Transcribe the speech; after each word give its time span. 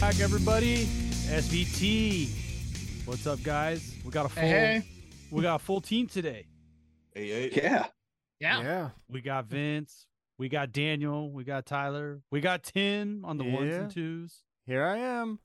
back, 0.00 0.20
everybody. 0.20 0.84
SVT. 1.28 2.30
What's 3.06 3.26
up, 3.26 3.42
guys? 3.42 3.94
We 4.04 4.10
got 4.10 4.26
a 4.26 4.28
full 4.28 4.42
Hey, 4.42 4.82
we 5.30 5.42
got 5.42 5.56
a 5.56 5.58
full 5.58 5.80
team 5.80 6.06
today. 6.06 6.46
Hey, 7.14 7.28
hey. 7.50 7.50
Yeah. 7.62 7.86
yeah. 8.40 8.62
Yeah. 8.62 8.90
We 9.10 9.20
got 9.20 9.46
Vince, 9.46 10.06
we 10.38 10.48
got 10.48 10.72
Daniel, 10.72 11.30
we 11.30 11.44
got 11.44 11.66
Tyler, 11.66 12.20
we 12.30 12.40
got 12.40 12.62
Tim 12.62 13.24
on 13.24 13.38
the 13.38 13.44
ones 13.44 13.74
and 13.74 13.90
twos. 13.90 14.42
Here 14.66 14.84
I 14.84 14.98
am. 14.98 15.38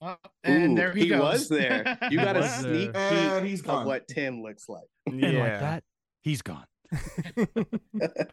Uh, 0.00 0.16
and 0.42 0.72
Ooh, 0.72 0.74
there 0.76 0.92
he, 0.92 1.08
goes. 1.08 1.20
was 1.20 1.48
there. 1.48 1.98
You 2.10 2.18
got 2.20 2.36
a 2.36 2.46
sneak 2.48 2.92
peek 2.92 2.96
And 2.96 3.46
he's 3.46 3.60
of 3.60 3.66
gone. 3.66 3.86
what 3.86 4.06
Tim 4.06 4.42
looks 4.42 4.68
like. 4.68 4.84
And 5.06 5.20
like 5.20 5.32
Yeah. 5.32 5.60
that, 5.60 5.84
he's 6.22 6.42
gone. 6.42 6.64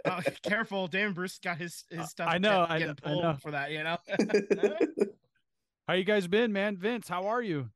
Oh, 0.05 0.19
careful, 0.43 0.87
Damon 0.87 1.13
Bruce 1.13 1.39
got 1.39 1.57
his 1.57 1.83
his 1.89 2.09
stuff. 2.09 2.27
I 2.29 2.37
know, 2.37 2.59
kept 2.59 2.71
I 2.71 2.79
getting 2.79 2.95
know, 3.03 3.09
I 3.09 3.21
know. 3.31 3.37
for 3.41 3.51
that. 3.51 3.71
You 3.71 3.83
know, 3.83 3.97
How 5.87 5.93
you 5.95 6.03
guys 6.03 6.27
been, 6.27 6.53
man? 6.53 6.77
Vince, 6.77 7.07
how 7.07 7.27
are 7.27 7.41
you? 7.41 7.69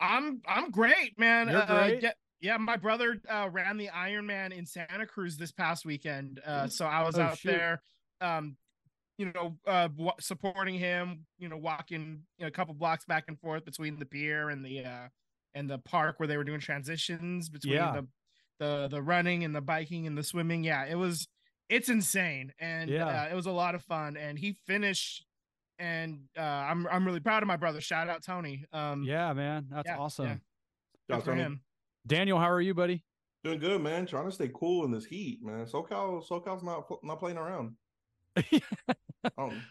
I'm 0.00 0.40
I'm 0.46 0.70
great, 0.70 1.18
man. 1.18 1.48
You're 1.48 1.60
Uh, 1.62 1.66
great? 1.66 2.02
yeah, 2.02 2.12
yeah, 2.40 2.56
my 2.56 2.76
brother 2.76 3.20
uh, 3.28 3.48
ran 3.52 3.76
the 3.76 3.88
Ironman 3.88 4.56
in 4.56 4.64
Santa 4.64 5.06
Cruz 5.06 5.36
this 5.36 5.52
past 5.52 5.84
weekend, 5.84 6.40
uh, 6.46 6.68
so 6.68 6.86
I 6.86 7.02
was 7.02 7.16
Oh, 7.16 7.22
out 7.22 7.38
shoot. 7.38 7.50
there, 7.50 7.82
um, 8.20 8.56
you 9.18 9.30
know, 9.34 9.58
uh, 9.66 9.88
wa- 9.96 10.14
supporting 10.20 10.74
him. 10.76 11.26
You 11.38 11.48
know, 11.48 11.58
walking 11.58 12.22
you 12.38 12.44
know, 12.44 12.48
a 12.48 12.50
couple 12.52 12.72
blocks 12.74 13.04
back 13.04 13.24
and 13.28 13.38
forth 13.38 13.64
between 13.64 13.98
the 13.98 14.06
pier 14.06 14.48
and 14.48 14.64
the 14.64 14.84
uh, 14.84 15.08
and 15.54 15.68
the 15.68 15.78
park 15.78 16.18
where 16.18 16.26
they 16.26 16.36
were 16.38 16.44
doing 16.44 16.60
transitions 16.60 17.48
between 17.50 17.74
Yeah. 17.74 17.92
the 17.92 18.06
the 18.60 18.86
the 18.88 19.02
running 19.02 19.42
and 19.42 19.54
the 19.56 19.60
biking 19.60 20.06
and 20.06 20.16
the 20.16 20.22
swimming. 20.22 20.62
Yeah, 20.62 20.84
it 20.86 20.94
was 20.94 21.26
it's 21.68 21.88
insane, 21.88 22.52
and 22.60 22.88
Yeah. 22.90 23.06
uh, 23.24 23.28
it 23.32 23.34
was 23.34 23.46
a 23.46 23.50
lot 23.52 23.74
of 23.74 23.82
fun. 23.82 24.16
And 24.16 24.38
he 24.38 24.52
finished, 24.66 25.24
and 25.78 26.20
uh, 26.38 26.42
I'm 26.42 26.86
I'm 26.86 27.04
really 27.04 27.20
proud 27.20 27.42
of 27.42 27.46
my 27.48 27.56
brother. 27.56 27.80
Shout 27.80 28.08
out 28.08 28.22
Tony. 28.22 28.64
Um, 28.72 29.02
Yeah, 29.02 29.32
man. 29.32 29.66
That's 29.70 29.88
yeah, 29.88 29.98
awesome. 29.98 30.26
yeah. 31.08 31.16
Good 31.16 31.24
for 31.24 31.34
him. 31.34 31.62
Daniel, 32.06 32.38
how 32.38 32.50
are 32.50 32.60
you, 32.60 32.72
buddy? 32.74 33.02
Doing 33.42 33.58
good, 33.58 33.80
man. 33.80 34.06
Trying 34.06 34.26
to 34.26 34.32
stay 34.32 34.50
cool 34.54 34.84
in 34.84 34.90
this 34.92 35.04
heat, 35.06 35.42
man. 35.42 35.64
SoCal, 35.66 36.22
SoCal's 36.26 36.62
not 36.62 36.84
not 37.02 37.18
playing 37.18 37.38
around. 37.38 37.74
um, 39.38 39.62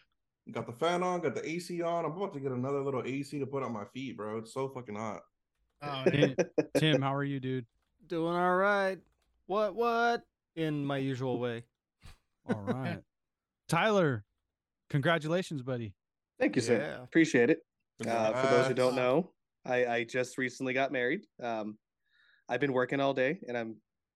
got 0.51 0.65
the 0.65 0.73
fan 0.73 1.03
on, 1.03 1.21
got 1.21 1.35
the 1.35 1.47
AC 1.47 1.81
on. 1.81 2.05
I'm 2.05 2.11
about 2.11 2.33
to 2.33 2.39
get 2.39 2.51
another 2.51 2.81
little 2.81 3.03
AC 3.05 3.39
to 3.39 3.45
put 3.45 3.63
on 3.63 3.71
my 3.71 3.85
feet, 3.93 4.17
bro. 4.17 4.39
It's 4.39 4.53
so 4.53 4.69
fucking 4.69 4.95
hot. 4.95 5.21
Oh, 5.81 6.03
Tim, 6.09 6.35
Tim, 6.77 7.01
how 7.01 7.13
are 7.15 7.23
you, 7.23 7.39
dude? 7.39 7.65
Doing 8.09 8.35
all 8.35 8.55
right. 8.55 8.97
What, 9.45 9.75
what? 9.75 10.23
In 10.55 10.83
my 10.83 10.97
usual 10.97 11.39
way. 11.39 11.63
All 12.49 12.63
right. 12.63 12.97
Tyler, 13.67 14.25
congratulations, 14.89 15.61
buddy. 15.61 15.93
Thank 16.39 16.55
you, 16.55 16.61
sir. 16.63 16.95
Yeah. 16.97 17.03
Appreciate 17.03 17.51
it. 17.51 17.59
Uh, 18.07 18.33
for 18.33 18.47
those 18.47 18.65
who 18.65 18.73
don't 18.73 18.95
know, 18.95 19.29
I, 19.63 19.85
I 19.85 20.03
just 20.05 20.39
recently 20.39 20.73
got 20.73 20.91
married. 20.91 21.21
Um, 21.43 21.77
I've 22.49 22.59
been 22.59 22.73
working 22.73 22.99
all 22.99 23.13
day 23.13 23.39
and 23.47 23.55
I'm 23.55 23.75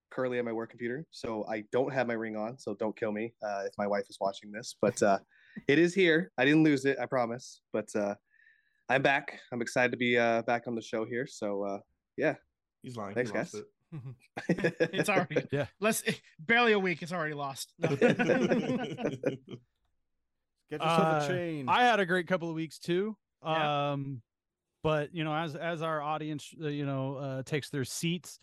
currently 0.09 0.39
at 0.39 0.45
my 0.45 0.53
work 0.53 0.72
computer. 0.72 1.05
So 1.11 1.45
I 1.47 1.63
don't 1.72 1.94
have 1.94 2.07
my 2.07 2.16
ring 2.16 2.35
on. 2.35 2.57
So 2.57 2.73
don't 2.80 2.97
kill 2.97 3.11
me 3.11 3.35
uh, 3.44 3.61
if 3.67 3.73
my 3.78 3.85
wife 3.85 4.05
is 4.09 4.17
watching 4.19 4.52
this. 4.52 4.75
But 4.81 5.03
uh, 5.03 5.19
it 5.67 5.78
is 5.78 5.94
here. 5.94 6.31
I 6.39 6.45
didn't 6.45 6.63
lose 6.63 6.85
it. 6.85 6.97
I 7.00 7.05
promise. 7.05 7.61
But 7.72 7.89
uh, 7.95 8.16
I'm 8.89 9.03
back. 9.03 9.39
I'm 9.52 9.61
excited 9.61 9.91
to 9.91 9.97
be 9.97 10.17
uh, 10.17 10.41
back 10.41 10.63
on 10.66 10.73
the 10.73 10.81
show 10.81 11.05
here. 11.05 11.28
So 11.28 11.63
uh, 11.63 11.78
yeah. 12.17 12.33
He's 12.81 12.97
lying. 12.97 13.13
Thanks, 13.13 13.30
he 13.30 13.38
guys. 13.38 13.53
it. 13.53 13.66
It's 14.49 15.09
already 15.09 15.44
Yeah. 15.52 15.67
less 15.80 16.03
barely 16.39 16.73
a 16.73 16.80
week. 16.80 17.02
It's 17.02 17.11
already 17.13 17.33
lost. 17.36 17.73
No. 17.80 17.89
Get 20.69 20.81
yourself 20.81 20.81
Uh, 20.81 21.19
a 21.23 21.27
chain. 21.27 21.66
I 21.69 21.83
had 21.83 22.00
a 22.00 22.05
great 22.05 22.27
couple 22.27 22.50
of 22.50 22.55
weeks 22.55 22.80
too. 22.80 23.16
Yeah. 23.45 23.91
Um, 23.91 24.22
but 24.81 25.13
you 25.13 25.23
know, 25.23 25.33
as 25.35 25.55
as 25.55 25.81
our 25.81 26.01
audience, 26.01 26.50
uh, 26.62 26.67
you 26.67 26.85
know, 26.85 27.16
uh, 27.16 27.44
takes 27.44 27.69
their 27.69 27.85
seats, 27.85 28.40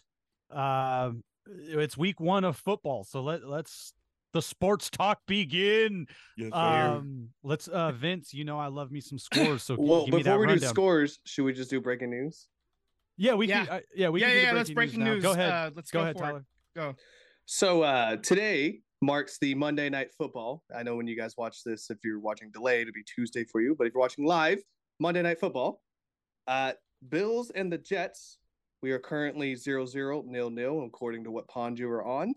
uh, 0.50 1.10
it's 1.46 1.96
week 1.96 2.20
one 2.20 2.44
of 2.44 2.56
football. 2.56 3.04
So 3.04 3.22
let 3.22 3.44
let's 3.44 3.92
the 4.32 4.42
sports 4.42 4.90
talk 4.90 5.18
begin. 5.26 6.06
Yes, 6.36 6.50
sir. 6.52 6.56
Um, 6.58 7.30
let's 7.42 7.66
uh, 7.68 7.92
Vince, 7.92 8.32
you 8.32 8.44
know, 8.44 8.58
I 8.58 8.68
love 8.68 8.90
me 8.92 9.00
some 9.00 9.18
scores. 9.18 9.62
So 9.64 9.74
well, 9.78 10.04
give 10.04 10.14
me 10.14 10.22
before 10.22 10.46
that 10.46 10.52
we 10.54 10.60
do 10.60 10.66
scores, 10.66 11.18
should 11.24 11.44
we 11.44 11.52
just 11.52 11.70
do 11.70 11.80
breaking 11.80 12.10
news? 12.10 12.46
Yeah, 13.20 13.34
we 13.34 13.46
Yeah. 13.48 13.66
can. 13.66 13.74
Uh, 13.74 13.80
yeah, 13.94 14.08
we 14.08 14.20
yeah, 14.20 14.26
can. 14.26 14.34
do 14.34 14.40
the 14.40 14.46
yeah. 14.46 14.52
Let's 14.54 14.70
breaking 14.70 15.00
now. 15.00 15.14
news. 15.14 15.22
Go 15.22 15.32
ahead. 15.32 15.50
Uh, 15.50 15.70
let's 15.76 15.90
go 15.90 15.98
go, 15.98 16.02
ahead, 16.04 16.16
for 16.16 16.24
it. 16.24 16.26
Tyler. 16.26 16.44
Go. 16.74 16.94
So 17.44 17.82
uh, 17.82 18.16
today 18.16 18.80
marks 19.02 19.38
the 19.38 19.54
Monday 19.54 19.90
Night 19.90 20.08
Football. 20.16 20.64
I 20.74 20.82
know 20.82 20.96
when 20.96 21.06
you 21.06 21.16
guys 21.16 21.34
watch 21.36 21.62
this, 21.64 21.90
if 21.90 21.98
you're 22.02 22.18
watching 22.18 22.50
delayed, 22.50 22.82
it'll 22.82 22.92
be 22.92 23.04
Tuesday 23.04 23.44
for 23.44 23.60
you. 23.60 23.74
But 23.76 23.86
if 23.86 23.92
you're 23.92 24.00
watching 24.00 24.24
live, 24.24 24.60
Monday 24.98 25.20
Night 25.20 25.38
Football, 25.38 25.82
uh, 26.48 26.72
Bills 27.08 27.50
and 27.54 27.70
the 27.70 27.78
Jets. 27.78 28.38
We 28.82 28.92
are 28.92 28.98
currently 28.98 29.54
0 29.54 29.84
0, 29.84 30.24
nil 30.26 30.48
nil, 30.48 30.84
according 30.86 31.24
to 31.24 31.30
what 31.30 31.46
pond 31.48 31.78
you 31.78 31.90
are 31.90 32.04
on. 32.06 32.32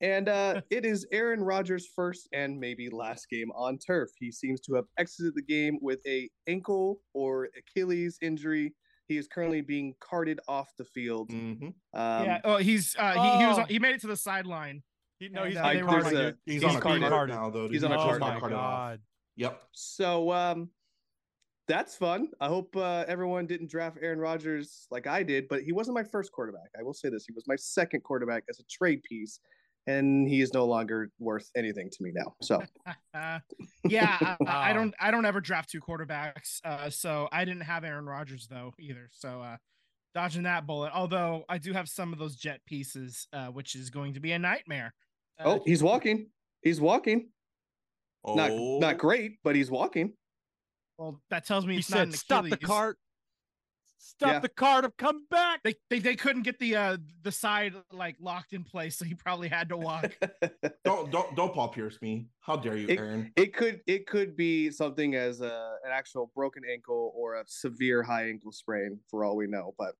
And 0.00 0.28
uh, 0.28 0.62
it 0.70 0.84
is 0.84 1.06
Aaron 1.12 1.40
Rodgers' 1.40 1.86
first 1.94 2.28
and 2.32 2.58
maybe 2.58 2.88
last 2.90 3.28
game 3.30 3.52
on 3.52 3.78
turf. 3.78 4.10
He 4.18 4.32
seems 4.32 4.60
to 4.62 4.74
have 4.74 4.86
exited 4.98 5.34
the 5.36 5.42
game 5.42 5.78
with 5.80 6.00
a 6.06 6.28
ankle 6.48 7.00
or 7.14 7.48
Achilles 7.56 8.18
injury. 8.20 8.74
He 9.08 9.16
is 9.16 9.28
currently 9.28 9.60
being 9.60 9.94
carted 10.00 10.40
off 10.48 10.72
the 10.76 10.84
field. 10.84 11.30
Mhm. 11.30 11.62
Um, 11.62 11.74
yeah. 11.94 12.40
Oh, 12.44 12.56
he's 12.56 12.96
uh, 12.98 13.12
he, 13.12 13.40
he 13.40 13.46
was 13.46 13.58
Oh. 13.60 13.64
he 13.68 13.78
made 13.78 13.94
it 13.94 14.00
to 14.02 14.06
the 14.08 14.16
sideline. 14.16 14.82
He, 15.18 15.28
no, 15.28 15.44
he's 15.44 15.54
being 15.54 15.64
they 15.76 15.82
were 15.82 16.02
like- 16.02 16.36
He's, 16.44 16.62
He's 16.62 16.64
on 16.64 16.76
a 16.76 16.80
carded. 16.80 17.08
card 17.08 17.28
now, 17.30 17.48
though. 17.50 17.68
He's 17.68 17.84
on 17.84 17.92
a 17.92 17.98
oh 17.98 18.18
my 18.18 18.28
now. 18.28 18.34
off. 18.44 18.50
god. 18.50 19.00
Yep. 19.36 19.62
So 19.72 20.32
um 20.32 20.70
that's 21.68 21.96
fun. 21.96 22.28
I 22.40 22.46
hope 22.46 22.76
uh, 22.76 23.04
everyone 23.08 23.46
didn't 23.46 23.68
draft 23.70 23.98
Aaron 24.00 24.20
Rodgers 24.20 24.86
like 24.92 25.08
I 25.08 25.24
did, 25.24 25.48
but 25.48 25.62
he 25.62 25.72
wasn't 25.72 25.96
my 25.96 26.04
first 26.04 26.30
quarterback. 26.30 26.70
I 26.78 26.82
will 26.84 26.94
say 26.94 27.08
this: 27.08 27.24
he 27.26 27.32
was 27.32 27.48
my 27.48 27.56
second 27.56 28.02
quarterback 28.04 28.44
as 28.48 28.60
a 28.60 28.64
trade 28.70 29.02
piece, 29.02 29.40
and 29.86 30.28
he 30.28 30.40
is 30.40 30.52
no 30.52 30.64
longer 30.66 31.10
worth 31.18 31.50
anything 31.56 31.88
to 31.90 32.02
me 32.02 32.10
now. 32.14 32.34
So 32.42 32.62
Uh, 33.14 33.38
yeah, 33.88 34.36
I, 34.46 34.70
I 34.70 34.72
don't 34.72 34.94
I 35.00 35.10
don't 35.10 35.24
ever 35.24 35.40
draft 35.40 35.70
two 35.70 35.80
quarterbacks. 35.80 36.60
Uh, 36.64 36.90
so 36.90 37.28
I 37.32 37.44
didn't 37.44 37.62
have 37.62 37.84
Aaron 37.84 38.06
Rodgers 38.06 38.48
though 38.48 38.72
either. 38.78 39.08
So 39.12 39.40
uh, 39.40 39.56
dodging 40.14 40.42
that 40.44 40.66
bullet. 40.66 40.92
Although 40.94 41.44
I 41.48 41.58
do 41.58 41.72
have 41.72 41.88
some 41.88 42.12
of 42.12 42.18
those 42.18 42.36
jet 42.36 42.60
pieces, 42.66 43.26
uh, 43.32 43.46
which 43.48 43.74
is 43.74 43.90
going 43.90 44.14
to 44.14 44.20
be 44.20 44.32
a 44.32 44.38
nightmare. 44.38 44.92
Uh, 45.38 45.44
oh, 45.46 45.62
he's 45.64 45.82
walking. 45.82 46.28
He's 46.62 46.80
walking. 46.80 47.28
Not 48.26 48.50
Oh, 48.50 48.78
not 48.80 48.98
great, 48.98 49.38
but 49.44 49.54
he's 49.54 49.70
walking. 49.70 50.14
well, 50.98 51.20
that 51.30 51.46
tells 51.46 51.64
me 51.64 51.74
He 51.74 51.78
it's 51.80 51.90
not 51.90 51.98
said, 51.98 52.08
an 52.08 52.12
"Stop 52.14 52.44
the 52.48 52.56
cart. 52.56 52.98
Stop 53.98 54.28
Yeah. 54.30 54.38
the 54.40 54.48
cart. 54.48 54.84
I've 54.84 54.96
come 54.96 55.26
back." 55.30 55.62
They, 55.62 55.74
they 55.90 55.98
they 55.98 56.16
couldn't 56.16 56.42
get 56.42 56.58
the 56.58 56.76
uh 56.76 56.96
the 57.22 57.32
side 57.32 57.74
like 57.92 58.16
locked 58.20 58.52
in 58.52 58.62
place, 58.64 58.96
so 58.96 59.04
he 59.04 59.14
probably 59.14 59.48
had 59.48 59.68
to 59.70 59.76
walk. 59.76 60.16
Don't 60.84 61.10
don't 61.10 61.34
don't 61.34 61.52
Paul 61.54 61.68
Pierce 61.68 62.00
me. 62.02 62.28
How 62.40 62.56
dare 62.56 62.76
you, 62.76 62.86
It- 62.88 62.98
Aaron? 62.98 63.32
it 63.36 63.54
could 63.54 63.80
it 63.86 64.06
could 64.06 64.36
be 64.36 64.70
something 64.70 65.14
as 65.14 65.40
a, 65.40 65.76
an 65.84 65.90
actual 65.92 66.30
broken 66.34 66.62
ankle 66.70 67.12
or 67.16 67.34
a 67.36 67.44
severe 67.46 68.02
high 68.02 68.28
ankle 68.28 68.52
sprain 68.52 69.00
for 69.10 69.24
all 69.24 69.34
we 69.36 69.46
know. 69.46 69.74
But 69.78 69.94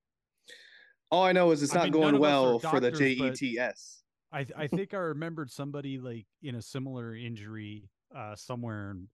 all 1.10 1.24
I 1.24 1.32
know 1.32 1.50
is 1.50 1.62
it's 1.62 1.72
I 1.74 1.78
not 1.78 1.84
mean, 1.84 1.92
going 1.92 2.14
of 2.16 2.22
us 2.22 2.26
are 2.26 2.30
well 2.30 2.58
for 2.58 2.80
the 2.80 2.90
JETS. 2.92 4.02
I 4.32 4.44
th- 4.44 4.58
I 4.58 4.66
think 4.66 4.92
I 4.94 4.98
remembered 4.98 5.50
somebody 5.50 5.98
like 5.98 6.26
in 6.42 6.54
a 6.56 6.62
similar 6.62 7.14
injury 7.14 7.88
uh 8.14 8.36
somewhere 8.36 8.90
and 8.90 9.08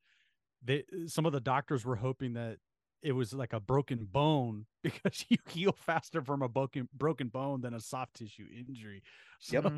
they 0.65 0.84
some 1.06 1.26
of 1.26 1.32
the 1.32 1.41
doctors 1.41 1.84
were 1.84 1.97
hoping 1.97 2.34
that 2.34 2.59
it 3.03 3.13
was 3.13 3.33
like 3.33 3.53
a 3.53 3.61
broken 3.61 4.07
bone 4.11 4.67
because 4.83 5.25
you 5.29 5.37
heal 5.49 5.73
faster 5.73 6.23
from 6.23 6.43
a 6.43 6.49
broken 6.49 6.89
broken 6.95 7.29
bone 7.29 7.61
than 7.61 7.75
a 7.75 7.81
soft 7.81 8.15
tissue 8.15 8.47
injury. 8.57 9.03
Yep. 9.51 9.73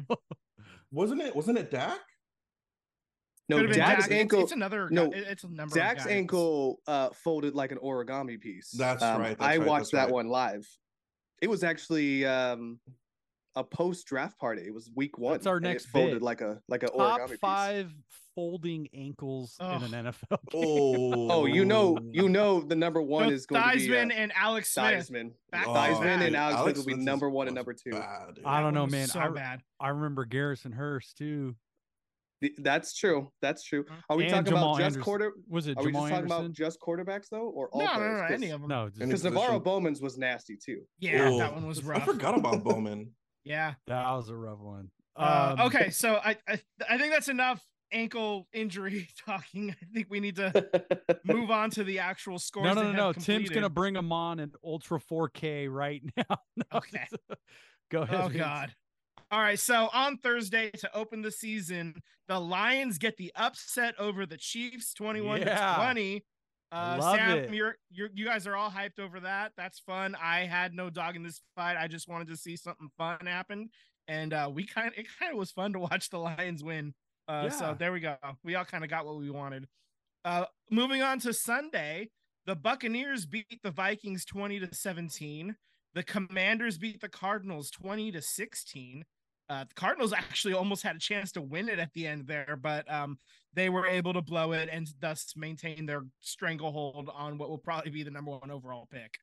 Wasn't 0.92 1.20
it? 1.20 1.34
Wasn't 1.34 1.58
it 1.58 1.70
Dak? 1.70 1.98
No, 3.48 3.66
Dak's 3.66 4.08
Dak. 4.08 4.10
Ankle. 4.10 4.42
It's, 4.42 4.52
another. 4.52 4.88
no, 4.90 5.10
it's 5.12 5.44
a 5.44 5.48
number. 5.48 5.74
Dak's 5.74 6.04
of 6.04 6.08
guys. 6.08 6.16
ankle 6.16 6.80
uh, 6.86 7.10
folded 7.10 7.54
like 7.54 7.72
an 7.72 7.78
origami 7.78 8.40
piece. 8.40 8.70
That's 8.70 9.02
Um, 9.02 9.20
right, 9.20 9.38
that's 9.38 9.42
I 9.42 9.58
right, 9.58 9.66
watched 9.68 9.92
that 9.92 10.04
right. 10.04 10.12
one 10.12 10.28
live. 10.28 10.66
It 11.42 11.50
was 11.50 11.62
actually 11.62 12.24
um, 12.24 12.80
a 13.54 13.62
post 13.62 14.06
draft 14.06 14.38
party. 14.38 14.62
It 14.66 14.72
was 14.72 14.90
week 14.94 15.18
one. 15.18 15.32
That's 15.32 15.46
our 15.46 15.60
next 15.60 15.86
folded 15.86 16.14
bit. 16.14 16.22
like 16.22 16.40
a 16.40 16.60
like 16.68 16.84
a 16.84 16.86
Top 16.88 17.20
origami 17.20 17.28
piece. 17.28 17.38
Five 18.34 18.42
folding 18.42 18.88
ankles 18.94 19.56
Ugh. 19.60 19.82
in 19.82 19.94
an 19.94 20.06
NFL 20.06 20.38
game. 20.50 20.62
Oh, 20.66 21.30
Oh, 21.30 21.46
you 21.46 21.64
know, 21.64 21.98
you 22.10 22.28
know, 22.28 22.60
the 22.60 22.74
number 22.76 23.00
one 23.02 23.24
Both 23.24 23.32
is 23.32 23.46
going 23.46 23.62
to 23.62 23.78
be 23.78 23.96
uh, 23.96 24.00
and 24.00 24.32
Alex 24.34 24.72
Smith. 24.72 25.08
Theismann. 25.10 25.30
Back 25.50 25.64
to 25.64 25.70
Theismann 25.70 26.26
and 26.26 26.36
Alex 26.36 26.62
Smith 26.62 26.76
will 26.78 26.84
be 26.84 26.92
Smith 26.94 27.04
number 27.04 27.30
one 27.30 27.48
and 27.48 27.54
number 27.54 27.72
two. 27.74 27.92
bad. 27.92 28.38
I 28.44 28.60
don't 28.60 28.74
know, 28.74 28.86
man. 28.86 29.06
So 29.08 29.20
I, 29.20 29.28
bad. 29.28 29.60
I 29.80 29.88
remember 29.90 30.24
Garrison 30.24 30.72
Hearst 30.72 31.16
too. 31.16 31.54
Th- 32.40 32.54
That's 32.58 32.94
true. 32.94 33.30
That's 33.40 33.62
true. 33.62 33.84
Are 34.10 34.16
we 34.16 34.24
And 34.24 34.32
talking 34.32 34.46
Jamal 34.46 34.70
about 34.74 34.78
just 34.78 34.84
Anderson. 34.84 35.02
quarter? 35.02 35.32
Was 35.48 35.66
it 35.68 35.78
Are 35.78 35.84
we 35.84 35.92
just 35.92 36.00
talking 36.02 36.16
Anderson? 36.16 36.38
about 36.40 36.52
just 36.52 36.80
quarterbacks 36.80 37.28
though, 37.30 37.48
or 37.48 37.68
all 37.70 37.80
No, 37.80 37.86
no, 37.86 37.92
players? 37.94 38.20
no, 38.22 38.26
no, 38.28 38.34
any 38.34 38.50
of 38.50 38.60
them. 38.60 38.68
no, 38.68 38.90
Because 38.92 39.22
position. 39.22 39.32
NaVorro 39.38 39.62
Bowman's 39.62 40.00
was 40.00 40.18
nasty 40.18 40.56
too. 40.56 40.80
Yeah, 40.98 41.28
Oh, 41.30 41.38
that 41.38 41.54
one 41.54 41.66
was 41.66 41.82
rough. 41.84 42.02
I 42.02 42.04
forgot 42.04 42.36
about 42.38 42.62
Bowman. 42.64 43.10
Yeah. 43.46 43.74
that 43.88 44.10
was 44.12 44.30
a 44.30 44.34
rough 44.36 44.58
one. 44.58 44.90
Uh, 45.16 45.54
Um, 45.58 45.66
okay, 45.66 45.90
so 45.90 46.14
I, 46.14 46.36
I 46.48 46.58
I 46.88 46.96
think 46.98 47.12
that's 47.12 47.28
enough 47.28 47.62
ankle 47.92 48.46
injury 48.52 49.08
talking. 49.26 49.70
I 49.70 49.86
think 49.94 50.08
we 50.10 50.20
need 50.20 50.36
to 50.36 50.68
move 51.24 51.50
on 51.50 51.70
to 51.70 51.84
the 51.84 51.98
actual 52.00 52.38
scores. 52.38 52.64
No, 52.64 52.74
no, 52.74 52.80
that 52.88 52.96
no, 52.96 53.06
have 53.08 53.16
no. 53.16 53.22
Tim's 53.22 53.50
gonna 53.50 53.68
bring 53.68 53.94
them 53.94 54.12
on 54.12 54.40
in 54.40 54.52
Ultra 54.64 54.98
4K 55.00 55.68
right 55.70 56.02
now. 56.16 56.38
No, 56.56 56.64
Okay. 56.78 57.06
Go 57.90 58.02
ahead. 58.02 58.20
Oh 58.20 58.28
Vince. 58.28 58.36
God. 58.42 58.74
All 59.30 59.40
right. 59.40 59.58
So 59.58 59.88
on 59.92 60.18
Thursday 60.18 60.70
to 60.78 60.96
open 60.96 61.22
the 61.22 61.30
season, 61.30 61.94
the 62.28 62.38
Lions 62.40 62.98
get 62.98 63.16
the 63.16 63.32
upset 63.36 63.94
over 63.98 64.26
the 64.26 64.36
Chiefs, 64.36 64.94
twenty-one 64.94 65.40
Yeah. 65.42 65.74
to 65.76 65.82
twenty. 65.82 66.24
Uh, 66.72 66.96
love 67.00 67.16
Sam, 67.16 67.38
it. 67.38 67.54
you're 67.54 67.76
you're 67.90 68.08
you 68.14 68.24
guys 68.24 68.46
are 68.48 68.56
all 68.56 68.70
hyped 68.70 68.98
over 68.98 69.20
that. 69.20 69.52
That's 69.56 69.78
fun. 69.78 70.16
I 70.20 70.40
had 70.40 70.74
no 70.74 70.90
dog 70.90 71.14
in 71.14 71.22
this 71.22 71.40
fight. 71.54 71.76
I 71.78 71.86
just 71.86 72.08
wanted 72.08 72.28
to 72.28 72.36
see 72.36 72.56
something 72.56 72.88
fun 72.98 73.18
happen, 73.26 73.68
and 74.08 74.32
uh, 74.32 74.50
we 74.52 74.66
kind 74.66 74.88
of 74.88 74.94
it 74.98 75.06
kind 75.20 75.30
of 75.30 75.38
was 75.38 75.52
fun 75.52 75.72
to 75.74 75.78
watch 75.78 76.10
the 76.10 76.18
Lions 76.18 76.64
win. 76.64 76.94
Uh, 77.28 77.48
So 77.50 77.74
there 77.78 77.92
we 77.92 78.00
go. 78.00 78.16
We 78.42 78.54
all 78.54 78.64
kind 78.64 78.84
of 78.84 78.90
got 78.90 79.06
what 79.06 79.18
we 79.18 79.30
wanted. 79.30 79.66
Uh, 80.24 80.46
moving 80.70 81.02
on 81.02 81.18
to 81.20 81.32
Sunday, 81.32 82.10
the 82.46 82.56
Buccaneers 82.56 83.26
beat 83.26 83.60
the 83.62 83.70
Vikings 83.70 84.24
twenty 84.24 84.58
to 84.60 84.74
seventeen. 84.74 85.56
The 85.94 86.02
Commanders 86.02 86.76
beat 86.76 87.00
the 87.00 87.08
Cardinals 87.08 87.70
20 87.70 88.10
to 88.12 88.20
16. 88.20 89.04
Uh, 89.48 89.64
the 89.64 89.74
Cardinals 89.74 90.12
actually 90.16 90.52
almost 90.52 90.82
had 90.82 90.96
a 90.96 90.98
chance 90.98 91.30
to 91.32 91.40
win 91.40 91.68
it 91.68 91.78
at 91.78 91.92
the 91.92 92.06
end 92.06 92.26
there, 92.26 92.58
but 92.60 92.90
um, 92.92 93.16
they 93.52 93.68
were 93.68 93.86
able 93.86 94.12
to 94.12 94.20
blow 94.20 94.52
it 94.52 94.68
and 94.72 94.88
thus 95.00 95.34
maintain 95.36 95.86
their 95.86 96.02
stranglehold 96.20 97.08
on 97.14 97.38
what 97.38 97.48
will 97.48 97.58
probably 97.58 97.92
be 97.92 98.02
the 98.02 98.10
number 98.10 98.32
one 98.32 98.50
overall 98.50 98.88
pick. 98.90 99.18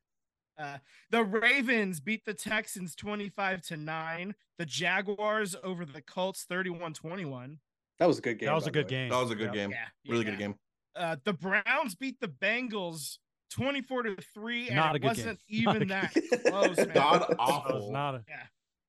Uh, 0.57 0.77
the 1.09 1.23
Ravens 1.23 1.99
beat 1.99 2.23
the 2.25 2.33
Texans 2.33 2.95
25 2.95 3.61
to 3.63 3.77
9. 3.77 4.35
The 4.57 4.65
Jaguars 4.65 5.55
over 5.63 5.85
the 5.85 6.01
Colts 6.01 6.45
31 6.47 6.93
21. 6.93 7.59
That 8.01 8.07
was 8.07 8.17
a 8.17 8.21
good 8.21 8.37
game. 8.39 8.47
That 8.47 8.55
was 8.55 8.67
a 8.67 8.71
good 8.71 8.85
way. 8.85 8.89
game. 8.89 9.09
That 9.09 9.21
was 9.21 9.31
a 9.31 9.35
good 9.35 9.45
Yep. 9.45 9.53
game. 9.53 9.71
Yeah. 9.71 9.85
Really 10.11 10.25
yeah. 10.25 10.31
good 10.31 10.39
game. 10.39 10.55
Uh, 10.95 11.15
the 11.23 11.33
Browns 11.33 11.95
beat 11.95 12.19
the 12.19 12.27
Bengals 12.27 13.19
24 13.51 14.03
to 14.03 14.15
3. 14.33 14.67
And 14.67 14.75
Not 14.75 14.93
a 14.93 14.95
it 14.95 14.99
good 14.99 15.07
wasn't 15.07 15.39
game. 15.49 15.59
Even 15.61 15.77
good 15.79 15.89
that 15.89 16.13
close, 16.47 16.77
man. 16.77 16.91
God 16.93 17.21
That 17.21 17.29
was 17.29 17.37
awful. 17.39 17.91
not 17.91 18.15
a. 18.15 18.23
Yeah. 18.27 18.43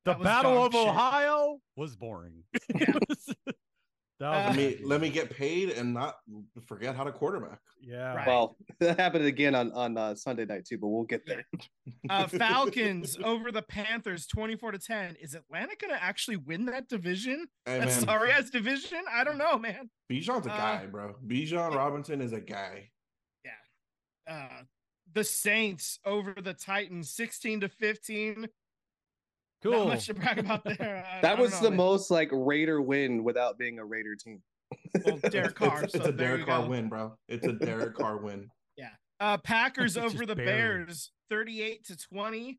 The 0.05 0.14
Battle 0.14 0.64
of 0.67 0.73
shit. 0.73 0.88
Ohio 0.88 1.59
was 1.76 1.94
boring. 1.94 2.43
Yeah. 2.75 2.94
Let 4.30 4.56
me 4.56 4.78
let 4.84 5.00
me 5.00 5.08
get 5.08 5.30
paid 5.30 5.70
and 5.70 5.92
not 5.92 6.16
forget 6.66 6.94
how 6.94 7.04
to 7.04 7.12
quarterback. 7.12 7.58
Yeah. 7.80 8.14
Right. 8.14 8.26
Well, 8.26 8.56
that 8.80 8.98
happened 8.98 9.24
again 9.24 9.54
on 9.54 9.72
on 9.72 9.96
uh, 9.96 10.14
Sunday 10.14 10.44
night 10.44 10.64
too, 10.64 10.78
but 10.78 10.88
we'll 10.88 11.04
get 11.04 11.26
there. 11.26 11.44
uh, 12.10 12.26
Falcons 12.28 13.19
over 13.24 13.50
the 13.50 13.62
Panthers 13.62 14.26
24 14.26 14.72
to 14.72 14.78
10. 14.78 15.16
Is 15.20 15.34
Atlanta 15.34 15.74
going 15.80 15.92
to 15.92 16.02
actually 16.02 16.36
win 16.36 16.66
that 16.66 16.88
division? 16.88 17.46
Hey 17.66 17.78
That 17.80 17.88
man, 17.88 18.00
sorry 18.00 18.30
ass 18.32 18.50
division? 18.50 19.02
I 19.12 19.24
don't 19.24 19.38
know, 19.38 19.58
man. 19.58 19.90
Bijan's 20.10 20.46
a 20.46 20.52
Uh, 20.52 20.56
guy, 20.56 20.86
bro. 20.86 21.14
Bijan 21.26 21.74
Robinson 21.74 22.20
is 22.20 22.32
a 22.32 22.40
guy. 22.40 22.90
Yeah. 23.44 23.52
Uh, 24.34 24.62
the 25.14 25.24
Saints 25.24 25.98
over 26.04 26.34
the 26.40 26.54
Titans 26.54 27.10
16 27.10 27.60
to 27.60 27.69
15. 27.69 28.48
Cool. 29.62 29.73
Not 29.73 29.87
much 29.88 30.06
to 30.06 30.14
brag 30.14 30.38
about 30.38 30.64
there. 30.64 31.05
I- 31.12 31.19
I 31.19 31.20
That 31.20 31.32
don't 31.37 31.41
was 31.41 31.53
know, 31.53 31.61
the 31.62 31.70
man. 31.70 31.76
most 31.76 32.11
like 32.11 32.29
Raider 32.32 32.81
win 32.82 33.23
without 33.25 33.59
being 33.59 33.79
a 33.79 33.85
Raider 33.85 34.14
team. 34.17 34.43
Well, 35.05 35.19
Derek 35.31 35.55
Carr. 35.55 35.85
It's, 35.85 35.93
so 35.93 35.99
it's 36.00 36.09
a 36.09 36.12
there 36.12 36.37
Derek 36.37 36.47
Carr 36.47 36.62
go. 36.62 36.69
win, 36.70 36.88
bro. 36.88 37.17
It's 37.29 37.47
a 37.47 37.53
Derek 37.53 37.94
Carr 37.94 38.17
win. 38.19 38.49
Yeah. 38.76 38.88
Uh, 39.20 39.37
Packers 39.37 39.97
over 39.99 40.25
the 40.26 40.35
barely. 40.35 40.85
Bears 40.87 41.12
38 41.31 41.85
to 41.87 41.97
20. 41.97 42.59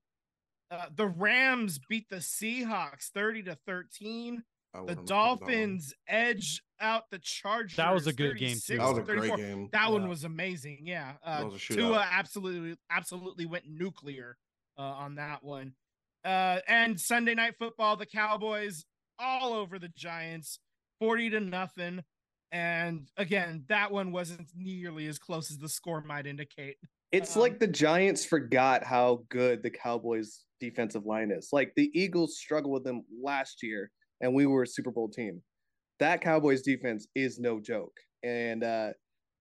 Uh, 0.71 0.85
the 0.95 1.07
Rams 1.07 1.79
beat 1.89 2.07
the 2.09 2.17
Seahawks 2.17 3.09
30 3.13 3.43
to 3.43 3.57
13. 3.65 4.43
The 4.73 4.79
wouldn't 4.81 4.99
have 4.99 5.07
called 5.07 5.39
that 5.39 5.43
one. 5.45 5.49
Dolphins 5.49 5.93
edge 6.07 6.61
out 6.79 7.03
the 7.11 7.19
Chargers. 7.19 7.75
That 7.77 7.93
was 7.93 8.07
a 8.07 8.13
good 8.13 8.37
game, 8.37 8.57
too. 8.63 8.77
That 8.77 8.89
was 8.89 8.97
a 8.99 9.01
to 9.03 9.15
great 9.17 9.35
game. 9.35 9.69
That 9.71 9.91
one 9.91 10.07
was 10.07 10.23
amazing. 10.23 10.79
Yeah. 10.85 11.13
Uh, 11.23 11.49
was. 11.51 11.61
Tua 11.61 12.07
absolutely, 12.11 12.77
absolutely 12.89 13.45
went 13.45 13.65
nuclear 13.67 14.37
uh, 14.77 14.81
on 14.81 15.15
that 15.15 15.43
one. 15.43 15.73
Uh, 16.23 16.59
and 16.67 16.99
Sunday 16.99 17.35
night 17.35 17.55
football, 17.59 17.97
the 17.97 18.05
Cowboys 18.05 18.85
all 19.19 19.53
over 19.53 19.77
the 19.79 19.89
Giants, 19.89 20.59
40 20.99 21.31
to 21.31 21.39
nothing. 21.39 22.01
And 22.51 23.09
again, 23.17 23.65
that 23.67 23.91
one 23.91 24.11
wasn't 24.11 24.49
nearly 24.55 25.07
as 25.07 25.17
close 25.17 25.49
as 25.51 25.57
the 25.57 25.69
score 25.69 26.01
might 26.01 26.27
indicate. 26.27 26.77
It's 27.11 27.35
Um, 27.35 27.41
like 27.41 27.59
the 27.59 27.67
Giants 27.67 28.25
forgot 28.25 28.83
how 28.83 29.25
good 29.29 29.63
the 29.63 29.69
Cowboys 29.69 30.45
defensive 30.59 31.05
line 31.05 31.31
is. 31.31 31.49
Like 31.51 31.73
the 31.75 31.91
Eagles 31.93 32.37
struggled 32.37 32.73
with 32.73 32.83
them 32.83 33.03
last 33.21 33.63
year, 33.63 33.91
and 34.21 34.33
we 34.33 34.45
were 34.45 34.63
a 34.63 34.67
Super 34.67 34.91
Bowl 34.91 35.09
team. 35.09 35.41
That 35.99 36.21
Cowboys 36.21 36.61
defense 36.61 37.07
is 37.15 37.39
no 37.39 37.59
joke. 37.59 37.95
And 38.23 38.63
uh, 38.63 38.93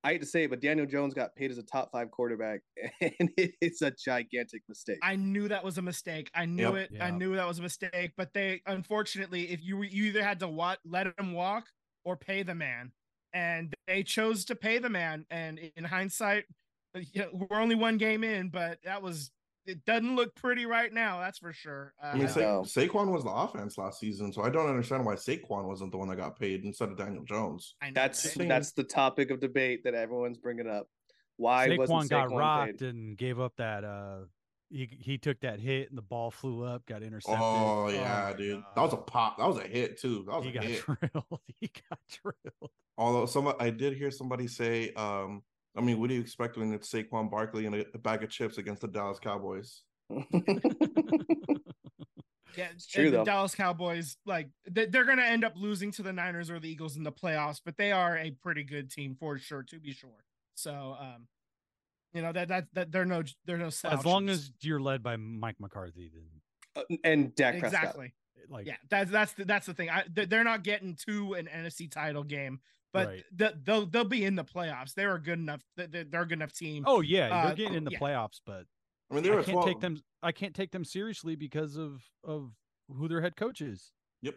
I 0.04 0.12
hate 0.12 0.20
to 0.20 0.26
say 0.26 0.44
it, 0.44 0.50
but 0.50 0.60
Daniel 0.60 0.86
Jones 0.86 1.14
got 1.14 1.34
paid 1.36 1.50
as 1.52 1.58
a 1.58 1.62
top 1.62 1.92
five 1.92 2.10
quarterback, 2.10 2.60
and 3.00 3.30
it's 3.36 3.82
a 3.82 3.90
gigantic 3.92 4.62
mistake. 4.68 4.98
I 5.02 5.14
knew 5.16 5.48
that 5.48 5.62
was 5.62 5.78
a 5.78 5.82
mistake. 5.82 6.30
I 6.34 6.44
knew 6.44 6.76
Yep. 6.76 6.90
it. 6.92 7.00
I 7.00 7.10
knew 7.10 7.36
that 7.36 7.46
was 7.46 7.60
a 7.60 7.62
mistake. 7.62 8.12
But 8.16 8.32
they, 8.34 8.62
unfortunately, 8.66 9.50
if 9.50 9.62
you 9.62 9.82
you 9.82 10.04
either 10.04 10.22
had 10.24 10.40
to 10.40 10.48
what 10.48 10.80
let 10.84 11.18
him 11.18 11.32
walk 11.34 11.66
or 12.04 12.16
pay 12.16 12.42
the 12.42 12.54
man, 12.54 12.92
and 13.32 13.72
they 13.86 14.02
chose 14.02 14.44
to 14.46 14.56
pay 14.56 14.78
the 14.78 14.90
man. 14.90 15.24
And 15.30 15.58
in 15.76 15.84
hindsight, 15.84 16.44
you 16.94 17.22
know, 17.22 17.46
we're 17.48 17.60
only 17.60 17.76
one 17.76 17.96
game 17.96 18.24
in, 18.24 18.48
but 18.48 18.78
that 18.84 19.02
was 19.02 19.30
it. 19.66 19.84
Doesn't 19.84 20.16
look 20.16 20.34
pretty 20.34 20.66
right 20.66 20.92
now. 20.92 21.20
That's 21.20 21.38
for 21.38 21.52
sure. 21.52 21.94
Uh, 22.02 22.06
I 22.06 22.12
mean, 22.14 22.22
Yeah. 22.22 22.28
Sa- 22.28 22.40
No. 22.40 22.62
Saquon 22.62 23.12
was 23.12 23.24
the 23.24 23.30
offense 23.30 23.78
last 23.78 24.00
season, 24.00 24.32
so 24.32 24.42
I 24.42 24.50
don't 24.50 24.68
understand 24.68 25.04
why 25.04 25.14
Saquon 25.14 25.64
wasn't 25.64 25.92
the 25.92 25.98
one 25.98 26.08
that 26.08 26.16
got 26.16 26.38
paid 26.38 26.64
instead 26.64 26.88
of 26.90 26.96
Daniel 26.98 27.24
Jones. 27.24 27.74
I 27.82 27.86
know, 27.88 27.92
That's 27.94 28.36
right? 28.36 28.48
that's 28.48 28.72
the 28.72 28.84
topic 28.84 29.30
of 29.30 29.40
debate 29.40 29.84
that 29.84 29.94
everyone's 29.94 30.38
bringing 30.38 30.68
up. 30.68 30.86
Why 31.36 31.68
Saquon 31.68 31.78
wasn't 31.88 32.10
got 32.10 32.28
Saquon 32.30 32.38
rocked 32.38 32.80
paid? 32.80 32.88
and 32.88 33.16
gave 33.16 33.40
up 33.40 33.54
that. 33.56 33.84
uh 33.84 34.20
he, 34.74 34.88
he 35.00 35.18
took 35.18 35.38
that 35.40 35.60
hit 35.60 35.90
and 35.90 35.98
the 35.98 36.02
ball 36.02 36.30
flew 36.30 36.62
up, 36.64 36.86
got 36.86 37.02
intercepted. 37.02 37.38
Oh 37.42 37.88
yeah, 37.90 38.30
my 38.30 38.36
dude, 38.38 38.62
God. 38.62 38.64
that 38.74 38.80
was 38.82 38.92
a 38.94 38.96
pop. 38.96 39.36
That 39.36 39.46
was 39.46 39.58
a 39.58 39.68
hit 39.68 40.00
too. 40.00 40.24
That 40.26 40.36
was 40.36 40.44
he 40.44 40.50
a 40.50 40.54
got 40.54 40.64
hit. 40.64 40.82
drilled. 41.12 41.40
He 41.60 41.70
got 41.90 41.98
drilled. 42.22 42.70
Although 42.96 43.26
some, 43.26 43.52
I 43.60 43.68
did 43.68 43.98
hear 43.98 44.10
somebody 44.10 44.46
say, 44.48 44.92
um, 44.94 45.42
I 45.76 45.80
mean, 45.80 45.98
what 46.00 46.08
do 46.08 46.14
you 46.14 46.20
expect 46.20 46.56
when 46.56 46.72
it's 46.72 46.92
Saquon 46.92 47.30
Barkley 47.30 47.66
and 47.66 47.74
a, 47.74 47.84
a 47.94 47.98
bag 47.98 48.22
of 48.22 48.30
chips 48.30 48.58
against 48.58 48.82
the 48.82 48.88
Dallas 48.88 49.18
Cowboys? 49.18 49.82
Yeah, 52.54 52.68
It's 52.74 52.86
true, 52.86 53.10
the. 53.10 53.24
Dallas 53.24 53.54
Cowboys, 53.54 54.18
like 54.26 54.50
they- 54.70 54.84
they're 54.84 55.06
going 55.06 55.16
to 55.16 55.24
end 55.24 55.42
up 55.42 55.54
losing 55.56 55.90
to 55.92 56.02
the 56.02 56.12
Niners 56.12 56.50
or 56.50 56.60
the 56.60 56.68
Eagles 56.68 56.98
in 56.98 57.02
the 57.02 57.10
playoffs, 57.10 57.62
but 57.64 57.78
they 57.78 57.92
are 57.92 58.18
a 58.18 58.30
pretty 58.30 58.62
good 58.62 58.90
team 58.90 59.16
for 59.18 59.38
sure, 59.38 59.62
to 59.62 59.80
be 59.80 59.92
sure. 59.92 60.22
So, 60.54 60.94
um, 61.00 61.28
you 62.12 62.20
know 62.20 62.30
that 62.30 62.48
that 62.48 62.66
that 62.74 62.92
they're 62.92 63.06
no 63.06 63.22
they're 63.46 63.56
no 63.56 63.68
As 63.68 64.04
long 64.04 64.28
as 64.28 64.52
you're 64.60 64.80
led 64.80 65.02
by 65.02 65.16
Mike 65.16 65.56
McCarthy, 65.60 66.10
then 66.12 66.26
Uh, 66.76 66.96
and 67.04 67.34
Dak 67.34 67.58
Prescott. 67.58 67.80
exactly, 67.84 68.12
like 68.50 68.66
yeah, 68.66 68.76
that's 68.90 69.10
that's 69.10 69.32
the, 69.32 69.46
that's 69.46 69.64
the 69.64 69.72
thing. 69.72 69.88
I 69.88 70.04
they're 70.12 70.44
not 70.44 70.62
getting 70.62 70.94
to 71.06 71.32
an 71.32 71.46
NFC 71.46 71.90
title 71.90 72.22
game, 72.22 72.60
but 72.92 73.06
Right. 73.08 73.24
the, 73.34 73.54
they'll 73.64 73.86
they'll 73.86 74.04
be 74.04 74.24
in 74.24 74.34
the 74.36 74.44
playoffs. 74.44 74.94
They're 74.94 75.14
a 75.14 75.20
good 75.22 75.38
enough. 75.38 75.62
They're, 75.76 76.04
they're 76.04 76.22
a 76.22 76.26
good 76.26 76.38
enough 76.38 76.52
team. 76.52 76.84
Oh 76.86 77.00
yeah, 77.00 77.34
Uh, 77.34 77.46
they're 77.46 77.54
getting 77.56 77.74
in 77.74 77.84
the 77.84 77.92
yeah. 77.92 77.98
playoffs, 77.98 78.40
but 78.44 78.64
I 79.10 79.14
mean, 79.14 79.22
they 79.24 79.30
I 79.30 79.34
can't 79.42 79.46
12. 79.48 79.66
take 79.66 79.80
them. 79.80 80.00
I 80.22 80.32
can't 80.32 80.54
take 80.54 80.70
them 80.72 80.84
seriously 80.84 81.36
because 81.36 81.76
of 81.76 82.02
of 82.24 82.52
who 82.88 83.08
their 83.08 83.20
head 83.20 83.36
coach 83.36 83.60
is. 83.60 83.92
Yep. 84.22 84.36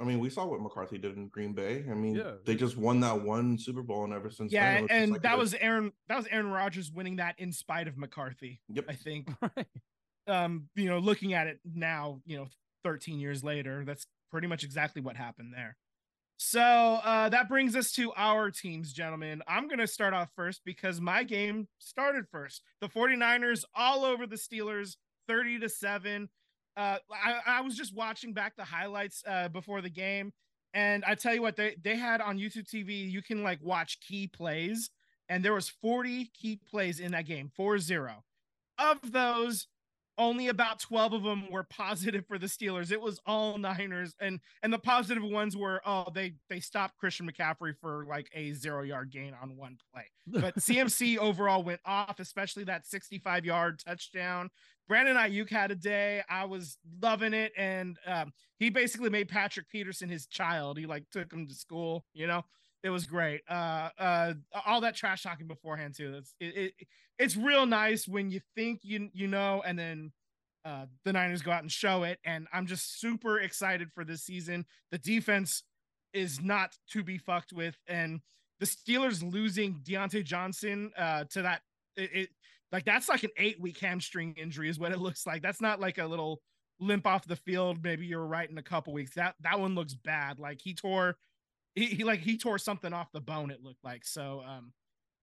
I 0.00 0.04
mean, 0.04 0.18
we 0.18 0.28
saw 0.28 0.44
what 0.44 0.60
McCarthy 0.60 0.98
did 0.98 1.16
in 1.16 1.28
Green 1.28 1.52
Bay. 1.52 1.84
I 1.88 1.94
mean, 1.94 2.16
Yeah, 2.16 2.32
they 2.44 2.56
just 2.56 2.76
won 2.76 2.98
that 3.00 3.22
one 3.22 3.58
Super 3.58 3.82
Bowl, 3.82 4.02
and 4.04 4.12
ever 4.12 4.28
since 4.28 4.52
yeah, 4.52 4.74
then, 4.74 4.82
and, 4.82 4.90
and 4.90 5.12
like 5.12 5.22
that 5.22 5.34
a- 5.36 5.38
was 5.38 5.54
Aaron 5.54 5.92
that 6.08 6.16
was 6.16 6.26
Aaron 6.30 6.50
Rodgers 6.50 6.90
winning 6.90 7.16
that 7.16 7.36
in 7.38 7.52
spite 7.52 7.86
of 7.88 7.96
McCarthy. 7.96 8.60
Yep. 8.68 8.84
I 8.88 8.94
think. 8.94 9.28
Right. 9.56 9.66
um, 10.44 10.68
you 10.74 10.86
know, 10.88 10.98
looking 10.98 11.34
at 11.34 11.46
it 11.48 11.60
now, 11.64 12.20
you 12.24 12.36
know, 12.38 12.46
13 12.82 13.20
years 13.20 13.44
later, 13.44 13.84
that's 13.84 14.06
pretty 14.30 14.46
much 14.46 14.64
exactly 14.64 15.02
what 15.02 15.16
happened 15.16 15.52
there. 15.54 15.76
So 16.36 16.60
uh, 16.60 17.28
that 17.28 17.48
brings 17.48 17.76
us 17.76 17.92
to 17.92 18.12
our 18.16 18.50
teams, 18.50 18.92
gentlemen. 18.92 19.42
I'm 19.46 19.68
going 19.68 19.78
to 19.78 19.86
start 19.86 20.14
off 20.14 20.30
first 20.34 20.62
because 20.64 21.00
my 21.00 21.22
game 21.22 21.68
started 21.78 22.26
first. 22.30 22.62
The 22.80 22.88
49ers 22.88 23.64
all 23.74 24.04
over 24.04 24.26
the 24.26 24.36
Steelers, 24.36 24.96
30 25.28 25.60
to 25.60 25.68
7. 25.68 26.28
Uh, 26.76 26.96
I, 27.12 27.40
I 27.46 27.60
was 27.60 27.76
just 27.76 27.94
watching 27.94 28.32
back 28.32 28.56
the 28.56 28.64
highlights 28.64 29.22
uh, 29.26 29.48
before 29.48 29.80
the 29.80 29.90
game. 29.90 30.32
And 30.72 31.04
I 31.04 31.14
tell 31.14 31.32
you 31.32 31.40
what, 31.40 31.54
they, 31.54 31.76
they 31.82 31.96
had 31.96 32.20
on 32.20 32.36
YouTube 32.38 32.68
TV, 32.68 33.08
you 33.08 33.22
can 33.22 33.44
like 33.44 33.60
watch 33.62 34.00
key 34.00 34.26
plays. 34.26 34.90
And 35.28 35.44
there 35.44 35.54
was 35.54 35.68
40 35.68 36.30
key 36.34 36.60
plays 36.68 36.98
in 36.98 37.12
that 37.12 37.26
game, 37.26 37.50
4-0. 37.56 38.10
Of 38.76 39.12
those, 39.12 39.68
only 40.18 40.48
about 40.48 40.78
12 40.78 41.12
of 41.12 41.22
them 41.22 41.50
were 41.50 41.64
positive 41.64 42.26
for 42.26 42.38
the 42.38 42.46
Steelers. 42.46 42.92
It 42.92 43.00
was 43.00 43.20
all 43.26 43.58
Niners 43.58 44.14
and 44.20 44.40
and 44.62 44.72
the 44.72 44.78
positive 44.78 45.22
ones 45.22 45.56
were 45.56 45.80
oh 45.84 46.06
they 46.14 46.34
they 46.48 46.60
stopped 46.60 46.96
Christian 46.98 47.30
McCaffrey 47.30 47.74
for 47.80 48.04
like 48.08 48.28
a 48.34 48.50
0-yard 48.50 49.10
gain 49.10 49.34
on 49.40 49.56
one 49.56 49.76
play. 49.92 50.04
But 50.26 50.56
CMC 50.58 51.18
overall 51.18 51.62
went 51.62 51.80
off, 51.84 52.20
especially 52.20 52.64
that 52.64 52.84
65-yard 52.84 53.80
touchdown. 53.84 54.50
Brandon 54.86 55.16
Aiyuk 55.16 55.50
had 55.50 55.70
a 55.70 55.74
day. 55.74 56.22
I 56.28 56.44
was 56.44 56.76
loving 57.00 57.32
it, 57.32 57.52
and 57.56 57.96
um, 58.06 58.32
he 58.58 58.68
basically 58.68 59.08
made 59.08 59.28
Patrick 59.28 59.68
Peterson 59.70 60.08
his 60.10 60.26
child. 60.26 60.78
He 60.78 60.86
like 60.86 61.08
took 61.10 61.32
him 61.32 61.46
to 61.46 61.54
school. 61.54 62.04
You 62.12 62.26
know, 62.26 62.44
it 62.84 62.90
was 62.90 63.06
great. 63.06 63.40
Uh, 63.48 63.88
uh, 63.98 64.34
all 64.66 64.82
that 64.82 64.94
trash 64.94 65.22
talking 65.22 65.48
beforehand 65.48 65.94
too. 65.96 66.12
That's 66.12 66.34
it, 66.38 66.56
it. 66.56 66.74
It's 67.18 67.34
real 67.34 67.64
nice 67.64 68.06
when 68.06 68.30
you 68.30 68.40
think 68.54 68.80
you 68.82 69.08
you 69.14 69.26
know, 69.26 69.62
and 69.66 69.78
then 69.78 70.12
uh, 70.66 70.84
the 71.04 71.14
Niners 71.14 71.40
go 71.40 71.50
out 71.50 71.62
and 71.62 71.72
show 71.72 72.02
it. 72.02 72.18
And 72.24 72.46
I'm 72.52 72.66
just 72.66 73.00
super 73.00 73.40
excited 73.40 73.90
for 73.94 74.04
this 74.04 74.22
season. 74.22 74.66
The 74.90 74.98
defense 74.98 75.62
is 76.12 76.42
not 76.42 76.76
to 76.90 77.02
be 77.02 77.16
fucked 77.16 77.54
with, 77.54 77.74
and 77.88 78.20
the 78.60 78.66
Steelers 78.66 79.22
losing 79.32 79.80
Diontae 79.82 80.22
Johnson 80.22 80.92
uh, 80.96 81.24
to 81.30 81.42
that 81.42 81.62
it, 81.96 82.10
it 82.12 82.28
like 82.70 82.84
that's 82.84 83.08
like 83.08 83.24
an 83.24 83.30
eight 83.38 83.58
week 83.60 83.78
hamstring 83.78 84.34
injury 84.36 84.68
is 84.68 84.78
what 84.78 84.92
it 84.92 84.98
looks 85.00 85.26
like. 85.26 85.40
That's 85.40 85.62
not 85.62 85.80
like 85.80 85.96
a 85.96 86.06
little 86.06 86.42
limp 86.80 87.06
off 87.06 87.26
the 87.26 87.36
field. 87.36 87.78
Maybe 87.82 88.04
you're 88.04 88.26
right 88.26 88.50
in 88.50 88.58
a 88.58 88.62
couple 88.62 88.92
weeks. 88.92 89.14
That 89.14 89.36
that 89.40 89.58
one 89.58 89.74
looks 89.74 89.94
bad. 89.94 90.38
Like 90.38 90.60
he 90.62 90.74
tore 90.74 91.16
he, 91.74 91.86
he 91.86 92.04
like 92.04 92.20
he 92.20 92.36
tore 92.38 92.58
something 92.58 92.92
off 92.92 93.08
the 93.12 93.20
bone. 93.20 93.50
It 93.50 93.62
looked 93.62 93.84
like 93.84 94.04
so. 94.04 94.42
Um, 94.46 94.72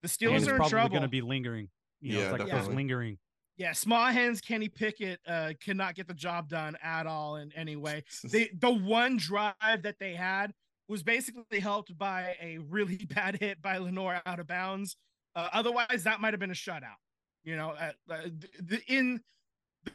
the 0.01 0.07
Steelers 0.07 0.47
are 0.47 0.51
in 0.51 0.55
probably 0.57 0.69
trouble. 0.69 0.89
going 0.89 1.01
to 1.03 1.07
be 1.07 1.21
lingering. 1.21 1.69
You 1.99 2.13
know, 2.13 2.19
Yeah, 2.19 2.29
it's 2.31 2.39
like 2.39 2.49
just 2.49 2.71
lingering. 2.71 3.17
yeah, 3.57 3.73
small 3.73 4.07
hands 4.07 4.41
Kenny 4.41 4.67
Pickett 4.69 5.19
uh, 5.27 5.53
cannot 5.63 5.95
get 5.95 6.07
the 6.07 6.13
job 6.13 6.49
done 6.49 6.75
at 6.81 7.05
all 7.05 7.35
in 7.35 7.51
any 7.55 7.75
way. 7.75 8.03
the 8.23 8.49
the 8.59 8.71
one 8.71 9.17
drive 9.17 9.55
that 9.83 9.95
they 9.99 10.13
had 10.13 10.51
was 10.87 11.03
basically 11.03 11.59
helped 11.59 11.97
by 11.97 12.35
a 12.41 12.57
really 12.69 12.97
bad 13.15 13.37
hit 13.39 13.61
by 13.61 13.77
Lenoir 13.77 14.21
out 14.25 14.39
of 14.39 14.47
bounds. 14.47 14.97
Uh, 15.35 15.47
otherwise, 15.53 16.03
that 16.03 16.19
might 16.19 16.33
have 16.33 16.39
been 16.39 16.51
a 16.51 16.55
shutout. 16.55 16.99
You 17.43 17.55
know, 17.55 17.69
uh, 17.71 17.91
uh, 18.09 18.17
the, 18.59 18.81
in 18.87 19.21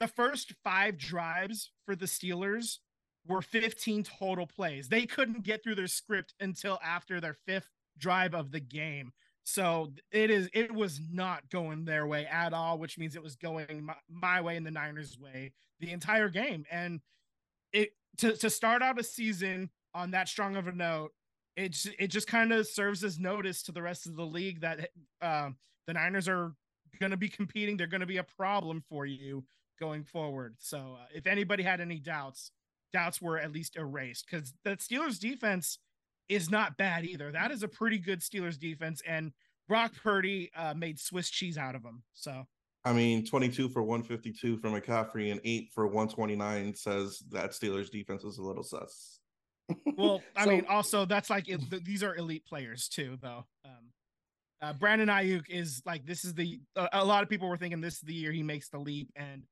the 0.01 0.09
first 0.09 0.55
five 0.65 0.97
drives 0.97 1.71
for 1.85 1.95
the 1.95 2.07
Steelers 2.07 2.79
were 3.29 3.43
15 3.43 4.05
total 4.05 4.47
plays. 4.47 4.89
They 4.89 5.07
couldn't 5.07 5.45
get 5.45 5.63
through 5.63 5.75
their 5.77 5.87
script 5.87 6.35
until 6.41 6.79
after 6.85 7.21
their 7.21 7.37
fifth 7.47 7.71
drive 7.99 8.35
of 8.35 8.51
the 8.51 8.61
game. 8.61 9.13
So 9.45 9.93
it 10.11 10.31
is 10.31 10.49
it 10.53 10.75
was 10.75 11.01
not 11.09 11.49
going 11.51 11.85
their 11.85 12.07
way 12.07 12.27
at 12.27 12.53
all, 12.53 12.79
which 12.79 12.99
means 12.99 13.15
it 13.15 13.23
was 13.23 13.37
going 13.37 13.85
my, 13.85 13.95
my 14.09 14.41
way 14.41 14.57
and 14.57 14.67
the 14.67 14.73
Niners' 14.73 15.19
way 15.19 15.53
the 15.79 15.93
entire 15.93 16.29
game. 16.29 16.65
And 16.71 17.01
it 17.73 17.91
to 18.19 18.37
to 18.37 18.51
start 18.51 18.83
out 18.83 18.99
a 18.99 19.05
season 19.05 19.71
on 19.95 20.11
that 20.11 20.29
strong 20.29 20.57
of 20.57 20.67
a 20.67 20.73
note, 20.73 21.13
it 21.57 21.77
it 21.99 22.09
just 22.09 22.27
kind 22.27 22.53
of 22.53 22.67
serves 22.67 23.05
as 23.05 23.21
notice 23.21 23.63
to 23.65 23.73
the 23.73 23.83
rest 23.83 24.07
of 24.07 24.17
the 24.17 24.27
league 24.27 24.63
that 24.63 24.91
um, 25.23 25.57
the 25.87 25.93
Niners 25.93 26.29
are 26.29 26.53
going 26.99 27.11
to 27.11 27.17
be 27.17 27.29
competing. 27.29 27.77
They're 27.77 27.87
going 27.87 28.01
to 28.01 28.07
be 28.07 28.19
a 28.19 28.25
problem 28.25 28.83
for 28.89 29.07
you 29.07 29.45
going 29.79 30.03
forward. 30.03 30.57
So 30.59 30.97
uh, 31.01 31.07
if 31.15 31.27
anybody 31.27 31.63
had 31.63 31.81
any 31.81 32.01
doubts, 32.01 32.51
doubts 32.97 33.21
were 33.21 33.39
at 33.39 33.53
least 33.53 33.77
erased 33.77 34.25
because 34.31 34.55
the 34.65 34.71
Steelers 34.77 35.19
defense 35.21 35.79
is 36.31 36.51
not 36.51 36.77
bad 36.79 37.05
either. 37.05 37.31
That 37.31 37.51
is 37.51 37.63
a 37.63 37.69
pretty 37.69 37.99
good 37.99 38.21
Steelers 38.21 38.59
defense, 38.59 39.03
and 39.07 39.33
Brock 39.69 39.93
Purdy 40.03 40.51
uh, 40.57 40.73
made 40.75 40.99
Swiss 40.99 41.29
cheese 41.29 41.59
out 41.59 41.75
of 41.75 41.83
them. 41.83 42.03
So 42.15 42.47
I 42.87 42.93
mean, 42.95 43.27
22 43.27 43.69
for 43.69 43.83
152 43.83 44.57
from 44.59 44.73
McCaffrey 44.73 45.31
and 45.33 45.41
8 45.45 45.69
for 45.75 45.87
129 45.87 46.75
says 46.75 47.23
that 47.33 47.51
Steelers 47.51 47.91
defense 47.91 48.25
is 48.25 48.39
a 48.39 48.43
little 48.43 48.63
sus. 48.63 49.19
Well, 49.97 50.23
I 50.37 50.45
So- 50.45 50.51
mean, 50.51 50.65
also 50.69 51.05
that's 51.05 51.29
like 51.29 51.49
it, 51.49 51.61
th- 51.71 51.83
these 51.85 52.03
are 52.03 52.17
elite 52.17 52.47
players 52.47 52.89
too, 52.89 53.19
though. 53.21 53.45
Um, 53.65 53.93
uh, 54.63 54.73
Brandon 54.73 55.09
Aiyuk 55.09 55.51
is 55.51 55.83
like 55.85 56.07
this 56.07 56.25
is 56.25 56.33
the 56.35 56.61
a, 56.77 56.89
a 56.95 57.05
lot 57.05 57.23
of 57.23 57.29
people 57.29 57.47
were 57.49 57.59
thinking 57.59 57.81
this 57.83 57.95
is 57.97 58.01
the 58.01 58.15
year 58.15 58.33
he 58.33 58.43
makes 58.43 58.69
the 58.71 58.79
leap, 58.79 59.11
and 59.17 59.43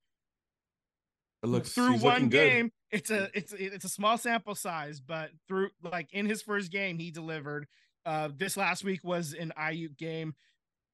It 1.44 1.48
looks 1.48 1.72
through 1.72 1.98
one 1.98 2.00
looking 2.02 2.28
good. 2.30 2.50
game, 2.50 2.72
it's 2.90 3.10
a 3.10 3.28
it's 3.34 3.52
it's 3.52 3.84
a 3.84 3.88
small 3.88 4.16
sample 4.16 4.54
size, 4.54 4.98
but 4.98 5.30
through 5.46 5.68
like 5.82 6.08
in 6.12 6.24
his 6.24 6.40
first 6.40 6.72
game, 6.72 6.98
he 6.98 7.10
delivered. 7.10 7.66
Uh, 8.06 8.30
this 8.34 8.56
last 8.56 8.82
week 8.82 9.04
was 9.04 9.34
an 9.34 9.52
Aiyuk 9.58 9.98
game. 9.98 10.34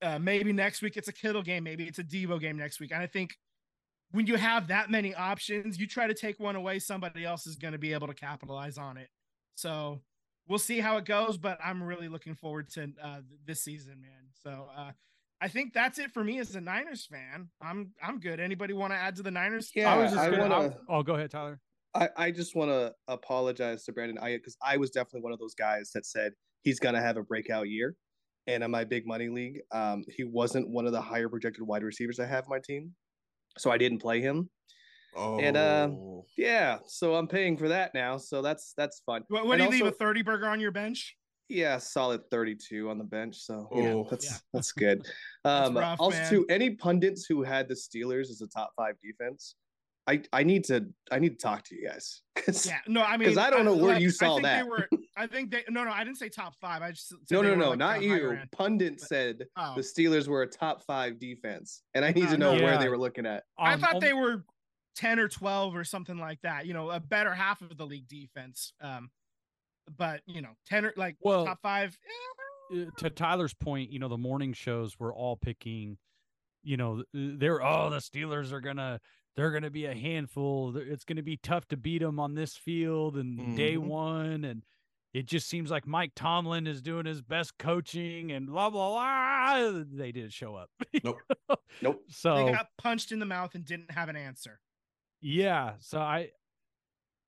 Uh, 0.02 0.18
maybe 0.18 0.52
next 0.52 0.82
week 0.82 0.96
it's 0.96 1.06
a 1.06 1.12
Kittle 1.12 1.42
game. 1.42 1.62
Maybe 1.62 1.84
it's 1.84 2.00
a 2.00 2.04
Devo 2.04 2.40
game 2.40 2.56
next 2.56 2.80
week. 2.80 2.90
And 2.92 3.00
I 3.00 3.06
think 3.06 3.36
when 4.10 4.26
you 4.26 4.34
have 4.34 4.68
that 4.68 4.90
many 4.90 5.14
options, 5.14 5.78
you 5.78 5.86
try 5.86 6.08
to 6.08 6.14
take 6.14 6.40
one 6.40 6.56
away, 6.56 6.80
somebody 6.80 7.24
else 7.24 7.46
is 7.46 7.54
going 7.54 7.72
to 7.72 7.78
be 7.78 7.92
able 7.92 8.08
to 8.08 8.14
capitalize 8.14 8.76
on 8.76 8.96
it. 8.96 9.08
So 9.54 10.00
we'll 10.48 10.58
see 10.58 10.80
how 10.80 10.96
it 10.96 11.04
goes, 11.04 11.36
but 11.36 11.58
I'm 11.64 11.80
really 11.80 12.08
looking 12.08 12.34
forward 12.34 12.70
to 12.70 12.90
uh, 13.00 13.20
this 13.46 13.62
season, 13.62 14.00
man. 14.00 14.30
So 14.42 14.66
uh, 14.76 14.92
I 15.40 15.48
think 15.48 15.72
that's 15.72 15.98
it 15.98 16.12
for 16.12 16.22
me 16.22 16.38
as 16.38 16.54
a 16.54 16.60
Niners 16.60 17.06
fan. 17.06 17.48
I'm 17.62 17.92
I'm 18.02 18.20
good. 18.20 18.40
Anybody 18.40 18.74
want 18.74 18.92
to 18.92 18.96
add 18.96 19.16
to 19.16 19.22
the 19.22 19.30
Niners? 19.30 19.70
Yeah, 19.74 19.92
I 19.92 19.96
was 19.96 20.10
just 20.12 20.22
I 20.22 20.30
gonna. 20.30 20.48
wanna- 20.48 20.76
Oh, 20.88 21.02
go 21.02 21.14
ahead, 21.14 21.30
Tyler. 21.30 21.60
I, 21.94 22.08
I 22.16 22.30
just 22.30 22.54
want 22.54 22.70
to 22.70 22.94
apologize 23.08 23.84
to 23.84 23.92
Brandon 23.92 24.18
Aiyuk 24.22 24.36
because 24.38 24.56
I 24.62 24.76
was 24.76 24.90
definitely 24.90 25.22
one 25.22 25.32
of 25.32 25.40
those 25.40 25.54
guys 25.54 25.90
that 25.94 26.06
said 26.06 26.32
he's 26.62 26.78
going 26.78 26.94
to 26.94 27.00
have 27.00 27.16
a 27.16 27.22
breakout 27.24 27.68
year. 27.68 27.96
And 28.46 28.62
in 28.62 28.70
my 28.70 28.84
big 28.84 29.08
money 29.08 29.28
league, 29.28 29.60
um, 29.72 30.04
he 30.08 30.22
wasn't 30.22 30.68
one 30.68 30.86
of 30.86 30.92
the 30.92 31.00
higher 31.00 31.28
projected 31.28 31.64
wide 31.66 31.82
receivers 31.82 32.20
I 32.20 32.26
have 32.26 32.44
on 32.44 32.50
my 32.50 32.60
team. 32.64 32.92
So 33.58 33.72
I 33.72 33.78
didn't 33.78 33.98
play 33.98 34.20
him. 34.20 34.48
Oh, 35.16 35.40
And, 35.40 35.56
uh, 35.56 35.90
Yeah. 36.36 36.78
So 36.86 37.16
I'm 37.16 37.26
paying 37.26 37.56
for 37.56 37.68
that 37.68 37.92
now. 37.92 38.18
So 38.18 38.40
that's 38.40 38.72
that's 38.76 39.02
fun. 39.04 39.24
What, 39.26 39.46
what 39.46 39.56
do 39.56 39.64
And 39.64 39.72
you 39.74 39.82
leave 39.84 39.92
a 39.92 39.96
30 39.96 40.22
burger 40.22 40.46
on 40.46 40.60
your 40.60 40.70
bench? 40.70 41.16
Yeah, 41.50 41.78
solid 41.78 42.22
32 42.30 42.88
on 42.88 42.96
the 42.98 43.04
bench. 43.04 43.36
So 43.36 43.68
yeah, 43.74 43.92
Oh. 43.92 44.06
that's 44.10 44.24
Yeah. 44.26 44.36
that's 44.52 44.72
good. 44.72 45.06
That's 45.44 45.68
Um, 45.68 45.76
rough, 45.78 45.98
also, 46.00 46.18
man. 46.18 46.30
too, 46.30 46.46
any 46.50 46.70
pundits 46.74 47.24
who 47.24 47.42
had 47.42 47.66
the 47.66 47.74
Steelers 47.74 48.28
as 48.30 48.42
a 48.42 48.46
top 48.46 48.72
five 48.76 48.94
defense, 49.00 49.56
I 50.06 50.22
I 50.32 50.42
need 50.42 50.64
to 50.64 50.86
I 51.10 51.18
need 51.18 51.30
to 51.30 51.42
talk 51.42 51.64
to 51.64 51.74
you 51.74 51.88
guys. 51.88 52.22
Yeah, 52.66 52.78
no, 52.86 53.02
I 53.02 53.12
mean, 53.12 53.20
because 53.20 53.38
I 53.38 53.48
don't 53.50 53.64
know 53.64 53.74
where 53.76 53.94
like, 53.94 54.02
you 54.02 54.10
saw 54.10 54.32
I 54.32 54.34
think 54.34 54.42
that. 54.44 54.62
They 54.64 54.68
were, 54.68 54.88
I 55.16 55.26
think 55.26 55.50
they. 55.50 55.64
No, 55.70 55.84
no, 55.84 55.90
I 55.90 56.04
didn't 56.04 56.18
say 56.18 56.28
top 56.28 56.54
five. 56.60 56.82
I 56.82 56.90
just 56.92 57.14
No, 57.30 57.42
no, 57.42 57.54
no, 57.54 57.70
like, 57.70 57.78
not 57.78 58.02
you. 58.02 58.30
end. 58.32 58.50
Pundit 58.52 58.98
But- 58.98 59.08
said 59.08 59.46
Oh. 59.56 59.74
the 59.76 59.80
Steelers 59.82 60.26
were 60.28 60.42
a 60.42 60.46
top 60.46 60.82
five 60.84 61.18
defense, 61.18 61.82
and 61.94 62.04
I 62.04 62.12
need 62.12 62.26
Uh, 62.26 62.32
to 62.32 62.38
know 62.38 62.54
no. 62.56 62.62
where 62.62 62.74
Yeah. 62.74 62.78
they 62.80 62.88
were 62.88 62.98
looking 62.98 63.24
at. 63.26 63.44
I 63.58 63.74
Um, 63.74 63.80
thought 63.80 63.94
um, 63.96 64.00
they 64.00 64.12
were 64.12 64.44
ten 64.94 65.18
or 65.18 65.28
twelve 65.28 65.74
or 65.74 65.84
something 65.84 66.18
like 66.18 66.40
that. 66.42 66.66
You 66.66 66.74
know, 66.74 66.90
a 66.90 67.00
better 67.00 67.34
half 67.34 67.60
of 67.62 67.76
the 67.78 67.86
league 67.86 68.08
defense. 68.08 68.72
Um, 68.80 69.10
but 69.96 70.22
you 70.26 70.40
know, 70.42 70.54
ten 70.66 70.84
or 70.84 70.92
like 70.96 71.16
Well, 71.20 71.44
top 71.46 71.60
five. 71.62 71.98
eh, 72.72 72.82
uh, 72.82 72.90
to 72.98 73.10
Tyler's 73.10 73.54
point, 73.54 73.90
you 73.90 73.98
know, 73.98 74.08
the 74.08 74.18
morning 74.18 74.52
shows 74.52 74.98
were 74.98 75.12
all 75.14 75.36
picking, 75.36 75.98
you 76.62 76.76
know, 76.76 77.04
they're 77.12 77.62
oh 77.62 77.90
the 77.90 77.98
Steelers 77.98 78.52
are 78.52 78.60
gonna 78.60 79.00
they're 79.36 79.50
gonna 79.52 79.70
be 79.70 79.86
a 79.86 79.94
handful. 79.94 80.76
It's 80.76 81.04
gonna 81.04 81.22
be 81.22 81.36
tough 81.36 81.66
to 81.68 81.76
beat 81.76 81.98
them 82.02 82.20
on 82.20 82.34
this 82.34 82.56
field 82.56 83.16
and 83.16 83.54
day 83.56 83.76
Mhm. 83.76 83.86
one, 83.86 84.44
and 84.44 84.62
it 85.12 85.26
just 85.26 85.48
seems 85.48 85.70
like 85.70 85.86
Mike 85.86 86.12
Tomlin 86.14 86.66
is 86.68 86.82
doing 86.82 87.06
his 87.06 87.22
best 87.22 87.58
coaching 87.58 88.30
and 88.32 88.46
blah 88.46 88.70
blah 88.70 88.90
blah. 88.90 89.82
They 89.92 90.12
didn't 90.12 90.32
show 90.32 90.54
up. 90.54 90.70
Nope. 91.04 91.18
Nope. 91.82 92.02
So 92.08 92.34
They 92.44 92.52
got 92.52 92.68
punched 92.78 93.10
in 93.10 93.18
the 93.18 93.26
mouth 93.26 93.54
and 93.54 93.64
didn't 93.64 93.90
have 93.90 94.08
an 94.08 94.16
answer. 94.16 94.60
yeah 95.22 95.74
so 95.80 95.98
i 96.00 96.30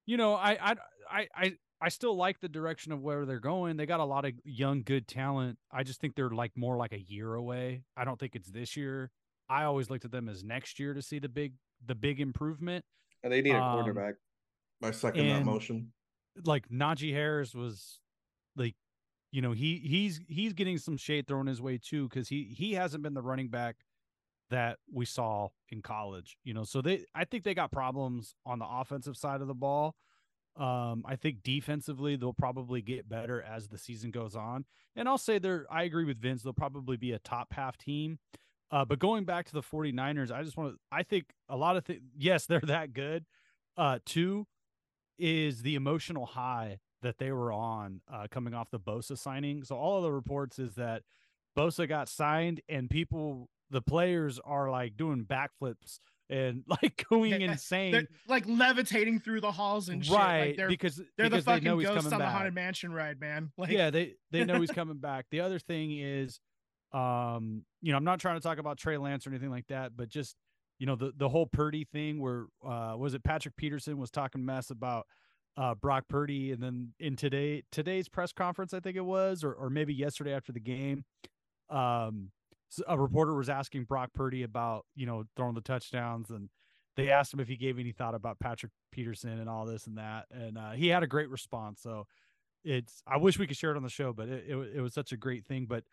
you 0.07 0.17
know 0.17 0.35
I, 0.35 0.73
I 0.73 0.77
i 1.11 1.29
i 1.35 1.53
i 1.83 1.89
still 1.89 2.15
like 2.17 2.41
the 2.41 2.49
direction 2.49 2.93
of 2.93 3.01
where 3.03 3.27
they're 3.27 3.41
going 3.41 3.77
they 3.77 3.85
got 3.87 4.01
a 4.01 4.05
lot 4.05 4.25
of 4.25 4.33
young 4.45 4.83
good 4.83 5.07
talent 5.07 5.59
i 5.71 5.83
just 5.83 6.01
think 6.01 6.15
they're 6.15 6.31
like 6.31 6.53
more 6.57 6.77
like 6.77 6.93
a 6.93 7.01
year 7.01 7.35
away 7.35 7.83
i 7.97 8.05
don't 8.05 8.19
think 8.21 8.35
it's 8.37 8.51
this 8.51 8.77
year 8.77 9.11
i 9.51 9.65
always 9.65 9.91
looked 9.91 10.05
at 10.05 10.11
them 10.12 10.29
as 10.29 10.43
next 10.45 10.79
year 10.79 10.95
to 10.95 11.03
see 11.03 11.19
the 11.19 11.29
big 11.29 11.53
the 11.85 11.95
big 11.95 12.21
improvement 12.21 12.85
And 13.25 13.33
they 13.33 13.43
need 13.43 13.55
a 13.55 13.62
Um, 13.62 13.75
quarterback. 13.75 14.15
I 14.83 14.91
second 14.93 15.29
that 15.29 15.45
motion. 15.45 15.93
like 16.45 16.69
Najee 16.69 17.12
Harris 17.12 17.55
was 17.55 18.01
like 18.57 18.75
you 19.33 19.41
know 19.43 19.53
he 19.53 19.79
he's 19.79 20.21
he's 20.29 20.53
getting 20.53 20.79
some 20.79 20.97
shade 20.97 21.27
thrown 21.27 21.47
his 21.47 21.61
way 21.61 21.79
too 21.79 22.09
because 22.09 22.29
he 22.29 22.45
he 22.57 22.73
hasn't 22.75 23.03
been 23.03 23.15
the 23.15 23.23
running 23.23 23.49
back 23.49 23.77
that 24.51 24.79
we 24.93 25.05
saw 25.07 25.49
in 25.71 25.81
college 25.83 26.37
you 26.45 26.53
know 26.53 26.65
so 26.65 26.83
they 26.83 27.05
I 27.15 27.25
think 27.25 27.43
they 27.45 27.55
got 27.55 27.71
problems 27.73 28.35
on 28.45 28.59
the 28.59 28.67
offensive 28.69 29.17
side 29.17 29.41
of 29.41 29.47
the 29.49 29.55
ball 29.55 29.95
um 30.57 31.05
I 31.07 31.17
think 31.17 31.43
defensively 31.43 32.17
they'll 32.17 32.33
probably 32.33 32.83
get 32.83 33.09
better 33.09 33.43
as 33.43 33.69
the 33.69 33.79
season 33.79 34.11
goes 34.11 34.37
on 34.37 34.65
and 34.97 35.09
I'll 35.09 35.19
say 35.19 35.39
they're 35.39 35.67
I 35.71 35.85
agree 35.85 36.05
with 36.05 36.21
Vince 36.21 36.43
they'll 36.43 36.53
probably 36.53 36.97
be 36.97 37.13
a 37.13 37.19
top 37.19 37.53
half 37.53 37.79
team 37.79 38.19
uh 38.71 38.85
but 38.85 38.99
going 38.99 39.25
back 39.25 39.47
to 39.47 39.53
the 39.53 39.63
49ers 39.63 40.31
I 40.31 40.43
just 40.43 40.57
want 40.57 40.75
to 40.75 40.79
I 40.91 41.03
think 41.03 41.27
a 41.49 41.57
lot 41.57 41.77
of 41.77 41.85
things 41.85 42.01
yes 42.19 42.47
they're 42.47 42.61
that 42.61 42.93
good 42.93 43.25
uh 43.77 43.99
two 44.05 44.47
is 45.19 45.63
the 45.63 45.75
emotional 45.75 46.27
high 46.27 46.79
that 47.03 47.19
they 47.19 47.33
were 47.33 47.53
on 47.53 48.01
uh, 48.13 48.27
coming 48.31 48.55
off 48.55 48.71
the 48.71 48.81
Bosa 48.81 49.19
signing. 49.19 49.65
So 49.65 49.77
all 49.77 49.99
of 49.99 50.03
the 50.03 50.13
reports 50.13 50.59
is 50.59 50.75
that 50.77 51.03
Bosa 51.57 51.89
got 51.89 52.09
signed 52.09 52.61
and 52.69 52.89
people, 52.89 53.49
the 53.71 53.83
players 53.83 54.41
are 54.45 54.71
like 54.71 54.97
doing 54.97 55.25
backflips 55.25 55.99
and 56.33 56.65
like 56.83 57.05
going 57.09 57.43
insane. 57.43 57.93
They're 57.93 58.09
like 58.27 58.45
levitating 58.47 59.21
through 59.21 59.43
the 59.43 59.53
halls 59.53 59.89
and 59.89 60.05
shit. 60.05 60.12
Like, 60.12 60.23
right. 60.23 60.57
they're 60.57 60.69
because 60.69 60.97
they're 61.17 61.29
the 61.29 61.37
because 61.37 61.45
they 61.45 61.53
fucking 61.53 61.65
know 61.65 61.79
he's 61.79 61.89
ghosts 61.89 62.05
coming 62.05 62.15
on 62.15 62.27
the 62.27 62.33
haunted 62.33 62.55
mansion 62.55 62.93
ride, 62.93 63.21
man. 63.21 63.51
Like, 63.59 63.71
yeah, 63.71 63.91
they 63.91 64.15
they 64.31 64.45
know 64.45 64.61
he's 64.61 64.71
coming 64.71 64.97
back. 64.97 65.27
The 65.31 65.41
other 65.41 65.59
thing 65.59 65.97
is, 65.97 66.41
um, 66.93 67.65
you 67.81 67.93
know, 67.93 67.99
I'm 67.99 68.05
not 68.05 68.19
trying 68.19 68.37
to 68.37 68.41
talk 68.41 68.59
about 68.59 68.79
Trey 68.79 68.97
Lance 68.97 69.27
or 69.27 69.31
anything 69.31 69.51
like 69.51 69.67
that, 69.69 69.97
but 69.97 70.09
just 70.09 70.37
you 70.79 70.87
know 70.87 70.97
the 70.97 71.12
the 71.17 71.29
whole 71.29 71.47
Purdy 71.47 71.85
thing 71.85 72.21
where 72.21 72.47
uh 72.67 72.95
was 72.97 73.15
it 73.15 73.23
Patrick 73.23 73.55
Peterson 73.57 73.99
was 73.99 74.11
talking 74.11 74.45
mess 74.45 74.71
about 74.71 75.07
uh 75.57 75.75
Brock 75.75 76.05
Purdy 76.09 76.51
and 76.51 76.62
then 76.62 76.93
in 76.99 77.15
today 77.15 77.62
today's 77.71 78.09
press 78.09 78.33
conference 78.33 78.75
I 78.75 78.81
think 78.81 78.97
it 78.97 79.05
was 79.05 79.45
or 79.45 79.53
or 79.53 79.71
maybe 79.71 79.95
yesterday 79.95 80.33
after 80.33 80.51
the 80.51 80.61
game 80.61 81.05
um 81.71 82.33
a 82.87 82.99
reporter 82.99 83.35
was 83.35 83.49
asking 83.49 83.85
Brock 83.85 84.11
Purdy 84.14 84.43
about 84.43 84.87
you 84.95 85.07
know 85.07 85.25
throwing 85.37 85.55
the 85.55 85.61
touchdowns 85.61 86.31
and 86.31 86.49
they 86.97 87.11
asked 87.11 87.33
him 87.33 87.41
if 87.41 87.49
he 87.49 87.57
gave 87.57 87.79
any 87.79 87.93
thought 87.93 88.14
about 88.14 88.38
Patrick 88.38 88.73
Peterson 88.91 89.38
and 89.38 89.49
all 89.49 89.64
this 89.64 89.87
and 89.87 89.99
that 89.99 90.26
and 90.31 90.59
uh, 90.59 90.73
he 90.73 90.88
had 90.88 91.02
a 91.02 91.07
great 91.07 91.31
response 91.31 91.81
so 91.83 92.07
it's 92.64 93.02
I 93.07 93.17
wish 93.17 93.38
we 93.38 93.47
could 93.47 93.57
share 93.57 93.73
it 93.73 93.76
on 93.76 93.83
the 93.83 93.88
show 93.88 94.12
but 94.12 94.29
it, 94.29 94.45
it, 94.49 94.57
it 94.76 94.81
was 94.81 94.95
such 94.95 95.12
a 95.12 95.17
great 95.17 95.45
thing 95.45 95.67
but 95.67 95.85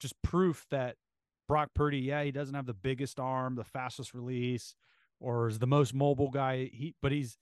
just 0.00 0.20
proof 0.22 0.64
that 0.70 0.96
Brock 1.48 1.70
Purdy, 1.74 1.98
yeah, 1.98 2.22
he 2.22 2.30
doesn't 2.30 2.54
have 2.54 2.66
the 2.66 2.74
biggest 2.74 3.18
arm, 3.18 3.54
the 3.54 3.64
fastest 3.64 4.14
release, 4.14 4.74
or 5.18 5.48
is 5.48 5.58
the 5.58 5.66
most 5.66 5.94
mobile 5.94 6.30
guy. 6.30 6.70
He, 6.72 6.94
but 7.00 7.10
he's 7.10 7.38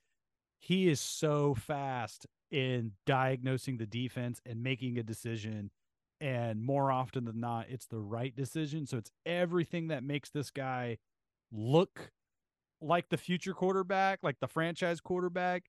he 0.58 0.88
is 0.88 1.00
so 1.00 1.54
fast 1.54 2.26
in 2.50 2.92
diagnosing 3.04 3.76
the 3.76 3.86
defense 3.86 4.40
and 4.46 4.62
making 4.62 4.96
a 4.96 5.02
decision. 5.02 5.70
And 6.20 6.62
more 6.62 6.90
often 6.90 7.24
than 7.26 7.40
not, 7.40 7.66
it's 7.68 7.86
the 7.86 7.98
right 7.98 8.34
decision. 8.34 8.86
So 8.86 8.96
it's 8.96 9.10
everything 9.26 9.88
that 9.88 10.02
makes 10.02 10.30
this 10.30 10.50
guy 10.50 10.98
look 11.52 12.12
like 12.80 13.08
the 13.08 13.16
future 13.16 13.52
quarterback, 13.52 14.20
like 14.22 14.40
the 14.40 14.48
franchise 14.48 15.00
quarterback, 15.00 15.64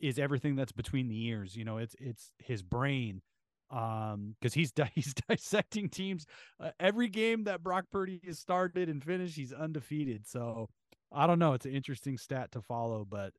is 0.00 0.18
everything 0.18 0.54
that's 0.54 0.72
between 0.72 1.08
the 1.08 1.26
ears. 1.26 1.56
You 1.56 1.64
know, 1.64 1.78
it's 1.78 1.96
it's 1.98 2.30
his 2.38 2.62
brain, 2.62 3.22
um 3.70 4.34
because 4.40 4.54
he's 4.54 4.72
he's 4.94 5.14
dissecting 5.28 5.88
teams 5.88 6.26
uh, 6.60 6.70
every 6.80 7.08
game 7.08 7.44
that 7.44 7.62
Brock 7.62 7.84
Purdy 7.90 8.20
has 8.24 8.38
started 8.38 8.88
and 8.88 9.04
finished 9.04 9.36
he's 9.36 9.52
undefeated 9.52 10.26
so 10.26 10.70
I 11.12 11.26
don't 11.26 11.38
know 11.38 11.52
it's 11.52 11.66
an 11.66 11.74
interesting 11.74 12.16
stat 12.16 12.52
to 12.52 12.62
follow 12.62 13.04
but 13.08 13.34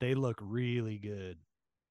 they 0.00 0.14
look 0.14 0.38
really 0.42 0.98
good 0.98 1.38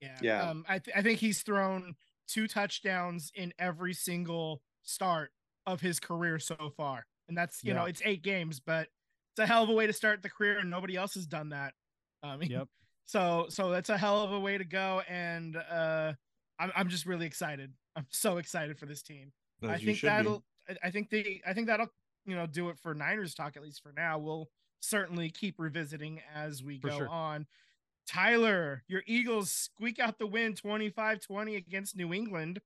yeah 0.01 0.17
yeah 0.21 0.49
um 0.49 0.65
I, 0.69 0.77
th- 0.79 0.95
I 0.95 1.01
think 1.01 1.19
he's 1.19 1.41
thrown 1.41 1.95
two 2.29 2.47
touchdowns 2.47 3.31
in 3.35 3.53
every 3.59 3.93
single 3.93 4.61
start 4.83 5.31
of 5.65 5.81
his 5.81 5.99
career 5.99 6.39
so 6.39 6.55
far 6.75 7.05
and 7.27 7.37
that's 7.37 7.63
you 7.63 7.73
yeah. 7.73 7.79
know 7.79 7.85
it's 7.85 8.01
eight 8.05 8.23
games 8.23 8.59
but 8.59 8.87
it's 9.31 9.39
a 9.39 9.45
hell 9.45 9.63
of 9.63 9.69
a 9.69 9.73
way 9.73 9.85
to 9.85 9.93
start 9.93 10.21
the 10.21 10.29
career 10.29 10.57
and 10.59 10.69
nobody 10.69 10.95
else 10.95 11.13
has 11.13 11.27
done 11.27 11.49
that 11.49 11.73
um 12.23 12.41
yep 12.43 12.67
so 13.05 13.45
so 13.49 13.69
that's 13.69 13.89
a 13.89 13.97
hell 13.97 14.21
of 14.21 14.31
a 14.31 14.39
way 14.39 14.57
to 14.57 14.65
go 14.65 15.01
and 15.07 15.55
uh 15.55 16.13
I'm, 16.59 16.71
I'm 16.75 16.89
just 16.89 17.05
really 17.05 17.25
excited. 17.25 17.71
I'm 17.95 18.05
so 18.09 18.37
excited 18.37 18.77
for 18.77 18.85
this 18.85 19.01
team. 19.01 19.31
As 19.63 19.69
I 19.69 19.77
think 19.77 20.01
that'll. 20.01 20.43
Be. 20.67 20.75
I 20.83 20.91
think 20.91 21.09
they. 21.09 21.41
I 21.47 21.53
think 21.53 21.67
that'll. 21.67 21.87
You 22.25 22.35
know, 22.35 22.45
do 22.45 22.69
it 22.69 22.77
for 22.77 22.93
Niners 22.93 23.33
talk 23.33 23.57
at 23.57 23.63
least 23.63 23.81
for 23.81 23.93
now. 23.95 24.19
We'll 24.19 24.49
certainly 24.81 25.29
keep 25.29 25.55
revisiting 25.57 26.21
as 26.35 26.63
we 26.63 26.79
for 26.79 26.89
go 26.89 26.97
sure. 26.97 27.09
on. 27.09 27.47
Tyler, 28.09 28.83
your 28.87 29.03
Eagles 29.05 29.51
squeak 29.51 29.99
out 29.99 30.17
the 30.17 30.25
win 30.25 30.53
25-20 30.53 31.57
against 31.57 31.95
New 31.95 32.11
England. 32.11 32.59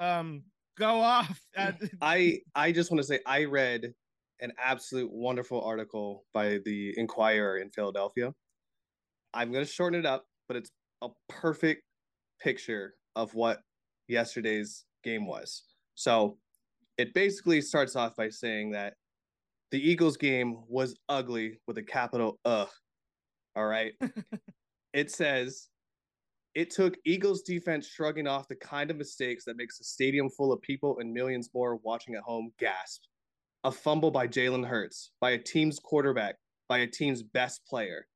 Um, 0.00 0.42
go 0.78 1.00
off. 1.00 1.40
I 2.02 2.40
I 2.54 2.72
just 2.72 2.90
want 2.90 3.00
to 3.00 3.06
say 3.06 3.20
I 3.26 3.44
read 3.44 3.94
an 4.40 4.52
absolute 4.62 5.10
wonderful 5.10 5.62
article 5.62 6.24
by 6.34 6.58
the 6.64 6.92
Inquirer 6.98 7.58
in 7.58 7.70
Philadelphia. 7.70 8.34
I'm 9.32 9.50
going 9.50 9.64
to 9.64 9.70
shorten 9.70 9.98
it 9.98 10.04
up, 10.04 10.26
but 10.46 10.58
it's 10.58 10.70
a 11.00 11.08
perfect 11.28 11.84
picture 12.42 12.94
of 13.16 13.32
what 13.34 13.60
yesterday's 14.08 14.84
game 15.04 15.26
was. 15.26 15.62
So 15.94 16.36
it 16.98 17.14
basically 17.14 17.62
starts 17.62 17.96
off 17.96 18.14
by 18.16 18.28
saying 18.28 18.72
that 18.72 18.94
the 19.70 19.78
Eagles 19.78 20.18
game 20.18 20.58
was 20.68 20.96
ugly 21.08 21.60
with 21.66 21.78
a 21.78 21.82
capital 21.82 22.38
ugh. 22.44 22.68
All 23.56 23.64
right. 23.64 23.92
it 24.92 25.10
says 25.10 25.68
it 26.54 26.70
took 26.70 26.96
Eagles 27.04 27.42
defense 27.42 27.86
shrugging 27.86 28.26
off 28.26 28.48
the 28.48 28.56
kind 28.56 28.90
of 28.90 28.98
mistakes 28.98 29.44
that 29.44 29.56
makes 29.56 29.80
a 29.80 29.84
stadium 29.84 30.28
full 30.28 30.52
of 30.52 30.60
people 30.60 30.98
and 30.98 31.12
millions 31.12 31.48
more 31.54 31.76
watching 31.76 32.14
at 32.14 32.22
home 32.22 32.52
gasp. 32.58 33.02
A 33.64 33.72
fumble 33.72 34.10
by 34.10 34.26
Jalen 34.26 34.66
Hurts, 34.66 35.12
by 35.20 35.30
a 35.30 35.38
team's 35.38 35.78
quarterback, 35.78 36.36
by 36.68 36.78
a 36.78 36.86
team's 36.86 37.22
best 37.22 37.64
player. 37.66 38.06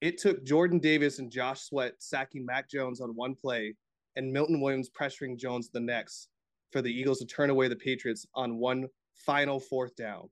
It 0.00 0.18
took 0.18 0.44
Jordan 0.44 0.80
Davis 0.80 1.20
and 1.20 1.30
Josh 1.30 1.60
Sweat 1.60 1.94
sacking 1.98 2.44
Mac 2.44 2.68
Jones 2.68 3.00
on 3.00 3.10
one 3.10 3.36
play 3.36 3.76
and 4.16 4.32
Milton 4.32 4.60
Williams 4.60 4.90
pressuring 4.90 5.38
Jones 5.38 5.70
the 5.72 5.80
next 5.80 6.28
for 6.72 6.82
the 6.82 6.90
Eagles 6.90 7.20
to 7.20 7.26
turn 7.26 7.50
away 7.50 7.68
the 7.68 7.76
Patriots 7.76 8.26
on 8.34 8.56
one 8.56 8.86
final 9.14 9.60
fourth 9.60 9.94
down. 9.94 10.28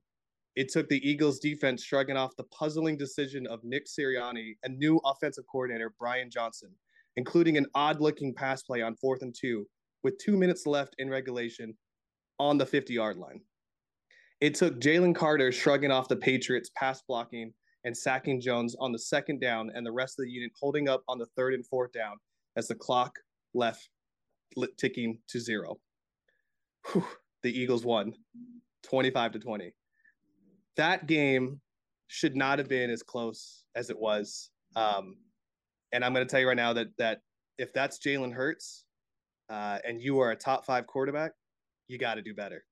It 0.55 0.69
took 0.69 0.89
the 0.89 1.07
Eagles 1.07 1.39
defense 1.39 1.83
shrugging 1.83 2.17
off 2.17 2.35
the 2.35 2.43
puzzling 2.45 2.97
decision 2.97 3.47
of 3.47 3.63
Nick 3.63 3.85
Sirianni 3.87 4.57
and 4.63 4.77
new 4.77 4.99
offensive 5.05 5.45
coordinator 5.49 5.93
Brian 5.97 6.29
Johnson, 6.29 6.71
including 7.15 7.57
an 7.57 7.67
odd 7.73 8.01
looking 8.01 8.33
pass 8.33 8.61
play 8.61 8.81
on 8.81 8.95
fourth 8.95 9.21
and 9.21 9.33
two 9.33 9.65
with 10.03 10.17
two 10.17 10.35
minutes 10.35 10.65
left 10.65 10.95
in 10.99 11.09
regulation 11.09 11.73
on 12.39 12.57
the 12.57 12.65
50 12.65 12.93
yard 12.93 13.17
line. 13.17 13.41
It 14.41 14.55
took 14.55 14.79
Jalen 14.79 15.15
Carter 15.15 15.51
shrugging 15.51 15.91
off 15.91 16.07
the 16.07 16.15
Patriots' 16.15 16.71
pass 16.75 17.01
blocking 17.07 17.53
and 17.83 17.95
sacking 17.95 18.41
Jones 18.41 18.75
on 18.79 18.91
the 18.91 18.99
second 18.99 19.39
down, 19.39 19.71
and 19.73 19.85
the 19.85 19.91
rest 19.91 20.19
of 20.19 20.25
the 20.25 20.31
unit 20.31 20.51
holding 20.59 20.89
up 20.89 21.03
on 21.07 21.17
the 21.17 21.27
third 21.37 21.53
and 21.53 21.65
fourth 21.65 21.91
down 21.91 22.17
as 22.57 22.67
the 22.67 22.75
clock 22.75 23.17
left 23.53 23.89
ticking 24.77 25.19
to 25.29 25.39
zero. 25.39 25.79
Whew, 26.91 27.05
the 27.43 27.57
Eagles 27.57 27.85
won 27.85 28.13
25 28.83 29.33
to 29.33 29.39
20. 29.39 29.73
That 30.77 31.07
game 31.07 31.59
should 32.07 32.35
not 32.35 32.59
have 32.59 32.67
been 32.67 32.89
as 32.89 33.03
close 33.03 33.63
as 33.75 33.89
it 33.89 33.99
was. 33.99 34.49
Um, 34.75 35.15
and 35.91 36.03
I'm 36.03 36.13
going 36.13 36.25
to 36.25 36.31
tell 36.31 36.39
you 36.39 36.47
right 36.47 36.57
now 36.57 36.73
that 36.73 36.87
that 36.97 37.19
if 37.57 37.73
that's 37.73 37.99
Jalen 37.99 38.33
Hurts 38.33 38.85
uh, 39.49 39.79
and 39.87 40.01
you 40.01 40.19
are 40.19 40.31
a 40.31 40.35
top 40.35 40.65
five 40.65 40.87
quarterback, 40.87 41.31
you 41.87 41.97
got 41.97 42.15
to 42.15 42.21
do 42.21 42.33
better. 42.33 42.63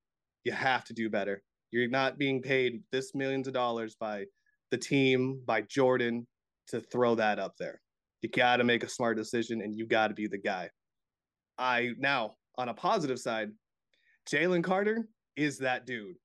You 0.44 0.52
have 0.52 0.84
to 0.84 0.94
do 0.94 1.10
better. 1.10 1.42
You're 1.70 1.88
not 1.88 2.18
being 2.18 2.42
paid 2.42 2.82
this 2.90 3.14
millions 3.14 3.46
of 3.46 3.54
dollars 3.54 3.96
by 3.98 4.24
the 4.70 4.78
team, 4.78 5.42
by 5.46 5.62
Jordan, 5.62 6.26
to 6.68 6.80
throw 6.80 7.14
that 7.16 7.38
up 7.38 7.54
there. 7.58 7.80
You 8.22 8.28
got 8.28 8.56
to 8.56 8.64
make 8.64 8.82
a 8.82 8.88
smart 8.88 9.16
decision 9.16 9.60
and 9.62 9.74
you 9.76 9.86
got 9.86 10.08
to 10.08 10.14
be 10.14 10.26
the 10.26 10.38
guy. 10.38 10.70
I 11.58 11.90
now, 11.98 12.34
on 12.58 12.68
a 12.68 12.74
positive 12.74 13.18
side, 13.18 13.50
Jalen 14.30 14.64
Carter 14.64 15.08
is 15.36 15.58
that 15.58 15.86
dude. 15.86 16.16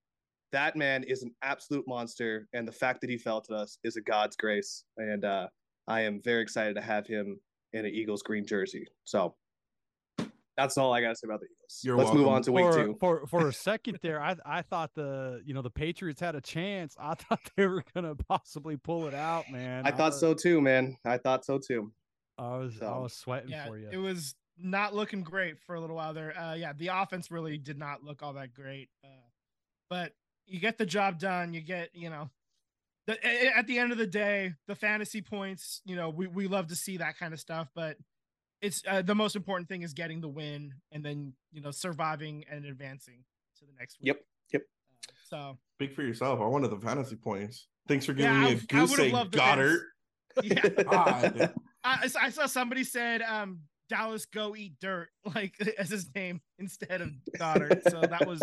That 0.51 0.75
man 0.75 1.03
is 1.03 1.23
an 1.23 1.31
absolute 1.41 1.85
monster. 1.87 2.47
And 2.53 2.67
the 2.67 2.71
fact 2.71 3.01
that 3.01 3.09
he 3.09 3.17
fell 3.17 3.41
to 3.41 3.55
us 3.55 3.77
is 3.83 3.97
a 3.97 4.01
God's 4.01 4.35
grace. 4.35 4.83
And 4.97 5.25
uh, 5.25 5.47
I 5.87 6.01
am 6.01 6.21
very 6.23 6.41
excited 6.41 6.75
to 6.75 6.81
have 6.81 7.05
him 7.07 7.39
in 7.73 7.85
an 7.85 7.91
Eagles 7.91 8.21
green 8.21 8.45
jersey. 8.45 8.85
So 9.03 9.35
that's 10.57 10.77
all 10.77 10.93
I 10.93 11.01
gotta 11.01 11.15
say 11.15 11.25
about 11.25 11.41
the 11.41 11.47
Eagles. 11.47 11.81
You're 11.83 11.97
Let's 11.97 12.07
welcome. 12.07 12.21
move 12.21 12.29
on 12.29 12.41
to 12.43 12.51
week 12.51 12.65
for, 12.65 12.85
two. 12.85 12.97
For 12.99 13.27
for 13.27 13.47
a 13.49 13.53
second 13.69 13.99
there, 14.01 14.21
I 14.21 14.35
I 14.45 14.61
thought 14.61 14.93
the 14.95 15.41
you 15.45 15.53
know 15.53 15.61
the 15.61 15.69
Patriots 15.69 16.21
had 16.21 16.35
a 16.35 16.41
chance. 16.41 16.95
I 16.99 17.15
thought 17.15 17.41
they 17.57 17.67
were 17.67 17.83
gonna 17.93 18.15
possibly 18.15 18.77
pull 18.77 19.07
it 19.07 19.13
out, 19.13 19.51
man. 19.51 19.85
I, 19.85 19.89
I 19.89 19.91
thought 19.91 20.11
was, 20.11 20.19
so 20.19 20.33
too, 20.33 20.61
man. 20.61 20.97
I 21.05 21.17
thought 21.17 21.45
so 21.45 21.59
too. 21.59 21.91
I 22.37 22.57
was 22.57 22.75
so. 22.79 22.85
I 22.85 22.97
was 22.97 23.13
sweating 23.13 23.49
yeah, 23.49 23.67
for 23.67 23.77
you. 23.77 23.89
It 23.91 23.97
was 23.97 24.35
not 24.57 24.95
looking 24.95 25.21
great 25.21 25.59
for 25.59 25.75
a 25.75 25.81
little 25.81 25.95
while 25.97 26.13
there. 26.13 26.37
Uh, 26.37 26.53
yeah, 26.53 26.73
the 26.73 26.87
offense 26.87 27.29
really 27.29 27.57
did 27.57 27.77
not 27.77 28.03
look 28.03 28.23
all 28.23 28.33
that 28.33 28.53
great. 28.53 28.89
Uh, 29.03 29.07
but 29.89 30.13
you 30.47 30.59
get 30.59 30.77
the 30.77 30.85
job 30.85 31.19
done. 31.19 31.53
You 31.53 31.61
get 31.61 31.89
you 31.93 32.09
know 32.09 32.29
the, 33.07 33.55
at 33.55 33.67
the 33.67 33.77
end 33.77 33.91
of 33.91 33.97
the 33.97 34.07
day, 34.07 34.53
the 34.67 34.75
fantasy 34.75 35.21
points, 35.21 35.81
you 35.85 35.95
know, 35.95 36.09
we, 36.09 36.27
we 36.27 36.47
love 36.47 36.67
to 36.67 36.75
see 36.75 36.97
that 36.97 37.17
kind 37.17 37.33
of 37.33 37.39
stuff, 37.39 37.69
but 37.75 37.97
it's 38.61 38.81
uh, 38.87 39.01
the 39.01 39.13
most 39.13 39.35
important 39.35 39.69
thing 39.69 39.83
is 39.83 39.93
getting 39.93 40.21
the 40.21 40.27
win 40.27 40.73
and 40.91 41.03
then 41.03 41.33
you 41.51 41.61
know 41.61 41.71
surviving 41.71 42.45
and 42.49 42.65
advancing 42.65 43.23
to 43.59 43.65
the 43.65 43.73
next 43.77 43.99
week. 43.99 44.07
Yep. 44.07 44.21
Yep. 44.53 44.61
Uh, 44.61 45.13
so 45.29 45.57
speak 45.77 45.93
for 45.93 46.01
yourself. 46.01 46.39
I 46.39 46.45
wanted 46.45 46.69
the 46.69 46.79
fantasy 46.79 47.15
points. 47.15 47.67
Thanks 47.87 48.05
for 48.05 48.13
giving 48.13 48.33
yeah, 48.33 48.45
me 48.45 48.51
a 48.53 48.55
goose 48.55 48.97
egg, 48.99 49.13
Goedert. 49.13 49.79
Yeah. 50.43 51.47
I, 51.85 52.09
I, 52.21 52.29
saw 52.29 52.45
somebody 52.45 52.83
said 52.83 53.21
um, 53.21 53.61
Dallas 53.87 54.25
go 54.25 54.53
eat 54.53 54.73
dirt 54.81 55.07
like 55.35 55.53
as 55.77 55.89
his 55.89 56.09
name 56.13 56.41
instead 56.59 56.99
of 56.99 57.11
Goedert. 57.39 57.89
So 57.89 58.01
that 58.01 58.27
was 58.27 58.41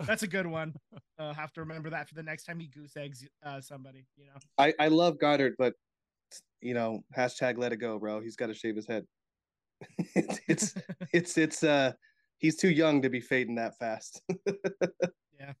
that's 0.00 0.22
a 0.22 0.26
good 0.26 0.46
one. 0.46 0.74
Uh, 1.18 1.32
have 1.34 1.52
to 1.52 1.60
remember 1.60 1.90
that 1.90 2.08
for 2.08 2.14
the 2.14 2.22
next 2.22 2.44
time 2.44 2.58
he 2.58 2.66
goose 2.66 2.96
eggs 2.96 3.24
uh, 3.44 3.60
somebody. 3.60 4.06
You 4.16 4.26
know. 4.26 4.40
I 4.58 4.74
I 4.78 4.88
love 4.88 5.18
Goedert, 5.18 5.54
but 5.58 5.74
you 6.60 6.74
know 6.74 7.04
hashtag 7.16 7.58
let 7.58 7.72
it 7.72 7.76
go, 7.76 7.98
bro. 7.98 8.20
He's 8.20 8.36
got 8.36 8.46
to 8.46 8.54
shave 8.54 8.76
his 8.76 8.86
head. 8.86 9.06
it's, 10.14 10.40
it's 10.48 10.74
it's 11.12 11.38
it's 11.38 11.62
uh 11.62 11.92
he's 12.38 12.56
too 12.56 12.70
young 12.70 13.02
to 13.02 13.10
be 13.10 13.20
fading 13.20 13.56
that 13.56 13.78
fast. 13.78 14.22
yeah. 15.38 15.52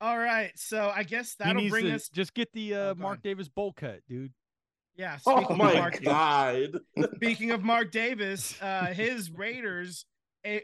All 0.00 0.18
right, 0.18 0.52
so 0.56 0.92
I 0.94 1.02
guess 1.02 1.34
that'll 1.36 1.68
bring 1.68 1.86
to, 1.86 1.94
us. 1.94 2.08
Just 2.08 2.34
get 2.34 2.52
the 2.52 2.74
uh, 2.74 2.78
oh, 2.78 2.94
Mark 2.96 3.22
Davis 3.22 3.48
bowl 3.48 3.72
cut, 3.72 4.00
dude. 4.06 4.32
Yeah. 4.96 5.18
Oh 5.26 5.54
my 5.56 5.74
Mark, 5.74 6.02
god. 6.02 6.78
Speaking 7.16 7.50
of 7.50 7.64
Mark 7.64 7.90
Davis, 7.90 8.60
uh, 8.60 8.86
his 8.86 9.30
Raiders 9.30 10.04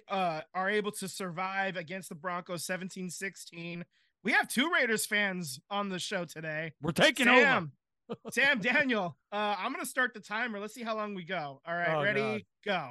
uh, 0.08 0.40
are 0.54 0.70
able 0.70 0.92
to 0.92 1.08
survive 1.08 1.76
against 1.76 2.08
the 2.08 2.14
Broncos 2.14 2.66
17-16 2.66 3.84
we 4.22 4.32
have 4.32 4.48
two 4.48 4.70
Raiders 4.70 5.06
fans 5.06 5.60
on 5.70 5.88
the 5.88 5.98
show 5.98 6.24
today. 6.24 6.72
We're 6.82 6.92
taking 6.92 7.28
over. 7.28 7.40
Sam, 7.40 7.72
Sam, 8.32 8.60
Daniel. 8.60 9.16
Uh, 9.32 9.56
I'm 9.58 9.72
gonna 9.72 9.86
start 9.86 10.14
the 10.14 10.20
timer. 10.20 10.60
Let's 10.60 10.74
see 10.74 10.82
how 10.82 10.96
long 10.96 11.14
we 11.14 11.24
go. 11.24 11.60
All 11.66 11.74
right, 11.74 11.94
Oh, 11.94 12.02
ready, 12.02 12.46
go. 12.64 12.90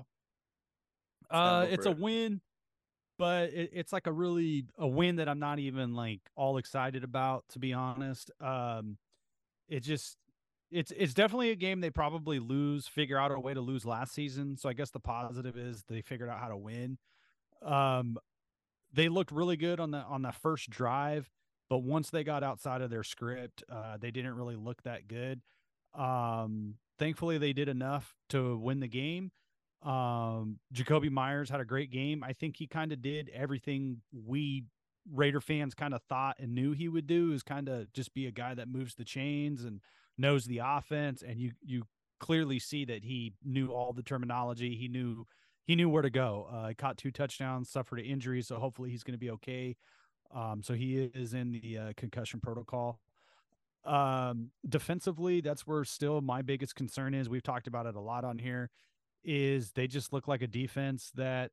Uh, 1.30 1.68
it's 1.70 1.86
for 1.86 1.92
a 1.92 1.96
win, 1.96 2.42
but 3.20 3.54
it, 3.54 3.70
it's 3.74 3.94
like 3.94 4.08
a 4.08 4.12
really 4.12 4.66
a 4.78 4.88
win 4.88 5.18
that 5.18 5.30
I'm 5.30 5.40
not 5.40 5.60
even 5.60 5.94
like 5.94 6.22
all 6.36 6.58
excited 6.58 7.04
about, 7.04 7.44
to 7.50 7.60
be 7.60 7.74
honest. 7.74 8.32
Um, 8.42 8.98
it 9.68 9.82
just 9.82 10.18
it's 10.72 10.92
it's 10.96 11.14
definitely 11.14 11.52
a 11.52 11.56
game 11.56 11.82
they 11.82 11.90
probably 11.90 12.40
lose, 12.40 12.88
figure 12.88 13.18
out 13.18 13.32
a 13.32 13.40
way 13.40 13.54
to 13.54 13.62
lose 13.62 13.86
last 13.86 14.14
season. 14.14 14.58
So 14.58 14.70
I 14.70 14.74
guess 14.74 14.92
the 14.92 15.00
positive 15.00 15.58
is 15.58 15.84
they 15.88 16.02
figured 16.02 16.30
out 16.30 16.40
how 16.40 16.50
to 16.50 16.58
win. 16.58 16.98
Um, 17.64 18.18
they 18.94 19.10
looked 19.10 19.32
really 19.32 19.58
good 19.58 19.80
on 19.80 19.92
the 19.92 20.00
on 20.00 20.22
the 20.22 20.32
first 20.32 20.70
drive, 20.70 21.30
but 21.70 21.80
once 21.80 22.10
they 22.10 22.24
got 22.24 22.44
outside 22.44 22.82
of 22.82 22.90
their 22.90 23.04
script, 23.04 23.64
uh, 23.72 23.98
they 24.00 24.12
didn't 24.12 24.36
really 24.36 24.56
look 24.56 24.82
that 24.84 25.08
good. 25.08 25.42
Um, 25.94 26.76
thankfully, 26.98 27.38
they 27.38 27.54
did 27.54 27.70
enough 27.70 28.16
to 28.30 28.58
win 28.58 28.80
the 28.80 28.88
game. 28.88 29.32
Um, 29.82 30.60
Jakobi 30.74 31.10
Meyers 31.10 31.50
had 31.50 31.62
a 31.62 31.66
great 31.66 31.90
game. 31.90 32.24
I 32.24 32.34
think 32.34 32.58
he 32.58 32.68
kind 32.68 32.92
of 32.92 33.02
did 33.02 33.30
everything 33.34 34.02
we 34.12 34.66
Raider 35.12 35.42
fans 35.42 35.74
kind 35.74 35.94
of 35.94 36.04
thought 36.04 36.36
and 36.40 36.54
knew 36.54 36.74
he 36.74 36.88
would 36.88 37.08
do 37.08 37.32
is 37.32 37.42
kind 37.42 37.68
of 37.68 37.92
just 37.94 38.14
be 38.14 38.28
a 38.28 38.32
guy 38.32 38.54
that 38.54 38.68
moves 38.68 38.96
the 38.96 39.06
chains 39.06 39.64
and 39.64 39.82
knows 40.20 40.46
the 40.46 40.62
offense. 40.64 41.24
And 41.24 41.40
you 41.40 41.52
you 41.66 41.84
clearly 42.20 42.60
see 42.60 42.86
that 42.86 43.04
he 43.04 43.34
knew 43.44 43.70
all 43.70 43.94
the 43.94 44.04
terminology. 44.04 44.76
He 44.76 44.88
knew 44.88 45.26
he 45.66 45.76
knew 45.76 45.90
where 45.90 46.02
to 46.02 46.10
go. 46.10 46.48
Uh, 46.52 46.74
caught 46.78 46.98
two 46.98 47.12
touchdowns, 47.12 47.70
suffered 47.70 48.00
an 48.00 48.06
injury, 48.06 48.42
so 48.42 48.58
hopefully 48.58 48.90
he's 48.90 49.04
going 49.04 49.14
to 49.14 49.20
be 49.20 49.32
okay. 49.32 49.76
Um, 50.34 50.62
so 50.64 50.74
he 50.74 50.98
is 50.98 51.34
in 51.34 51.52
the 51.52 51.78
uh, 51.78 51.94
concussion 51.98 52.40
protocol. 52.40 53.00
Um, 53.86 54.52
defensively, 54.68 55.42
that's 55.42 55.66
where 55.66 55.84
still 55.84 56.22
my 56.22 56.42
biggest 56.42 56.76
concern 56.76 57.14
is. 57.14 57.30
We've 57.30 57.44
talked 57.44 57.68
about 57.68 57.86
it 57.86 57.96
a 57.96 58.00
lot 58.02 58.24
on 58.24 58.38
here. 58.38 58.70
Is 59.24 59.72
they 59.72 59.88
just 59.88 60.14
look 60.14 60.28
like 60.28 60.42
a 60.42 60.48
defense 60.48 61.12
that 61.16 61.52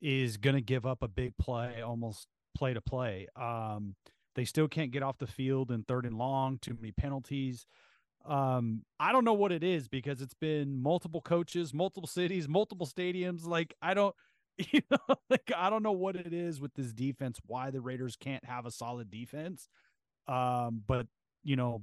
is 0.00 0.36
going 0.36 0.56
to 0.56 0.62
give 0.62 0.86
up 0.86 1.02
a 1.02 1.08
big 1.08 1.36
play 1.38 1.80
almost 1.80 2.28
play 2.54 2.74
to 2.74 2.80
play. 2.80 3.26
Um, 3.36 3.94
they 4.34 4.44
still 4.44 4.68
can't 4.68 4.90
get 4.90 5.02
off 5.02 5.18
the 5.18 5.26
field 5.26 5.70
in 5.70 5.84
third 5.84 6.06
and 6.06 6.16
long. 6.16 6.58
Too 6.58 6.74
many 6.74 6.92
penalties. 6.92 7.66
Um, 8.26 8.82
I 8.98 9.12
don't 9.12 9.24
know 9.24 9.34
what 9.34 9.52
it 9.52 9.62
is 9.62 9.88
because 9.88 10.20
it's 10.20 10.34
been 10.34 10.82
multiple 10.82 11.20
coaches, 11.20 11.74
multiple 11.74 12.06
cities, 12.06 12.48
multiple 12.48 12.86
stadiums. 12.86 13.46
Like 13.46 13.74
I 13.82 13.94
don't, 13.94 14.14
you 14.58 14.80
know, 14.90 15.16
like 15.28 15.50
I 15.54 15.70
don't 15.70 15.82
know 15.82 15.92
what 15.92 16.16
it 16.16 16.32
is 16.32 16.60
with 16.60 16.74
this 16.74 16.92
defense. 16.92 17.38
Why 17.46 17.70
the 17.70 17.80
Raiders 17.80 18.16
can't 18.16 18.44
have 18.44 18.66
a 18.66 18.70
solid 18.70 19.10
defense. 19.10 19.68
Um, 20.26 20.82
but 20.86 21.06
you 21.42 21.56
know, 21.56 21.82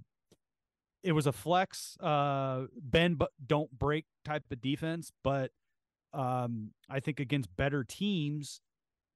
it 1.04 1.12
was 1.12 1.28
a 1.28 1.32
flex, 1.32 1.98
uh, 2.00 2.66
bend 2.76 3.18
but 3.18 3.32
don't 3.46 3.72
break 3.78 4.06
type 4.26 4.44
of 4.52 4.62
defense. 4.62 5.12
But 5.24 5.52
um, 6.14 6.72
I 6.90 7.00
think 7.00 7.20
against 7.20 7.56
better 7.56 7.84
teams, 7.84 8.62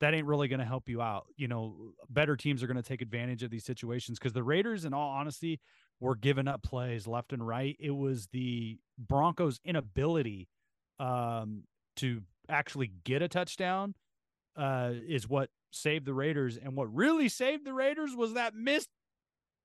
that 0.02 0.14
ain't 0.14 0.28
really 0.28 0.48
going 0.48 0.60
to 0.60 0.66
help 0.66 0.90
you 0.90 1.02
out. 1.02 1.26
You 1.38 1.48
know, 1.48 1.94
better 2.10 2.36
teams 2.36 2.62
are 2.62 2.68
going 2.68 2.78
to 2.78 2.84
take 2.84 3.02
advantage 3.02 3.44
of 3.44 3.50
these 3.50 3.66
situations 3.66 4.20
because 4.20 4.34
the 4.34 4.44
Raiders, 4.44 4.86
in 4.86 4.94
all 4.94 5.10
honesty, 5.10 5.60
were 6.00 6.16
giving 6.16 6.48
up 6.48 6.62
plays 6.62 7.08
left 7.08 7.32
and 7.34 7.46
right. 7.48 7.76
It 7.80 7.92
was 7.92 8.28
the 8.28 8.78
Broncos' 8.98 9.60
inability 9.64 10.48
um, 11.00 11.64
to 11.98 12.22
actually 12.50 12.92
get 13.04 13.22
a 13.22 13.28
touchdown 13.28 13.96
uh, 14.58 14.92
is 15.08 15.28
what 15.28 15.50
saved 15.72 16.06
the 16.06 16.14
Raiders. 16.14 16.58
And 16.58 16.76
what 16.76 16.94
really 16.94 17.30
saved 17.30 17.66
the 17.66 17.74
Raiders 17.74 18.16
was 18.16 18.34
that 18.34 18.54
missed 18.56 18.90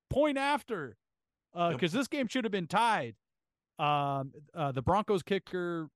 point 0.09 0.39
after, 0.39 0.97
because 1.53 1.93
Yep. 1.95 2.01
this 2.01 2.09
game 2.09 2.27
should 2.29 2.45
have 2.45 2.53
been 2.53 2.67
tied. 2.67 3.17
Um, 3.79 4.33
uh, 4.55 4.73
the 4.73 4.83
Broncos 4.83 5.23
kicker 5.23 5.89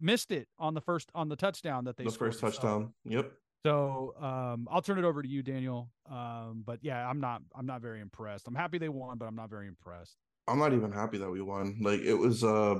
missed 0.00 0.30
it 0.30 0.48
on 0.58 0.74
the 0.74 0.80
first 0.80 1.10
on 1.14 1.28
the 1.28 1.36
touchdown 1.36 1.84
that 1.84 1.96
they 1.96 2.04
the 2.04 2.10
scored. 2.10 2.32
first 2.34 2.40
touchdown. 2.40 2.94
Yep. 3.04 3.32
So 3.64 4.14
um, 4.20 4.68
I'll 4.70 4.82
turn 4.82 4.98
it 4.98 5.04
over 5.04 5.22
to 5.22 5.28
you, 5.28 5.42
Daniel. 5.42 5.90
Um, 6.10 6.62
but 6.64 6.78
yeah, 6.82 7.08
I'm 7.08 7.20
not 7.20 7.42
I'm 7.54 7.66
not 7.66 7.82
very 7.82 8.00
impressed. 8.00 8.46
I'm 8.46 8.54
happy 8.54 8.78
they 8.78 8.88
won, 8.88 9.18
but 9.18 9.26
I'm 9.26 9.34
not 9.34 9.50
very 9.50 9.66
impressed. 9.66 10.16
I'm 10.46 10.58
not 10.58 10.72
even 10.72 10.92
happy 10.92 11.18
that 11.18 11.30
we 11.30 11.42
won. 11.42 11.78
Like 11.80 12.00
it 12.00 12.14
was 12.14 12.44
uh 12.44 12.76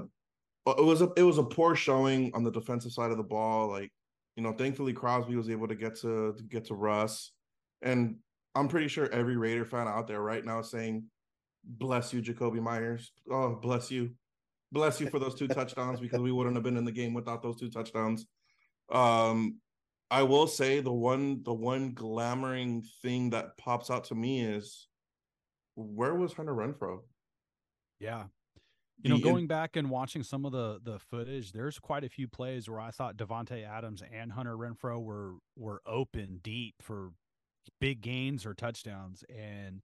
it 0.66 0.84
was 0.84 1.02
a 1.02 1.10
it 1.16 1.22
was 1.22 1.38
a 1.38 1.42
poor 1.42 1.74
showing 1.74 2.32
on 2.34 2.42
the 2.42 2.50
defensive 2.50 2.92
side 2.92 3.10
of 3.10 3.16
the 3.16 3.22
ball. 3.22 3.68
Like, 3.68 3.90
you 4.36 4.42
know, 4.42 4.52
thankfully 4.52 4.92
Crosby 4.92 5.36
was 5.36 5.50
able 5.50 5.68
to 5.68 5.74
get 5.74 5.96
to, 6.00 6.34
to 6.36 6.42
get 6.48 6.66
to 6.66 6.74
Russ. 6.74 7.32
And 7.82 8.16
I'm 8.54 8.68
pretty 8.68 8.88
sure 8.88 9.10
every 9.12 9.36
Raider 9.36 9.64
fan 9.64 9.88
out 9.88 10.06
there 10.06 10.20
right 10.20 10.44
now 10.44 10.60
is 10.60 10.70
saying, 10.70 11.04
Bless 11.64 12.12
you, 12.12 12.22
Jakobi 12.22 12.60
Meyers. 12.60 13.12
Oh, 13.30 13.56
bless 13.56 13.90
you. 13.90 14.10
Bless 14.72 15.00
you 15.00 15.08
for 15.08 15.18
those 15.18 15.34
two 15.34 15.48
touchdowns 15.48 16.00
because 16.00 16.20
we 16.20 16.32
wouldn't 16.32 16.56
have 16.56 16.64
been 16.64 16.76
in 16.76 16.84
the 16.84 16.92
game 16.92 17.14
without 17.14 17.42
those 17.42 17.58
two 17.58 17.70
touchdowns. 17.70 18.26
Um 18.90 19.56
I 20.10 20.22
will 20.22 20.46
say 20.46 20.80
the 20.80 20.92
one 20.92 21.42
the 21.42 21.52
one 21.52 21.94
glamoring 21.94 22.86
thing 23.02 23.30
that 23.30 23.56
pops 23.58 23.90
out 23.90 24.04
to 24.04 24.14
me 24.14 24.40
is 24.40 24.88
where 25.74 26.14
was 26.14 26.32
Hunter 26.32 26.54
Renfrow? 26.54 27.00
Yeah. 28.00 28.24
You 29.00 29.10
know, 29.10 29.18
going 29.18 29.46
back 29.46 29.76
and 29.76 29.90
watching 29.90 30.24
some 30.24 30.44
of 30.44 30.50
the 30.50 30.80
the 30.82 30.98
footage, 30.98 31.52
there's 31.52 31.78
quite 31.78 32.02
a 32.02 32.08
few 32.08 32.26
plays 32.26 32.68
where 32.68 32.80
I 32.80 32.90
thought 32.90 33.16
Davante 33.16 33.64
Adams 33.64 34.02
and 34.12 34.32
Hunter 34.32 34.56
Renfrow 34.56 35.00
were 35.00 35.34
were 35.56 35.80
open 35.86 36.40
deep 36.42 36.74
for 36.80 37.12
big 37.80 38.00
gains 38.00 38.44
or 38.44 38.54
touchdowns, 38.54 39.22
and 39.28 39.82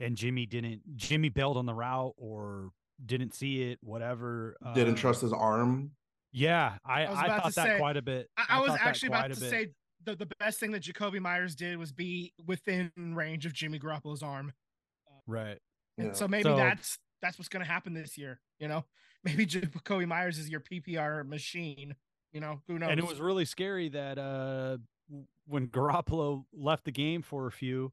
and 0.00 0.16
Jimmy 0.16 0.46
didn't. 0.46 0.96
Jimmy 0.96 1.28
bailed 1.28 1.58
on 1.58 1.66
the 1.66 1.74
route 1.74 2.14
or 2.16 2.70
didn't 3.04 3.34
see 3.34 3.70
it. 3.70 3.80
Whatever. 3.82 4.56
didn't 4.74 4.94
Um, 4.94 4.96
trust 4.96 5.20
his 5.20 5.32
arm. 5.32 5.90
Yeah, 6.32 6.76
I 6.84 7.04
I 7.06 7.22
I, 7.22 7.26
thought 7.40 7.54
that 7.54 7.66
say- 7.66 7.78
quite 7.78 7.96
a 7.96 8.02
bit. 8.02 8.28
I, 8.36 8.44
I 8.50 8.60
was 8.60 8.70
actually 8.80 9.08
about 9.08 9.32
to 9.32 9.40
bit. 9.40 9.50
say 9.50 9.68
the, 10.04 10.14
the 10.16 10.26
best 10.38 10.60
thing 10.60 10.70
that 10.72 10.82
Jakobi 10.82 11.20
Meyers 11.20 11.54
did 11.54 11.76
was 11.78 11.92
be 11.92 12.32
within 12.46 12.90
range 12.96 13.46
of 13.46 13.52
Jimmy 13.52 13.78
Garoppolo's 13.78 14.22
arm. 14.22 14.52
right. 15.26 15.58
And 15.96 16.08
Yeah. 16.08 16.12
so 16.12 16.28
maybe 16.28 16.44
So- 16.44 16.56
that's 16.56 16.98
that's 17.20 17.36
what's 17.38 17.48
going 17.48 17.64
to 17.64 17.70
happen 17.70 17.94
this 17.94 18.16
year. 18.16 18.40
You 18.60 18.68
know, 18.68 18.84
maybe 19.24 19.44
Jakobi 19.46 20.06
Meyers 20.06 20.38
is 20.38 20.48
your 20.48 20.60
PPR 20.60 21.26
machine. 21.26 21.94
You 22.32 22.40
know, 22.40 22.60
who 22.68 22.78
knows? 22.78 22.90
And 22.90 23.00
it 23.00 23.06
was 23.06 23.20
really 23.20 23.44
scary 23.44 23.88
that 23.90 24.18
uh 24.18 24.76
when 25.46 25.68
Garoppolo 25.68 26.44
left 26.52 26.84
the 26.84 26.92
game 26.92 27.22
for 27.22 27.46
a 27.46 27.50
few 27.52 27.92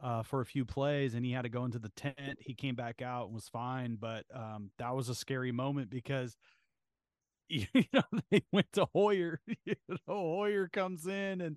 uh 0.00 0.22
for 0.24 0.40
a 0.40 0.44
few 0.44 0.64
plays 0.66 1.14
and 1.14 1.24
he 1.24 1.30
had 1.32 1.42
to 1.42 1.48
go 1.48 1.64
into 1.64 1.78
the 1.78 1.88
tent, 1.90 2.38
he 2.40 2.52
came 2.52 2.74
back 2.74 3.00
out 3.00 3.26
and 3.26 3.34
was 3.34 3.48
fine, 3.48 3.96
but 3.96 4.26
um 4.34 4.70
that 4.78 4.94
was 4.94 5.08
a 5.08 5.14
scary 5.14 5.52
moment 5.52 5.88
because 5.88 6.36
you 7.48 7.66
know 7.92 8.02
they 8.30 8.42
went 8.52 8.72
to 8.74 8.86
Hoyer, 8.94 9.40
you 9.64 9.74
know, 9.88 9.96
Hoyer 10.06 10.68
comes 10.68 11.06
in 11.06 11.40
and 11.40 11.56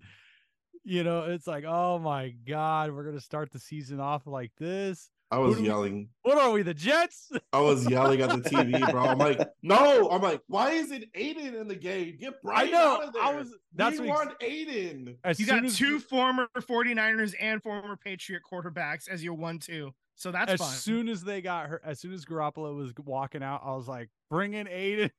you 0.85 1.03
know, 1.03 1.23
it's 1.25 1.45
like, 1.45 1.65
"Oh 1.67 1.99
my 1.99 2.29
god, 2.47 2.91
we're 2.91 3.03
going 3.03 3.15
to 3.15 3.21
start 3.21 3.51
the 3.51 3.59
season 3.59 3.99
off 3.99 4.25
like 4.25 4.51
this." 4.57 5.09
I 5.31 5.35
Who 5.35 5.41
was 5.43 5.55
do 5.57 5.61
we- 5.61 5.67
yelling. 5.67 6.09
What 6.23 6.39
are 6.39 6.49
we, 6.51 6.63
the 6.63 6.73
Jets? 6.73 7.31
I 7.53 7.59
was 7.59 7.87
yelling 7.87 8.21
at 8.21 8.29
the 8.29 8.49
TV, 8.49 8.89
bro. 8.89 9.03
I'm 9.05 9.19
like, 9.19 9.39
no. 9.61 10.09
I'm 10.09 10.23
like, 10.23 10.41
why 10.47 10.71
is 10.71 10.89
it 10.91 11.03
Aidan 11.13 11.53
in 11.53 11.67
the 11.67 11.75
game? 11.75 12.17
Get 12.19 12.41
Brian 12.41 12.71
know, 12.71 12.95
out 12.95 13.03
of 13.09 13.13
there. 13.13 13.21
I 13.21 13.35
was- 13.35 13.53
that's 13.75 13.99
we 13.99 14.07
what 14.07 14.21
ex- 14.21 14.25
want 14.27 14.37
Aidan. 14.43 15.17
As 15.23 15.39
you 15.39 15.45
soon 15.45 15.57
got 15.57 15.65
as- 15.65 15.77
two 15.77 15.99
former 15.99 16.47
49ers 16.57 17.35
and 17.39 17.61
former 17.61 17.95
Patriot 17.95 18.41
quarterbacks 18.49 19.07
as 19.09 19.23
your 19.23 19.35
one 19.35 19.59
two. 19.59 19.93
So 20.15 20.31
that's 20.31 20.53
as 20.53 20.59
fine. 20.59 20.69
soon 20.71 21.09
as 21.09 21.23
they 21.23 21.41
got 21.41 21.67
her, 21.67 21.81
as 21.85 21.99
soon 21.99 22.13
as 22.13 22.25
Garoppolo 22.25 22.75
was 22.75 22.91
walking 23.05 23.43
out, 23.43 23.61
I 23.63 23.75
was 23.75 23.87
like, 23.87 24.09
"Bring 24.31 24.53
in 24.53 24.67
Aidan." 24.67 25.11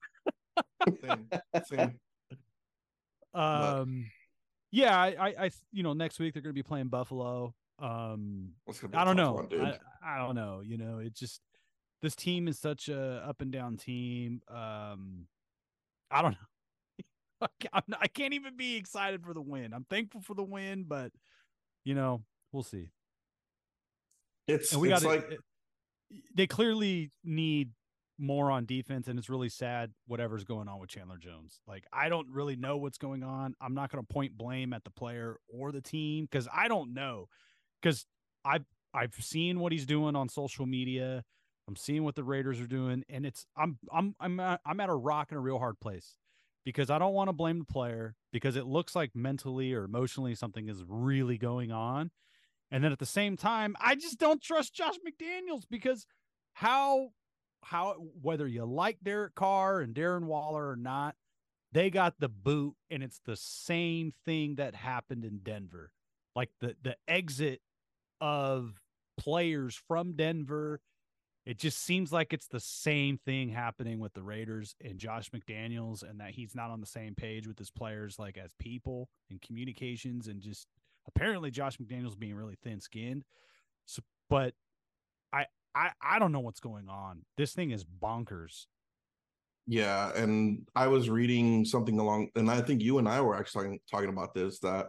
Same, 1.02 1.28
same. 1.64 2.00
Um, 3.34 4.10
yeah, 4.72 4.98
I, 4.98 5.08
I, 5.08 5.34
I, 5.44 5.50
you 5.72 5.82
know, 5.82 5.92
next 5.92 6.18
week 6.18 6.34
they're 6.34 6.42
going 6.42 6.54
to 6.54 6.58
be 6.58 6.62
playing 6.62 6.88
Buffalo. 6.88 7.54
Um, 7.78 8.52
It's 8.66 8.78
gonna 8.80 8.90
be 8.90 8.96
a 8.96 9.00
I 9.00 9.04
don't 9.04 9.16
know. 9.16 9.32
one. 9.32 9.78
I, 10.02 10.16
I 10.16 10.18
don't 10.18 10.34
know. 10.34 10.60
You 10.64 10.76
know, 10.78 10.98
it 10.98 11.14
just 11.14 11.40
this 12.02 12.14
team 12.14 12.48
is 12.48 12.58
such 12.58 12.88
a 12.88 13.24
up 13.26 13.40
and 13.40 13.50
down 13.50 13.76
team. 13.76 14.42
Um, 14.48 15.26
I 16.10 16.22
don't 16.22 16.32
know. 16.32 17.48
I'm 17.72 17.82
not, 17.88 18.00
I 18.02 18.08
can't 18.08 18.34
even 18.34 18.56
be 18.56 18.76
excited 18.76 19.24
for 19.24 19.32
the 19.32 19.40
win. 19.40 19.72
I'm 19.72 19.86
thankful 19.88 20.20
for 20.20 20.34
the 20.34 20.42
win, 20.42 20.84
but 20.86 21.12
you 21.84 21.94
know, 21.94 22.22
we'll 22.52 22.62
see. 22.62 22.90
it's 24.46 24.72
And 24.72 24.80
we 24.82 24.92
it's 24.92 25.02
got 25.02 25.08
like 25.08 25.38
they 26.34 26.46
clearly 26.46 27.12
need 27.24 27.70
more 28.20 28.50
on 28.50 28.66
defense, 28.66 29.08
and 29.08 29.18
it's 29.18 29.28
really 29.28 29.48
sad 29.48 29.92
whatever's 30.06 30.44
going 30.44 30.68
on 30.68 30.78
with 30.78 30.90
Chandler 30.90 31.18
Jones. 31.18 31.60
Like 31.66 31.84
I 31.92 32.08
don't 32.08 32.28
really 32.30 32.56
know 32.56 32.76
what's 32.76 32.98
going 32.98 33.22
on. 33.22 33.54
I'm 33.60 33.74
not 33.74 33.90
going 33.90 34.04
to 34.04 34.12
point 34.12 34.36
blame 34.36 34.72
at 34.72 34.84
the 34.84 34.90
player 34.90 35.38
or 35.48 35.72
the 35.72 35.80
team 35.80 36.26
because 36.30 36.48
I 36.54 36.68
don't 36.68 36.94
know. 36.94 37.28
Because 37.80 38.06
I've 38.44 38.64
I've 38.92 39.14
seen 39.14 39.60
what 39.60 39.72
he's 39.72 39.86
doing 39.86 40.16
on 40.16 40.28
social 40.28 40.66
media. 40.66 41.24
I'm 41.68 41.76
seeing 41.76 42.02
what 42.02 42.16
the 42.16 42.24
Raiders 42.24 42.60
are 42.60 42.66
doing, 42.66 43.04
and 43.08 43.24
it's 43.24 43.46
I'm 43.56 43.78
I'm 43.92 44.14
I'm 44.20 44.40
at, 44.40 44.60
I'm 44.66 44.80
at 44.80 44.88
a 44.88 44.94
rock 44.94 45.30
in 45.30 45.38
a 45.38 45.40
real 45.40 45.58
hard 45.58 45.80
place 45.80 46.16
because 46.64 46.90
I 46.90 46.98
don't 46.98 47.14
want 47.14 47.28
to 47.28 47.32
blame 47.32 47.60
the 47.60 47.64
player 47.64 48.16
because 48.32 48.56
it 48.56 48.66
looks 48.66 48.94
like 48.94 49.14
mentally 49.14 49.72
or 49.72 49.84
emotionally 49.84 50.34
something 50.34 50.68
is 50.68 50.82
really 50.86 51.38
going 51.38 51.72
on. 51.72 52.10
And 52.70 52.84
then 52.84 52.92
at 52.92 52.98
the 52.98 53.06
same 53.06 53.36
time, 53.36 53.76
I 53.80 53.94
just 53.94 54.18
don't 54.18 54.42
trust 54.42 54.74
Josh 54.74 54.96
McDaniels 55.06 55.62
because 55.68 56.06
how 56.52 57.10
how 57.62 57.94
whether 58.20 58.46
you 58.46 58.64
like 58.64 58.98
Derek 59.02 59.34
Carr 59.34 59.80
and 59.80 59.94
Darren 59.94 60.24
Waller 60.24 60.70
or 60.70 60.76
not, 60.76 61.14
they 61.72 61.90
got 61.90 62.14
the 62.18 62.28
boot 62.28 62.74
and 62.90 63.02
it's 63.02 63.20
the 63.24 63.36
same 63.36 64.12
thing 64.24 64.56
that 64.56 64.74
happened 64.74 65.24
in 65.24 65.38
Denver. 65.38 65.92
Like 66.34 66.50
the 66.60 66.76
the 66.82 66.96
exit 67.08 67.60
of 68.20 68.80
players 69.16 69.80
from 69.88 70.12
Denver 70.12 70.80
it 71.46 71.58
just 71.58 71.82
seems 71.82 72.12
like 72.12 72.32
it's 72.32 72.48
the 72.48 72.60
same 72.60 73.18
thing 73.18 73.48
happening 73.48 73.98
with 73.98 74.12
the 74.12 74.22
Raiders 74.22 74.74
and 74.84 74.98
Josh 74.98 75.30
McDaniels, 75.30 76.08
and 76.08 76.20
that 76.20 76.30
he's 76.30 76.54
not 76.54 76.70
on 76.70 76.80
the 76.80 76.86
same 76.86 77.14
page 77.14 77.46
with 77.46 77.58
his 77.58 77.70
players, 77.70 78.18
like 78.18 78.36
as 78.36 78.52
people 78.58 79.08
and 79.30 79.40
communications, 79.40 80.28
and 80.28 80.40
just 80.40 80.66
apparently 81.08 81.50
Josh 81.50 81.78
McDaniels 81.78 82.18
being 82.18 82.34
really 82.34 82.56
thin 82.62 82.80
skinned. 82.80 83.24
So, 83.86 84.02
but 84.28 84.54
I, 85.32 85.46
I, 85.74 85.90
I 86.02 86.18
don't 86.18 86.32
know 86.32 86.40
what's 86.40 86.60
going 86.60 86.88
on. 86.88 87.22
This 87.36 87.52
thing 87.52 87.70
is 87.70 87.84
bonkers. 87.84 88.66
Yeah, 89.66 90.10
and 90.16 90.66
I 90.74 90.88
was 90.88 91.08
reading 91.08 91.64
something 91.64 91.98
along, 91.98 92.30
and 92.34 92.50
I 92.50 92.60
think 92.60 92.82
you 92.82 92.98
and 92.98 93.08
I 93.08 93.20
were 93.20 93.36
actually 93.36 93.80
talking, 93.90 94.08
about 94.08 94.34
this 94.34 94.58
that 94.60 94.88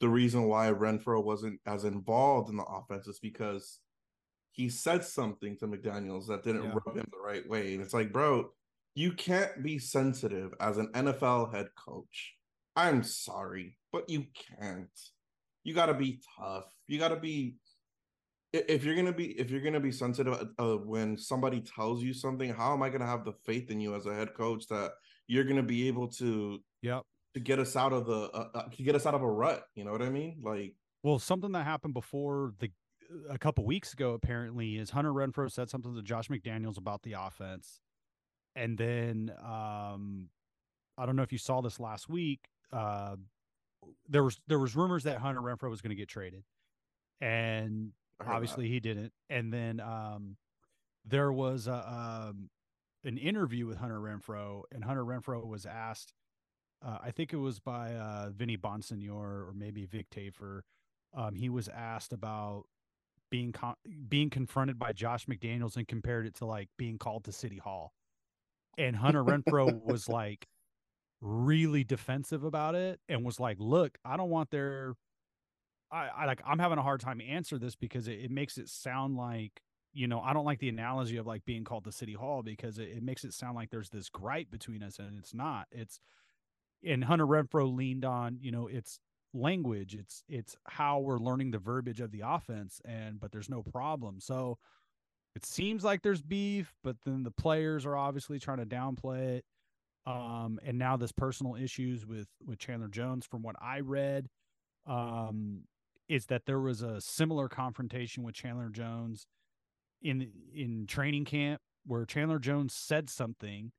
the 0.00 0.08
reason 0.08 0.44
why 0.44 0.70
Renfrow 0.70 1.22
wasn't 1.22 1.60
as 1.66 1.84
involved 1.84 2.48
in 2.48 2.56
the 2.56 2.64
offense 2.64 3.06
is 3.08 3.18
because 3.18 3.80
he 4.52 4.68
said 4.68 5.04
something 5.04 5.56
to 5.58 5.66
McDaniels 5.66 6.26
that 6.28 6.44
didn't 6.44 6.64
yeah. 6.64 6.74
rub 6.84 6.96
him 6.96 7.08
the 7.10 7.18
right 7.18 7.48
way. 7.48 7.74
And 7.74 7.82
it's 7.82 7.94
like, 7.94 8.12
bro, 8.12 8.50
you 8.94 9.12
can't 9.12 9.62
be 9.62 9.78
sensitive 9.78 10.52
as 10.60 10.78
an 10.78 10.88
NFL 10.94 11.54
head 11.54 11.68
coach. 11.76 12.34
I'm 12.76 13.02
sorry, 13.02 13.76
but 13.92 14.08
you 14.08 14.26
can't. 14.58 14.88
You 15.64 15.74
got 15.74 15.86
to 15.86 15.94
be 15.94 16.20
tough. 16.38 16.64
You 16.86 16.98
got 16.98 17.08
to 17.08 17.16
be 17.16 17.56
if 18.52 18.84
you're 18.84 18.96
gonna 18.96 19.12
be 19.12 19.38
if 19.38 19.50
you're 19.50 19.60
gonna 19.60 19.80
be 19.80 19.92
sensitive 19.92 20.48
uh, 20.58 20.76
when 20.76 21.16
somebody 21.16 21.60
tells 21.60 22.02
you 22.02 22.12
something 22.12 22.52
how 22.52 22.72
am 22.72 22.82
i 22.82 22.88
gonna 22.88 23.06
have 23.06 23.24
the 23.24 23.32
faith 23.44 23.70
in 23.70 23.80
you 23.80 23.94
as 23.94 24.06
a 24.06 24.14
head 24.14 24.34
coach 24.34 24.66
that 24.68 24.92
you're 25.28 25.44
gonna 25.44 25.62
be 25.62 25.86
able 25.86 26.08
to 26.08 26.58
yep. 26.82 27.02
to 27.34 27.40
get 27.40 27.58
us 27.58 27.76
out 27.76 27.92
of 27.92 28.06
the 28.06 28.30
uh, 28.30 28.48
uh, 28.54 28.68
to 28.68 28.82
get 28.82 28.94
us 28.94 29.06
out 29.06 29.14
of 29.14 29.22
a 29.22 29.30
rut 29.30 29.64
you 29.74 29.84
know 29.84 29.92
what 29.92 30.02
i 30.02 30.10
mean? 30.10 30.40
Like 30.42 30.74
well 31.02 31.18
something 31.18 31.52
that 31.52 31.64
happened 31.64 31.94
before 31.94 32.54
the 32.58 32.70
a 33.28 33.38
couple 33.38 33.64
weeks 33.64 33.92
ago, 33.92 34.12
apparently, 34.12 34.76
is 34.76 34.90
Hunter 34.90 35.12
Renfrow 35.12 35.50
said 35.50 35.68
something 35.68 35.94
to 35.94 36.02
Josh 36.02 36.28
McDaniels 36.28 36.78
about 36.78 37.02
the 37.02 37.14
offense, 37.14 37.80
and 38.54 38.78
then 38.78 39.32
um, 39.42 40.28
I 40.96 41.06
don't 41.06 41.16
know 41.16 41.22
if 41.22 41.32
you 41.32 41.38
saw 41.38 41.60
this 41.60 41.80
last 41.80 42.08
week. 42.08 42.40
Uh, 42.72 43.16
there 44.08 44.22
was 44.22 44.40
there 44.46 44.58
was 44.58 44.76
rumors 44.76 45.04
that 45.04 45.18
Hunter 45.18 45.40
Renfrow 45.40 45.70
was 45.70 45.80
going 45.80 45.90
to 45.90 45.96
get 45.96 46.08
traded, 46.08 46.44
and 47.20 47.92
obviously 48.26 48.64
that. 48.64 48.72
he 48.72 48.80
didn't. 48.80 49.12
And 49.28 49.52
then 49.52 49.80
um, 49.80 50.36
there 51.04 51.32
was 51.32 51.66
a, 51.66 52.28
um, 52.28 52.50
an 53.04 53.18
interview 53.18 53.66
with 53.66 53.78
Hunter 53.78 53.98
Renfrow, 53.98 54.62
and 54.72 54.84
Hunter 54.84 55.04
Renfrow 55.04 55.46
was 55.46 55.66
asked. 55.66 56.12
Uh, 56.84 56.98
I 57.02 57.10
think 57.10 57.32
it 57.32 57.38
was 57.38 57.60
by 57.60 57.94
uh, 57.94 58.30
Vinny 58.30 58.56
Bonsignore 58.56 59.48
or 59.48 59.52
maybe 59.54 59.84
Vic 59.84 60.06
Tafur. 60.10 60.60
Um, 61.14 61.34
he 61.34 61.48
was 61.48 61.68
asked 61.68 62.12
about 62.12 62.64
being 63.30 63.52
con- 63.52 63.76
being 64.08 64.30
confronted 64.30 64.78
by 64.78 64.92
Josh 64.92 65.26
McDaniels 65.26 65.76
and 65.76 65.86
compared 65.86 66.26
it 66.26 66.34
to 66.36 66.46
like 66.46 66.68
being 66.78 66.98
called 66.98 67.24
to 67.24 67.32
City 67.32 67.58
Hall. 67.58 67.92
And 68.78 68.96
Hunter 68.96 69.22
Renfrow 69.24 69.82
was 69.84 70.08
like 70.08 70.46
really 71.20 71.84
defensive 71.84 72.44
about 72.44 72.74
it 72.74 73.00
and 73.08 73.24
was 73.24 73.38
like, 73.38 73.58
"Look, 73.60 73.98
I 74.04 74.16
don't 74.16 74.30
want 74.30 74.50
their 74.50 74.94
I, 75.92 76.08
I 76.18 76.26
like 76.26 76.40
I'm 76.46 76.58
having 76.58 76.78
a 76.78 76.82
hard 76.82 77.00
time 77.00 77.20
answer 77.20 77.58
this 77.58 77.74
because 77.74 78.08
it, 78.08 78.20
it, 78.20 78.30
makes 78.30 78.58
it 78.58 78.68
sound 78.68 79.16
like 79.16 79.62
you 79.92 80.06
know 80.06 80.20
I 80.20 80.32
don't 80.32 80.44
like 80.44 80.60
the 80.60 80.68
analogy 80.68 81.16
of 81.16 81.26
like 81.26 81.44
being 81.44 81.64
called 81.64 81.84
the 81.84 81.92
City 81.92 82.12
Hall 82.12 82.42
because 82.42 82.78
it, 82.78 82.88
it 82.88 83.02
makes 83.02 83.24
it 83.24 83.34
sound 83.34 83.56
like 83.56 83.70
there's 83.70 83.90
this 83.90 84.08
gripe 84.08 84.50
between 84.50 84.82
us 84.82 84.98
and 84.98 85.18
it's 85.18 85.34
not. 85.34 85.66
It's 85.72 86.00
and 86.84 87.04
Hunter 87.04 87.26
Renfrow 87.26 87.74
leaned 87.74 88.04
on 88.04 88.38
you 88.40 88.52
know 88.52 88.66
it's 88.66 89.00
language 89.32 89.94
it's 89.94 90.24
it's 90.28 90.56
how 90.66 90.98
we're 90.98 91.18
learning 91.18 91.52
the 91.52 91.58
verbiage 91.58 92.00
of 92.00 92.10
the 92.10 92.22
offense 92.24 92.80
and 92.84 93.20
but 93.20 93.30
there's 93.30 93.48
no 93.48 93.62
problem 93.62 94.18
so 94.18 94.58
it 95.36 95.46
seems 95.46 95.84
like 95.84 96.02
there's 96.02 96.22
beef 96.22 96.74
but 96.82 96.96
then 97.04 97.22
the 97.22 97.30
players 97.30 97.86
are 97.86 97.96
obviously 97.96 98.40
trying 98.40 98.58
to 98.58 98.66
downplay 98.66 99.36
it 99.38 99.44
um 100.04 100.58
and 100.64 100.78
now 100.78 100.96
this 100.96 101.12
personal 101.12 101.54
issues 101.54 102.04
with 102.04 102.26
with 102.44 102.58
Chandler 102.58 102.88
Jones 102.88 103.24
from 103.24 103.42
what 103.42 103.54
I 103.62 103.80
read 103.80 104.28
um 104.86 105.62
is 106.10 106.26
that 106.26 106.44
there 106.46 106.60
was 106.60 106.82
a 106.82 107.00
similar 107.00 107.48
confrontation 107.48 108.22
with 108.22 108.34
Chandler 108.34 108.68
Jones 108.68 109.26
in 110.02 110.30
in 110.54 110.86
training 110.86 111.24
camp 111.24 111.60
where 111.86 112.04
Chandler 112.04 112.38
Jones 112.38 112.74
said 112.74 113.08
something 113.08 113.72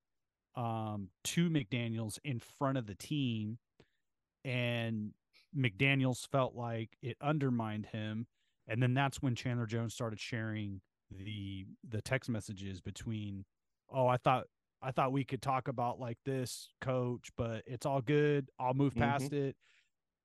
um 0.56 1.10
to 1.24 1.50
McDaniels 1.50 2.18
in 2.24 2.40
front 2.40 2.78
of 2.78 2.86
the 2.88 2.96
team 2.96 3.58
and 4.44 5.14
McDaniels 5.58 6.28
felt 6.28 6.56
like 6.56 6.98
it 7.02 7.18
undermined 7.22 7.88
him, 7.88 8.28
and 8.68 8.82
then 8.82 8.94
that's 8.94 9.22
when 9.22 9.36
Chandler 9.36 9.66
Jones 9.66 9.94
started 9.94 10.20
sharing 10.20 10.82
the 11.10 11.66
the 11.88 12.02
text 12.02 12.30
messages 12.30 12.80
between, 12.82 13.46
oh, 13.90 14.08
I 14.08 14.18
thought 14.18 14.46
I 14.82 14.92
thought 14.92 15.12
we 15.12 15.24
could 15.24 15.42
talk 15.42 15.68
about 15.68 16.00
like 16.00 16.18
this, 16.26 16.70
coach, 16.80 17.30
but 17.38 17.64
it's 17.66 17.86
all 17.86 18.02
good. 18.02 18.50
I'll 18.60 18.74
move 18.74 18.96
past 18.96 19.26
mm-hmm. 19.26 19.50
it. 19.50 19.56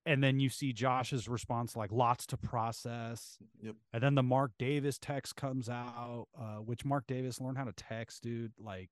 And 0.06 0.22
then 0.22 0.38
you 0.38 0.48
see 0.48 0.72
Josh's 0.72 1.28
response, 1.28 1.74
like 1.74 1.90
lots 1.90 2.26
to 2.26 2.36
process. 2.36 3.38
Yep. 3.60 3.74
And 3.92 4.02
then 4.02 4.14
the 4.14 4.22
Mark 4.22 4.52
Davis 4.56 4.98
text 4.98 5.34
comes 5.34 5.68
out, 5.68 6.28
uh, 6.38 6.58
which 6.58 6.84
Mark 6.84 7.08
Davis 7.08 7.40
learned 7.40 7.58
how 7.58 7.64
to 7.64 7.72
text, 7.72 8.22
dude. 8.22 8.52
Like 8.56 8.88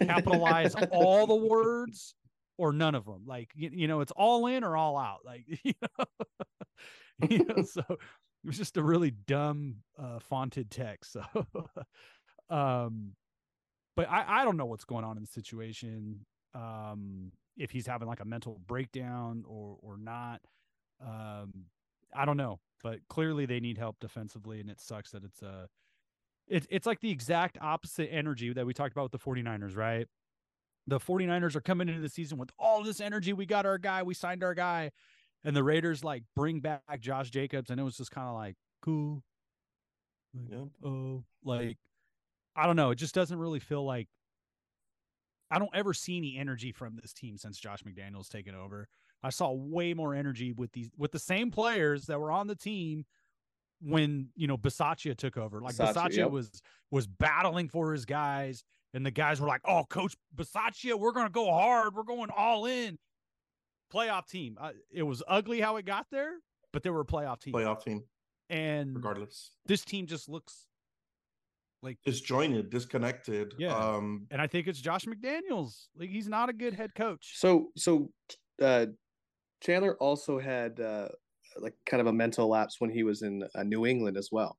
capitalize 0.00 0.74
all 0.92 1.26
the 1.26 1.34
words 1.34 2.14
or 2.58 2.74
none 2.74 2.94
of 2.94 3.06
them. 3.06 3.22
Like 3.26 3.50
you, 3.54 3.70
you 3.72 3.88
know, 3.88 4.02
it's 4.02 4.12
all 4.12 4.46
in 4.46 4.62
or 4.62 4.76
all 4.76 4.98
out. 4.98 5.20
Like 5.24 5.44
you 5.62 5.72
know, 5.80 6.04
you 7.30 7.44
know 7.46 7.62
so 7.62 7.82
it 7.88 8.46
was 8.46 8.58
just 8.58 8.76
a 8.76 8.82
really 8.82 9.12
dumb 9.12 9.76
uh, 9.98 10.18
fonted 10.18 10.70
text. 10.70 11.12
So, 11.14 11.22
um, 12.50 13.12
but 13.96 14.10
I 14.10 14.42
I 14.42 14.44
don't 14.44 14.58
know 14.58 14.66
what's 14.66 14.84
going 14.84 15.04
on 15.04 15.16
in 15.16 15.22
the 15.22 15.28
situation. 15.28 16.26
Um, 16.54 17.32
if 17.56 17.70
he's 17.70 17.86
having 17.86 18.06
like 18.08 18.20
a 18.20 18.24
mental 18.24 18.60
breakdown 18.66 19.44
or 19.46 19.78
or 19.82 19.96
not. 19.96 20.40
Um, 21.00 21.66
I 22.14 22.24
don't 22.24 22.36
know, 22.36 22.60
but 22.82 23.00
clearly 23.08 23.46
they 23.46 23.60
need 23.60 23.78
help 23.78 23.96
defensively, 24.00 24.60
and 24.60 24.70
it 24.70 24.80
sucks 24.80 25.10
that 25.12 25.24
it's 25.24 25.42
a. 25.42 25.48
Uh, 25.48 25.66
it's 26.50 26.66
it's 26.70 26.86
like 26.86 27.00
the 27.00 27.10
exact 27.10 27.58
opposite 27.60 28.08
energy 28.10 28.54
that 28.54 28.64
we 28.64 28.72
talked 28.72 28.92
about 28.92 29.12
with 29.12 29.12
the 29.12 29.18
49ers, 29.18 29.76
right? 29.76 30.06
the 30.88 30.98
49ers 30.98 31.54
are 31.54 31.60
coming 31.60 31.88
into 31.88 32.00
the 32.00 32.08
season 32.08 32.38
with 32.38 32.50
all 32.58 32.82
this 32.82 33.00
energy. 33.00 33.34
We 33.34 33.44
got 33.44 33.66
our 33.66 33.76
guy, 33.76 34.02
we 34.02 34.14
signed 34.14 34.42
our 34.42 34.54
guy. 34.54 34.90
And 35.44 35.54
the 35.54 35.62
Raiders 35.62 36.02
like 36.02 36.24
bring 36.34 36.60
back 36.60 36.82
Josh 36.98 37.30
Jacobs, 37.30 37.70
and 37.70 37.78
it 37.78 37.84
was 37.84 37.96
just 37.96 38.10
kind 38.10 38.26
of 38.26 38.34
like 38.34 38.56
cool. 38.82 39.22
yeah. 40.34 40.64
Oh, 40.84 41.22
like 41.44 41.76
I 42.56 42.66
don't 42.66 42.74
know. 42.74 42.90
It 42.90 42.96
just 42.96 43.14
doesn't 43.14 43.38
really 43.38 43.60
feel 43.60 43.84
like 43.84 44.08
I 45.48 45.60
don't 45.60 45.70
ever 45.72 45.94
see 45.94 46.16
any 46.16 46.36
energy 46.36 46.72
from 46.72 46.98
this 47.00 47.12
team 47.12 47.36
since 47.36 47.56
Josh 47.56 47.84
McDaniels 47.84 48.28
taken 48.28 48.56
over. 48.56 48.88
I 49.22 49.30
saw 49.30 49.52
way 49.52 49.94
more 49.94 50.14
energy 50.14 50.52
with 50.52 50.72
these 50.72 50.90
with 50.96 51.12
the 51.12 51.18
same 51.18 51.50
players 51.50 52.06
that 52.06 52.20
were 52.20 52.30
on 52.30 52.46
the 52.46 52.54
team 52.54 53.04
when 53.80 54.28
you 54.36 54.46
know 54.46 54.56
Bisaccia 54.56 55.16
took 55.16 55.36
over. 55.36 55.60
Like 55.60 55.74
Bisaccia, 55.74 56.16
yep. 56.16 56.30
was 56.30 56.50
was 56.90 57.06
battling 57.06 57.68
for 57.68 57.92
his 57.92 58.04
guys 58.04 58.64
and 58.94 59.04
the 59.04 59.10
guys 59.10 59.40
were 59.40 59.46
like, 59.46 59.60
"Oh, 59.64 59.84
Coach 59.84 60.16
Bisaccia, 60.34 60.98
we're 60.98 61.12
gonna 61.12 61.30
go 61.30 61.50
hard. 61.50 61.94
We're 61.94 62.04
going 62.04 62.30
all 62.36 62.66
in." 62.66 62.98
Playoff 63.92 64.26
team. 64.28 64.58
Uh, 64.60 64.72
it 64.90 65.02
was 65.02 65.22
ugly 65.26 65.60
how 65.60 65.76
it 65.76 65.86
got 65.86 66.06
there, 66.10 66.32
but 66.72 66.82
they 66.82 66.90
were 66.90 67.00
a 67.00 67.06
playoff 67.06 67.40
team. 67.40 67.54
Playoff 67.54 67.82
team. 67.82 68.02
And 68.50 68.94
regardless, 68.94 69.52
this 69.66 69.82
team 69.82 70.06
just 70.06 70.28
looks 70.28 70.66
like 71.82 71.98
disjointed, 72.04 72.70
disconnected. 72.70 73.54
Yeah. 73.58 73.74
Um, 73.74 74.26
and 74.30 74.42
I 74.42 74.46
think 74.46 74.66
it's 74.66 74.80
Josh 74.80 75.06
McDaniels. 75.06 75.86
Like 75.96 76.10
he's 76.10 76.28
not 76.28 76.48
a 76.48 76.52
good 76.52 76.74
head 76.74 76.94
coach. 76.94 77.34
So, 77.36 77.68
so 77.76 78.10
uh, 78.60 78.86
Chandler 79.60 79.96
also 79.96 80.38
had 80.38 80.80
uh, 80.80 81.08
like 81.58 81.74
kind 81.86 82.00
of 82.00 82.06
a 82.06 82.12
mental 82.12 82.48
lapse 82.48 82.76
when 82.80 82.90
he 82.90 83.02
was 83.02 83.22
in 83.22 83.44
uh, 83.54 83.62
New 83.62 83.86
England 83.86 84.16
as 84.16 84.30
well, 84.30 84.58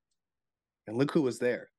and 0.88 0.97
look 0.97 1.12
who 1.12 1.21
was 1.21 1.39
there. 1.39 1.69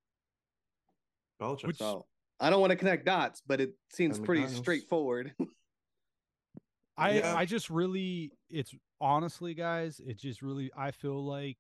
Belichick. 1.40 1.66
Which, 1.66 1.78
so, 1.78 2.06
I 2.38 2.50
don't 2.50 2.60
want 2.60 2.70
to 2.70 2.76
connect 2.76 3.04
dots, 3.04 3.42
but 3.46 3.60
it 3.60 3.72
seems 3.92 4.18
pretty 4.18 4.46
straightforward. 4.48 5.32
I 6.96 7.18
yeah. 7.18 7.34
I 7.34 7.44
just 7.46 7.70
really 7.70 8.32
it's 8.50 8.74
honestly 9.00 9.54
guys, 9.54 10.00
it 10.04 10.18
just 10.18 10.42
really 10.42 10.70
I 10.76 10.90
feel 10.90 11.24
like 11.24 11.56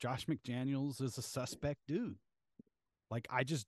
Josh 0.00 0.26
McDaniels 0.26 1.02
is 1.02 1.18
a 1.18 1.22
suspect 1.22 1.80
dude. 1.88 2.16
Like 3.10 3.26
I 3.30 3.44
just 3.44 3.66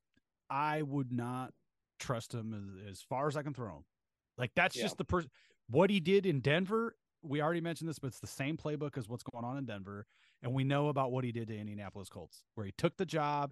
I 0.49 0.83
would 0.83 1.12
not 1.12 1.53
trust 1.99 2.35
him 2.35 2.53
as, 2.55 2.92
as 2.92 3.03
far 3.03 3.27
as 3.27 3.37
I 3.37 3.42
can 3.42 3.55
throw 3.55 3.77
him. 3.77 3.85
Like 4.38 4.53
that's 4.55 4.77
yeah. 4.77 4.83
just 4.83 4.99
the 4.99 5.05
person 5.05 5.31
what 5.68 5.90
he 5.90 6.00
did 6.00 6.26
in 6.26 6.40
Denver 6.40 6.96
we 7.22 7.42
already 7.42 7.61
mentioned 7.61 7.88
this, 7.90 7.98
but 7.98 8.07
it's 8.09 8.20
the 8.20 8.26
same 8.29 8.57
playbook 8.57 8.96
as 8.96 9.09
what's 9.09 9.24
going 9.24 9.44
on 9.44 9.57
in 9.59 9.64
Denver, 9.64 10.07
and 10.42 10.52
we 10.55 10.62
know 10.62 10.88
about 10.88 11.11
what 11.11 11.24
he 11.24 11.33
did 11.33 11.48
to 11.48 11.59
Indianapolis 11.59 12.09
Colts, 12.09 12.44
where 12.55 12.64
he 12.66 12.72
took 12.79 12.96
the 12.98 13.07
job. 13.07 13.50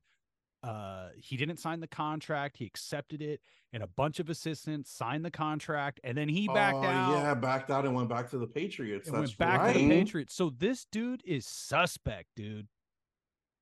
Uh, 0.63 1.09
he 1.17 1.37
didn't 1.37 1.57
sign 1.59 1.81
the 1.81 1.89
contract. 1.89 2.57
He 2.59 2.67
accepted 2.67 3.21
it, 3.21 3.41
and 3.73 3.83
a 3.83 3.87
bunch 3.89 4.21
of 4.21 4.31
assistants 4.31 4.91
signed 4.93 5.25
the 5.25 5.31
contract, 5.31 5.99
and 6.05 6.17
then 6.17 6.29
he 6.29 6.47
backed 6.47 6.77
Oh, 6.77 6.85
out. 6.85 7.13
Yeah, 7.19 7.35
backed 7.35 7.71
out 7.71 7.85
and 7.85 7.97
went 7.97 8.09
back 8.09 8.31
to 8.31 8.39
the 8.39 8.47
Patriots. 8.47 9.09
and 9.09 9.17
That's 9.17 9.31
went 9.31 9.39
back 9.39 9.61
right. 9.61 9.73
to 9.73 9.79
the 9.81 9.89
Patriots. 9.89 10.35
So 10.35 10.51
this 10.51 10.85
dude 10.93 11.23
is 11.25 11.45
suspect, 11.47 12.29
dude. 12.37 12.69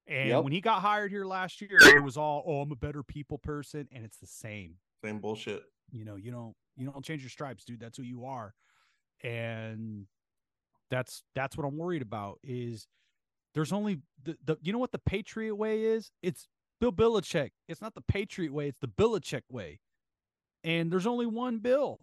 And 0.07 0.29
Yep. 0.29 0.45
when 0.45 0.53
he 0.53 0.61
got 0.61 0.83
hired 0.83 1.11
here 1.11 1.25
last 1.25 1.61
year, 1.63 1.79
it 1.81 2.03
was 2.03 2.17
all, 2.19 2.43
"Oh, 2.47 2.61
I'm 2.61 2.71
a 2.73 2.77
better 2.77 3.03
people 3.03 3.39
person," 3.39 3.89
and 3.93 4.05
it's 4.05 4.19
the 4.19 4.27
same. 4.27 4.77
Same 5.03 5.21
bullshit. 5.21 5.63
You 5.91 6.05
know, 6.05 6.17
you 6.17 6.31
don't 6.31 6.55
you 6.77 6.91
don't 6.91 7.05
change 7.05 7.23
your 7.23 7.31
stripes, 7.31 7.65
dude. 7.65 7.81
That's 7.81 7.97
who 7.97 8.05
you 8.05 8.25
are, 8.25 8.55
and 9.23 10.07
that's 10.91 11.23
that's 11.35 11.57
what 11.57 11.67
I'm 11.67 11.77
worried 11.77 12.03
about. 12.03 12.39
Is 12.43 12.87
there's 13.55 13.73
only 13.73 13.99
the, 14.23 14.37
the 14.45 14.57
you 14.63 14.73
know 14.73 14.79
what 14.79 14.93
the 14.93 14.99
Patriot 14.99 15.55
way 15.55 15.85
is? 15.85 16.11
It's 16.23 16.49
Bill 16.81 16.93
Belichick. 16.93 17.51
It's 17.69 17.81
not 17.81 17.95
the 17.95 18.03
Patriot 18.03 18.53
way. 18.53 18.69
It's 18.69 18.81
the 18.81 18.89
Belichick 18.89 19.43
way. 19.51 19.81
And 20.65 20.91
there's 20.91 21.07
only 21.07 21.27
one 21.27 21.59
Bill. 21.59 22.01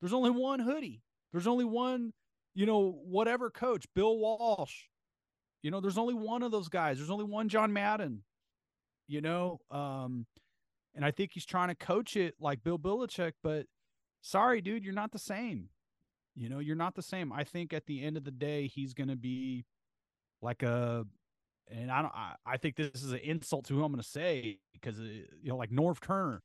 There's 0.00 0.12
only 0.12 0.30
one 0.30 0.58
hoodie. 0.60 1.02
There's 1.32 1.46
only 1.46 1.64
one, 1.64 2.12
you 2.54 2.66
know, 2.66 2.98
whatever 3.04 3.50
coach, 3.50 3.86
Bill 3.94 4.18
Walsh. 4.18 4.84
You 5.62 5.70
know, 5.70 5.80
there's 5.80 5.98
only 5.98 6.14
one 6.14 6.42
of 6.42 6.50
those 6.50 6.68
guys. 6.68 6.98
There's 6.98 7.10
only 7.10 7.24
one 7.24 7.48
John 7.48 7.72
Madden. 7.72 8.22
You 9.06 9.20
know, 9.20 9.60
um, 9.70 10.26
and 10.94 11.04
I 11.04 11.10
think 11.10 11.32
he's 11.32 11.46
trying 11.46 11.68
to 11.68 11.74
coach 11.74 12.16
it 12.16 12.34
like 12.40 12.62
Bill 12.62 12.78
Belichick, 12.78 13.32
but 13.42 13.66
sorry, 14.22 14.60
dude, 14.60 14.84
you're 14.84 14.94
not 14.94 15.12
the 15.12 15.18
same. 15.18 15.68
You 16.34 16.48
know, 16.48 16.60
you're 16.60 16.76
not 16.76 16.94
the 16.94 17.02
same. 17.02 17.32
I 17.32 17.44
think 17.44 17.74
at 17.74 17.86
the 17.86 18.02
end 18.02 18.16
of 18.16 18.24
the 18.24 18.30
day, 18.30 18.66
he's 18.66 18.94
going 18.94 19.08
to 19.08 19.16
be 19.16 19.66
like 20.40 20.62
a, 20.62 21.04
and 21.70 21.90
I 21.90 22.00
don't, 22.00 22.14
I, 22.14 22.34
I 22.46 22.56
think 22.56 22.76
this 22.76 23.02
is 23.02 23.12
an 23.12 23.18
insult 23.18 23.66
to 23.66 23.74
who 23.74 23.84
I'm 23.84 23.92
going 23.92 24.02
to 24.02 24.08
say 24.08 24.58
because, 24.72 24.98
uh, 24.98 25.02
you 25.02 25.50
know, 25.50 25.56
like 25.56 25.70
Norv 25.70 26.00
Turner, 26.00 26.42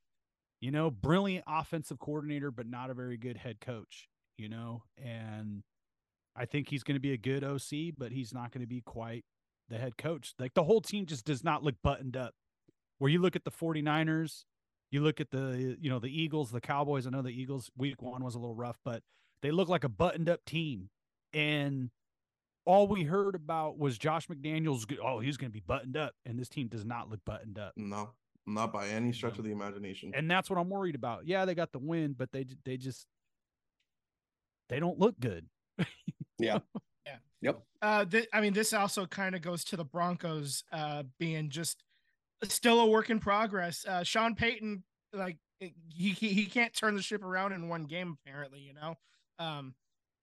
you 0.59 0.71
know, 0.71 0.91
brilliant 0.91 1.45
offensive 1.47 1.99
coordinator, 1.99 2.51
but 2.51 2.67
not 2.67 2.89
a 2.89 2.93
very 2.93 3.17
good 3.17 3.37
head 3.37 3.61
coach, 3.61 4.09
you 4.37 4.49
know, 4.49 4.83
and 4.97 5.63
I 6.35 6.45
think 6.45 6.69
he's 6.69 6.83
going 6.83 6.95
to 6.95 7.01
be 7.01 7.13
a 7.13 7.17
good 7.17 7.43
OC, 7.43 7.95
but 7.97 8.11
he's 8.11 8.33
not 8.33 8.51
going 8.51 8.61
to 8.61 8.67
be 8.67 8.81
quite 8.81 9.23
the 9.69 9.77
head 9.77 9.97
coach. 9.97 10.33
Like 10.37 10.53
the 10.53 10.63
whole 10.63 10.81
team 10.81 11.05
just 11.05 11.25
does 11.25 11.43
not 11.43 11.63
look 11.63 11.75
buttoned 11.83 12.17
up. 12.17 12.33
Where 12.99 13.11
you 13.11 13.19
look 13.19 13.35
at 13.35 13.43
the 13.43 13.51
49ers, 13.51 14.43
you 14.91 15.01
look 15.01 15.19
at 15.19 15.31
the, 15.31 15.77
you 15.79 15.89
know, 15.89 15.99
the 15.99 16.07
Eagles, 16.07 16.51
the 16.51 16.61
Cowboys. 16.61 17.05
I 17.07 17.09
know 17.09 17.21
the 17.21 17.29
Eagles 17.29 17.69
week 17.77 18.01
one 18.01 18.23
was 18.23 18.35
a 18.35 18.39
little 18.39 18.55
rough, 18.55 18.77
but 18.85 19.03
they 19.41 19.51
look 19.51 19.67
like 19.69 19.83
a 19.83 19.89
buttoned 19.89 20.29
up 20.29 20.45
team. 20.45 20.89
And 21.33 21.89
all 22.65 22.87
we 22.87 23.03
heard 23.03 23.35
about 23.35 23.77
was 23.77 23.97
Josh 23.97 24.27
McDaniels. 24.27 24.85
Oh, 25.03 25.19
he's 25.19 25.37
going 25.37 25.49
to 25.49 25.53
be 25.53 25.63
buttoned 25.65 25.97
up. 25.97 26.13
And 26.25 26.39
this 26.39 26.49
team 26.49 26.67
does 26.67 26.85
not 26.85 27.09
look 27.09 27.19
buttoned 27.25 27.59
up. 27.59 27.73
No, 27.75 28.11
not 28.45 28.71
by 28.71 28.87
any 28.87 29.11
stretch 29.11 29.33
No. 29.35 29.39
of 29.39 29.45
the 29.45 29.51
imagination. 29.51 30.13
And 30.15 30.29
that's 30.31 30.49
what 30.49 30.57
I'm 30.57 30.69
worried 30.69 30.95
about. 30.95 31.27
Yeah, 31.27 31.45
they 31.45 31.53
got 31.55 31.71
the 31.71 31.79
win, 31.79 32.13
but 32.17 32.31
they, 32.31 32.45
they 32.65 32.77
just, 32.77 33.05
they 34.69 34.79
don't 34.79 34.99
look 34.99 35.19
good. 35.19 35.47
Yeah. 36.39 36.59
Yeah. 37.03 37.15
Yep. 37.41 37.61
Uh, 37.81 38.05
th- 38.05 38.27
I 38.31 38.41
mean, 38.41 38.53
this 38.53 38.71
also 38.71 39.07
kind 39.07 39.33
of 39.33 39.41
goes 39.41 39.63
to 39.65 39.75
the 39.75 39.83
Broncos 39.83 40.63
uh, 40.71 41.01
being 41.17 41.49
just 41.49 41.83
still 42.43 42.79
a 42.79 42.85
work 42.87 43.09
in 43.09 43.19
progress. 43.19 43.85
Uh, 43.87 44.03
Sean 44.03 44.35
Payton, 44.35 44.83
like 45.13 45.37
he, 45.59 45.73
he 45.89 46.29
he 46.29 46.45
can't 46.45 46.73
turn 46.73 46.95
the 46.95 47.01
ship 47.01 47.23
around 47.23 47.53
in 47.53 47.67
one 47.69 47.83
game. 47.85 48.17
Apparently, 48.25 48.59
you 48.59 48.73
know, 48.73 48.95
um, 49.39 49.73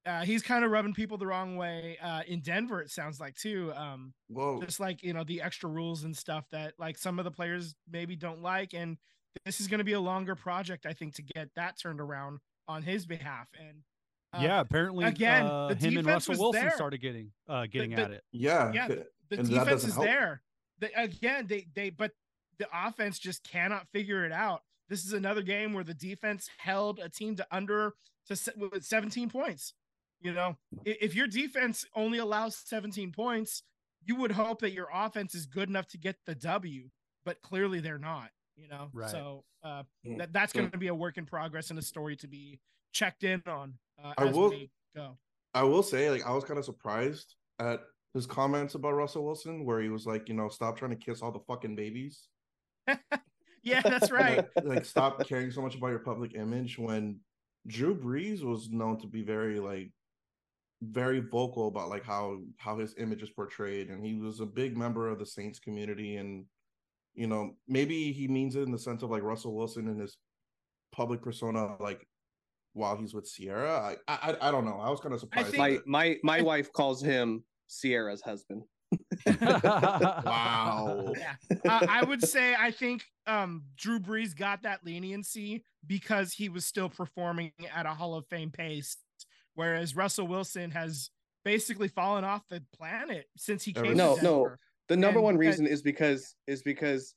uh, 0.06 0.20
he's 0.22 0.42
kind 0.42 0.64
of 0.64 0.70
rubbing 0.70 0.94
people 0.94 1.16
the 1.18 1.26
wrong 1.26 1.56
way. 1.56 1.98
Uh, 2.02 2.22
in 2.26 2.40
Denver, 2.40 2.80
it 2.80 2.90
sounds 2.90 3.18
like 3.20 3.34
too. 3.34 3.72
Um, 3.74 4.12
Well, 4.28 4.60
just 4.60 4.78
like 4.80 5.02
you 5.02 5.12
know 5.12 5.24
the 5.24 5.42
extra 5.42 5.68
rules 5.68 6.04
and 6.04 6.16
stuff 6.16 6.44
that 6.52 6.74
like 6.78 6.98
some 6.98 7.18
of 7.18 7.24
the 7.24 7.30
players 7.30 7.74
maybe 7.90 8.14
don't 8.16 8.42
like, 8.42 8.74
and 8.74 8.96
this 9.44 9.60
is 9.60 9.66
going 9.66 9.78
to 9.78 9.84
be 9.84 9.94
a 9.94 10.00
longer 10.00 10.36
project, 10.36 10.86
I 10.86 10.92
think, 10.92 11.14
to 11.16 11.22
get 11.22 11.48
that 11.56 11.78
turned 11.80 12.00
around 12.00 12.38
on 12.68 12.82
his 12.82 13.04
behalf. 13.06 13.48
And 13.58 13.78
uh, 14.32 14.40
yeah, 14.42 14.60
apparently 14.60 15.04
again, 15.06 15.46
uh, 15.46 15.68
the 15.68 15.74
him 15.74 15.96
and 15.96 16.06
defense 16.06 16.28
Russell 16.28 16.32
was 16.32 16.38
Wilson 16.40 16.60
there. 16.62 16.70
started 16.76 17.00
getting 17.00 17.32
uh 17.48 17.66
getting 17.66 17.90
the- 17.96 18.02
at 18.02 18.10
it. 18.12 18.22
yeah, 18.30 18.70
yeah, 18.72 18.86
th- 18.88 18.98
the 19.30 19.38
and 19.38 19.46
that 19.46 19.50
defense 19.50 19.68
doesn't 19.82 19.88
is 19.90 19.94
help. 19.96 20.06
there. 20.06 20.42
They, 20.80 20.90
again, 20.92 21.46
they 21.46 21.66
they 21.74 21.90
but 21.90 22.12
the 22.58 22.66
offense 22.72 23.18
just 23.18 23.42
cannot 23.44 23.88
figure 23.92 24.24
it 24.24 24.32
out. 24.32 24.62
This 24.88 25.04
is 25.04 25.12
another 25.12 25.42
game 25.42 25.72
where 25.72 25.84
the 25.84 25.94
defense 25.94 26.48
held 26.58 26.98
a 26.98 27.08
team 27.08 27.36
to 27.36 27.46
under 27.50 27.94
to 28.28 28.36
se- 28.36 28.52
with 28.56 28.84
17 28.84 29.28
points. 29.30 29.74
You 30.20 30.32
know, 30.32 30.56
if 30.84 31.14
your 31.14 31.26
defense 31.26 31.84
only 31.94 32.18
allows 32.18 32.56
17 32.56 33.12
points, 33.12 33.62
you 34.04 34.16
would 34.16 34.32
hope 34.32 34.60
that 34.60 34.72
your 34.72 34.88
offense 34.92 35.34
is 35.34 35.46
good 35.46 35.68
enough 35.68 35.86
to 35.88 35.98
get 35.98 36.16
the 36.26 36.34
W, 36.34 36.88
but 37.24 37.42
clearly 37.42 37.80
they're 37.80 37.98
not. 37.98 38.30
You 38.56 38.68
know, 38.68 38.88
Right. 38.92 39.10
so 39.10 39.44
uh, 39.62 39.82
Mm. 40.06 40.18
that 40.18 40.32
that's 40.32 40.52
going 40.52 40.70
to 40.70 40.78
be 40.78 40.86
a 40.88 40.94
work 40.94 41.18
in 41.18 41.26
progress 41.26 41.70
and 41.70 41.78
a 41.78 41.82
story 41.82 42.16
to 42.16 42.28
be 42.28 42.60
checked 42.92 43.24
in 43.24 43.42
on 43.46 43.78
uh, 44.02 44.14
I 44.16 44.26
as 44.28 44.34
will- 44.36 44.50
we 44.50 44.70
go. 44.94 45.18
I 45.54 45.62
will 45.64 45.82
say, 45.82 46.10
like, 46.10 46.24
I 46.26 46.32
was 46.32 46.44
kind 46.44 46.58
of 46.58 46.64
surprised 46.64 47.34
at 47.58 47.80
his 48.14 48.26
comments 48.26 48.74
about 48.76 48.92
Russell 48.94 49.24
Wilson, 49.24 49.64
where 49.64 49.80
he 49.80 49.88
was 49.88 50.06
like, 50.06 50.28
you 50.28 50.34
know, 50.34 50.48
stop 50.48 50.78
trying 50.78 50.92
to 50.92 50.96
kiss 50.96 51.20
all 51.20 51.32
the 51.32 51.40
fucking 51.40 51.76
babies. 51.76 52.28
Yeah, 53.66 53.80
that's 53.84 54.10
right. 54.10 54.44
Like, 54.56 54.64
like, 54.66 54.84
stop 54.84 55.26
caring 55.26 55.50
so 55.50 55.62
much 55.62 55.74
about 55.74 55.86
your 55.88 55.98
public 56.00 56.34
image. 56.34 56.78
When 56.78 57.20
Drew 57.66 57.98
Brees 57.98 58.44
was 58.44 58.68
known 58.70 59.00
to 59.00 59.06
be 59.06 59.22
very 59.22 59.58
like 59.58 59.90
very 60.82 61.20
vocal 61.20 61.68
about 61.68 61.88
like 61.88 62.04
how 62.04 62.40
how 62.58 62.78
his 62.78 62.94
image 62.98 63.22
is 63.22 63.30
portrayed, 63.30 63.88
and 63.88 64.04
he 64.04 64.16
was 64.16 64.40
a 64.40 64.44
big 64.46 64.76
member 64.76 65.08
of 65.08 65.18
the 65.18 65.24
Saints 65.24 65.58
community, 65.58 66.16
and 66.16 66.44
you 67.14 67.26
know, 67.26 67.52
maybe 67.66 68.12
he 68.12 68.28
means 68.28 68.54
it 68.54 68.64
in 68.64 68.70
the 68.70 68.78
sense 68.78 69.02
of 69.02 69.08
like 69.10 69.22
Russell 69.22 69.54
Wilson 69.56 69.88
and 69.88 69.98
his 69.98 70.18
public 70.92 71.22
persona, 71.22 71.74
like 71.80 72.06
while 72.74 72.98
he's 72.98 73.14
with 73.14 73.32
Ciara. 73.32 73.96
I 74.06 74.12
I, 74.12 74.36
I 74.42 74.50
don't 74.50 74.66
know. 74.66 74.78
I 74.78 74.90
was 74.90 75.00
kind 75.00 75.14
of 75.14 75.20
surprised. 75.20 75.52
think- 75.52 75.86
My 75.86 76.18
my 76.22 76.36
my 76.36 76.42
wife 76.42 76.70
calls 76.70 77.02
him 77.02 77.44
Ciara's 77.68 78.20
husband. 78.22 78.62
wow. 79.26 81.12
Yeah. 81.16 81.34
uh, 81.68 81.86
I 81.88 82.04
would 82.04 82.22
say 82.22 82.54
I 82.58 82.70
think 82.70 83.04
um, 83.26 83.64
Drew 83.76 83.98
Brees 83.98 84.36
got 84.36 84.62
that 84.62 84.84
leniency 84.84 85.64
because 85.86 86.32
he 86.32 86.48
was 86.48 86.64
still 86.66 86.88
performing 86.88 87.52
at 87.74 87.86
a 87.86 87.90
Hall 87.90 88.14
of 88.14 88.26
Fame 88.28 88.50
pace, 88.50 88.96
whereas 89.54 89.96
Russell 89.96 90.26
Wilson 90.26 90.70
has 90.70 91.10
basically 91.44 91.88
fallen 91.88 92.24
off 92.24 92.42
the 92.48 92.62
planet 92.76 93.26
since 93.36 93.64
he 93.64 93.74
Ever 93.76 93.86
came. 93.86 93.96
No, 93.96 94.16
to 94.16 94.22
no. 94.22 94.50
The 94.88 94.96
number 94.96 95.18
And 95.18 95.24
one 95.24 95.34
that- 95.34 95.40
reason 95.40 95.66
is 95.66 95.82
because 95.82 96.34
is 96.46 96.62
because 96.62 97.14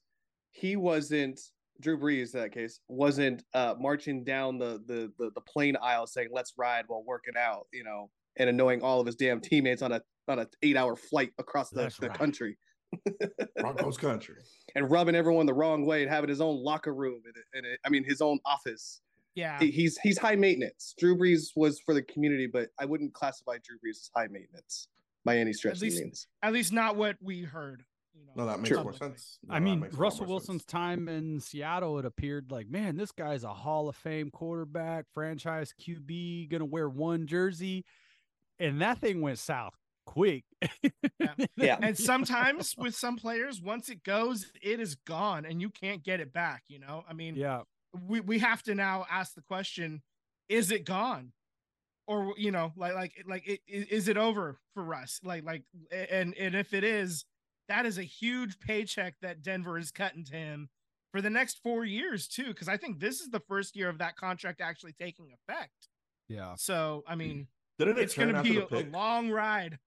he 0.51 0.75
wasn't 0.75 1.39
Drew 1.79 1.97
Brees 1.99 2.33
in 2.33 2.41
that 2.41 2.51
case 2.53 2.79
wasn't 2.87 3.43
uh 3.53 3.75
marching 3.79 4.23
down 4.23 4.57
the 4.57 4.81
the 4.87 5.11
the, 5.19 5.29
the 5.35 5.41
plane 5.41 5.77
aisle 5.81 6.07
saying 6.07 6.29
let's 6.31 6.53
ride 6.57 6.85
while 6.87 7.03
working 7.05 7.35
out, 7.37 7.67
you 7.71 7.83
know, 7.83 8.09
and 8.37 8.49
annoying 8.49 8.81
all 8.81 8.99
of 8.99 9.05
his 9.05 9.15
damn 9.15 9.39
teammates 9.41 9.81
on 9.81 9.91
a 9.91 10.01
on 10.27 10.39
a 10.39 10.47
eight 10.61 10.75
hour 10.77 10.95
flight 10.95 11.31
across 11.37 11.69
the, 11.69 11.81
Let's 11.83 11.97
the 11.97 12.09
ride. 12.09 12.17
country 12.17 12.57
Broncos 13.59 13.97
country. 13.97 14.35
and 14.75 14.89
rubbing 14.89 15.15
everyone 15.15 15.45
the 15.45 15.53
wrong 15.53 15.85
way 15.85 16.01
and 16.03 16.11
having 16.11 16.29
his 16.29 16.41
own 16.41 16.63
locker 16.63 16.93
room 16.93 17.21
and, 17.53 17.65
and 17.65 17.77
I 17.85 17.89
mean 17.89 18.03
his 18.03 18.21
own 18.21 18.39
office. 18.45 19.01
Yeah, 19.35 19.59
He- 19.59 19.71
He's 19.71 19.97
he's 19.99 20.17
high 20.17 20.35
maintenance. 20.35 20.95
Drew 20.97 21.15
Brees 21.17 21.49
was 21.55 21.79
for 21.79 21.93
the 21.93 22.01
community, 22.01 22.47
but 22.47 22.69
I 22.79 22.85
wouldn't 22.85 23.13
classify 23.13 23.57
Drew 23.63 23.77
Brees 23.77 23.97
as 23.97 24.09
high 24.15 24.27
maintenance 24.27 24.87
by 25.25 25.37
any 25.37 25.53
stretch 25.53 25.75
of 25.75 25.81
least- 25.81 25.97
the 25.97 26.03
means. 26.03 26.27
at 26.43 26.53
least 26.53 26.73
not 26.73 26.95
what 26.95 27.17
we 27.21 27.43
heard. 27.43 27.83
You 28.15 28.25
know, 28.25 28.33
No, 28.35 28.45
that 28.47 28.57
makes 28.59 28.69
Sure. 28.69 28.83
more 28.83 28.93
sense. 28.93 29.37
No, 29.47 29.53
I 29.53 29.59
mean, 29.59 29.81
makes 29.81 29.93
a 29.93 29.97
lot 29.97 30.01
Russell 30.01 30.25
Wilson's 30.25 30.63
sense. 30.63 30.65
time 30.71 31.07
in 31.07 31.39
Seattle, 31.39 31.99
it 31.99 32.05
appeared 32.05 32.51
like, 32.51 32.67
man, 32.67 32.97
this 32.97 33.11
guy's 33.11 33.43
a 33.43 33.53
Hall 33.53 33.87
of 33.89 33.95
Fame 33.95 34.31
quarterback, 34.31 35.05
franchise 35.13 35.71
QB, 35.79 36.49
gonna 36.49 36.65
wear 36.65 36.89
one 36.89 37.27
jersey, 37.27 37.85
and 38.59 38.81
that 38.81 38.99
thing 38.99 39.21
went 39.21 39.39
south 39.39 39.73
quick. 40.05 40.43
Yeah. 41.57 41.77
And 41.81 41.97
sometimes 41.97 42.75
with 42.77 42.95
some 42.95 43.17
players, 43.17 43.61
once 43.61 43.89
it 43.89 44.03
goes, 44.03 44.45
it 44.61 44.79
is 44.79 44.95
gone, 44.95 45.45
and 45.45 45.61
you 45.61 45.69
can't 45.69 46.03
get 46.03 46.19
it 46.19 46.31
back. 46.31 46.63
You 46.67 46.79
know, 46.79 47.03
I 47.09 47.13
mean, 47.13 47.35
yeah, 47.35 47.61
we 48.07 48.19
we 48.21 48.39
have 48.39 48.61
to 48.63 48.75
now 48.75 49.05
ask 49.09 49.33
the 49.33 49.41
question: 49.41 50.01
Is 50.49 50.71
it 50.71 50.85
gone, 50.85 51.33
or 52.07 52.33
you 52.37 52.51
know, 52.51 52.71
like 52.75 52.93
like 52.95 53.13
like 53.27 53.47
it, 53.47 53.59
i- 53.67 53.87
is 53.89 54.07
it 54.07 54.17
over 54.17 54.59
for 54.73 54.83
Russ? 54.83 55.19
Like 55.23 55.43
like, 55.43 55.63
and 55.91 56.33
and 56.35 56.55
if 56.55 56.73
it 56.73 56.83
is, 56.83 57.25
that 57.67 57.85
is 57.85 57.97
a 57.97 58.03
huge 58.03 58.59
paycheck 58.59 59.15
that 59.21 59.41
Denver 59.41 59.77
is 59.77 59.91
cutting 59.91 60.23
to 60.25 60.33
him 60.35 60.69
for 61.11 61.21
the 61.21 61.29
next 61.29 61.59
four 61.63 61.83
years 61.85 62.27
too. 62.27 62.47
Because 62.47 62.69
I 62.69 62.77
think 62.77 62.99
this 62.99 63.19
is 63.19 63.29
the 63.29 63.41
first 63.47 63.75
year 63.75 63.89
of 63.89 63.97
that 63.97 64.15
contract 64.15 64.61
actually 64.61 64.93
taking 64.93 65.31
effect. 65.33 65.89
yeah. 66.29 66.53
So 66.57 67.03
I 67.07 67.15
mean, 67.15 67.47
Didn't 67.79 67.97
it 67.97 68.03
it's 68.03 68.15
going 68.15 68.33
to 68.33 68.41
be 68.41 68.57
a, 68.57 68.65
a 68.71 68.83
long 68.89 69.29
ride. 69.29 69.79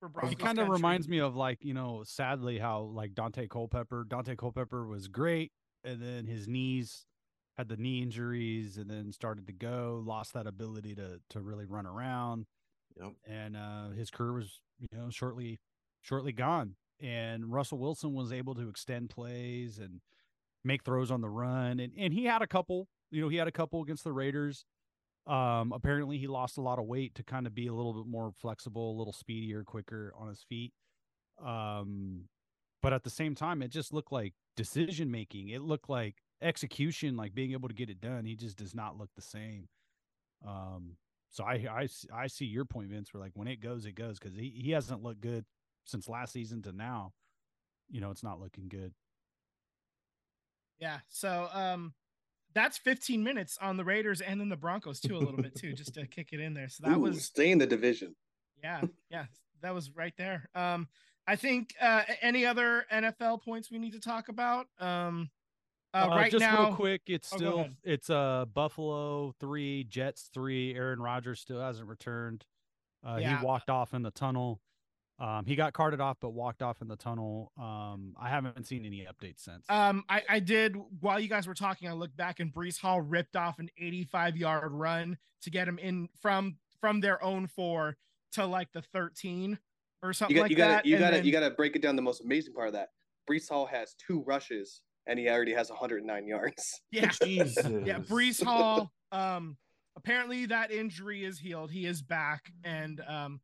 For 0.00 0.08
Broncos 0.08 0.30
He 0.30 0.36
kind 0.36 0.58
of 0.58 0.68
reminds 0.68 1.08
me 1.08 1.18
of 1.18 1.36
like 1.36 1.58
you 1.62 1.74
know, 1.74 2.02
sadly 2.04 2.58
how 2.58 2.82
like 2.82 3.14
Daunte 3.14 3.48
Culpepper. 3.48 4.04
Daunte 4.08 4.36
Culpepper 4.36 4.86
was 4.86 5.08
great, 5.08 5.52
and 5.84 6.02
then 6.02 6.26
his 6.26 6.48
knees 6.48 7.04
had 7.56 7.68
the 7.68 7.76
knee 7.76 8.02
injuries, 8.02 8.78
and 8.78 8.90
then 8.90 9.12
started 9.12 9.46
to 9.46 9.52
go, 9.52 10.02
lost 10.04 10.32
that 10.34 10.46
ability 10.46 10.94
to 10.94 11.20
to 11.30 11.40
really 11.40 11.66
run 11.66 11.86
around. 11.86 12.46
Yep. 13.00 13.12
and 13.24 13.56
uh, 13.56 13.90
his 13.90 14.10
career 14.10 14.32
was 14.32 14.60
you 14.78 14.88
know 14.92 15.10
shortly 15.10 15.58
shortly 16.00 16.32
gone. 16.32 16.76
And 17.00 17.50
Russell 17.50 17.78
Wilson 17.78 18.12
was 18.14 18.32
able 18.32 18.54
to 18.56 18.68
extend 18.68 19.08
plays 19.08 19.78
and 19.78 20.00
make 20.64 20.82
throws 20.84 21.10
on 21.10 21.20
the 21.20 21.28
run, 21.28 21.80
and 21.80 21.92
and 21.96 22.12
he 22.12 22.24
had 22.24 22.42
a 22.42 22.46
couple. 22.46 22.88
You 23.10 23.22
know, 23.22 23.28
he 23.28 23.36
had 23.36 23.48
a 23.48 23.52
couple 23.52 23.82
against 23.82 24.04
the 24.04 24.12
Raiders. 24.12 24.64
Um, 25.26 25.72
apparently, 25.72 26.18
he 26.18 26.26
lost 26.26 26.58
a 26.58 26.62
lot 26.62 26.78
of 26.78 26.86
weight 26.86 27.14
to 27.16 27.22
kind 27.22 27.46
of 27.46 27.54
be 27.54 27.66
a 27.66 27.72
little 27.72 27.92
bit 27.92 28.06
more 28.06 28.32
flexible, 28.40 28.96
a 28.96 28.98
little 28.98 29.12
speedier, 29.12 29.64
quicker 29.64 30.12
on 30.18 30.28
his 30.28 30.42
feet. 30.48 30.72
Um, 31.44 32.24
but 32.82 32.92
at 32.92 33.04
the 33.04 33.10
same 33.10 33.34
time, 33.34 33.62
it 33.62 33.70
just 33.70 33.92
looked 33.92 34.12
like 34.12 34.34
decision 34.56 35.10
making. 35.10 35.48
It 35.48 35.62
looked 35.62 35.88
like 35.88 36.16
execution, 36.42 37.16
like 37.16 37.34
being 37.34 37.52
able 37.52 37.68
to 37.68 37.74
get 37.74 37.90
it 37.90 38.00
done. 38.00 38.24
He 38.24 38.34
just 38.34 38.56
does 38.56 38.74
not 38.74 38.98
look 38.98 39.10
the 39.14 39.22
same. 39.22 39.68
Um, 40.46 40.96
so 41.30 41.44
i 41.44 41.86
i 42.12 42.26
see 42.26 42.46
your 42.46 42.64
point, 42.64 42.90
Vince. 42.90 43.14
Where 43.14 43.22
like 43.22 43.32
when 43.34 43.46
it 43.48 43.60
goes, 43.60 43.86
it 43.86 43.94
goes 43.94 44.18
because 44.18 44.36
he 44.36 44.52
he 44.62 44.72
hasn't 44.72 45.02
looked 45.02 45.20
good 45.20 45.44
since 45.84 46.08
last 46.08 46.32
season 46.32 46.62
to 46.62 46.72
now. 46.72 47.12
You 47.88 48.00
know, 48.00 48.10
it's 48.10 48.24
not 48.24 48.40
looking 48.40 48.68
good. 48.68 48.92
Yeah. 50.80 50.98
So 51.08 51.48
um 51.52 51.94
that's 52.54 52.78
15 52.78 53.22
minutes 53.22 53.58
on 53.60 53.76
the 53.76 53.84
Raiders 53.84 54.20
and 54.20 54.40
then 54.40 54.48
the 54.48 54.56
Broncos 54.56 55.00
too, 55.00 55.16
a 55.16 55.18
little 55.18 55.40
bit 55.40 55.54
too, 55.54 55.72
just 55.72 55.94
to 55.94 56.06
kick 56.06 56.28
it 56.32 56.40
in 56.40 56.54
there. 56.54 56.68
So 56.68 56.84
that 56.88 56.96
Ooh, 56.96 57.00
was 57.00 57.24
stay 57.24 57.50
in 57.50 57.58
the 57.58 57.66
division. 57.66 58.14
yeah, 58.62 58.82
yeah, 59.10 59.26
that 59.62 59.74
was 59.74 59.90
right 59.94 60.14
there. 60.16 60.48
Um 60.54 60.88
I 61.26 61.36
think 61.36 61.74
uh 61.80 62.02
any 62.22 62.44
other 62.46 62.86
NFL 62.92 63.42
points 63.42 63.70
we 63.70 63.78
need 63.78 63.92
to 63.92 64.00
talk 64.00 64.28
about? 64.28 64.66
Um 64.78 65.30
uh, 65.92 66.06
Uh, 66.10 66.16
right 66.16 66.30
just 66.30 66.40
now 66.40 66.66
real 66.66 66.74
quick, 66.76 67.02
it's 67.06 67.32
Oh, 67.32 67.36
still 67.36 67.58
ahead. 67.60 67.76
it's 67.84 68.10
uh 68.10 68.44
Buffalo 68.52 69.32
three, 69.40 69.84
Jets 69.84 70.30
three. 70.32 70.74
Aaron 70.74 71.00
Rodgers 71.00 71.40
still 71.40 71.60
hasn't 71.60 71.88
returned. 71.88 72.44
Uh, 73.06 73.18
Yeah. 73.20 73.38
He 73.38 73.44
walked 73.44 73.70
off 73.70 73.94
in 73.94 74.02
the 74.02 74.10
tunnel. 74.10 74.60
Um, 75.20 75.44
he 75.44 75.54
got 75.54 75.74
carted 75.74 76.00
off, 76.00 76.16
but 76.20 76.30
walked 76.30 76.62
off 76.62 76.80
in 76.80 76.88
the 76.88 76.96
tunnel. 76.96 77.52
Um, 77.60 78.14
I 78.18 78.30
haven't 78.30 78.66
seen 78.66 78.86
any 78.86 79.06
updates 79.06 79.40
since. 79.40 79.64
Um, 79.68 80.02
I, 80.08 80.22
I 80.28 80.40
did 80.40 80.76
while 81.00 81.20
you 81.20 81.28
guys 81.28 81.46
were 81.46 81.54
talking. 81.54 81.88
I 81.88 81.92
looked 81.92 82.16
back 82.16 82.40
and 82.40 82.52
Breece 82.52 82.80
Hall 82.80 83.02
ripped 83.02 83.36
off 83.36 83.58
an 83.58 83.68
85 83.78 84.36
yard 84.38 84.72
run 84.72 85.18
to 85.42 85.50
get 85.50 85.68
him 85.68 85.78
in 85.78 86.08
from 86.22 86.56
from 86.80 87.00
their 87.00 87.22
own 87.22 87.46
four 87.46 87.96
to 88.32 88.46
like 88.46 88.72
the 88.72 88.80
13 88.80 89.58
or 90.02 90.14
something 90.14 90.34
You 90.34 90.40
got 90.40 90.42
like 90.44 90.50
you 90.50 90.56
got 90.56 90.68
that. 90.68 90.86
you 90.86 90.94
and 90.96 91.02
got 91.02 91.10
to 91.10 91.16
then- 91.16 91.24
you 91.26 91.32
got 91.32 91.40
to 91.40 91.50
break 91.50 91.76
it 91.76 91.82
down. 91.82 91.96
The 91.96 92.02
most 92.02 92.22
amazing 92.24 92.54
part 92.54 92.68
of 92.68 92.72
that, 92.74 92.88
Breece 93.28 93.48
Hall 93.50 93.66
has 93.66 93.94
two 93.94 94.22
rushes 94.26 94.80
and 95.06 95.18
he 95.18 95.28
already 95.28 95.52
has 95.52 95.68
109 95.68 96.26
yards. 96.26 96.80
yeah, 96.90 97.10
Jesus. 97.22 97.66
yeah. 97.84 97.98
Breece 97.98 98.42
Hall. 98.42 98.90
Um, 99.12 99.56
apparently 99.96 100.46
that 100.46 100.70
injury 100.70 101.24
is 101.24 101.38
healed. 101.38 101.70
He 101.70 101.84
is 101.84 102.00
back, 102.00 102.52
and 102.64 103.02
um, 103.08 103.40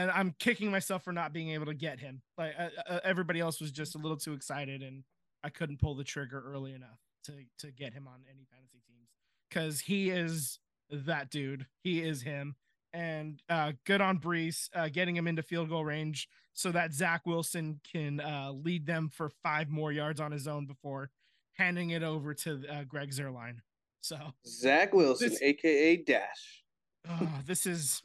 and 0.00 0.10
I'm 0.10 0.34
kicking 0.38 0.70
myself 0.70 1.04
for 1.04 1.12
not 1.12 1.32
being 1.32 1.50
able 1.50 1.66
to 1.66 1.74
get 1.74 2.00
him. 2.00 2.22
Like 2.38 2.54
uh, 2.58 2.68
uh, 2.88 3.00
everybody 3.04 3.40
else 3.40 3.60
was 3.60 3.70
just 3.70 3.94
a 3.94 3.98
little 3.98 4.16
too 4.16 4.32
excited, 4.32 4.82
and 4.82 5.04
I 5.44 5.48
couldn't 5.50 5.80
pull 5.80 5.94
the 5.94 6.04
trigger 6.04 6.42
early 6.46 6.72
enough 6.74 6.98
to 7.24 7.32
to 7.58 7.70
get 7.72 7.92
him 7.92 8.06
on 8.08 8.20
any 8.30 8.46
fantasy 8.50 8.80
teams 8.88 9.08
because 9.48 9.80
he 9.80 10.10
is 10.10 10.58
that 10.90 11.30
dude. 11.30 11.66
He 11.82 12.00
is 12.02 12.22
him. 12.22 12.56
And 12.92 13.40
uh, 13.48 13.72
good 13.86 14.00
on 14.00 14.18
Breece 14.18 14.68
uh, 14.74 14.88
getting 14.88 15.14
him 15.14 15.28
into 15.28 15.42
field 15.44 15.68
goal 15.68 15.84
range 15.84 16.28
so 16.54 16.72
that 16.72 16.92
Zach 16.92 17.24
Wilson 17.24 17.80
can 17.92 18.18
uh, 18.20 18.50
lead 18.52 18.84
them 18.84 19.08
for 19.08 19.30
five 19.44 19.68
more 19.68 19.92
yards 19.92 20.20
on 20.20 20.32
his 20.32 20.48
own 20.48 20.66
before 20.66 21.10
handing 21.52 21.90
it 21.90 22.02
over 22.02 22.34
to 22.34 22.62
uh, 22.68 22.82
Greg 22.84 23.12
Zuerlein. 23.12 23.58
So 24.00 24.16
Zach 24.46 24.92
Wilson, 24.92 25.28
This- 25.28 25.40
aka 25.42 25.96
Dash. 25.98 26.64
oh, 27.08 27.28
this 27.46 27.64
is 27.66 28.02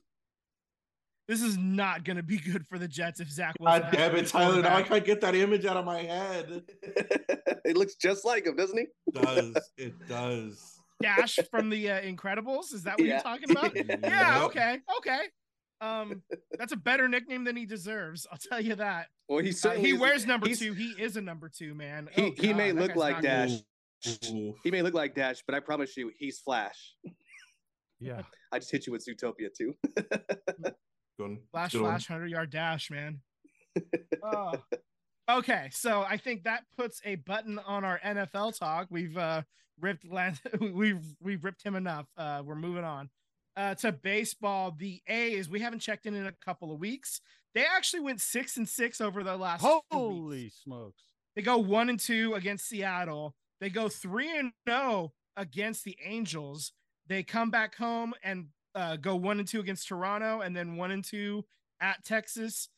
this 1.27 1.41
is 1.41 1.57
not 1.57 2.03
going 2.03 2.17
to 2.17 2.23
be 2.23 2.37
good 2.37 2.65
for 2.67 2.77
the 2.77 2.87
Jets 2.87 3.19
if 3.19 3.29
Zach 3.29 3.55
Wilson. 3.59 3.81
God 3.81 3.89
has 3.89 3.91
to 3.91 3.97
damn 4.09 4.15
it, 4.15 4.27
Tyler! 4.27 4.61
Now 4.61 4.75
I 4.75 4.83
can't 4.83 5.03
get 5.05 5.21
that 5.21 5.35
image 5.35 5.65
out 5.65 5.77
of 5.77 5.85
my 5.85 6.01
head. 6.03 6.63
it 7.65 7.75
looks 7.77 7.95
just 7.95 8.25
like 8.25 8.45
him, 8.45 8.55
doesn't 8.55 8.77
he? 8.77 8.85
It 9.07 9.13
does 9.23 9.71
it 9.77 10.07
does? 10.07 10.71
Dash 11.01 11.37
from 11.51 11.69
the 11.69 11.91
uh, 11.91 12.01
Incredibles. 12.01 12.73
Is 12.73 12.83
that 12.83 12.97
what 12.97 13.05
Yeah. 13.07 13.15
you're 13.15 13.21
talking 13.21 13.51
about? 13.51 13.75
yeah. 14.03 14.35
Yep. 14.37 14.43
Okay. 14.45 14.79
Okay. 14.97 15.19
Um, 15.81 16.21
that's 16.57 16.71
a 16.71 16.77
better 16.77 17.09
nickname 17.09 17.43
than 17.43 17.55
he 17.57 17.65
deserves. 17.65 18.25
I'll 18.31 18.37
tell 18.37 18.61
you 18.61 18.75
that. 18.75 19.07
Well, 19.27 19.39
he 19.39 19.53
Uh, 19.63 19.71
he 19.71 19.91
wears 19.93 20.25
number 20.25 20.47
two. 20.47 20.73
He 20.73 20.91
is 20.97 21.17
a 21.17 21.21
number 21.21 21.49
two, 21.49 21.75
man. 21.75 22.07
He 22.13 22.21
Oh, 22.21 22.31
he 22.37 22.53
may 22.53 22.69
God, 22.71 22.77
that 22.77 22.87
look 22.87 22.95
like 22.95 23.21
Dash. 23.21 23.51
good. 24.03 24.25
Ooh. 24.31 24.55
He 24.63 24.71
may 24.71 24.81
look 24.81 24.93
like 24.93 25.15
Dash, 25.15 25.43
but 25.45 25.53
I 25.53 25.59
promise 25.59 25.97
you, 25.97 26.11
he's 26.17 26.39
Flash. 26.39 26.95
yeah. 27.99 28.21
I 28.53 28.59
just 28.59 28.71
hit 28.71 28.87
you 28.87 28.93
with 28.93 29.05
Zootopia 29.05 29.49
too. 29.55 29.73
Good. 31.19 31.37
Flash, 31.51 31.71
Good 31.71 31.81
one. 31.81 31.91
flash, 31.91 32.07
hundred 32.07 32.31
yard 32.31 32.49
dash, 32.49 32.89
man. 32.91 33.21
Oh. 34.23 34.53
Okay, 35.29 35.69
so 35.71 36.01
I 36.01 36.17
think 36.17 36.43
that 36.43 36.63
puts 36.77 37.01
a 37.03 37.15
button 37.15 37.59
on 37.59 37.83
our 37.83 37.99
NFL 38.05 38.57
talk. 38.57 38.87
We've 38.89 39.17
uh 39.17 39.41
ripped 39.81 40.05
Lance, 40.09 40.39
we've 40.59 41.03
we've 41.19 41.43
ripped 41.43 41.63
him 41.63 41.75
enough. 41.75 42.05
Uh, 42.17 42.41
we're 42.45 42.55
moving 42.55 42.83
on 42.83 43.09
uh, 43.57 43.75
to 43.75 43.91
baseball. 43.91 44.75
The 44.77 45.01
A's. 45.07 45.49
We 45.49 45.59
haven't 45.59 45.79
checked 45.79 46.05
in 46.05 46.15
in 46.15 46.25
a 46.27 46.31
couple 46.43 46.71
of 46.71 46.79
weeks. 46.79 47.21
They 47.53 47.65
actually 47.65 48.01
went 48.01 48.21
six 48.21 48.57
and 48.57 48.67
six 48.69 49.01
over 49.01 49.23
the 49.23 49.35
last. 49.35 49.61
few 49.61 49.69
weeks. 49.73 49.85
Holy 49.91 50.49
smokes! 50.63 51.03
They 51.35 51.41
go 51.41 51.57
one 51.57 51.89
and 51.89 51.99
two 51.99 52.33
against 52.35 52.67
Seattle. 52.69 53.35
They 53.59 53.69
go 53.69 53.89
three 53.89 54.37
and 54.37 54.51
zero 54.69 55.11
against 55.35 55.83
the 55.85 55.97
Angels. 56.03 56.71
They 57.07 57.23
come 57.23 57.49
back 57.51 57.75
home 57.75 58.13
and 58.23 58.47
uh, 58.75 58.97
go 58.97 59.15
one 59.15 59.39
and 59.39 59.47
two 59.47 59.59
against 59.59 59.87
Toronto, 59.87 60.41
and 60.41 60.55
then 60.55 60.75
one 60.75 60.91
and 60.91 61.03
two 61.03 61.45
at 61.81 62.03
Texas. 62.03 62.69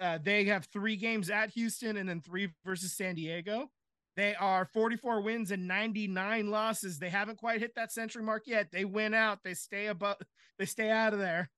Uh, 0.00 0.18
they 0.20 0.44
have 0.44 0.64
three 0.72 0.96
games 0.96 1.30
at 1.30 1.50
Houston, 1.50 1.96
and 1.96 2.08
then 2.08 2.20
three 2.20 2.48
versus 2.64 2.92
San 2.96 3.14
Diego. 3.14 3.70
They 4.16 4.34
are 4.36 4.64
44 4.72 5.20
wins 5.20 5.50
and 5.50 5.66
99 5.66 6.50
losses. 6.50 6.98
They 6.98 7.10
haven't 7.10 7.36
quite 7.38 7.60
hit 7.60 7.74
that 7.74 7.92
century 7.92 8.22
mark 8.22 8.44
yet. 8.46 8.70
They 8.70 8.84
win 8.84 9.12
out. 9.12 9.40
They 9.44 9.54
stay 9.54 9.86
above. 9.86 10.16
They 10.56 10.66
stay 10.66 10.88
out 10.88 11.12
of 11.12 11.18
there. 11.18 11.50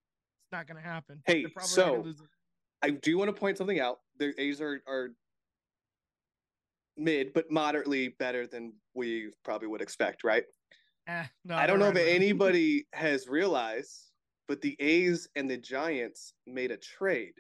It's 0.43 0.53
not 0.53 0.67
going 0.67 0.83
to 0.83 0.89
happen. 0.89 1.21
Hey, 1.27 1.45
so- 1.61 1.83
not 1.83 1.91
gonna 1.91 2.03
lose 2.05 2.21
it. 2.21 2.27
I 2.81 2.89
do 2.89 3.19
want 3.19 3.29
to 3.29 3.39
point 3.39 3.59
something 3.59 3.79
out. 3.79 3.99
The 4.19 4.33
A's 4.41 4.63
are, 4.63 4.81
are 4.87 5.11
mid, 6.97 7.35
but 7.35 7.51
moderately 7.51 8.09
better 8.19 8.47
than 8.47 8.73
we 8.95 9.33
probably 9.45 9.69
would 9.69 9.83
expect, 9.83 10.25
right? 10.25 10.45
Eh, 11.07 11.27
no, 11.45 11.57
I 11.57 11.67
don't 11.67 11.79
know 11.79 11.91
they're 11.91 11.91
if 11.91 11.97
around. 11.97 12.07
anybody 12.17 12.87
has 12.93 13.29
realized, 13.29 14.13
but 14.49 14.61
the 14.61 14.77
A's 14.81 15.29
and 15.37 15.51
the 15.51 15.57
Giants 15.59 16.35
made 16.47 16.71
a 16.71 16.77
trade 16.77 17.35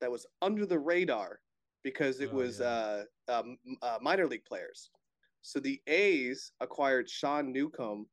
that 0.00 0.10
was 0.10 0.26
under 0.42 0.64
the 0.66 0.78
radar 0.78 1.40
because 1.82 2.20
it 2.20 2.32
Oh, 2.32 2.36
was 2.36 2.60
yeah. 2.60 2.66
uh, 2.66 3.04
um, 3.28 3.56
uh, 3.82 3.98
minor 4.00 4.26
league 4.26 4.44
players. 4.44 4.90
So 5.42 5.60
the 5.60 5.80
A's 5.86 6.52
acquired 6.60 7.08
Sean 7.08 7.52
Newcomb 7.52 8.06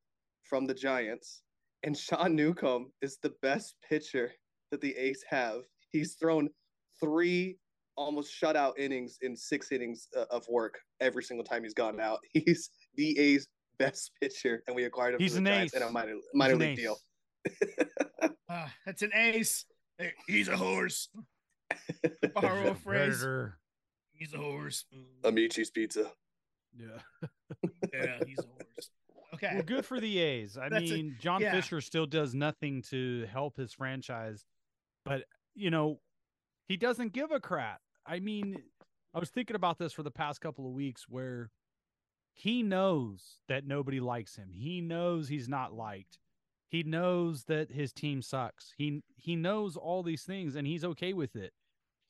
from 0.44 0.66
the 0.66 0.74
Giants, 0.74 1.44
and 1.84 1.98
Sean 1.98 2.36
Newcomb 2.36 2.92
is 3.02 3.18
the 3.22 3.34
best 3.42 3.76
pitcher 3.88 4.34
that 4.72 4.82
the 4.82 4.96
A's 4.98 5.24
have. 5.30 5.64
He's 5.90 6.16
thrown 6.16 6.50
three 7.00 7.60
almost 7.96 8.34
shutout 8.40 8.78
innings 8.78 9.18
in 9.22 9.36
six 9.36 9.72
innings 9.72 10.08
uh, 10.16 10.26
of 10.30 10.48
work 10.50 10.80
every 11.00 11.24
single 11.24 11.44
time 11.46 11.64
he's 11.64 11.74
gone 11.74 12.00
out. 12.00 12.20
He's 12.34 12.70
the 12.94 13.18
A's 13.18 13.48
best 13.80 14.12
pitcher, 14.22 14.64
and 14.68 14.76
we 14.76 14.84
acquired 14.86 15.16
him 15.16 15.20
He's 15.20 15.36
from 15.36 15.44
the 15.46 15.52
an 15.52 15.58
Giants 15.58 15.74
in 15.76 15.82
a 15.82 15.86
ace. 15.88 15.92
minor 15.94 16.14
He's 16.14 16.24
minor 16.34 16.54
an 16.54 16.60
league 16.60 16.80
ace. 16.80 16.86
deal. 16.86 16.98
Ah, 18.50 18.74
that's 18.86 19.02
an 19.02 19.12
ace. 19.14 19.66
Hey, 19.98 20.14
He's 20.26 20.48
a 20.48 20.56
horse. 20.56 21.10
Borrow 22.34 22.72
a 22.72 22.76
phrase. 22.76 23.18
Predator. 23.20 23.58
He's 24.14 24.34
a 24.34 24.38
horse. 24.38 24.86
Amici's 25.26 25.70
Pizza. 25.70 26.12
Yeah. 26.78 27.28
Yeah, 27.94 28.20
he's 28.26 28.40
a 28.40 28.44
horse. 28.48 28.90
Okay. 29.34 29.52
Well, 29.56 29.64
good 29.64 29.86
for 29.86 30.00
the 30.00 30.18
A's. 30.20 30.58
I 30.58 30.70
That's 30.70 30.90
a- 30.90 30.94
mean, 30.94 31.18
John 31.20 31.42
yeah. 31.42 31.52
Fisher 31.52 31.82
still 31.82 32.06
does 32.06 32.34
nothing 32.34 32.84
to 32.84 33.26
help 33.32 33.58
his 33.58 33.74
franchise, 33.74 34.46
but 35.04 35.26
you 35.54 35.70
know, 35.70 36.00
he 36.70 36.78
doesn't 36.78 37.12
give 37.12 37.32
a 37.32 37.40
crap. 37.42 37.82
I 38.06 38.20
mean, 38.22 38.56
I 39.14 39.20
was 39.20 39.30
thinking 39.30 39.58
about 39.58 39.78
this 39.78 39.92
for 39.92 40.04
the 40.04 40.12
past 40.12 40.40
couple 40.40 40.66
of 40.68 40.72
weeks 40.74 41.04
where 41.10 41.50
he 42.38 42.62
knows 42.62 43.40
that 43.48 43.66
nobody 43.66 44.00
likes 44.00 44.36
him. 44.36 44.52
He 44.54 44.80
knows 44.80 45.28
he's 45.28 45.50
not 45.50 45.74
liked. 45.74 46.20
He 46.70 46.84
knows 46.84 47.46
that 47.46 47.72
his 47.72 47.92
team 47.92 48.22
sucks. 48.22 48.74
He 48.78 49.02
he 49.16 49.36
knows 49.36 49.76
all 49.76 50.04
these 50.04 50.22
things 50.22 50.56
and 50.56 50.68
he's 50.68 50.86
okay 50.86 51.14
with 51.14 51.36
it. 51.36 51.52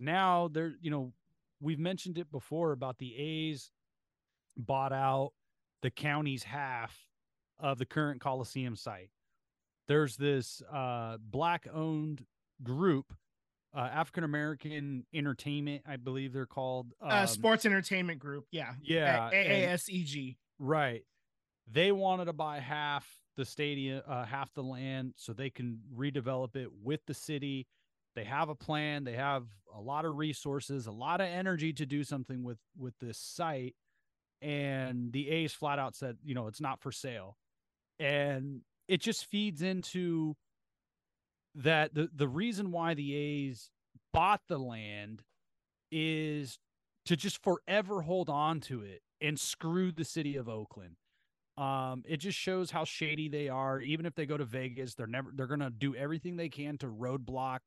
Now 0.02 0.50
there, 0.50 0.74
you 0.82 0.92
know, 0.92 1.14
we've 1.62 1.80
mentioned 1.80 2.18
it 2.18 2.30
before 2.30 2.74
about 2.74 2.98
the 2.98 3.16
A's 3.16 3.72
bought 4.58 4.92
out 4.92 5.32
the 5.82 5.92
county's 5.92 6.44
half 6.44 7.08
of 7.58 7.78
the 7.78 7.86
current 7.86 8.20
Coliseum 8.20 8.76
site. 8.76 9.12
There's 9.88 10.18
this 10.18 10.62
uh, 10.70 11.18
black 11.22 11.68
owned 11.74 12.26
group, 12.62 13.14
uh, 13.76 13.80
African 13.80 14.24
American 14.24 15.06
Entertainment, 15.14 15.84
I 15.88 15.98
believe 15.98 16.34
they're 16.34 16.46
called. 16.46 16.94
uh, 17.02 17.08
um, 17.22 17.28
sports 17.28 17.66
entertainment 17.66 18.20
group. 18.20 18.46
Yeah. 18.52 18.74
Yeah. 18.82 19.30
AASEG. 19.32 20.38
Right. 20.60 21.04
They 21.70 21.92
wanted 21.92 22.26
to 22.26 22.34
buy 22.34 22.60
half 22.60 23.06
the 23.36 23.46
stadium, 23.46 24.02
uh, 24.08 24.26
half 24.26 24.54
the 24.54 24.64
land, 24.64 25.14
so 25.18 25.34
they 25.34 25.50
can 25.50 25.80
redevelop 25.96 26.56
it 26.56 26.70
with 26.82 27.02
the 27.06 27.14
city 27.14 27.68
They 28.16 28.24
have 28.24 28.50
a 28.50 28.56
plan. 28.56 29.04
They 29.04 29.14
have 29.14 29.44
a 29.76 29.80
lot 29.82 30.06
of 30.06 30.16
resources, 30.18 30.88
a 30.88 30.92
lot 30.92 31.22
of 31.22 31.28
energy 31.28 31.72
to 31.74 31.86
do 31.86 32.04
something 32.04 32.42
with 32.44 32.58
with 32.76 32.96
this 33.00 33.20
site. 33.20 33.76
And 34.42 35.12
the 35.12 35.30
A's 35.30 35.54
flat 35.54 35.78
out 35.78 35.96
said, 35.96 36.18
you 36.24 36.34
know, 36.34 36.48
it's 36.48 36.62
not 36.62 36.82
for 36.82 36.92
sale. 36.92 37.38
And 38.00 38.62
it 38.88 39.02
just 39.02 39.26
feeds 39.26 39.62
into 39.62 40.36
that 41.58 41.94
the 41.94 42.10
the 42.14 42.28
reason 42.28 42.72
why 42.72 42.94
the 42.94 43.16
A's 43.16 43.70
bought 44.14 44.42
the 44.48 44.58
land 44.58 45.24
is 45.92 46.60
to 47.06 47.16
just 47.16 47.42
forever 47.44 48.02
hold 48.02 48.30
on 48.30 48.60
to 48.62 48.82
it 48.82 49.02
and 49.20 49.40
screw 49.40 49.92
the 49.92 50.06
city 50.06 50.36
of 50.36 50.48
Oakland. 50.48 50.96
Um, 51.58 52.04
it 52.08 52.18
just 52.18 52.38
shows 52.38 52.70
how 52.70 52.84
shady 52.84 53.30
they 53.30 53.50
are. 53.50 53.82
Even 53.82 54.06
if 54.06 54.14
they 54.14 54.28
go 54.28 54.38
to 54.38 54.46
Vegas, 54.46 54.94
they're 54.94 55.08
never 55.08 55.32
they're 55.34 55.48
gonna 55.48 55.72
do 55.72 55.96
everything 55.96 56.38
they 56.38 56.50
can 56.50 56.78
to 56.80 56.88
roadblock 56.88 57.60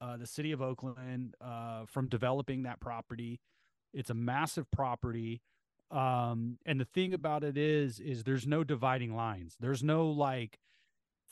uh, 0.00 0.16
the 0.16 0.26
city 0.26 0.52
of 0.52 0.62
Oakland 0.62 1.34
uh, 1.40 1.84
from 1.86 2.08
developing 2.08 2.62
that 2.62 2.80
property. 2.80 3.40
It's 3.92 4.10
a 4.10 4.14
massive 4.14 4.70
property. 4.70 5.40
Um, 5.90 6.58
and 6.66 6.80
the 6.80 6.84
thing 6.84 7.14
about 7.14 7.44
it 7.44 7.56
is, 7.56 8.00
is 8.00 8.24
there's 8.24 8.46
no 8.46 8.64
dividing 8.64 9.14
lines. 9.14 9.56
There's 9.60 9.82
no 9.82 10.08
like 10.08 10.58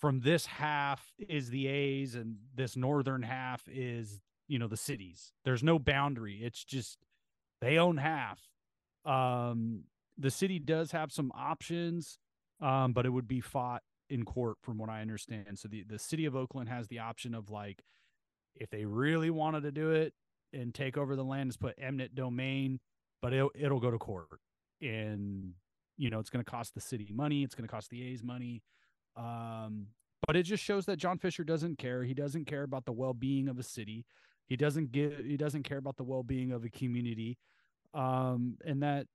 from 0.03 0.21
this 0.21 0.47
half 0.47 1.13
is 1.29 1.49
the 1.49 1.69
A's 1.69 2.17
and 2.17 2.37
this 2.55 2.77
northern 2.77 3.23
half 3.23 3.63
is 3.69 4.21
you 4.49 4.59
know 4.59 4.67
the 4.67 4.77
cities. 4.77 5.33
There's 5.45 5.63
no 5.63 5.79
boundary. 5.79 6.41
It's 6.43 6.65
just 6.65 6.99
they 7.61 7.79
own 7.79 7.97
half. 7.97 8.41
Um, 9.05 9.85
the 10.19 10.31
city 10.31 10.59
does 10.59 10.91
have 10.91 11.13
some 11.13 11.31
options, 11.35 12.19
um, 12.61 12.93
but 12.93 13.07
it 13.07 13.11
would 13.11 13.29
be 13.29 13.41
fought 13.41 13.83
in 14.11 14.25
court 14.25 14.57
from 14.61 14.77
what 14.77 14.91
I 14.91 15.01
understand. 15.01 15.59
So 15.59 15.69
the, 15.69 15.85
the 15.85 15.99
city 15.99 16.27
of 16.27 16.35
Oakland 16.35 16.69
has 16.69 16.89
the 16.89 16.99
option 16.99 17.35
of 17.35 17.49
like, 17.49 17.83
if 18.57 18.69
they 18.71 18.85
really 18.85 19.31
wanted 19.31 19.63
to 19.63 19.73
do 19.73 19.93
it 19.93 20.13
and 20.53 20.75
take 20.75 20.99
over 20.99 21.17
the 21.17 21.25
land, 21.25 21.51
is 21.51 21.57
put 21.57 21.75
eminent 21.81 22.15
domain, 22.15 22.81
but 23.23 23.33
it'll, 23.33 23.53
it'll 23.55 23.81
go 23.81 23.91
to 23.91 23.99
court. 23.99 24.27
And, 24.83 25.55
you 25.97 26.11
know, 26.11 26.19
it's 26.19 26.31
going 26.31 26.45
to 26.45 26.51
cost 26.51 26.75
the 26.75 26.81
city 26.81 27.11
money. 27.13 27.43
It's 27.43 27.55
going 27.55 27.67
to 27.67 27.73
cost 27.73 27.89
the 27.89 28.03
A's 28.03 28.23
money. 28.23 28.63
Um, 29.17 29.89
but 30.27 30.37
it 30.37 30.45
just 30.45 30.63
shows 30.63 30.87
that 30.87 30.97
John 30.97 31.19
Fisher 31.19 31.45
doesn't 31.45 31.79
care. 31.79 32.05
He 32.05 32.15
doesn't 32.15 32.47
care 32.47 32.63
about 32.63 32.85
the 32.85 32.93
well-being 32.93 33.49
of 33.49 33.59
a 33.59 33.63
city. 33.63 34.05
He 34.47 34.57
doesn't 34.57 34.93
give, 34.93 35.19
he 35.19 35.37
doesn't 35.37 35.65
care 35.65 35.79
about 35.79 35.97
the 35.97 36.05
well-being 36.05 36.53
of 36.53 36.65
a 36.65 36.71
community. 36.71 37.39
Um, 37.95 38.57
and 38.65 38.83
that 38.83 39.07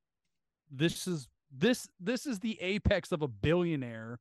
this 0.72 1.08
is 1.08 1.28
this 1.56 1.88
this 2.00 2.26
is 2.26 2.40
the 2.40 2.60
apex 2.62 3.12
of 3.12 3.22
a 3.22 3.28
billionaire 3.28 4.20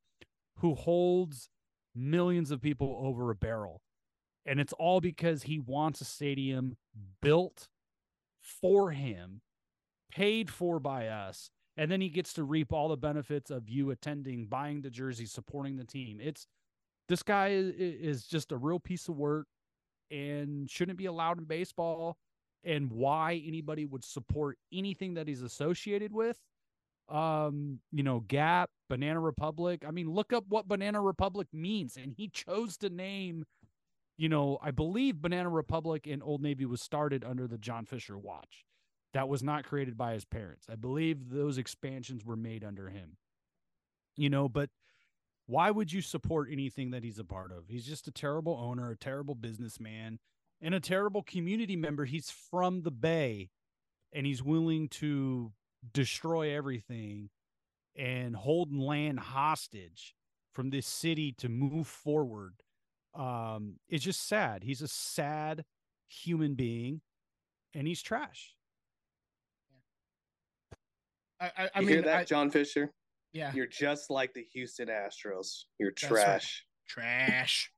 who 0.58 0.74
holds 0.74 1.48
millions 1.94 2.50
of 2.50 2.60
people 2.60 3.00
over 3.02 3.30
a 3.30 3.34
barrel 3.34 3.80
and 4.44 4.60
it's 4.60 4.72
all 4.74 5.00
because 5.00 5.44
he 5.44 5.58
wants 5.58 6.00
a 6.00 6.04
stadium 6.04 6.76
built 7.20 7.68
for 8.40 8.92
him 8.92 9.40
paid 10.10 10.50
for 10.50 10.78
by 10.78 11.08
us 11.08 11.50
and 11.76 11.90
then 11.90 12.00
he 12.00 12.08
gets 12.08 12.32
to 12.34 12.44
reap 12.44 12.72
all 12.72 12.88
the 12.88 12.96
benefits 12.96 13.50
of 13.50 13.68
you 13.68 13.90
attending 13.90 14.46
buying 14.46 14.82
the 14.82 14.90
jersey 14.90 15.26
supporting 15.26 15.76
the 15.76 15.84
team. 15.84 16.20
It's 16.22 16.46
this 17.08 17.22
guy 17.22 17.50
is, 17.52 18.26
just 18.26 18.50
a 18.50 18.56
real 18.56 18.80
piece 18.80 19.08
of 19.08 19.16
work 19.16 19.46
and 20.10 20.68
shouldn't 20.68 20.98
be 20.98 21.06
allowed 21.06 21.38
in 21.38 21.44
baseball. 21.44 22.16
And 22.64 22.90
why 22.90 23.40
anybody 23.46 23.84
would 23.84 24.04
support 24.04 24.58
anything 24.72 25.14
that 25.14 25.28
he's 25.28 25.42
associated 25.42 26.12
with 26.12 26.38
um 27.08 27.78
you 27.92 28.02
know 28.02 28.20
gap 28.26 28.70
banana 28.88 29.20
republic. 29.20 29.84
I 29.86 29.92
mean 29.92 30.10
look 30.10 30.32
up 30.32 30.44
what 30.48 30.66
banana 30.66 31.00
republic 31.00 31.46
means. 31.52 31.96
And 31.96 32.12
he 32.16 32.28
chose 32.28 32.76
to 32.78 32.90
name 32.90 33.44
you 34.16 34.28
know 34.28 34.58
i 34.62 34.70
believe 34.70 35.20
banana 35.20 35.48
republic 35.48 36.06
and 36.06 36.22
old 36.22 36.42
navy 36.42 36.64
was 36.64 36.80
started 36.80 37.24
under 37.24 37.46
the 37.46 37.58
john 37.58 37.84
fisher 37.84 38.16
watch 38.16 38.64
that 39.12 39.28
was 39.28 39.42
not 39.42 39.64
created 39.64 39.96
by 39.96 40.12
his 40.12 40.24
parents. 40.24 40.66
I 40.70 40.76
believe 40.76 41.30
those 41.30 41.58
expansions 41.58 42.24
were 42.24 42.36
made 42.36 42.64
under 42.64 42.88
him. 42.88 43.16
You 44.16 44.30
know 44.30 44.48
but 44.48 44.70
why 45.46 45.70
would 45.70 45.92
you 45.92 46.00
support 46.02 46.48
anything 46.50 46.90
that 46.90 47.04
he's 47.04 47.18
a 47.18 47.24
part 47.24 47.52
of? 47.52 47.68
He's 47.68 47.86
just 47.86 48.08
a 48.08 48.12
terrible 48.12 48.58
owner 48.60 48.90
a 48.90 48.96
terrible 48.96 49.34
businessman 49.34 50.18
and 50.60 50.74
a 50.74 50.80
terrible 50.80 51.22
community 51.22 51.76
member. 51.76 52.04
He's 52.04 52.30
from 52.30 52.82
the 52.82 52.90
bay 52.90 53.50
and 54.12 54.26
he's 54.26 54.42
willing 54.42 54.88
to 54.88 55.52
destroy 55.92 56.54
everything 56.54 57.30
and 57.96 58.34
hold 58.34 58.74
land 58.74 59.20
hostage 59.20 60.14
from 60.52 60.70
this 60.70 60.86
city 60.86 61.32
to 61.38 61.48
move 61.48 61.86
forward. 61.86 62.54
Um 63.14 63.76
it's 63.88 64.04
just 64.04 64.26
sad. 64.26 64.64
He's 64.64 64.82
a 64.82 64.88
sad 64.88 65.64
human 66.08 66.54
being 66.54 67.02
and 67.74 67.86
he's 67.86 68.02
trash 68.02 68.55
I, 71.40 71.46
I, 71.46 71.50
I 71.74 71.80
you 71.80 71.86
mean, 71.86 71.88
hear 71.96 72.02
that, 72.02 72.16
I- 72.20 72.24
John 72.24 72.50
Fisher? 72.50 72.92
yeah, 73.32 73.52
You're 73.54 73.66
just 73.66 74.10
like 74.10 74.32
the 74.34 74.44
Houston 74.54 74.88
Astros. 74.88 75.64
You're 75.78 75.90
That's 76.00 76.10
right. 76.10 76.24
trash. 76.24 76.64
trash. 76.88 77.70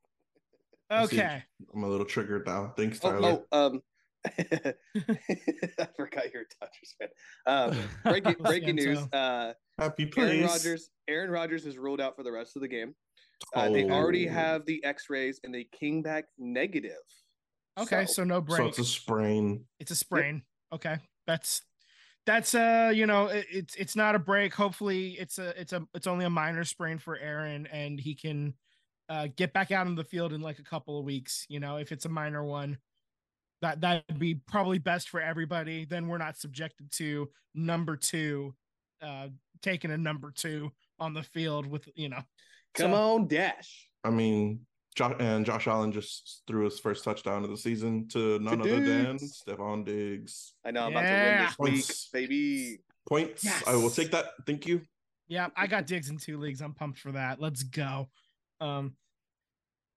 See. 1.11 1.17
Okay. 1.19 1.43
I'm 1.75 1.83
a 1.83 1.89
little 1.89 2.07
triggered 2.07 2.47
now. 2.47 2.73
Thanks, 2.77 2.99
Tyler. 3.01 3.21
Oh, 3.23 3.45
oh, 3.53 3.67
um, 3.67 3.83
I 4.27 5.89
forgot 5.97 6.33
you're 6.33 6.43
a 6.43 6.61
Dodgers 6.61 6.95
fan. 6.99 7.09
Um, 7.47 7.77
breaking 8.05 8.37
Lo 8.39 8.45
breaking 8.51 8.77
news. 8.77 8.99
siento. 8.99 9.09
Uh, 9.13 9.53
Happy 9.79 10.11
Aaron 10.17 10.39
place. 10.41 10.51
Rodgers. 10.51 10.91
Aaron 11.09 11.31
Rodgers 11.31 11.67
is 11.67 11.77
ruled 11.79 12.01
out 12.01 12.17
for 12.17 12.23
the 12.23 12.33
rest 12.33 12.57
of 12.57 12.63
the 12.63 12.69
game. 12.69 12.95
Uh, 13.55 13.69
They 13.71 13.85
Oh. 13.85 13.91
already 13.91 14.27
have 14.27 14.65
the 14.67 14.83
X-rays 14.85 15.41
and 15.45 15.55
they 15.55 15.65
came 15.79 16.03
back 16.03 16.25
negative. 16.39 16.97
Okay, 17.79 18.07
so, 18.07 18.25
no 18.25 18.41
break. 18.41 18.59
So 18.59 18.67
it's 18.67 18.79
a 18.81 18.85
sprain. 18.85 19.65
It's 19.79 19.93
a 19.93 19.95
sprain. 19.95 20.43
Okay, 20.73 20.97
that's 21.27 21.63
that's 22.29 22.55
uh 22.55 22.93
you 22.95 23.07
know 23.07 23.29
it, 23.29 23.47
it's 23.51 23.74
it's 23.76 23.97
not 23.97 24.14
a 24.14 24.18
break. 24.18 24.53
Hopefully 24.53 25.12
it's 25.18 25.39
a 25.39 25.59
it's 25.59 25.72
a 25.72 25.89
it's 25.95 26.07
only 26.07 26.26
a 26.26 26.31
minor 26.31 26.62
sprain 26.62 26.99
for 26.99 27.16
Aaron 27.16 27.66
and 27.72 27.99
he 27.99 28.14
can 28.14 28.53
uh 29.09 29.29
get 29.35 29.55
back 29.55 29.72
out 29.72 29.87
on 29.87 29.95
the 29.95 30.05
field 30.05 30.35
in 30.35 30.43
like 30.43 30.59
a 30.59 30.62
couple 30.62 30.99
of 30.99 31.07
weeks. 31.07 31.47
You 31.49 31.59
know 31.59 31.79
if 31.79 31.91
it's 31.91 32.05
a 32.05 32.11
minor 32.11 32.45
one, 32.45 32.76
that 33.62 33.81
that'd 33.81 34.18
be 34.18 34.35
probably 34.35 34.79
best 34.79 35.09
for 35.09 35.22
everybody. 35.22 35.87
Then 35.87 36.07
we're 36.07 36.18
not 36.18 36.37
subjected 36.37 36.93
to 36.93 37.31
number 37.55 37.97
two, 37.97 38.55
uh 39.01 39.29
taking 39.62 39.91
a 39.91 39.97
number 39.97 40.31
two 40.31 40.70
on 40.99 41.14
the 41.14 41.22
field 41.22 41.66
with 41.66 41.89
you 41.95 42.11
know. 42.11 42.20
Come 42.74 42.91
So- 42.93 43.14
on, 43.14 43.26
Dash. 43.26 43.89
I 44.05 44.11
mean, 44.11 44.66
Josh 44.99 45.15
and 45.21 45.47
Josh 45.47 45.69
Allen 45.69 45.93
just 45.93 46.43
threw 46.49 46.65
his 46.65 46.81
first 46.81 47.05
touchdown 47.05 47.45
of 47.45 47.51
the 47.51 47.57
season 47.57 48.09
to 48.09 48.41
none 48.41 48.59
To 48.59 48.65
other 48.65 48.85
than 48.85 49.17
Diggs. 49.17 49.41
Stefon 49.47 49.85
Diggs. 49.85 50.55
I 50.65 50.73
know 50.73 50.87
I'm 50.87 50.91
about 50.91 51.03
to 51.03 51.09
win 51.09 51.39
this 51.45 51.59
week, 51.61 51.73
Points. 51.73 52.09
baby. 52.13 52.79
Points. 53.09 53.45
Yes. 53.45 53.63
I 53.65 53.77
will 53.77 53.91
take 53.91 54.11
that. 54.11 54.27
Thank 54.45 54.67
you. 54.67 54.81
Yeah, 55.29 55.49
I 55.57 55.69
got 55.69 55.87
Diggs 55.87 56.11
in 56.11 56.19
two 56.19 56.39
leagues. 56.39 56.61
I'm 56.61 56.75
pumped 56.75 56.99
for 56.99 57.13
that. 57.13 57.41
Let's 57.41 57.63
go. 57.63 58.09
Um 58.61 58.97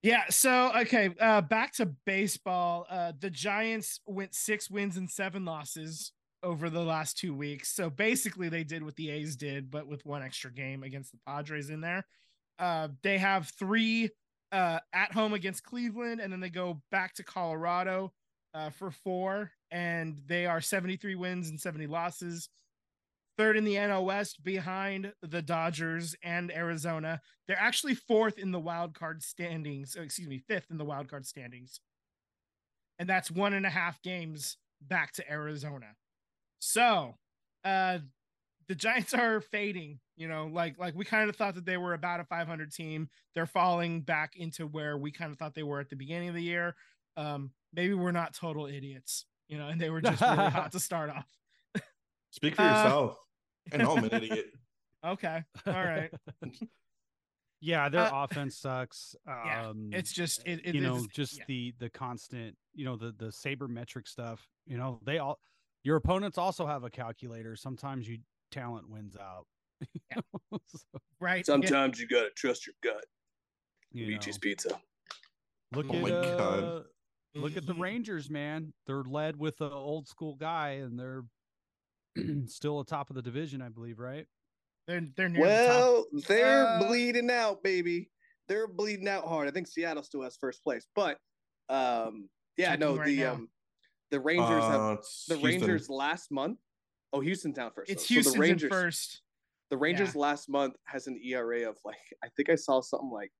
yeah, 0.03 0.23
so 0.29 0.71
okay, 0.81 1.09
uh 1.19 1.41
back 1.41 1.73
to 1.77 1.87
baseball. 2.05 2.85
Uh 2.87 3.13
the 3.19 3.31
Giants 3.31 4.01
went 4.05 4.35
6 4.35 4.69
wins 4.69 4.97
and 4.97 5.09
7 5.09 5.43
losses 5.45 6.11
over 6.43 6.69
the 6.69 6.83
last 6.83 7.17
2 7.17 7.33
weeks. 7.35 7.73
So 7.73 7.89
basically 7.89 8.49
they 8.49 8.63
did 8.63 8.83
what 8.83 8.95
the 8.97 9.09
A's 9.09 9.35
did 9.35 9.71
but 9.71 9.87
with 9.87 10.05
one 10.05 10.21
extra 10.21 10.51
game 10.53 10.83
against 10.83 11.11
the 11.11 11.17
Padres 11.25 11.71
in 11.71 11.81
there. 11.81 12.05
Uh 12.59 12.89
they 13.01 13.17
have 13.17 13.51
3 13.57 14.09
uh 14.51 14.79
at 14.93 15.13
home 15.13 15.33
against 15.33 15.63
Cleveland 15.63 16.19
and 16.19 16.31
then 16.31 16.39
they 16.39 16.49
go 16.49 16.81
back 16.91 17.13
to 17.15 17.23
Colorado 17.23 18.11
uh 18.53 18.69
for 18.69 18.91
4 18.91 19.51
and 19.71 20.19
they 20.27 20.45
are 20.45 20.61
73 20.61 21.15
wins 21.15 21.49
and 21.49 21.59
70 21.59 21.87
losses 21.87 22.49
third 23.37 23.57
in 23.57 23.63
the 23.63 23.75
NL 23.75 24.05
West 24.05 24.43
behind 24.43 25.13
the 25.21 25.41
Dodgers 25.41 26.15
and 26.21 26.51
Arizona. 26.51 27.21
They're 27.47 27.57
actually 27.57 27.95
fourth 27.95 28.37
in 28.37 28.51
the 28.51 28.59
wild 28.59 28.93
card 28.93 29.23
standings. 29.23 29.95
oh, 29.97 30.03
Excuse 30.03 30.27
me, 30.27 30.37
fifth 30.37 30.67
in 30.69 30.77
the 30.77 30.85
wild 30.85 31.09
card 31.09 31.25
standings. 31.25 31.79
And 32.99 33.09
that's 33.09 33.31
one 33.31 33.53
and 33.53 33.65
a 33.65 33.69
half 33.69 34.01
games 34.01 34.57
back 34.81 35.13
to 35.13 35.31
Arizona. 35.31 35.95
So 36.59 37.15
uh 37.63 37.99
the 38.67 38.75
Giants 38.75 39.13
are 39.15 39.41
fading, 39.41 39.99
you 40.21 40.27
know, 40.27 40.45
like 40.45 40.77
like 40.77 40.93
we 40.93 41.03
kind 41.03 41.27
of 41.29 41.35
thought 41.35 41.55
that 41.55 41.65
they 41.65 41.77
were 41.77 41.95
about 41.95 42.19
a 42.19 42.23
500 42.25 42.71
team. 42.71 43.09
They're 43.33 43.47
falling 43.47 44.01
back 44.01 44.35
into 44.35 44.67
where 44.67 44.95
we 44.97 45.11
kind 45.11 45.31
of 45.31 45.39
thought 45.39 45.55
they 45.55 45.63
were 45.63 45.79
at 45.79 45.89
the 45.89 45.95
beginning 45.95 46.29
of 46.29 46.35
the 46.35 46.43
year. 46.43 46.75
Um 47.17 47.51
maybe 47.73 47.95
we're 47.95 48.11
not 48.11 48.35
total 48.35 48.67
idiots, 48.67 49.25
you 49.47 49.57
know, 49.57 49.67
and 49.69 49.81
they 49.81 49.89
were 49.89 49.99
just 50.01 50.21
really 50.21 50.49
hot 50.49 50.71
to 50.77 50.79
start 50.79 51.09
off. 51.09 51.27
Speak 52.29 52.55
for 52.55 52.61
Uh, 52.61 52.67
yourself. 52.67 53.17
And 53.71 53.81
I'm 53.81 54.03
an 54.03 54.13
idiot. 54.13 54.45
Okay. 55.03 55.43
All 55.65 55.73
right. 55.73 56.11
yeah 57.59 57.89
their 57.89 58.01
Uh, 58.13 58.23
offense 58.23 58.57
sucks 58.57 59.15
yeah, 59.25 59.67
um 59.69 59.89
It's 59.91 60.11
just 60.11 60.45
it, 60.47 60.61
it 60.65 60.75
you 60.75 60.81
know 60.81 61.05
just 61.11 61.39
yeah. 61.39 61.43
the 61.47 61.73
the 61.79 61.89
constant 61.89 62.55
you 62.73 62.85
know 62.85 62.95
the 62.95 63.11
the 63.17 63.27
sabermetric 63.27 64.07
stuff 64.07 64.47
you 64.67 64.77
know 64.77 64.99
they 65.03 65.17
all 65.17 65.39
your 65.83 65.95
opponents 65.95 66.37
also 66.37 66.67
have 66.67 66.83
a 66.83 66.89
calculator 66.89 67.55
sometimes 67.55 68.07
you 68.07 68.19
talent 68.51 68.87
wins 68.89 69.15
out 69.15 69.47
Yeah. 70.11 70.21
So, 70.67 70.79
right. 71.19 71.37
yeah. 71.37 71.43
Sometimes 71.43 71.99
you 71.99 72.07
gotta 72.07 72.29
trust 72.35 72.65
your 72.67 72.75
gut. 72.83 73.05
you 73.91 74.05
Luigi's 74.07 74.35
know, 74.35 74.39
Pizza. 74.41 74.81
look 75.73 75.85
Oh 75.89 75.95
at 75.95 76.01
my 76.01 76.09
God. 76.09 76.63
uh, 76.63 76.83
Look 77.33 77.55
at 77.55 77.65
the 77.65 77.73
Mhm. 77.73 77.79
Rangers, 77.81 78.29
man. 78.29 78.73
They're 78.85 79.03
led 79.03 79.37
with 79.37 79.61
an 79.61 79.71
old 79.71 80.07
school 80.07 80.35
guy, 80.35 80.71
and 80.83 80.99
they're 80.99 81.23
still 82.47 82.81
atop 82.81 83.09
of 83.09 83.15
the 83.15 83.21
division, 83.21 83.61
I 83.61 83.69
believe, 83.69 83.99
right? 83.99 84.27
They're 84.87 85.07
they're 85.15 85.29
near 85.29 85.47
the 85.47 85.65
top. 85.65 85.67
Well, 85.67 86.05
they're 86.27 86.65
Uh, 86.65 86.79
bleeding 86.79 87.31
out, 87.31 87.63
baby. 87.63 88.11
They're 88.47 88.67
bleeding 88.67 89.07
out 89.07 89.25
hard. 89.25 89.47
I 89.47 89.51
think 89.51 89.67
Seattle 89.67 90.03
still 90.03 90.21
has 90.23 90.35
first 90.35 90.61
place, 90.63 90.85
but 90.93 91.17
um, 91.69 92.29
yeah, 92.57 92.71
Checking 92.71 92.79
no, 92.81 92.95
right 92.97 93.05
the 93.05 93.15
now. 93.23 93.33
um, 93.33 93.49
the 94.09 94.19
Rangers 94.19 94.65
have 94.65 94.81
Uh, 94.81 94.95
it's 94.99 95.25
the 95.27 95.35
Houston. 95.37 95.61
Rangers 95.69 95.89
last 95.89 96.31
month. 96.31 96.59
Oh, 97.13 97.21
Houston 97.21 97.53
down 97.53 97.71
first. 97.71 97.89
It's 97.91 98.03
though. 98.09 98.13
Houston's 98.15 98.33
so 98.33 98.37
the 98.37 98.39
Rangers 98.41 98.69
first. 98.69 99.21
The 99.71 99.77
Rangers 99.77 100.15
last 100.17 100.49
month 100.49 100.75
has 100.85 101.07
an 101.07 101.17
ERA 101.23 101.67
of 101.69 101.77
like 101.85 101.95
I 102.23 102.27
think 102.35 102.49
I 102.49 102.55
saw 102.55 102.81
something 102.81 103.09
like 103.09 103.31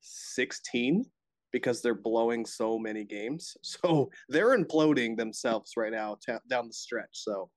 16 0.00 1.04
because 1.52 1.82
they're 1.82 1.94
blowing 1.94 2.46
so 2.46 2.78
many 2.78 3.04
games. 3.04 3.56
So 3.64 4.10
they're 4.28 4.56
imploding 4.56 5.16
themselves 5.16 5.72
right 5.76 5.92
now 5.92 6.16
ta- 6.24 6.38
down 6.48 6.68
the 6.68 6.72
stretch. 6.72 7.08
So 7.12 7.50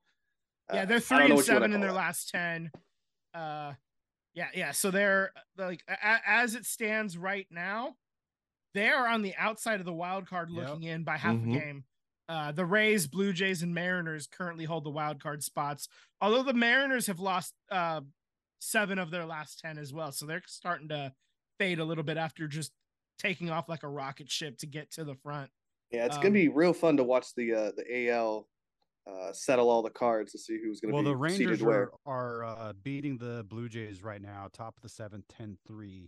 Yeah, 0.73 0.81
uh, 0.81 0.85
they're 0.85 0.99
three 0.99 1.25
and 1.25 1.35
what 1.35 1.47
you 1.47 1.53
wanna 1.53 1.65
seven 1.65 1.73
in 1.73 1.79
their 1.81 1.91
that. 1.91 1.95
last 1.95 2.29
ten. 2.29 2.71
Uh, 3.35 3.73
yeah, 4.33 4.49
yeah. 4.55 4.71
So 4.71 4.89
they're 4.89 5.31
like 5.57 5.83
a- 5.87 5.93
a- 5.93 6.21
as 6.27 6.55
it 6.55 6.65
stands 6.65 7.15
right 7.17 7.45
now, 7.51 7.95
they 8.73 8.89
are 8.89 9.07
on 9.07 9.21
the 9.21 9.35
outside 9.35 9.79
of 9.79 9.85
the 9.85 9.93
wild 9.93 10.27
card, 10.27 10.49
Yep. 10.49 10.67
looking 10.69 10.83
in 10.83 11.03
by 11.03 11.17
half 11.17 11.35
Mhm. 11.35 11.55
a 11.55 11.59
game. 11.59 11.83
Uh, 12.27 12.51
the 12.51 12.65
Rays, 12.65 13.05
Blue 13.05 13.31
Jays, 13.33 13.61
and 13.61 13.75
Mariners 13.75 14.25
currently 14.25 14.65
hold 14.65 14.85
the 14.85 14.89
wild 14.89 15.21
card 15.21 15.43
spots. 15.43 15.87
Although 16.19 16.41
the 16.43 16.53
Mariners 16.53 17.05
have 17.05 17.19
lost 17.19 17.53
uh 17.69 18.01
seven 18.63 18.97
of 18.99 19.11
their 19.11 19.25
last 19.25 19.59
ten 19.59 19.77
as 19.77 19.93
well, 19.93 20.11
so 20.11 20.25
they're 20.25 20.41
starting 20.47 20.87
to 20.89 21.13
fade 21.59 21.79
a 21.79 21.85
little 21.85 22.03
bit 22.03 22.17
after 22.17 22.47
just 22.47 22.71
taking 23.19 23.49
off 23.49 23.69
like 23.69 23.83
a 23.83 23.87
rocket 23.89 24.29
ship 24.31 24.57
to 24.59 24.65
get 24.67 24.91
to 24.91 25.03
the 25.03 25.15
front. 25.15 25.49
Yeah, 25.91 26.05
it's 26.05 26.15
Um, 26.15 26.23
gonna 26.23 26.33
be 26.33 26.47
real 26.49 26.73
fun 26.73 26.97
to 26.97 27.03
watch 27.03 27.27
the 27.35 27.53
uh, 27.53 27.71
the 27.75 28.09
AL 28.09 28.47
uh, 29.05 29.33
settle 29.33 29.69
all 29.69 29.81
the 29.83 29.89
cards 29.89 30.31
to 30.31 30.39
see 30.39 30.57
who's 30.63 30.79
gonna 30.79 30.93
Well, 30.93 31.03
be 31.03 31.09
the 31.11 31.29
seated 31.29 31.47
Rangers 31.49 31.63
where. 31.63 31.91
are, 32.05 32.43
are 32.43 32.45
uh, 32.45 32.73
beating 32.83 33.17
the 33.17 33.45
Blue 33.49 33.67
Jays 33.69 34.01
right 34.01 34.21
now, 34.21 34.47
top 34.53 34.75
of 34.77 34.81
the 34.81 34.87
seventh, 34.89 35.25
10-3. 35.39 36.07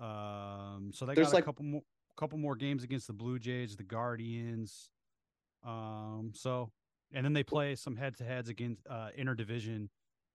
Um, 0.00 0.90
so 0.92 1.06
they 1.06 1.14
There's 1.14 1.28
got 1.28 1.34
like- 1.34 1.44
a 1.44 1.46
couple 1.46 1.64
more 1.64 1.82
couple 2.16 2.38
more 2.38 2.54
games 2.54 2.84
against 2.84 3.08
the 3.08 3.12
Blue 3.12 3.38
Jays, 3.40 3.74
the 3.74 3.82
Guardians. 3.82 4.90
Um, 5.64 6.30
so 6.34 6.70
and 7.12 7.24
then 7.24 7.32
they 7.32 7.42
play 7.42 7.74
some 7.74 7.96
head 7.96 8.16
to 8.18 8.24
heads 8.24 8.48
against 8.48 8.82
uh 8.88 9.08
interdivision 9.18 9.88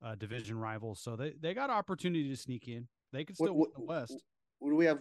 uh 0.03 0.15
division 0.15 0.57
rivals. 0.57 0.99
So 1.01 1.15
they, 1.15 1.33
they 1.39 1.53
got 1.53 1.69
opportunity 1.69 2.29
to 2.29 2.35
sneak 2.35 2.67
in. 2.67 2.87
They 3.11 3.23
could 3.23 3.35
What- 3.37 3.47
still 3.47 3.55
win 3.57 3.69
the 3.75 3.81
West. 3.81 4.23
What 4.59 4.69
do 4.69 4.75
we 4.75 4.85
have? 4.85 4.99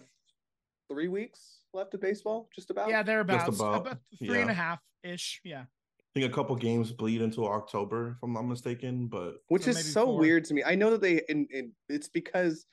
Three 0.91 1.09
weeks 1.09 1.59
left 1.75 1.93
of 1.93 2.01
baseball, 2.01 2.49
just 2.55 2.71
about. 2.71 2.89
Yeah, 2.89 3.03
thereabouts, 3.03 3.55
about, 3.61 3.83
about, 3.87 3.99
three 4.19 4.41
and 4.41 4.49
a 4.51 4.55
half 4.55 4.81
ish. 5.05 5.39
Yeah. 5.45 5.63
I 5.63 6.21
think 6.21 6.33
a 6.33 6.35
couple 6.35 6.57
games 6.57 6.93
bleed 6.93 7.21
into 7.21 7.47
October, 7.47 8.13
if 8.17 8.23
I'm 8.23 8.33
not 8.33 8.43
mistaken. 8.47 9.07
But 9.07 9.35
which 9.49 9.67
Or 9.67 9.71
is 9.71 9.93
so 9.93 10.07
four. 10.07 10.19
weird 10.19 10.45
to 10.47 10.55
me. 10.55 10.63
I 10.65 10.75
know 10.77 10.91
that 10.91 11.03
they 11.03 11.21
and, 11.29 11.47
and 11.53 11.73
it's 11.91 12.09
because 12.09 12.65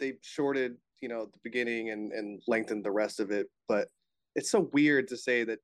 they 0.00 0.14
shorted, 0.22 0.76
you 1.02 1.08
know, 1.10 1.26
the 1.26 1.38
beginning 1.44 1.90
and 1.90 2.12
and 2.12 2.40
lengthened 2.48 2.82
the 2.82 2.90
rest 2.90 3.20
of 3.20 3.30
it, 3.30 3.48
but 3.68 3.88
it's 4.36 4.50
so 4.50 4.70
weird 4.72 5.06
to 5.08 5.16
say 5.18 5.44
that 5.44 5.58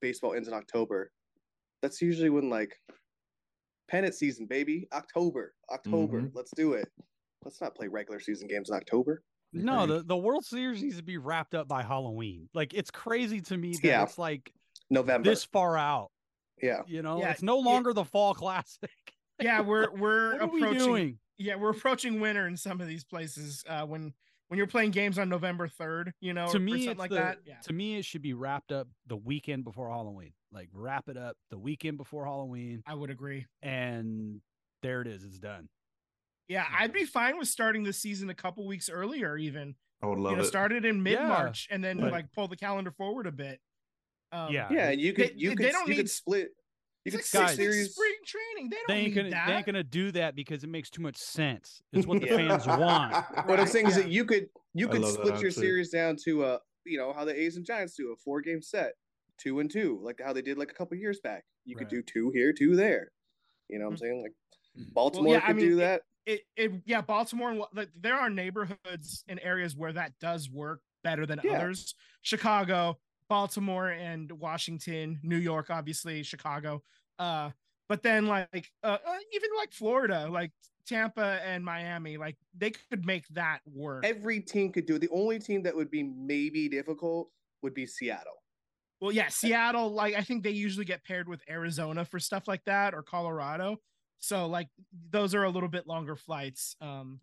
baseball 0.00 0.32
ends 0.32 0.48
in 0.48 0.54
October. 0.54 1.12
That's 1.82 2.00
usually 2.00 2.30
when 2.30 2.48
like 2.48 2.74
pennant 3.90 4.14
season, 4.14 4.46
baby, 4.46 4.86
October, 4.92 5.54
October. 5.70 6.22
Mhm. 6.22 6.30
Let's 6.34 6.52
do 6.52 6.74
it. 6.74 6.88
Let's 7.44 7.60
not 7.60 7.74
play 7.74 7.88
regular 7.88 8.20
season 8.20 8.46
games 8.48 8.70
in 8.70 8.76
October. 8.76 9.22
No, 9.52 9.82
Agreed. 9.82 9.96
the, 9.98 10.02
the 10.04 10.16
World 10.16 10.44
Series 10.44 10.82
needs 10.82 10.96
to 10.98 11.02
be 11.02 11.18
wrapped 11.18 11.54
up 11.54 11.66
by 11.66 11.82
Halloween. 11.82 12.48
Like 12.54 12.72
it's 12.72 12.90
crazy 12.90 13.40
to 13.42 13.56
me 13.56 13.72
that 13.72 13.84
Yeah. 13.84 14.02
it's 14.04 14.16
like 14.18 14.52
November. 14.90 15.28
this 15.28 15.44
far 15.44 15.76
out. 15.76 16.10
yeah. 16.62 16.82
You 16.86 17.02
know, 17.02 17.18
Yeah, 17.20 17.30
it's 17.30 17.42
no 17.42 17.58
it- 17.58 17.64
longer 17.64 17.92
the 17.92 18.04
fall 18.04 18.34
classic. 18.34 18.90
Yeah, 19.40 19.62
we're 19.62 19.90
we're 19.92 20.32
what 20.32 20.42
are 20.42 20.46
we 20.48 20.60
approaching 20.60 20.78
doing? 20.86 21.18
yeah, 21.38 21.54
we're 21.56 21.70
approaching 21.70 22.20
winter 22.20 22.46
in 22.46 22.58
some 22.58 22.78
of 22.82 22.86
these 22.86 23.04
places. 23.04 23.64
Uh, 23.66 23.86
when 23.86 24.12
when 24.48 24.58
you're 24.58 24.66
playing 24.66 24.90
games 24.90 25.18
on 25.18 25.30
November 25.30 25.66
third, 25.66 26.12
you 26.20 26.34
know, 26.34 26.50
to 26.50 26.58
or 26.58 26.60
me, 26.60 26.84
something 26.84 26.98
like 26.98 27.08
the- 27.08 27.16
that. 27.16 27.38
Yeah, 27.46 27.58
To 27.60 27.72
me, 27.72 27.96
it 27.96 28.04
should 28.04 28.20
be 28.20 28.34
wrapped 28.34 28.70
up 28.70 28.86
the 29.06 29.16
weekend 29.16 29.64
before 29.64 29.88
Halloween. 29.88 30.34
Like 30.52 30.68
wrap 30.72 31.08
it 31.08 31.16
up 31.16 31.36
the 31.50 31.58
weekend 31.58 31.96
before 31.96 32.24
Halloween, 32.24 32.82
I 32.86 32.94
would 32.94 33.10
agree. 33.10 33.46
and 33.62 34.40
there 34.82 35.00
it 35.00 35.06
is. 35.06 35.22
It's 35.24 35.38
done. 35.38 35.68
Yeah, 36.48 36.64
I'd 36.76 36.92
be 36.92 37.04
fine 37.04 37.38
with 37.38 37.46
starting 37.48 37.84
the 37.84 37.92
season 37.92 38.28
a 38.30 38.34
couple 38.34 38.66
weeks 38.66 38.88
earlier, 38.90 39.36
even. 39.36 39.76
I 40.02 40.06
would 40.06 40.18
love 40.18 40.32
you 40.32 40.36
know, 40.38 40.42
it. 40.42 40.46
start 40.46 40.72
it 40.72 40.84
in 40.84 41.02
mid 41.02 41.20
March 41.20 41.68
and 41.70 41.84
then 41.84 41.98
but- 42.00 42.10
like 42.10 42.32
pull 42.32 42.48
the 42.48 42.56
calendar 42.56 42.90
forward 42.90 43.26
a 43.26 43.32
bit. 43.32 43.60
Um, 44.32 44.52
Yeah. 44.52 44.68
Yeah, 44.72 44.90
and 44.90 45.00
you 45.00 45.12
could 45.12 45.30
They- 45.30 45.34
you 45.36 45.50
they 45.50 45.56
could 45.56 45.72
don't 45.72 45.88
you 45.88 45.94
could 45.94 46.04
need- 46.06 46.10
split 46.10 46.50
you 47.04 47.12
It's 47.14 47.30
could 47.30 47.38
like 47.40 47.48
six 47.50 47.56
series 47.56 47.92
spring 47.94 48.12
training. 48.26 48.70
They 48.70 48.76
don't 48.76 48.88
They 48.88 48.94
ain't 48.96 49.08
need 49.08 49.14
gonna 49.14 49.30
that. 49.30 49.46
they 49.46 49.54
ain't 49.54 49.66
gonna 49.66 49.82
do 49.84 50.12
that 50.12 50.34
because 50.34 50.64
it 50.64 50.68
makes 50.68 50.90
too 50.90 51.00
much 51.02 51.16
sense. 51.16 51.80
It's 51.92 52.06
what 52.06 52.20
the 52.20 52.26
fans 52.28 52.66
want. 52.66 53.12
What 53.36 53.38
I'm 53.38 53.46
Right, 53.60 53.68
saying 53.68 53.86
is 53.86 53.94
that 53.96 54.08
you 54.08 54.24
could 54.24 54.48
you 54.74 54.88
could 54.88 55.00
love 55.02 55.12
that 55.16 55.26
split 55.26 55.40
your 55.42 55.50
series 55.52 55.90
down 55.90 56.16
to 56.24 56.44
a 56.44 56.60
you 56.84 56.98
know 56.98 57.12
how 57.12 57.24
the 57.24 57.38
A's 57.38 57.56
and 57.56 57.64
Giants 57.64 57.94
do 57.94 58.10
a 58.12 58.16
four 58.16 58.40
game 58.40 58.60
set, 58.62 58.94
two 59.40 59.60
and 59.60 59.70
two, 59.70 59.98
like 60.02 60.20
how 60.24 60.32
they 60.32 60.42
did 60.42 60.58
like 60.58 60.70
a 60.70 60.74
couple 60.74 60.96
years 60.96 61.18
back. 61.20 61.44
You 61.64 61.76
could 61.76 61.88
do 61.88 62.02
two 62.02 62.30
here, 62.30 62.52
two 62.52 62.76
there. 62.76 63.10
You 63.68 63.78
know 63.78 63.86
what 63.86 63.92
I'm 63.92 63.96
Mhm. 63.96 64.00
saying? 64.00 64.22
Like 64.22 64.34
Baltimore 64.92 65.34
yeah, 65.34 65.40
I 65.42 65.46
could 65.48 65.56
mean, 65.56 65.68
do 65.70 65.76
that. 65.76 66.02
it, 66.26 66.42
it 66.56 66.72
yeah 66.84 67.00
baltimore 67.00 67.50
and 67.50 67.58
what- 67.58 67.74
like 67.74 67.90
there 67.96 68.14
are 68.14 68.30
neighborhoods 68.30 69.24
and 69.26 69.40
areas 69.42 69.74
where 69.74 69.92
that 69.92 70.12
does 70.20 70.48
work 70.50 70.80
better 71.02 71.24
than 71.26 71.40
Yeah. 71.42 71.52
others 71.56 71.94
chicago 72.22 72.98
baltimore 73.28 73.88
and 73.88 74.30
washington 74.32 75.18
new 75.22 75.38
york 75.38 75.70
obviously 75.70 76.22
chicago 76.22 76.82
uh 77.18 77.50
but 77.88 78.02
then 78.02 78.26
like 78.26 78.70
uh, 78.84 78.98
uh, 79.04 79.18
even 79.32 79.50
like 79.56 79.72
florida 79.72 80.28
like 80.30 80.52
tampa 80.86 81.40
and 81.44 81.64
miami 81.64 82.16
like 82.16 82.36
they 82.56 82.70
could 82.70 83.04
make 83.06 83.26
that 83.28 83.60
work 83.66 84.04
Every 84.04 84.40
team 84.40 84.72
could 84.72 84.86
do 84.86 84.96
it. 84.96 84.98
The 85.00 85.08
only 85.08 85.38
team 85.40 85.62
that 85.62 85.74
would 85.74 85.90
be 85.90 86.02
maybe 86.02 86.68
difficult 86.68 87.30
would 87.62 87.74
be 87.74 87.86
Seattle. 87.86 88.39
Well 89.00 89.12
yeah 89.12 89.28
seattle 89.28 89.92
like 89.92 90.14
i 90.14 90.20
think 90.20 90.42
they 90.42 90.50
usually 90.50 90.84
get 90.84 91.04
paired 91.04 91.28
with 91.28 91.42
arizona 91.48 92.04
for 92.04 92.18
stuff 92.18 92.46
like 92.46 92.64
that 92.64 92.94
or 92.94 93.02
colorado 93.02 93.78
so 94.18 94.46
like 94.46 94.68
those 95.10 95.34
are 95.34 95.44
a 95.44 95.50
little 95.50 95.68
bit 95.68 95.86
longer 95.86 96.16
flights 96.16 96.76
um 96.80 97.20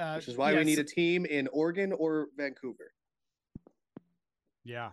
uh, 0.00 0.14
Which 0.14 0.28
is 0.28 0.36
why 0.36 0.52
yeah, 0.52 0.58
we 0.58 0.64
need 0.64 0.78
a 0.78 0.84
team 0.84 1.26
in 1.26 1.46
Oregon 1.48 1.92
or 1.92 2.28
Vancouver. 2.36 2.92
Yeah. 4.64 4.90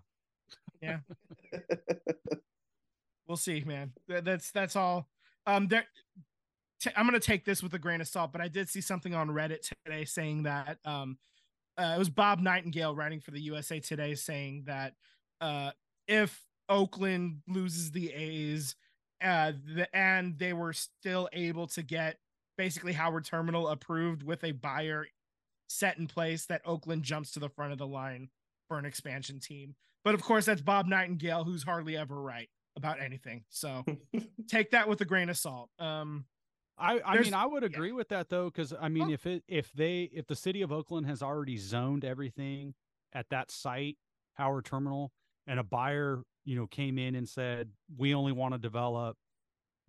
Yeah. 0.81 0.99
we'll 3.27 3.37
see, 3.37 3.63
man. 3.65 3.93
Th- 4.09 4.23
That's 4.23 4.51
that's 4.51 4.75
all. 4.75 5.07
Um, 5.45 5.67
there. 5.67 5.85
T- 6.81 6.91
I'm 6.95 7.05
gonna 7.05 7.19
take 7.19 7.45
this 7.45 7.63
with 7.63 7.73
a 7.73 7.79
grain 7.79 8.01
of 8.01 8.07
salt, 8.07 8.31
but 8.31 8.41
I 8.41 8.49
did 8.49 8.67
see 8.67 8.81
something 8.81 9.15
on 9.15 9.29
Reddit 9.29 9.69
today 9.85 10.03
saying 10.03 10.43
that 10.43 10.77
um, 10.83 11.17
uh, 11.77 11.93
it 11.95 11.99
was 11.99 12.09
Bob 12.09 12.39
Nightingale 12.39 12.95
writing 12.95 13.21
for 13.21 13.31
the 13.31 13.41
USA 13.41 13.79
Today 13.79 14.13
saying 14.13 14.63
that 14.67 14.93
uh, 15.41 15.71
if 16.07 16.43
Oakland 16.69 17.41
loses 17.47 17.91
the 17.91 18.11
A's, 18.13 18.75
uh, 19.21 19.53
the, 19.75 19.95
and 19.95 20.37
they 20.37 20.53
were 20.53 20.73
still 20.73 21.29
able 21.33 21.67
to 21.67 21.81
get 21.81 22.17
basically 22.57 22.93
Howard 22.93 23.25
Terminal 23.25 23.67
approved 23.67 24.23
with 24.23 24.43
a 24.43 24.51
buyer 24.51 25.07
set 25.67 25.97
in 25.97 26.07
place, 26.07 26.45
that 26.45 26.61
Oakland 26.65 27.03
jumps 27.03 27.31
to 27.31 27.39
the 27.39 27.49
front 27.49 27.71
of 27.71 27.77
the 27.77 27.87
line 27.87 28.29
for 28.67 28.77
an 28.77 28.85
expansion 28.85 29.39
team. 29.39 29.75
But 30.03 30.13
of 30.13 30.23
course, 30.23 30.45
that's 30.45 30.61
Bob 30.61 30.87
Nightingale, 30.87 31.43
who's 31.43 31.63
hardly 31.63 31.97
ever 31.97 32.19
right 32.21 32.49
about 32.75 33.01
anything. 33.01 33.43
So 33.49 33.83
take 34.47 34.71
that 34.71 34.87
with 34.87 35.01
a 35.01 35.05
grain 35.05 35.29
of 35.29 35.37
salt. 35.37 35.69
Um, 35.79 36.25
I, 36.77 37.01
I 37.03 37.19
mean, 37.19 37.33
I 37.33 37.45
would 37.45 37.63
agree 37.63 37.91
with 37.91 38.09
that 38.09 38.29
though, 38.29 38.45
because 38.45 38.73
I 38.79 38.87
mean, 38.87 39.09
if 39.09 39.25
it 39.25 39.43
if 39.47 39.73
they 39.73 40.03
if 40.13 40.27
the 40.27 40.35
city 40.35 40.61
of 40.61 40.71
Oakland 40.71 41.07
has 41.07 41.23
already 41.23 41.57
zoned 41.57 42.05
everything 42.05 42.75
at 43.13 43.29
that 43.31 43.49
site, 43.49 43.97
Howard 44.33 44.65
Terminal, 44.65 45.11
and 45.47 45.59
a 45.59 45.63
buyer, 45.63 46.21
you 46.45 46.55
know, 46.55 46.67
came 46.67 46.99
in 46.99 47.15
and 47.15 47.27
said, 47.27 47.69
we 47.97 48.13
only 48.13 48.31
want 48.31 48.53
to 48.53 48.57
develop 48.59 49.17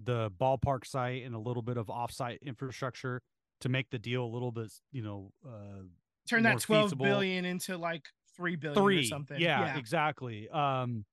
the 0.02 0.30
ballpark 0.40 0.86
site 0.86 1.24
and 1.24 1.34
a 1.34 1.38
little 1.38 1.62
bit 1.62 1.76
of 1.76 1.88
offsite 1.88 2.40
infrastructure 2.42 3.20
to 3.60 3.68
make 3.68 3.90
the 3.90 3.98
deal 3.98 4.24
a 4.24 4.30
little 4.32 4.52
bit, 4.52 4.72
you 4.92 5.02
know, 5.02 5.32
uh, 5.44 5.82
turn 6.28 6.44
that 6.44 6.60
twelve 6.60 6.86
feasible. 6.86 7.04
billion 7.04 7.44
into 7.44 7.76
like 7.76 8.06
three 8.36 8.54
billion 8.54 8.78
or 8.78 8.84
three, 8.84 9.04
something. 9.04 9.40
Yeah, 9.40 9.76
exactly. 9.76 10.48
Um, 10.48 11.04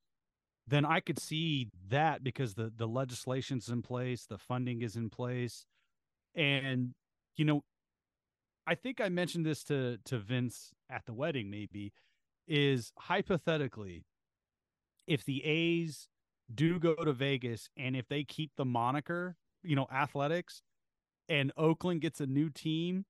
then 0.67 0.85
I 0.85 0.99
could 0.99 1.19
see 1.19 1.69
that 1.89 2.23
because 2.23 2.53
the 2.53 2.71
the 2.75 2.87
legislation's 2.87 3.69
in 3.69 3.81
place, 3.81 4.25
the 4.25 4.37
funding 4.37 4.81
is 4.81 4.95
in 4.95 5.09
place, 5.09 5.65
and 6.35 6.93
you 7.35 7.45
know, 7.45 7.63
I 8.67 8.75
think 8.75 9.01
I 9.01 9.09
mentioned 9.09 9.45
this 9.45 9.63
to 9.65 9.97
to 10.05 10.19
Vince 10.19 10.71
at 10.89 11.05
the 11.05 11.13
wedding. 11.13 11.49
Maybe 11.49 11.93
is 12.47 12.91
hypothetically, 12.99 14.05
if 15.07 15.25
the 15.25 15.43
A's 15.43 16.07
do 16.53 16.79
go 16.79 16.95
to 16.95 17.13
Vegas 17.13 17.69
and 17.77 17.95
if 17.95 18.07
they 18.07 18.23
keep 18.23 18.51
the 18.55 18.65
moniker, 18.65 19.35
you 19.63 19.75
know, 19.75 19.87
athletics, 19.91 20.61
and 21.27 21.51
Oakland 21.57 22.01
gets 22.01 22.19
a 22.19 22.27
new 22.27 22.49
team, 22.49 23.05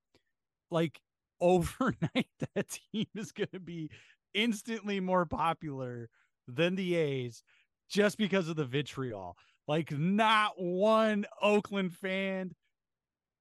like 0.72 1.02
overnight 1.42 2.30
that 2.56 2.80
team 2.94 3.08
is 3.16 3.32
going 3.32 3.50
to 3.54 3.60
be 3.60 3.90
instantly 4.34 5.00
more 5.00 5.26
popular 5.26 6.10
than 6.48 6.76
the 6.76 6.96
A's 6.96 7.44
just 7.90 8.18
because 8.18 8.48
of 8.48 8.56
the 8.56 8.66
vitriol. 8.66 9.36
Like 9.68 9.92
not 9.92 10.54
one 10.58 11.26
Oakland 11.42 11.94
fan, 11.94 12.56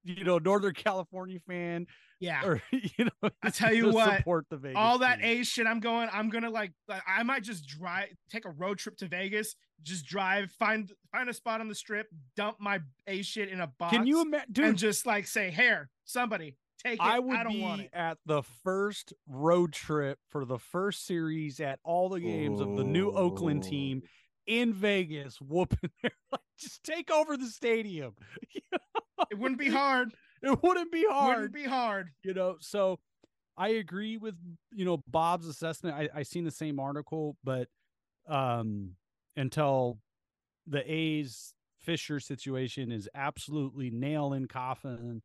you 0.05 0.23
know, 0.23 0.37
Northern 0.37 0.73
California 0.73 1.39
fan, 1.47 1.87
Yeah. 2.19 2.45
or 2.45 2.61
you 2.71 3.05
know, 3.23 3.29
I 3.43 3.49
tell 3.49 3.73
you 3.73 3.89
what, 3.89 4.17
support 4.17 4.45
the 4.49 4.57
Vegas 4.57 4.77
all 4.77 4.99
that. 4.99 5.19
A 5.21 5.43
shit 5.43 5.65
I'm 5.67 5.79
going, 5.79 6.07
I'm 6.13 6.29
gonna 6.29 6.49
like 6.51 6.71
I 7.07 7.23
might 7.23 7.43
just 7.43 7.67
drive 7.67 8.09
take 8.29 8.45
a 8.45 8.51
road 8.51 8.77
trip 8.77 8.95
to 8.97 9.07
Vegas, 9.07 9.55
just 9.81 10.05
drive, 10.05 10.51
find 10.51 10.91
find 11.11 11.27
a 11.27 11.33
spot 11.33 11.59
on 11.59 11.67
the 11.67 11.75
strip, 11.75 12.07
dump 12.37 12.57
my 12.59 12.79
A 13.07 13.21
shit 13.23 13.49
in 13.49 13.59
a 13.61 13.67
box. 13.67 13.95
Can 13.95 14.05
you 14.07 14.21
imagine, 14.21 14.63
and 14.63 14.77
just 14.77 15.05
like 15.05 15.25
say, 15.27 15.49
here, 15.51 15.89
somebody 16.05 16.55
take 16.83 16.93
it. 16.93 17.01
I 17.01 17.17
would 17.19 17.35
don't 17.43 17.53
be 17.53 17.61
want 17.61 17.81
it. 17.81 17.89
at 17.93 18.17
the 18.27 18.43
first 18.63 19.11
road 19.27 19.73
trip 19.73 20.19
for 20.29 20.45
the 20.45 20.59
first 20.59 21.05
series 21.07 21.59
at 21.59 21.79
all 21.83 22.09
the 22.09 22.19
games 22.19 22.61
of 22.61 22.75
the 22.77 22.83
new 22.83 23.09
Oakland 23.11 23.63
team 23.63 24.03
in 24.47 24.73
Vegas, 24.73 25.39
whooping 25.41 25.89
like, 26.03 26.41
just 26.59 26.83
take 26.83 27.11
over 27.11 27.37
the 27.37 27.47
stadium. 27.47 28.13
It 29.31 29.39
wouldn't 29.39 29.59
be 29.59 29.69
hard. 29.69 30.13
It 30.43 30.61
wouldn't 30.61 30.91
be 30.91 31.05
hard, 31.09 31.35
Wouldn't 31.37 31.53
be 31.53 31.63
hard. 31.63 32.09
you 32.21 32.33
know. 32.33 32.57
So 32.59 32.99
I 33.57 33.69
agree 33.69 34.17
with 34.17 34.35
you 34.73 34.83
know 34.85 35.01
Bob's 35.07 35.47
assessment. 35.47 35.95
I 35.95 36.09
I 36.13 36.23
seen 36.23 36.43
the 36.43 36.51
same 36.51 36.79
article, 36.79 37.37
but 37.43 37.69
um 38.27 38.91
until 39.37 39.99
the 40.67 40.83
A's 40.91 41.53
Fisher 41.79 42.19
situation 42.19 42.91
is 42.91 43.07
absolutely 43.15 43.89
nail 43.89 44.33
in 44.33 44.47
coffin. 44.47 45.21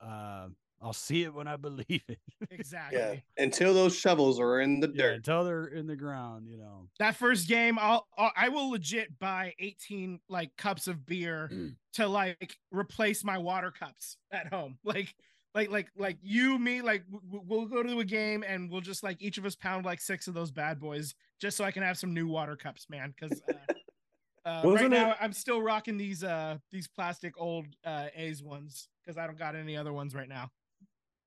Uh, 0.00 0.46
I'll 0.84 0.92
see 0.92 1.22
it 1.24 1.32
when 1.32 1.48
I 1.48 1.56
believe 1.68 2.02
it. 2.08 2.18
Exactly. 2.50 2.98
Yeah. 2.98 3.14
Until 3.42 3.72
those 3.72 3.96
shovels 3.96 4.38
are 4.38 4.60
in 4.60 4.80
the 4.80 4.88
Yeah, 4.88 5.02
dirt. 5.04 5.14
until 5.16 5.44
they're 5.44 5.66
in 5.66 5.86
the 5.86 5.96
ground, 5.96 6.46
you 6.48 6.58
know. 6.58 6.88
That 6.98 7.16
first 7.16 7.48
game, 7.48 7.78
I'll 7.80 8.06
I'll- 8.18 8.32
I 8.36 8.50
will 8.50 8.70
legit 8.70 9.18
buy 9.18 9.54
18 9.58 10.20
like 10.28 10.54
cups 10.56 10.86
of 10.86 11.06
beer 11.06 11.48
Mm. 11.52 11.76
to 11.94 12.06
like 12.06 12.58
replace 12.70 13.24
my 13.24 13.38
water 13.38 13.70
cups 13.70 14.16
at 14.30 14.52
home. 14.52 14.78
Like 14.84 15.14
like 15.54 15.70
like 15.70 15.88
like 15.96 16.18
you 16.20 16.58
me 16.58 16.82
like 16.82 17.04
w- 17.10 17.22
w- 17.30 17.44
we'll 17.46 17.66
go 17.66 17.82
to 17.82 18.00
a 18.00 18.04
game 18.04 18.42
and 18.46 18.68
we'll 18.70 18.80
just 18.80 19.02
like 19.04 19.22
each 19.22 19.38
of 19.38 19.46
us 19.46 19.54
pound 19.54 19.84
like 19.86 20.00
six 20.00 20.26
of 20.26 20.34
those 20.34 20.50
bad 20.50 20.80
boys 20.80 21.14
just 21.40 21.56
so 21.56 21.64
I 21.64 21.70
can 21.70 21.84
have 21.84 21.96
some 21.96 22.12
new 22.12 22.26
water 22.26 22.56
cups, 22.56 22.86
man. 22.90 23.14
Because 23.18 23.40
uh, 23.48 23.52
uh, 24.44 24.50
right 24.50 24.64
Wasn't 24.64 24.90
now 24.90 25.12
it- 25.12 25.16
I'm 25.20 25.32
still 25.32 25.62
rocking 25.62 25.96
these 25.96 26.24
uh 26.24 26.58
these 26.72 26.88
plastic 26.88 27.34
old 27.40 27.66
uh 27.84 28.06
A's 28.16 28.42
ones 28.42 28.88
because 29.00 29.16
I 29.16 29.26
don't 29.28 29.38
got 29.38 29.54
any 29.54 29.76
other 29.76 29.92
ones 29.92 30.12
right 30.14 30.28
now. 30.28 30.50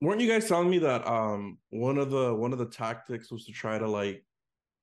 Weren't 0.02 0.22
you 0.22 0.28
guys 0.30 0.48
telling 0.48 0.70
me 0.70 0.78
that 0.80 1.08
um 1.08 1.58
one 1.70 1.98
of 1.98 2.12
the 2.12 2.34
one 2.34 2.54
of 2.54 2.60
the 2.60 2.68
tactics 2.68 3.32
was 3.32 3.46
to 3.46 3.52
try 3.52 3.78
to 3.78 3.88
like 3.88 4.24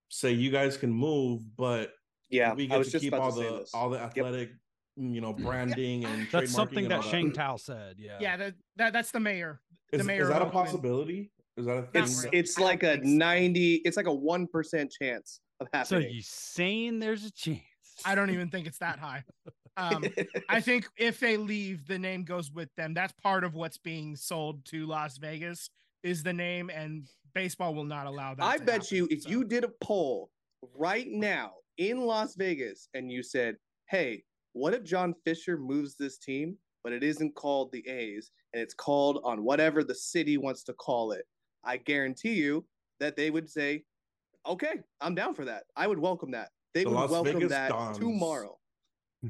say 0.08 0.32
you 0.32 0.50
guys 0.50 0.76
can 0.76 0.90
move, 0.92 1.42
but 1.56 1.92
Yeah. 2.30 2.54
we 2.54 2.64
I 2.64 2.66
get 2.66 2.78
was 2.78 2.88
to 2.88 2.92
just 2.92 3.02
keep 3.04 3.14
all 3.14 3.32
to 3.32 3.40
the 3.40 3.68
all 3.74 3.90
the 3.90 3.98
athletic, 3.98 4.50
mm, 4.98 5.14
you 5.14 5.20
know, 5.20 5.32
branding 5.46 6.04
and 6.04 6.28
That's 6.32 6.52
something 6.52 6.84
and 6.84 6.90
that 6.90 6.96
all 6.96 7.10
Sheng 7.10 7.32
Thao 7.32 7.58
said. 7.60 7.96
Yeah. 7.98 8.18
Yeah, 8.20 8.36
that, 8.36 8.54
that 8.76 8.92
that's 8.92 9.10
the 9.12 9.20
mayor. 9.20 9.60
the 9.92 9.98
Is, 9.98 10.04
mayor 10.06 10.22
is 10.22 10.28
that 10.28 10.42
a 10.42 10.46
possibility? 10.46 11.30
Is 11.56 11.66
that 11.66 11.76
a 11.76 11.82
thing? 11.82 12.02
It's 12.02 12.24
really. 12.24 12.38
it's 12.38 12.58
like 12.58 12.82
a 12.82 12.96
90, 12.96 13.74
it's 13.84 13.96
like 13.96 14.08
a 14.08 14.10
1% 14.10 14.90
chance 15.00 15.40
of 15.60 15.68
happening. 15.72 15.84
So 15.86 15.96
happening. 15.96 16.14
you 16.16 16.22
saying 16.24 16.98
there's 16.98 17.24
a 17.24 17.30
chance? 17.30 17.60
I 18.04 18.16
don't 18.16 18.30
even 18.30 18.50
think 18.50 18.66
it's 18.66 18.78
that 18.78 18.98
high. 18.98 19.22
Um, 19.76 20.04
I 20.48 20.60
think 20.60 20.88
if 20.96 21.20
they 21.20 21.36
leave, 21.36 21.86
the 21.86 21.98
name 21.98 22.24
goes 22.24 22.50
with 22.52 22.68
them. 22.76 22.94
That's 22.94 23.12
part 23.12 23.44
of 23.44 23.54
what's 23.54 23.78
being 23.78 24.16
sold 24.16 24.64
to 24.66 24.86
Las 24.86 25.18
Vegas 25.18 25.70
is 26.02 26.22
the 26.22 26.32
name, 26.32 26.70
and 26.70 27.06
baseball 27.34 27.74
will 27.74 27.84
not 27.84 28.06
allow 28.06 28.34
that. 28.34 28.44
I 28.44 28.58
bet 28.58 28.82
happen, 28.82 28.96
you 28.96 29.08
if 29.10 29.22
so. 29.22 29.30
you 29.30 29.44
did 29.44 29.64
a 29.64 29.72
poll 29.80 30.30
right 30.76 31.08
now 31.08 31.52
in 31.78 32.00
Las 32.02 32.34
Vegas 32.36 32.88
and 32.94 33.10
you 33.10 33.22
said, 33.22 33.56
"Hey, 33.88 34.24
what 34.52 34.74
if 34.74 34.84
John 34.84 35.14
Fisher 35.24 35.56
moves 35.56 35.96
this 35.96 36.18
team, 36.18 36.56
but 36.82 36.92
it 36.92 37.02
isn't 37.02 37.34
called 37.34 37.72
the 37.72 37.86
A's 37.88 38.30
and 38.52 38.62
it's 38.62 38.74
called 38.74 39.20
on 39.24 39.42
whatever 39.44 39.82
the 39.82 39.94
city 39.94 40.36
wants 40.36 40.62
to 40.64 40.72
call 40.74 41.12
it?" 41.12 41.24
I 41.64 41.78
guarantee 41.78 42.34
you 42.34 42.66
that 43.00 43.16
they 43.16 43.30
would 43.30 43.48
say, 43.50 43.84
"Okay, 44.46 44.80
I'm 45.00 45.14
down 45.14 45.34
for 45.34 45.44
that. 45.46 45.64
I 45.74 45.86
would 45.86 45.98
welcome 45.98 46.30
that." 46.32 46.50
They 46.74 46.84
The 46.84 46.90
would 46.90 46.96
Las 46.96 47.10
welcome 47.10 47.34
Vegas 47.34 47.50
that 47.50 47.70
Dons. 47.70 47.98
tomorrow. 47.98 48.58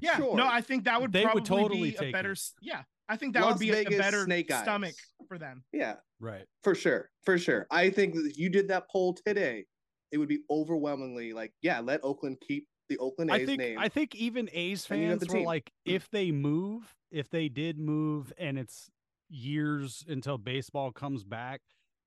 Yeah, 0.02 0.16
sure. 0.16 0.36
no, 0.36 0.46
I 0.46 0.60
think 0.60 0.84
that 0.84 1.00
would 1.00 1.12
They 1.12 1.24
would 1.24 1.44
probably 1.44 1.62
totally 1.62 1.90
be 1.92 2.08
a 2.08 2.12
better. 2.12 2.32
it. 2.32 2.40
Yeah, 2.60 2.82
I 3.08 3.16
think 3.16 3.34
that 3.34 3.42
Las 3.42 3.54
would 3.54 3.60
be 3.60 3.70
a- 3.70 3.82
a 3.86 3.98
better 3.98 4.24
Snake 4.24 4.50
Eyes. 4.50 4.62
stomach 4.62 4.94
for 5.28 5.38
them. 5.38 5.64
Yeah, 5.72 5.96
Right. 6.20 6.46
for 6.62 6.74
sure, 6.74 7.10
for 7.24 7.38
sure. 7.38 7.66
I 7.70 7.90
think 7.90 8.14
that 8.14 8.26
if 8.26 8.38
you 8.38 8.48
did 8.50 8.68
that 8.68 8.88
poll 8.90 9.14
today, 9.14 9.66
it 10.12 10.18
would 10.18 10.28
be 10.28 10.40
overwhelmingly 10.50 11.32
like, 11.32 11.52
yeah, 11.62 11.80
let 11.80 12.02
Oakland 12.04 12.38
keep 12.46 12.66
the 12.88 12.98
Oakland 12.98 13.30
A's 13.30 13.42
I 13.42 13.46
think 13.46 13.58
name. 13.58 13.78
I 13.78 13.88
think 13.88 14.14
even 14.14 14.48
A's 14.52 14.88
And 14.90 15.00
you 15.00 15.08
have 15.08 15.18
fans 15.20 15.28
the 15.28 15.32
were 15.32 15.38
team. 15.40 15.46
like, 15.46 15.72
hmm. 15.86 15.92
if 15.92 16.08
they 16.10 16.30
move, 16.30 16.94
if 17.10 17.30
they 17.30 17.48
did 17.48 17.78
move, 17.78 18.32
and 18.38 18.58
it's 18.58 18.90
years 19.28 20.04
until 20.08 20.38
baseball 20.38 20.92
comes 20.92 21.24
back, 21.24 21.60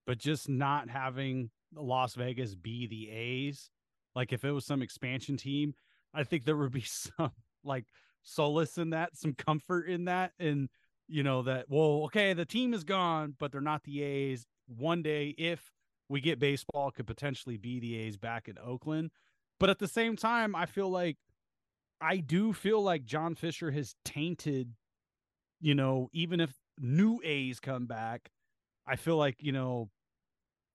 but 0.06 0.18
just 0.18 0.48
not 0.48 0.90
having 0.90 1.50
Las 1.74 2.16
Vegas 2.16 2.56
be 2.56 2.88
the 2.88 3.10
A's, 3.10 3.70
like 4.16 4.32
if 4.32 4.46
it 4.46 4.52
was 4.52 4.66
some 4.66 4.82
expansion 4.82 5.36
team, 5.36 5.74
I 6.14 6.24
think 6.24 6.46
there 6.46 6.56
would 6.56 6.72
be 6.72 6.82
some 6.86 7.32
like 7.68 7.86
solace 8.24 8.78
in 8.78 8.92
that, 8.92 9.16
some 9.16 9.34
comfort 9.34 9.88
in 9.88 10.06
that, 10.06 10.34
and 10.40 10.70
you 11.08 11.24
know 11.24 11.44
that 11.44 11.66
well, 11.70 12.04
okay, 12.06 12.34
the 12.34 12.46
team 12.46 12.74
is 12.74 12.84
gone, 12.84 13.36
but 13.40 13.52
they're 13.52 13.62
not 13.62 13.84
the 13.84 14.02
A's. 14.04 14.46
One 14.68 15.02
day, 15.02 15.36
if 15.38 15.72
we 16.10 16.22
get 16.22 16.40
baseball, 16.40 16.92
could 16.92 17.08
potentially 17.08 17.58
be 17.58 17.80
the 17.80 17.98
A's 18.00 18.18
back 18.18 18.48
in 18.48 18.58
Oakland. 18.58 19.12
But 19.60 19.70
at 19.70 19.80
the 19.80 19.88
same 19.88 20.16
time, 20.16 20.56
I 20.56 20.66
feel 20.66 20.90
like 20.90 21.18
I 22.00 22.18
do 22.18 22.54
feel 22.54 22.82
like 22.82 23.06
John 23.06 23.36
Fisher 23.36 23.72
has 23.72 23.96
tainted, 24.06 24.74
you 25.60 25.76
know, 25.76 26.10
even 26.14 26.40
if 26.40 26.54
new 26.80 27.20
A's 27.24 27.60
come 27.60 27.86
back, 27.88 28.30
I 28.86 28.96
feel 28.96 29.18
like, 29.18 29.38
you 29.40 29.52
know, 29.52 29.90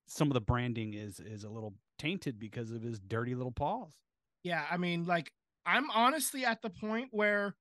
some 0.07 0.29
of 0.29 0.35
the 0.35 0.41
branding 0.41 0.95
is 0.95 1.21
is 1.21 1.45
a 1.45 1.49
little 1.49 1.75
tainted 1.99 2.39
because 2.39 2.73
of 2.73 2.83
his 2.83 2.99
dirty 2.99 3.35
little 3.35 3.53
paws. 3.53 3.93
Yeah, 4.43 4.65
I 4.71 4.77
mean, 4.77 5.05
like 5.05 5.33
I'm 5.67 5.91
honestly 5.91 6.45
at 6.45 6.61
the 6.63 6.71
point 6.71 7.09
where 7.13 7.55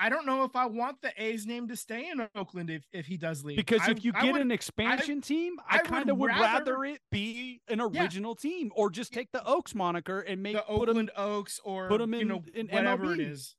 I 0.00 0.08
don't 0.08 0.26
know 0.26 0.44
if 0.44 0.54
I 0.54 0.66
want 0.66 1.02
the 1.02 1.10
A's 1.20 1.44
name 1.44 1.66
to 1.68 1.76
stay 1.76 2.08
in 2.08 2.28
Oakland 2.36 2.70
if, 2.70 2.86
if 2.92 3.06
he 3.06 3.16
does 3.16 3.44
leave. 3.44 3.56
Because 3.56 3.80
I- 3.82 3.90
if 3.90 4.04
you 4.04 4.12
I 4.14 4.22
get 4.22 4.32
would- 4.34 4.42
an 4.42 4.52
expansion 4.52 5.20
team, 5.20 5.56
I, 5.68 5.76
I 5.76 5.78
kind 5.80 6.08
of 6.08 6.16
would 6.18 6.28
rather, 6.28 6.74
rather- 6.78 6.84
it 6.84 7.00
be 7.10 7.60
an 7.68 7.78
Yeah. 7.92 8.02
original 8.02 8.36
team 8.36 8.70
or 8.76 8.90
just 8.90 9.12
take 9.12 9.32
the 9.32 9.44
Oaks 9.44 9.74
moniker 9.74 10.20
and 10.20 10.40
make 10.42 10.54
the 10.54 10.62
put 10.62 10.88
'em- 10.88 10.88
Oakland 10.90 11.10
Oaks 11.16 11.58
or 11.64 11.88
put 11.88 12.00
'em 12.00 12.14
you 12.14 12.20
in- 12.20 12.28
know 12.28 12.44
in 12.54 12.68
whatever 12.68 13.12
it 13.12 13.18
MLB. 13.18 13.30
is. 13.32 13.56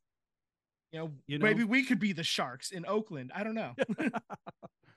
You 0.92 1.00
know, 1.00 1.14
You 1.28 1.40
maybe 1.40 1.64
we 1.66 1.84
could 1.86 2.00
be 2.00 2.14
the 2.14 2.24
Sharks 2.24 2.72
in 2.72 2.86
Oakland. 2.88 3.32
I 3.36 3.44
don't 3.44 3.54
know. 3.56 3.76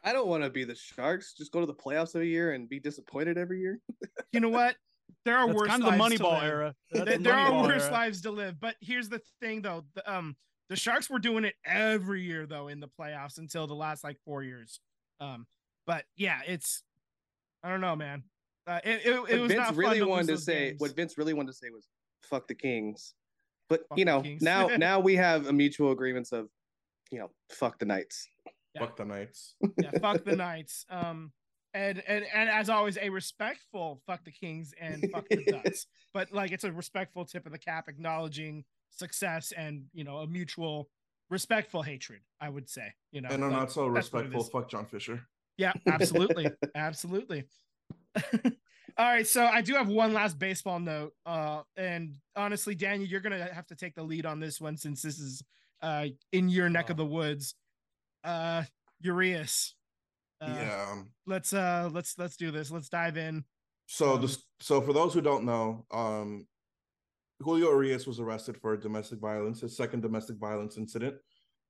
I 0.05 0.12
don't 0.12 0.26
want 0.28 0.42
to 0.42 0.50
be 0.50 0.64
the 0.64 0.74
Sharks. 0.74 1.34
Just 1.34 1.53
go 1.53 1.61
to 1.61 1.66
the 1.66 1.74
playoffs 1.74 2.14
every 2.14 2.28
year 2.28 2.53
and 2.53 2.68
be 2.68 2.80
disappointed 2.80 3.36
every 3.36 3.61
year. 3.61 3.78
you 4.32 4.40
know 4.40 4.48
what? 4.48 4.76
There 5.24 5.36
are 5.36 5.46
That's 5.46 5.58
worse 5.58 5.68
kind 5.68 5.82
of 5.84 5.92
the 5.92 5.96
lives 5.98 6.16
to 6.16 6.22
Moneyball 6.22 6.32
live. 6.32 6.42
era. 6.44 6.74
That's 6.90 7.04
There, 7.04 7.16
the 7.18 7.22
there 7.24 7.34
are 7.34 7.62
worse 7.62 7.82
era. 7.84 7.92
lives 7.92 8.20
to 8.22 8.30
live. 8.30 8.60
But 8.60 8.76
here's 8.80 9.08
the 9.08 9.20
thing, 9.40 9.62
though. 9.62 9.84
The, 9.94 10.12
um, 10.12 10.36
the 10.68 10.76
Sharks 10.76 11.10
were 11.10 11.18
doing 11.18 11.44
it 11.44 11.54
every 11.66 12.22
year 12.22 12.46
though 12.46 12.68
in 12.68 12.80
the 12.80 12.88
playoffs 12.88 13.36
until 13.38 13.66
the 13.66 13.74
last 13.74 14.02
like 14.04 14.16
four 14.24 14.42
years. 14.42 14.80
Um, 15.20 15.46
but 15.86 16.04
yeah, 16.16 16.40
it's 16.46 16.82
I 17.62 17.68
don't 17.68 17.80
know, 17.82 17.94
man. 17.94 18.22
Uh, 18.66 18.80
it, 18.84 19.02
it, 19.04 19.12
it 19.28 19.38
was 19.40 19.48
Vince 19.50 19.54
not 19.58 19.66
fun 19.68 19.76
really 19.76 19.98
to 19.98 20.06
wanted 20.06 20.28
to 20.28 20.38
say, 20.38 20.68
games. 20.70 20.80
what 20.80 20.94
Vince 20.96 21.18
really 21.18 21.34
wanted 21.34 21.48
to 21.52 21.58
say 21.58 21.68
was, 21.70 21.88
"Fuck 22.22 22.48
the 22.48 22.54
Kings." 22.54 23.14
But 23.68 23.82
Fuck 23.88 23.98
you 23.98 24.04
know, 24.04 24.22
now 24.40 24.66
now 24.78 24.98
we 25.00 25.14
have 25.16 25.46
a 25.48 25.52
mutual 25.52 25.92
agreements 25.92 26.32
of, 26.32 26.48
you 27.10 27.18
know, 27.18 27.30
fuck 27.50 27.78
the 27.78 27.84
Knights. 27.84 28.26
Yeah. 28.74 28.80
Fuck 28.80 28.96
the 28.96 29.04
Knights. 29.04 29.54
yeah, 29.78 29.90
fuck 30.00 30.24
the 30.24 30.36
Knights. 30.36 30.86
Um, 30.88 31.32
and 31.75 32.03
and 32.07 32.25
and 32.35 32.49
as 32.51 32.68
always, 32.68 32.99
a 33.01 33.09
respectful 33.09 34.01
fuck 34.07 34.25
the 34.25 34.31
Kings 34.33 34.75
and 34.81 35.11
fuck 35.12 35.29
the 35.29 35.45
Ducks. 35.45 35.87
But 36.14 36.33
like, 36.33 36.53
it's 36.53 36.64
a 36.64 36.73
respectful 36.73 37.25
tip 37.25 37.47
of 37.47 37.53
the 37.53 37.59
cap, 37.59 37.89
acknowledging 37.89 38.64
success 38.91 39.53
and 39.57 39.85
you 39.93 40.05
know 40.05 40.18
a 40.18 40.27
mutual 40.27 40.89
respectful 41.31 41.83
hatred. 41.83 42.20
I 42.41 42.49
would 42.51 42.68
say, 42.68 42.93
you 43.11 43.20
know, 43.23 43.29
And 43.31 43.43
I'm 43.45 43.51
not 43.53 43.73
so 43.73 43.91
that's 43.93 44.12
what 44.12 44.20
it 44.20 44.29
respectful. 44.29 44.61
Fuck 44.61 44.70
John 44.70 44.87
Fisher. 44.87 45.27
Yeah, 45.57 45.73
absolutely, 45.87 46.51
absolutely. 46.75 47.45
All 48.99 49.07
right, 49.07 49.27
so 49.27 49.45
I 49.47 49.62
do 49.62 49.73
have 49.75 49.89
one 49.89 50.12
last 50.12 50.39
baseball 50.39 50.79
note, 50.79 51.14
uh, 51.25 51.62
and 51.77 52.16
honestly, 52.37 52.75
Daniel, 52.75 53.09
you're 53.09 53.20
gonna 53.20 53.49
have 53.53 53.66
to 53.68 53.75
take 53.75 53.95
the 53.95 54.03
lead 54.03 54.27
on 54.27 54.39
this 54.41 54.61
one 54.61 54.77
since 54.77 55.01
this 55.01 55.18
is 55.18 55.43
uh 55.81 56.07
in 56.33 56.49
your 56.51 56.68
neck 56.68 56.91
of 56.91 57.01
Oh. 57.01 57.05
the 57.05 57.09
woods. 57.09 57.55
Uh, 58.23 58.64
Urias. 59.01 59.75
Uh, 60.43 60.49
yeah. 60.49 61.03
let's 61.26 61.53
uh 61.53 61.88
let's 61.93 62.18
let's 62.18 62.36
do 62.36 62.51
this 62.51 62.70
let's 62.70 62.88
dive 62.88 63.16
in 63.16 63.45
So 63.86 64.14
Um, 64.14 64.22
this 64.22 64.45
so 64.61 64.80
for 64.80 64.93
those 64.93 65.14
who 65.14 65.20
don't 65.20 65.45
know, 65.45 65.86
um 65.93 66.47
Julio 67.40 67.70
Urias 67.70 68.07
was 68.07 68.20
arrested 68.20 68.57
for 68.61 68.76
domestic 68.76 69.18
violence, 69.18 69.61
his 69.61 69.76
second 69.76 70.01
domestic 70.01 70.36
violence 70.38 70.76
incident. 70.76 71.14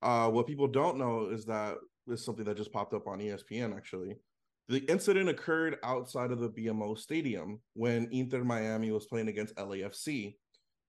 Uh 0.00 0.28
what 0.30 0.46
people 0.46 0.68
don't 0.68 0.96
know 0.96 1.28
is 1.30 1.44
that 1.46 1.76
is 2.08 2.24
something 2.24 2.44
that 2.44 2.56
just 2.56 2.72
popped 2.72 2.94
up 2.94 3.06
on 3.06 3.20
ESPN 3.20 3.76
actually. 3.76 4.16
The 4.68 4.78
incident 4.90 5.28
occurred 5.28 5.76
outside 5.82 6.30
of 6.30 6.40
the 6.40 6.48
BMO 6.48 6.96
Stadium 6.96 7.60
when 7.74 8.08
Inter 8.10 8.44
Miami 8.44 8.90
was 8.90 9.06
playing 9.06 9.28
against 9.28 9.56
LAFC. 9.56 10.36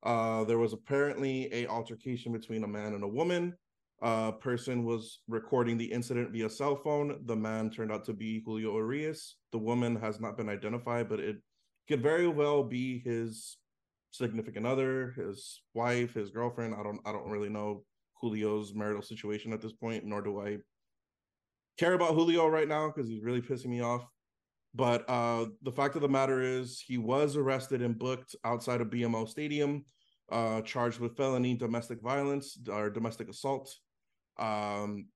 Uh, 0.03 0.43
there 0.43 0.57
was 0.57 0.73
apparently 0.73 1.49
a 1.53 1.67
altercation 1.67 2.31
between 2.31 2.63
a 2.63 2.67
man 2.67 2.93
and 2.93 3.03
a 3.03 3.07
woman. 3.07 3.53
Uh, 4.03 4.31
person 4.31 4.83
was 4.83 5.21
recording 5.29 5.77
the 5.77 5.89
incident 5.89 6.29
via 6.31 6.49
cell 6.49 6.75
phone. 6.75 7.21
The 7.25 7.35
man 7.37 7.69
turned 7.69 7.89
out 7.89 8.03
to 8.03 8.13
be 8.13 8.41
Julio 8.45 8.75
Urias. 8.75 9.37
The 9.53 9.57
woman 9.57 9.95
has 9.95 10.19
not 10.19 10.35
been 10.35 10.49
identified, 10.49 11.07
but 11.07 11.21
it 11.21 11.37
could 11.87 12.03
very 12.03 12.27
well 12.27 12.65
be 12.65 12.99
his 12.99 13.57
significant 14.11 14.65
other, 14.65 15.13
his 15.15 15.61
wife, 15.73 16.15
his 16.15 16.31
girlfriend. 16.31 16.75
I 16.75 16.83
don't 16.83 16.99
I 17.05 17.13
don't 17.13 17.29
really 17.29 17.47
know 17.47 17.85
Julio's 18.21 18.73
marital 18.73 19.01
situation 19.01 19.53
at 19.53 19.61
this 19.61 19.71
point, 19.71 20.03
nor 20.03 20.21
do 20.21 20.41
I 20.41 20.57
care 21.77 21.93
about 21.93 22.13
Julio 22.13 22.47
right 22.47 22.67
now 22.67 22.87
because 22.87 23.09
he's 23.09 23.23
really 23.23 23.41
pissing 23.41 23.67
me 23.67 23.79
off. 23.79 24.05
But 24.75 25.09
uh, 25.09 25.45
the 25.61 25.71
fact 25.71 25.95
of 25.95 26.01
the 26.01 26.09
matter 26.09 26.41
is, 26.41 26.83
he 26.85 26.97
was 26.97 27.37
arrested 27.37 27.81
and 27.81 27.97
booked 27.97 28.35
outside 28.43 28.81
of 28.81 28.89
BMO 28.89 29.29
Stadium, 29.29 29.85
uh, 30.29 30.61
charged 30.61 30.99
with 30.99 31.15
felony 31.15 31.55
domestic 31.55 32.01
violence 32.01 32.57
or 32.69 32.89
domestic 32.89 33.29
assault. 33.29 33.73
Um, 34.37 35.07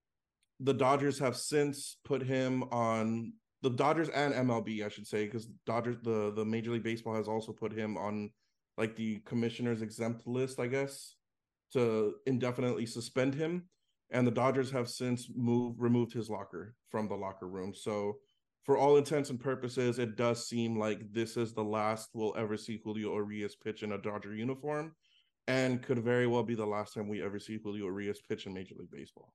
the 0.59 0.73
Dodgers 0.73 1.19
have 1.19 1.37
since 1.37 1.97
put 2.03 2.23
him 2.23 2.63
on 2.71 3.33
the 3.61 3.69
Dodgers 3.69 4.09
and 4.09 4.33
MLB, 4.33 4.85
I 4.85 4.89
should 4.89 5.07
say, 5.07 5.25
because 5.25 5.47
Dodgers, 5.65 5.97
the 6.03 6.31
the 6.35 6.45
Major 6.45 6.71
League 6.71 6.83
Baseball 6.83 7.15
has 7.15 7.27
also 7.27 7.51
put 7.51 7.73
him 7.73 7.97
on 7.97 8.31
like 8.77 8.95
the 8.95 9.19
commissioner's 9.25 9.81
exempt 9.81 10.27
list, 10.27 10.59
I 10.59 10.67
guess, 10.67 11.15
to 11.73 12.15
indefinitely 12.25 12.85
suspend 12.85 13.33
him. 13.33 13.69
And 14.11 14.25
the 14.25 14.31
Dodgers 14.31 14.71
have 14.71 14.89
since 14.89 15.29
moved 15.35 15.81
removed 15.81 16.13
his 16.13 16.29
locker 16.29 16.75
from 16.89 17.07
the 17.07 17.15
locker 17.15 17.47
room. 17.47 17.73
So 17.73 18.17
for 18.63 18.77
all 18.77 18.97
intents 18.97 19.29
and 19.29 19.39
purposes, 19.39 19.97
it 19.97 20.15
does 20.15 20.47
seem 20.47 20.77
like 20.77 21.11
this 21.11 21.37
is 21.37 21.53
the 21.53 21.63
last 21.63 22.09
we'll 22.13 22.35
ever 22.37 22.57
see 22.57 22.79
Julio 22.83 23.15
Urias 23.15 23.55
pitch 23.55 23.81
in 23.81 23.93
a 23.93 23.97
Dodger 23.97 24.35
uniform, 24.35 24.93
and 25.47 25.81
could 25.81 26.03
very 26.03 26.27
well 26.27 26.43
be 26.43 26.55
the 26.55 26.65
last 26.65 26.93
time 26.93 27.07
we 27.07 27.23
ever 27.23 27.39
see 27.39 27.57
Julio 27.57 27.85
Urias 27.85 28.19
pitch 28.27 28.45
in 28.45 28.53
Major 28.53 28.75
League 28.77 28.91
Baseball. 28.91 29.33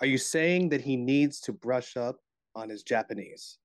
Are 0.00 0.06
you 0.06 0.18
saying 0.18 0.70
that 0.70 0.80
he 0.80 0.96
needs 0.96 1.40
to 1.40 1.52
brush 1.52 1.96
up 1.96 2.16
on 2.54 2.68
his 2.70 2.82
Japanese? 2.82 3.58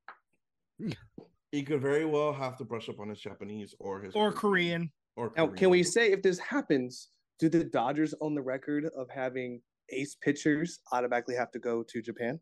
he 1.52 1.64
could 1.64 1.82
very 1.82 2.06
well 2.06 2.34
have 2.34 2.58
to 2.58 2.66
brush 2.66 2.90
up 2.90 3.00
on 3.00 3.10
his 3.10 3.20
Japanese 3.20 3.74
or 3.80 4.02
his 4.02 4.14
or 4.14 4.32
Korean. 4.32 4.92
Or 5.16 5.32
now, 5.38 5.48
can 5.48 5.70
we 5.70 5.84
say 5.84 6.12
if 6.12 6.22
this 6.22 6.38
happens, 6.40 7.10
do 7.40 7.48
the 7.48 7.64
Dodgers 7.64 8.14
own 8.20 8.36
the 8.36 8.42
record 8.42 8.90
of 8.98 9.10
having 9.10 9.62
ace 9.90 10.16
pitchers 10.16 10.80
automatically 10.92 11.36
have 11.36 11.52
to 11.52 11.60
go 11.60 11.84
to 11.84 12.02
Japan? 12.02 12.40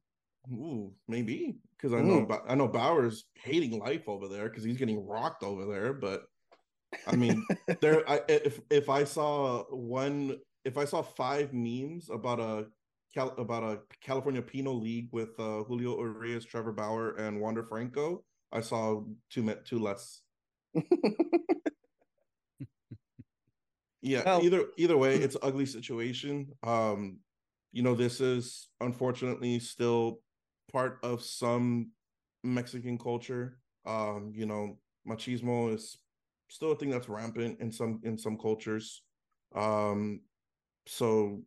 Ooh, 0.51 0.91
maybe 1.07 1.55
because 1.77 1.93
I 1.93 2.01
know 2.01 2.27
I 2.49 2.55
know 2.55 2.67
Bauer's 2.67 3.25
hating 3.35 3.79
life 3.79 4.09
over 4.09 4.27
there 4.27 4.49
because 4.49 4.63
he's 4.63 4.77
getting 4.77 5.07
rocked 5.07 5.43
over 5.43 5.65
there. 5.65 5.93
But 5.93 6.23
I 7.07 7.15
mean, 7.15 7.45
there. 7.81 8.09
I, 8.09 8.21
if 8.27 8.59
if 8.69 8.89
I 8.89 9.03
saw 9.03 9.63
one, 9.69 10.37
if 10.65 10.77
I 10.77 10.85
saw 10.85 11.01
five 11.01 11.53
memes 11.53 12.09
about 12.09 12.39
a 12.39 12.65
about 13.15 13.63
a 13.63 13.79
California 14.01 14.41
Penal 14.41 14.79
League 14.79 15.09
with 15.11 15.39
uh, 15.39 15.63
Julio 15.63 15.99
Urias, 15.99 16.45
Trevor 16.45 16.71
Bauer, 16.71 17.15
and 17.15 17.39
Wander 17.39 17.63
Franco, 17.63 18.23
I 18.51 18.61
saw 18.61 19.03
two 19.29 19.53
two 19.65 19.79
less. 19.79 20.21
yeah, 24.01 24.23
well, 24.25 24.43
either 24.43 24.65
either 24.77 24.97
way, 24.97 25.15
it's 25.15 25.35
an 25.35 25.41
ugly 25.43 25.65
situation. 25.65 26.47
Um, 26.63 27.19
you 27.71 27.83
know, 27.83 27.95
this 27.95 28.21
is 28.21 28.69
unfortunately 28.81 29.59
still 29.59 30.19
part 30.71 30.99
of 31.03 31.21
some 31.23 31.91
Mexican 32.43 32.97
culture. 32.97 33.57
Um, 33.85 34.31
you 34.33 34.45
know, 34.45 34.77
machismo 35.07 35.73
is 35.73 35.97
still 36.53 36.71
a 36.71 36.75
thing 36.75 36.91
that's 36.91 37.09
rampant 37.09 37.59
in 37.59 37.71
some 37.71 37.99
in 38.03 38.15
some 38.15 38.37
cultures. 38.37 39.01
Um, 39.55 40.21
so 40.85 41.41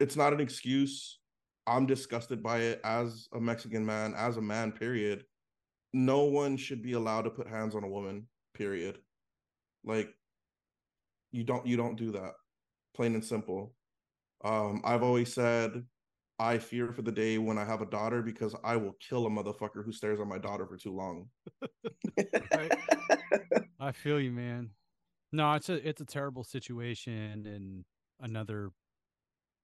it's 0.00 0.16
not 0.16 0.32
an 0.32 0.40
excuse. 0.40 1.18
I'm 1.66 1.86
disgusted 1.86 2.42
by 2.42 2.58
it 2.60 2.80
as 2.82 3.28
a 3.34 3.40
Mexican 3.40 3.84
man, 3.84 4.14
as 4.16 4.38
a 4.38 4.42
man, 4.42 4.72
period. 4.72 5.24
No 5.92 6.24
one 6.24 6.56
should 6.56 6.82
be 6.82 6.92
allowed 6.92 7.22
to 7.22 7.30
put 7.30 7.46
hands 7.46 7.74
on 7.74 7.84
a 7.84 7.88
woman, 7.88 8.26
period. 8.54 8.98
Like 9.84 10.08
you 11.30 11.44
don't 11.44 11.66
you 11.66 11.76
don't 11.76 11.96
do 11.96 12.12
that. 12.12 12.32
Plain 12.96 13.14
and 13.14 13.24
simple. 13.24 13.74
Um, 14.44 14.80
I've 14.84 15.02
always 15.02 15.32
said 15.32 15.84
I 16.38 16.56
fear 16.58 16.90
for 16.92 17.02
the 17.02 17.12
day 17.12 17.36
when 17.36 17.58
I 17.58 17.64
have 17.64 17.82
a 17.82 17.86
daughter 17.86 18.22
because 18.22 18.56
I 18.64 18.76
will 18.76 18.96
kill 19.06 19.26
a 19.26 19.30
motherfucker 19.30 19.84
who 19.84 19.92
stares 19.92 20.20
at 20.20 20.26
my 20.26 20.38
daughter 20.38 20.66
for 20.66 20.78
too 20.78 20.94
long. 20.94 21.28
I 23.84 23.92
feel 23.92 24.18
you, 24.18 24.32
man. 24.32 24.70
No, 25.30 25.52
it's 25.52 25.68
a 25.68 25.86
it's 25.86 26.00
a 26.00 26.06
terrible 26.06 26.44
situation 26.44 27.46
and 27.46 27.84
another 28.20 28.70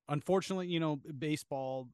unfortunately, 0.09 0.67
you 0.67 0.81
know, 0.81 0.97
baseball 1.19 1.89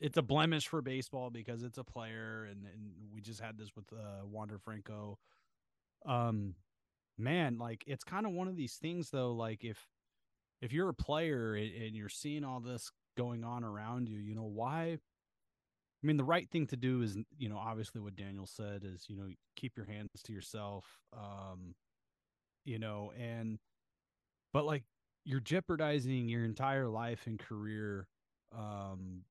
it's 0.00 0.16
a 0.16 0.22
blemish 0.22 0.66
for 0.68 0.82
baseball 0.82 1.30
because 1.30 1.62
it's 1.62 1.78
a 1.78 1.84
player 1.84 2.46
and, 2.50 2.64
and 2.66 2.92
we 3.12 3.20
just 3.20 3.40
had 3.40 3.56
this 3.56 3.70
with 3.74 3.86
uh 3.92 4.26
Wander 4.26 4.58
Franco. 4.58 5.18
Um 6.04 6.56
man, 7.16 7.58
like 7.58 7.84
it's 7.86 8.04
kind 8.04 8.26
of 8.26 8.32
one 8.32 8.48
of 8.48 8.56
these 8.56 8.74
things 8.74 9.10
though, 9.10 9.32
like 9.32 9.64
if 9.64 9.78
if 10.60 10.72
you're 10.72 10.90
a 10.90 10.94
player 10.94 11.54
and 11.54 11.96
you're 11.96 12.10
seeing 12.10 12.44
all 12.44 12.60
this 12.60 12.90
going 13.16 13.44
on 13.44 13.64
around 13.64 14.08
you, 14.10 14.18
you 14.18 14.34
know, 14.34 14.44
why? 14.44 14.98
I 16.02 16.06
mean, 16.06 16.16
the 16.16 16.24
right 16.24 16.48
thing 16.50 16.66
to 16.68 16.76
do 16.76 17.02
is, 17.02 17.18
you 17.36 17.50
know, 17.50 17.58
obviously 17.58 18.00
what 18.00 18.16
Daniel 18.16 18.46
said 18.46 18.84
is, 18.84 19.04
you 19.08 19.16
know, 19.16 19.28
keep 19.54 19.76
your 19.76 19.84
hands 19.84 20.08
to 20.24 20.32
yourself. 20.32 20.86
Um, 21.12 21.74
you 22.64 22.78
know, 22.78 23.12
and, 23.18 23.58
but 24.52 24.64
like 24.64 24.84
you're 25.24 25.40
jeopardizing 25.40 26.28
your 26.28 26.44
entire 26.44 26.88
life 26.88 27.26
and 27.26 27.38
career, 27.38 28.06
um, 28.56 29.24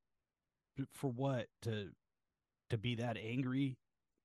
for 0.93 1.11
what? 1.11 1.47
To, 1.63 1.89
to 2.69 2.77
be 2.77 2.95
that 2.95 3.17
angry, 3.17 3.77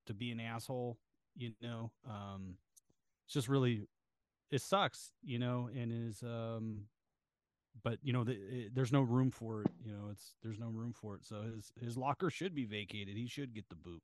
to 0.05 0.13
be 0.13 0.31
an 0.31 0.39
asshole, 0.39 0.99
you 1.35 1.53
know, 1.63 1.91
um, 2.07 2.57
it's 3.25 3.33
just 3.33 3.49
really, 3.49 3.87
it 4.51 4.61
sucks, 4.61 5.11
you 5.23 5.39
know, 5.39 5.67
and 5.75 5.91
is, 5.91 6.21
um, 6.21 6.81
but 7.83 7.99
you 8.01 8.13
know 8.13 8.23
the, 8.23 8.33
it, 8.33 8.75
there's 8.75 8.91
no 8.91 9.01
room 9.01 9.31
for 9.31 9.61
it 9.61 9.71
you 9.83 9.91
know 9.91 10.09
it's 10.11 10.33
there's 10.43 10.59
no 10.59 10.67
room 10.67 10.93
for 10.93 11.15
it 11.15 11.25
so 11.25 11.41
his 11.41 11.71
his 11.79 11.97
locker 11.97 12.29
should 12.29 12.55
be 12.55 12.65
vacated 12.65 13.15
he 13.15 13.27
should 13.27 13.53
get 13.53 13.67
the 13.69 13.75
boot. 13.75 14.01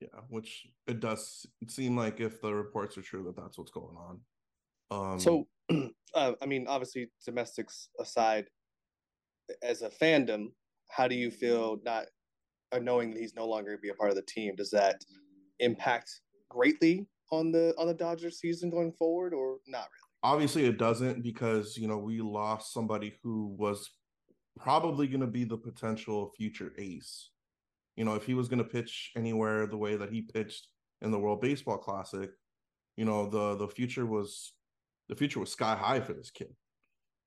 Yeah 0.00 0.20
which 0.28 0.66
it 0.86 1.00
does 1.00 1.46
seem 1.68 1.96
like 1.96 2.20
if 2.20 2.40
the 2.40 2.54
reports 2.54 2.96
are 2.96 3.02
true 3.02 3.24
that 3.24 3.36
that's 3.36 3.58
what's 3.58 3.70
going 3.70 3.96
on. 3.96 4.20
Um 4.90 5.20
so 5.20 5.46
uh, 6.14 6.32
i 6.40 6.46
mean 6.46 6.66
obviously 6.68 7.10
domestics 7.24 7.88
aside 7.98 8.46
as 9.62 9.82
a 9.82 9.90
fandom 9.90 10.46
how 10.88 11.06
do 11.06 11.14
you 11.14 11.30
feel 11.30 11.78
not 11.84 12.06
uh, 12.72 12.78
knowing 12.78 13.10
that 13.10 13.20
he's 13.20 13.34
no 13.34 13.46
longer 13.46 13.70
going 13.70 13.78
to 13.78 13.82
be 13.82 13.88
a 13.88 13.94
part 13.94 14.10
of 14.10 14.16
the 14.16 14.22
team 14.22 14.54
does 14.56 14.70
that 14.70 14.96
impact 15.58 16.10
greatly 16.48 17.06
on 17.30 17.52
the 17.52 17.74
on 17.78 17.86
the 17.86 17.94
dodgers 17.94 18.38
season 18.38 18.70
going 18.70 18.92
forward 18.92 19.32
or 19.32 19.58
not 19.66 19.86
really 19.92 20.09
obviously 20.22 20.66
it 20.66 20.78
doesn't 20.78 21.22
because 21.22 21.76
you 21.76 21.88
know 21.88 21.98
we 21.98 22.20
lost 22.20 22.72
somebody 22.72 23.18
who 23.22 23.54
was 23.58 23.90
probably 24.58 25.06
going 25.06 25.20
to 25.20 25.26
be 25.26 25.44
the 25.44 25.56
potential 25.56 26.32
future 26.36 26.72
ace 26.78 27.30
you 27.96 28.04
know 28.04 28.14
if 28.14 28.24
he 28.24 28.34
was 28.34 28.48
going 28.48 28.58
to 28.58 28.64
pitch 28.64 29.12
anywhere 29.16 29.66
the 29.66 29.76
way 29.76 29.96
that 29.96 30.10
he 30.10 30.22
pitched 30.22 30.68
in 31.02 31.10
the 31.10 31.18
world 31.18 31.40
baseball 31.40 31.78
classic 31.78 32.30
you 32.96 33.04
know 33.04 33.28
the 33.28 33.56
the 33.56 33.68
future 33.68 34.06
was 34.06 34.52
the 35.08 35.16
future 35.16 35.40
was 35.40 35.52
sky 35.52 35.74
high 35.74 36.00
for 36.00 36.12
this 36.12 36.30
kid 36.30 36.54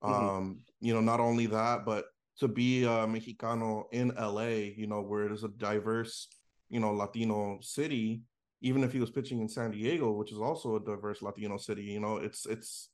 mm-hmm. 0.03 0.13
um 0.13 0.59
you 0.79 0.93
know 0.93 1.01
not 1.01 1.19
only 1.19 1.47
that 1.47 1.85
but 1.85 2.05
to 2.37 2.47
be 2.47 2.83
a 2.83 3.07
mexicano 3.07 3.85
in 3.91 4.09
la 4.15 4.43
you 4.43 4.87
know 4.87 5.01
where 5.01 5.25
it 5.25 5.31
is 5.31 5.43
a 5.43 5.49
diverse 5.49 6.27
you 6.69 6.79
know 6.79 6.91
latino 6.91 7.57
city 7.61 8.21
even 8.63 8.83
if 8.83 8.93
he 8.93 8.99
was 8.99 9.11
pitching 9.11 9.41
in 9.41 9.49
San 9.49 9.71
Diego, 9.71 10.11
which 10.13 10.31
is 10.31 10.39
also 10.39 10.77
a 10.77 10.79
diverse 10.79 11.21
Latino 11.21 11.57
city, 11.57 11.83
you 11.83 11.99
know, 11.99 12.17
it's 12.17 12.45
it's 12.45 12.89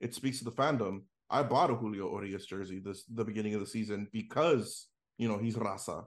it 0.00 0.14
speaks 0.14 0.38
to 0.38 0.44
the 0.44 0.52
fandom. 0.52 1.02
I 1.28 1.42
bought 1.42 1.70
a 1.70 1.74
Julio 1.74 2.10
Urias 2.14 2.46
jersey 2.46 2.78
this 2.78 3.04
the 3.12 3.24
beginning 3.24 3.54
of 3.54 3.60
the 3.60 3.66
season 3.66 4.08
because 4.12 4.86
you 5.18 5.28
know 5.28 5.36
he's 5.36 5.56
raza. 5.56 6.04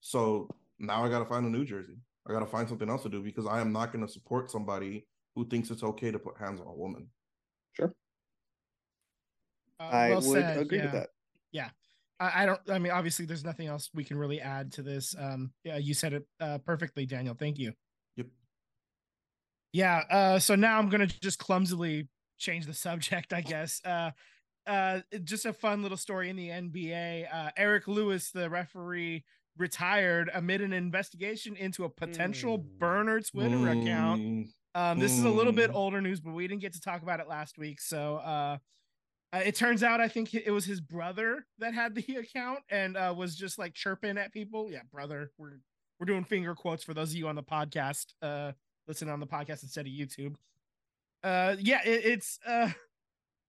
So 0.00 0.48
now 0.78 1.04
I 1.04 1.10
got 1.10 1.18
to 1.20 1.26
find 1.26 1.44
a 1.44 1.50
new 1.50 1.64
jersey. 1.66 1.98
I 2.26 2.32
got 2.32 2.40
to 2.40 2.46
find 2.46 2.66
something 2.68 2.88
else 2.88 3.02
to 3.02 3.10
do 3.10 3.22
because 3.22 3.46
I 3.46 3.60
am 3.60 3.72
not 3.72 3.92
going 3.92 4.04
to 4.04 4.10
support 4.10 4.50
somebody 4.50 5.06
who 5.34 5.46
thinks 5.46 5.70
it's 5.70 5.84
okay 5.84 6.10
to 6.10 6.18
put 6.18 6.38
hands 6.38 6.60
on 6.60 6.66
a 6.66 6.74
woman. 6.74 7.08
Sure. 7.74 7.92
Uh, 9.78 9.82
I 9.82 10.08
well 10.08 10.22
would 10.22 10.42
said, 10.42 10.58
agree 10.58 10.78
yeah. 10.78 10.84
with 10.84 10.92
that. 10.92 11.08
Yeah. 11.52 11.68
I, 12.18 12.42
I, 12.42 12.46
don't. 12.46 12.60
I 12.70 12.78
mean, 12.78 12.92
obviously, 12.92 13.26
there's 13.26 13.44
nothing 13.44 13.66
else 13.66 13.90
we 13.92 14.02
can 14.02 14.16
really 14.16 14.40
add 14.40 14.72
to 14.72 14.82
this. 14.82 15.14
Um, 15.18 15.52
yeah, 15.62 15.76
you 15.76 15.92
said 15.92 16.14
it 16.14 16.26
uh, 16.40 16.56
perfectly, 16.58 17.04
Daniel. 17.04 17.36
Thank 17.38 17.58
you. 17.58 17.74
Yeah. 19.72 20.02
Uh, 20.10 20.38
so 20.38 20.54
now 20.54 20.78
I'm 20.78 20.88
gonna 20.88 21.06
just 21.06 21.38
clumsily 21.38 22.08
change 22.38 22.66
the 22.66 22.74
subject, 22.74 23.32
I 23.32 23.40
guess. 23.40 23.80
Uh, 23.84 24.10
uh, 24.66 25.00
just 25.24 25.46
a 25.46 25.52
fun 25.52 25.82
little 25.82 25.96
story 25.96 26.28
in 26.30 26.36
the 26.36 26.48
NBA. 26.50 27.26
Uh, 27.32 27.50
Eric 27.56 27.86
Lewis, 27.86 28.30
the 28.30 28.50
referee, 28.50 29.24
retired 29.56 30.30
amid 30.34 30.60
an 30.60 30.72
investigation 30.72 31.56
into 31.56 31.84
a 31.84 31.88
potential 31.88 32.58
Mm. 32.58 32.78
burner 32.78 33.20
Twitter 33.20 33.68
account. 33.68 34.20
Mm, 34.22 34.48
Um, 34.74 34.98
this 34.98 35.12
is 35.12 35.24
a 35.24 35.30
little 35.30 35.52
bit 35.54 35.70
Mm. 35.70 35.74
older 35.74 36.00
news, 36.02 36.20
but 36.20 36.32
we 36.32 36.46
didn't 36.46 36.60
get 36.60 36.74
to 36.74 36.80
talk 36.80 37.00
about 37.02 37.20
it 37.20 37.28
last 37.28 37.56
week. 37.56 37.80
So 37.80 38.16
uh, 38.16 38.58
uh, 39.32 39.42
it 39.44 39.54
turns 39.54 39.82
out 39.82 40.00
I 40.00 40.08
think 40.08 40.34
it 40.34 40.50
was 40.50 40.66
his 40.66 40.80
brother 40.82 41.46
that 41.58 41.72
had 41.72 41.94
the 41.94 42.04
account 42.16 42.60
and 42.68 42.96
uh, 42.96 43.14
was 43.16 43.34
just 43.36 43.58
like 43.58 43.72
chirping 43.74 44.18
at 44.18 44.32
people. 44.32 44.70
Yeah, 44.70 44.82
brother. 44.92 45.30
We're 45.38 45.60
we're 45.98 46.04
doing 46.06 46.24
finger 46.24 46.54
quotes 46.54 46.84
for 46.84 46.92
those 46.92 47.12
of 47.12 47.16
you 47.16 47.26
on 47.28 47.36
the 47.36 47.42
podcast, 47.42 48.12
uh, 48.20 48.52
listening 48.86 49.12
on 49.12 49.20
the 49.20 49.26
podcast 49.26 49.62
instead 49.62 49.86
of 49.86 49.92
YouTube. 49.92 50.34
Uh, 51.22 51.56
yeah, 51.58 51.80
it, 51.84 52.04
it's 52.04 52.38
uh, 52.46 52.70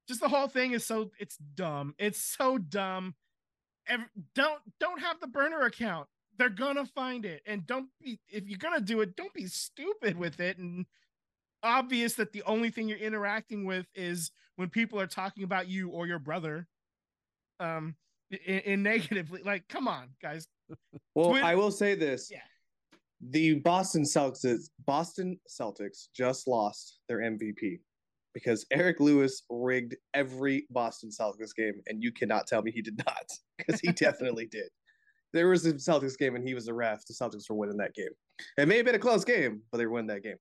just 0.08 0.20
the 0.22 0.28
whole 0.30 0.48
thing 0.48 0.72
is 0.72 0.86
so 0.86 1.12
it's 1.20 1.38
dumb. 1.38 1.94
It's 1.98 2.20
so 2.20 2.58
dumb. 2.58 3.16
Ev 3.88 4.02
don't 4.36 4.60
don't 4.80 5.00
have 5.02 5.20
the 5.20 5.28
burner 5.28 5.62
account. 5.62 6.08
They're 6.38 6.50
gonna 6.50 6.86
find 6.86 7.26
it, 7.26 7.42
and 7.46 7.66
don't 7.66 7.88
be 8.02 8.20
if 8.30 8.48
you're 8.48 8.58
gonna 8.60 8.82
do 8.82 9.02
it, 9.02 9.16
don't 9.16 9.34
be 9.34 9.48
stupid 9.48 10.18
with 10.18 10.40
it 10.40 10.58
and 10.58 10.86
obvious 11.64 12.14
that 12.14 12.32
the 12.34 12.44
only 12.44 12.70
thing 12.70 12.88
you're 12.88 13.00
interacting 13.00 13.66
with 13.66 13.88
is 13.96 14.32
when 14.58 14.70
people 14.70 15.00
are 15.00 15.08
talking 15.08 15.44
about 15.44 15.68
you 15.68 15.90
or 15.90 16.06
your 16.06 16.20
brother 16.20 16.68
um 17.60 17.96
in, 18.30 18.60
in 18.60 18.84
negatively 18.84 19.42
like 19.44 19.68
come 19.68 19.88
on 19.88 20.10
guys 20.22 20.48
Well, 21.16 21.32
Twitter- 21.32 21.46
I 21.46 21.56
will 21.56 21.72
say 21.72 21.96
this. 21.96 22.30
Yeah. 22.32 22.42
The 23.30 23.56
Boston 23.56 24.04
Celtics 24.04 24.70
Boston 24.86 25.40
Celtics 25.50 26.08
just 26.16 26.48
lost 26.48 27.00
their 27.10 27.20
MVP 27.20 27.80
because 28.34 28.66
Eric 28.72 29.00
Lewis 29.00 29.44
rigged 29.50 29.96
every 30.14 30.68
Boston 30.70 31.10
Celtics 31.10 31.56
game 31.56 31.82
and 31.88 32.04
you 32.04 32.12
cannot 32.12 32.46
tell 32.46 32.62
me 32.62 32.72
he 32.72 32.82
did 32.82 32.98
not 32.98 33.26
because 33.58 33.80
he 33.82 33.92
definitely 33.92 34.46
did. 34.52 34.70
There 35.34 35.50
was 35.50 35.66
a 35.66 35.74
Celtics 35.74 36.18
game 36.18 36.36
and 36.36 36.48
he 36.48 36.54
was 36.54 36.66
the 36.66 36.74
ref. 36.74 37.06
The 37.08 37.14
Celtics 37.14 37.50
were 37.50 37.56
winning 37.56 37.78
that 37.78 37.94
game. 37.94 38.14
It 38.58 38.68
may 38.68 38.78
have 38.78 38.86
been 38.86 38.96
a 38.96 39.00
close 39.00 39.26
game, 39.26 39.62
but 39.72 39.78
they 39.78 39.88
won 39.88 40.08
that 40.08 40.24
game 40.24 40.38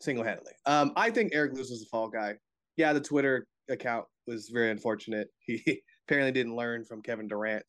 single-handedly. 0.00 0.52
Um, 0.66 0.92
I 0.96 1.10
think 1.10 1.30
Eric 1.34 1.54
Lewis 1.54 1.70
was 1.70 1.82
a 1.82 1.86
fall 1.86 2.08
guy. 2.08 2.34
Yeah, 2.76 2.92
the 2.92 3.00
Twitter 3.00 3.46
account 3.70 4.04
was 4.26 4.50
very 4.52 4.70
unfortunate. 4.70 5.28
He 5.40 5.82
apparently 6.06 6.32
didn't 6.32 6.56
learn 6.56 6.84
from 6.84 7.02
Kevin 7.02 7.28
Durant 7.28 7.64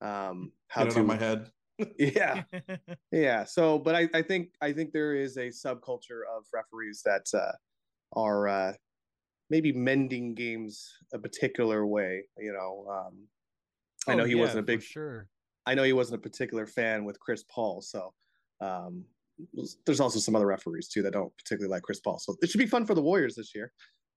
um, 0.00 0.52
how 0.68 0.84
Get 0.84 0.94
to 0.94 1.02
my 1.02 1.16
head. 1.16 1.50
Yeah. 1.98 2.42
Yeah 3.12 3.44
so 3.44 3.78
but 3.78 3.94
I, 3.94 4.08
I 4.14 4.22
think 4.22 4.50
i 4.60 4.72
think 4.72 4.92
there 4.92 5.14
is 5.14 5.36
a 5.36 5.48
subculture 5.48 6.22
of 6.36 6.44
referees 6.52 7.02
that 7.04 7.26
uh, 7.34 7.52
are 8.18 8.48
uh, 8.48 8.72
maybe 9.50 9.72
mending 9.72 10.34
games 10.34 10.88
a 11.12 11.18
particular 11.18 11.86
way 11.86 12.24
you 12.38 12.52
know 12.52 12.86
um, 12.90 13.26
i 14.08 14.14
know 14.14 14.22
Oh, 14.24 14.26
he 14.26 14.34
yeah, 14.34 14.40
wasn't 14.40 14.60
a 14.60 14.62
big 14.62 14.82
sure. 14.82 15.28
i 15.66 15.74
know 15.74 15.82
he 15.82 15.92
wasn't 15.92 16.18
a 16.20 16.22
particular 16.22 16.66
fan 16.66 17.04
with 17.04 17.18
chris 17.20 17.44
paul 17.52 17.80
so 17.82 18.12
um, 18.60 19.04
there's 19.84 20.00
also 20.00 20.20
some 20.20 20.36
other 20.36 20.46
referees 20.46 20.88
too 20.88 21.02
that 21.02 21.12
don't 21.12 21.36
particularly 21.36 21.70
like 21.70 21.82
chris 21.82 22.00
paul 22.00 22.18
so 22.18 22.36
it 22.40 22.48
should 22.50 22.58
be 22.58 22.66
fun 22.66 22.86
for 22.86 22.94
the 22.94 23.02
warriors 23.02 23.34
this 23.34 23.54
year. 23.54 23.72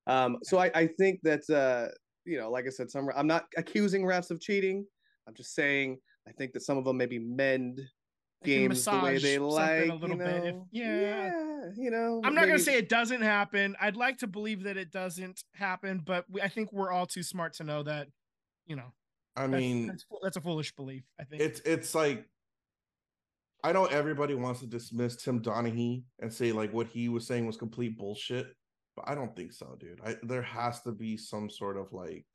Um, 0.06 0.38
so 0.44 0.58
I, 0.58 0.72
I 0.74 0.88
think 0.88 1.20
that 1.24 1.42
uh, 1.50 1.92
you 2.24 2.40
know 2.40 2.50
like 2.50 2.66
i 2.66 2.70
said 2.70 2.90
some 2.90 3.10
i'm 3.16 3.28
not 3.28 3.46
accusing 3.58 4.04
refs 4.04 4.32
of 4.32 4.40
cheating. 4.40 4.86
I'm 5.28 5.34
just 5.34 5.54
saying 5.54 5.98
i 6.28 6.32
think 6.32 6.54
that 6.54 6.62
some 6.62 6.78
of 6.78 6.84
them 6.86 6.98
maybe 6.98 7.18
mend 7.20 7.80
games 8.44 8.86
the 8.86 9.00
way 9.00 9.18
they 9.18 9.40
like 9.40 9.90
a 9.90 9.94
little 9.94 10.10
you 10.12 10.18
bit 10.18 10.44
if- 10.46 10.56
know? 10.56 10.68
yeah. 10.72 11.32
you 11.76 11.90
know 11.90 12.22
i'm 12.24 12.36
not 12.36 12.46
gonna 12.46 12.60
say 12.60 12.78
it 12.78 12.88
doesn't 12.90 13.22
happen 13.22 13.76
i'd 13.82 13.96
like 13.96 14.18
to 14.20 14.28
believe 14.28 14.64
that 14.64 14.78
it 14.78 14.92
doesn't 14.92 15.44
happen 15.54 16.02
but 16.06 16.26
we, 16.30 16.42
i 16.42 16.48
think 16.48 16.72
we're 16.72 16.92
all 16.92 17.08
too 17.08 17.24
smart 17.24 17.54
to 17.54 17.64
know 17.64 17.82
that 17.84 18.08
you 18.68 18.76
know 18.76 18.94
I 19.36 19.48
that's, 19.48 19.52
mean, 19.62 19.88
that's, 19.88 20.04
fo- 20.04 20.20
that's 20.22 20.38
a 20.38 20.42
foolish 20.42 20.76
belief 20.76 21.04
i 21.20 21.24
think 21.24 21.42
it's 21.42 21.60
it's 21.62 21.96
like 21.96 22.26
I 23.64 23.72
know 23.72 23.86
everybody 23.86 24.36
wants 24.36 24.60
to 24.60 24.68
dismiss 24.68 25.16
Tim 25.16 25.42
Donaghy 25.42 26.04
and 26.20 26.32
say 26.32 26.52
like 26.52 26.72
what 26.72 26.88
he 26.88 27.10
was 27.10 27.26
saying 27.26 27.48
was 27.48 27.58
complete 27.58 27.98
bullshit, 27.98 28.54
but 28.96 29.10
I 29.10 29.16
don't 29.16 29.36
think 29.36 29.52
so, 29.52 29.76
dude. 29.80 30.00
I 30.06 30.16
there 30.22 30.44
has 30.44 30.82
to 30.84 30.92
be 30.92 31.18
some 31.18 31.50
sort 31.50 31.76
of 31.76 31.92
like 31.92 32.26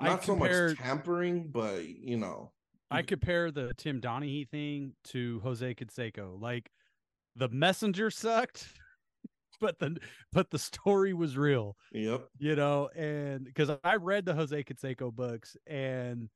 I 0.00 0.06
not 0.06 0.24
so 0.24 0.32
compared- 0.34 0.70
much 0.70 0.78
tampering, 0.78 1.50
but 1.52 1.86
you 1.86 2.16
know, 2.16 2.50
I 2.90 3.00
mm-hmm. 3.00 3.06
compare 3.06 3.50
the 3.50 3.72
Tim 3.76 4.00
Donaghy 4.00 4.48
thing 4.48 4.92
to 5.04 5.40
Jose 5.40 5.74
Canseco. 5.74 6.40
Like 6.40 6.70
the 7.34 7.48
messenger 7.48 8.10
sucked, 8.10 8.68
but 9.60 9.78
the 9.78 9.96
but 10.32 10.50
the 10.50 10.58
story 10.58 11.12
was 11.12 11.36
real, 11.36 11.76
yep. 11.92 12.28
you 12.38 12.56
know. 12.56 12.88
And 12.96 13.44
because 13.44 13.70
I 13.82 13.96
read 13.96 14.24
the 14.24 14.34
Jose 14.34 14.64
Canseco 14.64 15.12
books, 15.12 15.56
and 15.66 16.28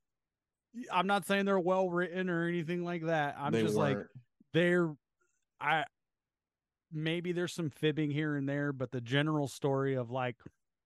I'm 0.92 1.07
not 1.07 1.26
saying 1.26 1.44
they're 1.46 1.59
well 1.59 1.88
written 1.88 2.28
or 2.28 2.46
anything 2.46 2.84
like 2.84 3.07
that. 3.07 3.36
I'm 3.38 3.53
they 3.53 3.62
just 3.62 3.76
like 3.76 3.96
weren't. 3.96 4.11
they're 4.53 4.94
I 5.61 5.84
maybe 6.92 7.32
there's 7.32 7.53
some 7.53 7.70
fibbing 7.70 8.11
here 8.11 8.36
and 8.36 8.48
there, 8.48 8.72
but 8.72 8.90
the 8.90 9.01
general 9.01 9.48
story 9.48 9.94
of 9.94 10.11
like 10.11 10.36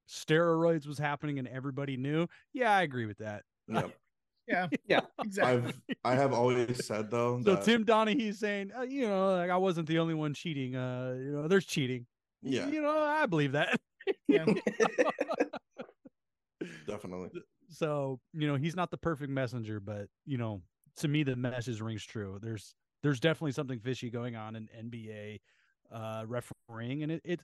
steroids 0.09 0.87
was 0.87 0.99
happening 0.99 1.39
and 1.39 1.49
everybody 1.49 1.97
knew. 1.97 2.27
Yeah, 2.53 2.75
I 2.75 2.83
agree 2.83 3.07
with 3.07 3.19
that. 3.19 3.43
Yep. 3.69 3.95
Yeah 4.49 4.69
Yeah. 4.87 5.01
exactly 5.23 5.73
I've 5.73 5.81
I 6.05 6.15
have 6.15 6.33
always 6.33 6.85
said 6.85 7.11
though 7.11 7.41
So 7.43 7.57
that 7.57 7.65
Tim 7.65 7.85
Donaghy's 7.85 8.39
saying, 8.39 8.71
uh, 8.77 8.83
you 8.83 9.09
know, 9.09 9.35
like 9.37 9.51
I 9.51 9.57
wasn't 9.57 9.89
the 9.89 9.99
only 9.99 10.15
one 10.15 10.35
cheating. 10.35 10.77
Uh, 10.77 11.15
you 11.19 11.33
know, 11.33 11.49
there's 11.49 11.67
cheating. 11.67 12.07
yeah, 12.43 12.69
You 12.69 12.83
know, 12.83 12.97
I 12.99 13.27
believe 13.27 13.53
that. 13.53 13.79
yeah 14.29 14.45
definitely. 16.87 17.31
So, 17.71 18.21
you 18.33 18.47
know, 18.47 18.57
he's 18.57 18.77
not 18.77 18.91
the 18.91 18.99
perfect 18.99 19.31
messenger, 19.31 19.81
but 19.81 20.09
you 20.27 20.39
know, 20.39 20.63
to 20.97 21.09
me 21.09 21.23
the 21.23 21.37
message 21.37 21.81
rings 21.81 22.05
true. 22.05 22.39
There's 22.41 22.75
there's 23.03 23.21
definitely 23.21 23.53
something 23.53 23.81
fishy 23.81 24.11
going 24.11 24.37
on 24.37 24.57
in 24.57 24.69
NBA 24.91 25.41
uh 25.93 26.25
refereeing 26.27 27.03
and 27.03 27.13
it, 27.13 27.21
it 27.25 27.41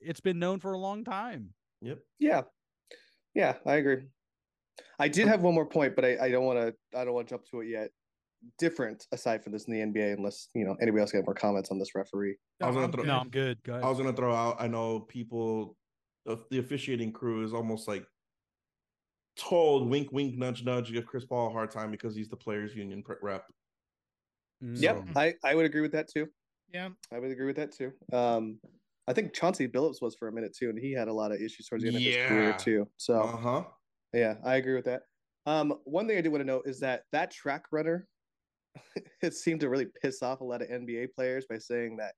it's 0.00 0.20
been 0.20 0.38
known 0.38 0.60
for 0.60 0.72
a 0.72 0.78
long 0.78 1.04
time. 1.04 1.54
Yep. 1.82 1.98
yeah 2.18 2.42
yeah 3.34 3.56
i 3.66 3.74
agree 3.74 4.04
i 4.98 5.08
did 5.08 5.26
have 5.28 5.42
one 5.42 5.54
more 5.54 5.66
point 5.66 5.94
but 5.96 6.04
i, 6.04 6.16
I 6.26 6.30
don't 6.30 6.44
want 6.44 6.58
to 6.58 6.98
i 6.98 7.04
don't 7.04 7.14
want 7.14 7.28
to 7.28 7.34
jump 7.34 7.44
to 7.50 7.60
it 7.60 7.68
yet 7.68 7.90
different 8.58 9.06
aside 9.12 9.42
from 9.42 9.52
this 9.52 9.64
in 9.64 9.72
the 9.72 9.80
nba 9.80 10.14
unless 10.16 10.48
you 10.54 10.64
know 10.64 10.76
anybody 10.80 11.00
else 11.00 11.12
got 11.12 11.24
more 11.24 11.34
comments 11.34 11.70
on 11.70 11.78
this 11.78 11.94
referee 11.94 12.36
I 12.62 12.66
was 12.66 12.74
No, 12.76 12.80
gonna 12.82 12.86
I'm 12.86 12.92
throw- 12.92 13.02
good. 13.02 13.08
No, 13.08 13.18
I'm 13.18 13.28
good. 13.30 13.62
Go 13.64 13.72
ahead. 13.72 13.84
I 13.84 13.88
was 13.88 13.98
gonna 13.98 14.12
throw 14.12 14.34
out. 14.34 14.56
I 14.58 14.66
know 14.66 15.00
people, 15.00 15.76
the, 16.24 16.38
the 16.50 16.58
officiating 16.58 17.12
crew 17.12 17.44
is 17.44 17.52
almost 17.52 17.86
like 17.88 18.04
told 19.36 19.88
wink, 19.90 20.10
wink, 20.12 20.36
nudge, 20.38 20.64
nudge, 20.64 20.92
give 20.92 21.06
Chris 21.06 21.24
Paul 21.24 21.48
a 21.48 21.52
hard 21.52 21.70
time 21.70 21.90
because 21.90 22.14
he's 22.16 22.28
the 22.28 22.36
players' 22.36 22.74
union 22.74 23.02
rep. 23.20 23.44
Mm. 24.64 24.80
yep 24.82 25.04
i 25.16 25.34
i 25.44 25.54
would 25.54 25.66
agree 25.66 25.82
with 25.82 25.92
that 25.92 26.08
too 26.08 26.26
yeah 26.72 26.88
i 27.12 27.18
would 27.18 27.30
agree 27.30 27.44
with 27.44 27.56
that 27.56 27.72
too 27.72 27.92
um 28.14 28.58
i 29.06 29.12
think 29.12 29.34
chauncey 29.34 29.68
billups 29.68 30.00
was 30.00 30.16
for 30.18 30.28
a 30.28 30.32
minute 30.32 30.56
too 30.58 30.70
and 30.70 30.78
he 30.78 30.92
had 30.92 31.08
a 31.08 31.12
lot 31.12 31.30
of 31.30 31.38
issues 31.42 31.66
towards 31.66 31.82
the 31.84 31.88
end 31.88 31.96
of 31.98 32.02
his 32.02 32.16
career 32.16 32.54
too 32.58 32.88
so 32.96 33.20
Uh 33.20 33.36
huh. 33.36 33.64
Yeah, 34.16 34.36
I 34.44 34.56
agree 34.56 34.74
with 34.74 34.86
that. 34.86 35.02
Um, 35.44 35.74
one 35.84 36.08
thing 36.08 36.16
I 36.18 36.22
do 36.22 36.30
want 36.30 36.40
to 36.40 36.46
note 36.46 36.62
is 36.66 36.80
that 36.80 37.02
that 37.12 37.30
track 37.30 37.64
runner, 37.70 38.08
it 39.22 39.34
seemed 39.34 39.60
to 39.60 39.68
really 39.68 39.86
piss 40.02 40.22
off 40.22 40.40
a 40.40 40.44
lot 40.44 40.62
of 40.62 40.68
NBA 40.68 41.08
players 41.14 41.46
by 41.48 41.58
saying 41.58 41.98
that 41.98 42.14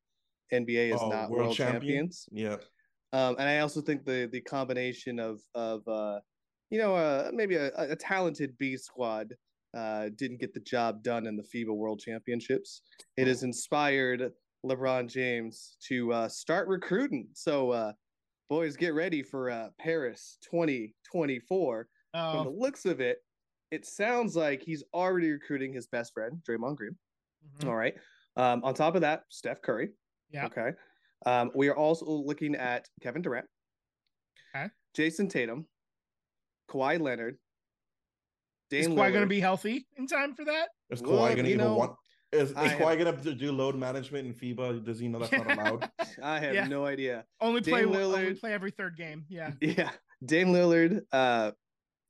NBA 0.52 0.94
is 0.94 1.00
Oh, 1.00 1.08
not 1.10 1.28
world 1.28 1.46
world, 1.46 1.56
champion? 1.56 1.80
champions. 1.80 2.28
Yeah. 2.30 2.56
Um, 3.12 3.36
and 3.38 3.48
I 3.48 3.58
also 3.60 3.80
think 3.80 4.04
the 4.04 4.28
the 4.30 4.40
combination 4.40 5.18
of 5.18 5.40
of 5.54 5.86
uh, 5.88 6.20
you 6.70 6.78
know, 6.78 6.94
uh, 6.94 7.30
maybe 7.32 7.56
a, 7.56 7.70
a 7.76 7.96
talented 7.96 8.56
B 8.58 8.76
squad 8.76 9.34
uh, 9.74 10.10
didn't 10.16 10.38
get 10.40 10.54
the 10.54 10.60
job 10.60 11.02
done 11.02 11.26
in 11.26 11.36
the 11.36 11.42
FIBA 11.42 11.74
World 11.74 12.00
Championships. 12.00 12.82
It 13.16 13.26
has 13.26 13.42
inspired 13.42 14.32
LeBron 14.64 15.08
James 15.08 15.76
to 15.88 16.12
uh, 16.12 16.28
start 16.28 16.68
recruiting. 16.68 17.28
So, 17.32 17.70
uh, 17.70 17.92
boys, 18.48 18.76
get 18.76 18.94
ready 18.94 19.22
for 19.22 19.50
uh, 19.50 19.68
Paris 19.78 20.38
2024 20.50 21.88
from 22.12 22.44
the 22.44 22.50
oh 22.50 22.54
looks 22.56 22.84
of 22.86 23.00
it, 23.00 23.18
it 23.70 23.84
sounds 23.86 24.34
like 24.34 24.62
he's 24.62 24.82
already 24.94 25.30
recruiting 25.30 25.72
his 25.72 25.86
best 25.86 26.12
friend, 26.14 26.40
Draymond 26.48 26.76
Green. 26.76 26.96
mhm. 27.60 27.68
All 27.68 27.76
right. 27.76 27.94
Um, 28.36 28.62
on 28.64 28.74
top 28.74 28.94
of 28.94 29.02
that, 29.02 29.24
Steph 29.28 29.60
Curry. 29.62 29.90
Yeah. 30.30 30.46
Okay. 30.46 30.70
Um, 31.26 31.50
we 31.54 31.68
are 31.68 31.76
also 31.76 32.06
looking 32.06 32.54
at 32.54 32.88
Kevin 33.02 33.22
Durant. 33.22 33.46
Okay. 34.54 34.68
Jayson 34.96 35.28
Tatum, 35.28 35.66
Kawhi 36.70 37.00
Leonard. 37.00 37.36
is 38.70 38.86
Dame 38.86 38.96
Kawhi 38.96 39.10
going 39.10 39.20
to 39.22 39.26
be 39.26 39.40
healthy 39.40 39.86
in 39.96 40.06
time 40.06 40.34
for 40.34 40.44
that 40.44 40.68
Is 40.90 41.02
Well, 41.02 41.18
Kawhi 41.20 41.36
gonna 41.36 41.48
even 41.48 41.58
know, 41.58 41.74
want? 41.74 41.92
Is, 42.30 42.50
is 42.50 42.56
I 42.56 42.68
Kawhi 42.76 42.98
gonna 42.98 43.34
do 43.34 43.52
load 43.52 43.74
management 43.74 44.26
in 44.26 44.34
FIBA? 44.34 44.84
Does 44.84 44.98
he 44.98 45.08
know 45.08 45.18
that's 45.20 45.32
not 45.32 45.50
allowed? 45.50 45.90
I 46.22 46.38
have 46.40 46.54
Yeah. 46.54 46.66
no 46.66 46.84
idea. 46.84 47.24
only 47.40 47.62
play 47.62 47.80
Dame 47.82 47.90
one- 47.90 48.02
only 48.02 48.34
play 48.34 48.52
every 48.52 48.70
third 48.70 48.96
game 48.98 49.24
yeah 49.28 49.52
Yeah. 49.60 49.90
Dame 50.24 50.48
Lillard, 50.48 51.02
uh, 51.12 51.52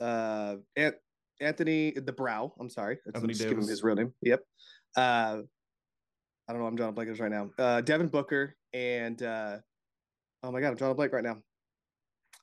uh, 0.01 0.57
An- 0.77 0.95
Anthony 1.41 1.93
the 1.93 2.13
Brow. 2.13 2.53
I'm 2.59 2.71
sorry. 2.71 2.99
That's, 3.05 3.17
Anthony 3.17 3.33
I'm 3.33 3.37
just 3.37 3.43
giving 3.49 3.63
him 3.63 3.69
his 3.69 3.83
real 3.83 3.95
name. 3.97 4.13
Yep. 4.23 4.41
Uh, 4.97 5.01
I 6.49 6.53
don't 6.53 6.61
know. 6.63 6.67
I'm 6.67 6.75
drawing 6.75 6.91
a 6.91 6.93
blank 6.95 7.21
right 7.21 7.31
now. 7.31 7.51
Uh, 7.59 7.81
Devin 7.83 8.09
Booker 8.09 8.57
and 8.73 9.23
uh, 9.23 9.59
oh 10.43 10.51
my 10.51 10.61
god, 10.61 10.69
I'm 10.69 10.77
drawing 10.77 10.93
a 10.93 10.95
blank 10.95 11.13
right 11.13 11.23
now. 11.23 11.37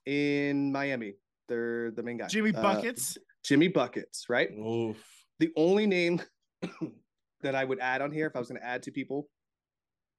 In 0.05 0.71
Miami, 0.71 1.15
they're 1.49 1.91
the 1.91 2.03
main 2.03 2.17
guy. 2.17 2.28
jimmy 2.28 2.53
Uh, 2.55 2.61
buckets 2.61 3.17
Jimmy 3.43 3.67
buckets, 3.67 4.26
right? 4.30 4.49
Oof. 4.51 4.97
The 5.39 5.49
only 5.57 5.88
name, 5.88 6.21
that 7.45 7.55
I 7.55 7.63
would 7.63 7.79
add 7.79 8.01
on 8.01 8.11
here 8.11 8.25
if 8.25 8.35
I 8.35 8.39
was 8.39 8.49
going 8.49 8.59
to 8.59 8.67
add 8.67 8.83
to 8.83 8.91
people. 8.91 9.29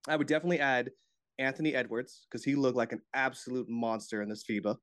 I 0.08 0.16
would 0.16 0.28
definitely 0.28 0.60
add 0.60 0.90
Anthony 1.38 1.74
Edwards 1.74 2.26
because 2.30 2.44
he 2.44 2.54
looked 2.54 2.76
like 2.76 2.92
an 2.92 3.02
absolute 3.14 3.68
monster 3.68 4.22
in 4.22 4.28
this 4.28 4.44
FIBA. 4.48 4.76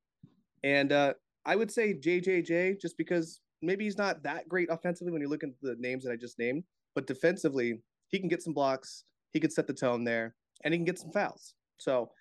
And 0.63 0.91
uh, 0.91 1.13
I 1.45 1.55
would 1.55 1.71
say 1.71 1.93
JJJ 1.93 2.81
just 2.81 2.97
because 2.97 3.39
maybe 3.61 3.85
he's 3.85 3.97
not 3.97 4.23
that 4.23 4.47
great 4.49 4.69
offensively 4.69 5.11
when 5.11 5.21
you 5.21 5.29
look 5.29 5.43
at 5.43 5.49
the 5.61 5.75
names 5.79 6.03
that 6.03 6.11
I 6.11 6.17
just 6.17 6.37
named, 6.37 6.63
but 6.95 7.07
defensively, 7.07 7.81
he 8.09 8.19
can 8.19 8.27
get 8.27 8.43
some 8.43 8.53
blocks, 8.53 9.05
he 9.31 9.39
can 9.39 9.49
set 9.49 9.65
the 9.65 9.73
tone 9.73 10.03
there, 10.03 10.35
and 10.63 10.73
he 10.73 10.77
can 10.77 10.85
get 10.85 10.99
some 10.99 11.11
fouls. 11.11 11.55
So 11.77 12.11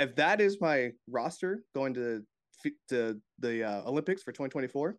if 0.00 0.16
that 0.16 0.40
is 0.40 0.60
my 0.60 0.90
roster 1.08 1.62
going 1.74 1.94
to 1.94 2.22
to 2.88 3.20
the 3.38 3.62
uh, 3.62 3.82
Olympics 3.88 4.24
for 4.24 4.32
2024, 4.32 4.96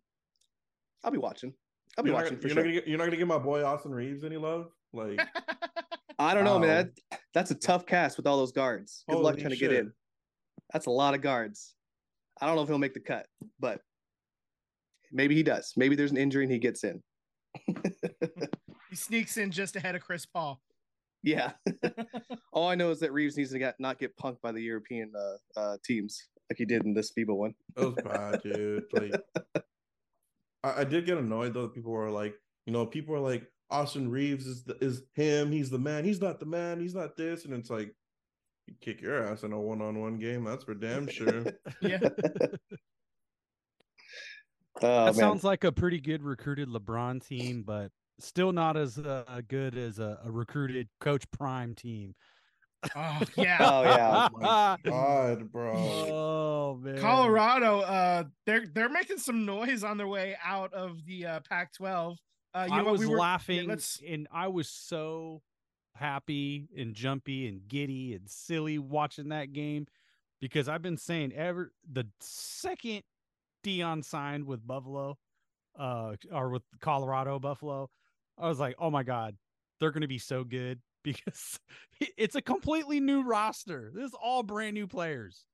I'll 1.04 1.10
be 1.10 1.18
watching. 1.18 1.52
I'll 1.98 2.04
be 2.04 2.10
you're 2.10 2.16
watching 2.18 2.34
not, 2.34 2.42
for 2.42 2.48
you're 2.48 2.54
sure. 2.54 2.62
Not 2.64 2.68
gonna 2.68 2.74
get, 2.80 2.88
you're 2.88 2.98
not 2.98 3.04
gonna 3.04 3.16
give 3.16 3.28
my 3.28 3.38
boy 3.38 3.64
Austin 3.64 3.92
Reaves 3.92 4.24
any 4.24 4.36
love. 4.36 4.70
Like, 4.92 5.20
I 6.18 6.34
don't 6.34 6.44
know, 6.44 6.54
Wow. 6.54 6.58
man. 6.60 6.92
That, 7.10 7.20
that's 7.34 7.50
a 7.50 7.54
tough 7.54 7.86
cast 7.86 8.16
with 8.16 8.26
all 8.26 8.36
those 8.38 8.52
guards. 8.52 9.04
Good 9.08 9.18
luck 9.18 9.38
trying 9.38 9.50
to 9.50 9.56
get 9.56 9.72
in. 9.72 9.92
That's 10.72 10.86
a 10.86 10.90
lot 10.90 11.14
of 11.14 11.20
guards. 11.20 11.74
I 12.40 12.46
don't 12.46 12.56
know 12.56 12.62
if 12.62 12.68
he'll 12.68 12.78
make 12.78 12.94
the 12.94 13.00
cut, 13.00 13.26
but 13.58 13.80
maybe 15.12 15.34
he 15.34 15.42
does. 15.42 15.72
Maybe 15.76 15.96
there's 15.96 16.10
an 16.10 16.16
injury 16.16 16.44
and 16.44 16.52
he 16.52 16.58
gets 16.58 16.84
in. 16.84 17.02
he 18.90 18.96
sneaks 18.96 19.36
in 19.36 19.50
just 19.50 19.76
ahead 19.76 19.94
of 19.94 20.02
Chris 20.02 20.26
Paul. 20.26 20.60
yeah. 21.22 21.52
all 22.52 22.68
I 22.68 22.74
know 22.76 22.90
is 22.90 23.00
that 23.00 23.12
Reaves 23.12 23.36
needs 23.36 23.50
to 23.52 23.58
get 23.58 23.74
not 23.78 23.98
get 23.98 24.16
punked 24.16 24.40
by 24.40 24.52
the 24.52 24.60
European 24.60 25.12
uh, 25.16 25.60
uh, 25.60 25.76
teams 25.84 26.28
like 26.50 26.58
he 26.58 26.64
did 26.64 26.84
in 26.84 26.94
this 26.94 27.12
FIBA 27.16 27.36
one. 27.36 27.54
That 27.76 27.84
was 27.86 27.94
bad, 28.04 28.42
dude. 28.42 28.84
Like, 28.92 29.64
I, 30.62 30.80
I 30.80 30.84
did 30.84 31.06
get 31.06 31.18
annoyed 31.18 31.54
though. 31.54 31.68
People 31.68 31.92
were 31.92 32.10
like, 32.10 32.34
you 32.66 32.72
know, 32.72 32.86
people 32.86 33.14
are 33.14 33.20
like, 33.20 33.46
Austin 33.70 34.10
Reaves 34.10 34.46
is 34.46 34.64
the, 34.64 34.76
is 34.84 35.02
him. 35.14 35.52
He's 35.52 35.70
the 35.70 35.78
man. 35.78 36.04
He's 36.04 36.20
not 36.20 36.40
the 36.40 36.46
man. 36.46 36.80
He's 36.80 36.94
not 36.94 37.16
this. 37.16 37.44
And 37.44 37.54
it's 37.54 37.70
like, 37.70 37.94
you 38.66 38.74
kick 38.80 39.00
your 39.00 39.24
ass 39.24 39.42
in 39.42 39.52
a 39.52 39.60
one 39.60 39.80
on 39.80 40.00
one 40.00 40.18
game. 40.18 40.44
That's 40.44 40.64
for 40.64 40.74
damn 40.74 41.08
sure. 41.08 41.44
Yeah. 41.80 41.98
Oh 44.82 45.04
that 45.04 45.04
man. 45.06 45.14
sounds 45.14 45.44
like 45.44 45.64
a 45.64 45.72
pretty 45.72 46.00
good 46.00 46.22
recruited 46.22 46.68
LeBron 46.68 47.26
team, 47.26 47.64
but 47.66 47.90
still 48.18 48.50
not 48.50 48.78
as 48.78 48.98
uh, 48.98 49.40
good 49.46 49.76
as 49.76 49.98
a, 49.98 50.18
a 50.24 50.30
recruited 50.30 50.88
Coach 51.00 51.30
Prime 51.32 51.74
team. 51.74 52.14
Oh 52.96 53.20
yeah. 53.36 53.58
Oh, 53.60 53.82
yeah. 53.82 54.28
Oh 54.32 54.38
my 54.38 54.76
God, 54.84 55.52
bro. 55.52 55.72
Oh 55.76 56.78
man, 56.82 56.98
Colorado, 56.98 57.80
uh, 57.80 58.24
they're 58.46 58.66
they're 58.66 58.88
making 58.88 59.18
some 59.18 59.44
noise 59.44 59.84
on 59.84 59.98
their 59.98 60.08
way 60.08 60.36
out 60.44 60.72
of 60.72 61.04
the 61.04 61.26
uh, 61.26 61.40
Pac-12. 61.48 62.16
Uh, 62.54 62.66
you 62.68 62.74
I 62.74 62.82
know 62.82 62.92
was 62.92 63.00
we 63.00 63.06
were, 63.06 63.18
laughing 63.18 63.68
let's- 63.68 64.00
and 64.06 64.26
I 64.32 64.48
was 64.48 64.68
so 64.68 65.42
happy 65.94 66.68
and 66.76 66.94
jumpy 66.94 67.46
and 67.46 67.68
giddy 67.68 68.14
and 68.14 68.28
silly 68.28 68.78
watching 68.78 69.28
that 69.28 69.52
game 69.52 69.86
because 70.40 70.68
I've 70.68 70.82
been 70.82 70.96
saying 70.96 71.32
ever 71.34 71.72
the 71.92 72.06
second 72.20 73.02
Deion 73.62 74.02
signed 74.02 74.46
with 74.46 74.66
Buffalo, 74.66 75.18
uh, 75.78 76.14
or 76.32 76.48
with 76.48 76.62
Colorado 76.80 77.38
Buffalo, 77.38 77.90
I 78.38 78.48
was 78.48 78.58
like, 78.58 78.74
oh 78.78 78.90
my 78.90 79.02
god, 79.02 79.36
they're 79.78 79.90
gonna 79.90 80.08
be 80.08 80.18
so 80.18 80.44
good 80.44 80.80
because 81.04 81.58
it's 82.16 82.34
a 82.34 82.42
completely 82.42 83.00
new 83.00 83.22
roster. 83.22 83.90
This 83.94 84.06
is 84.06 84.14
all 84.20 84.42
brand 84.42 84.74
new 84.74 84.86
players. 84.86 85.46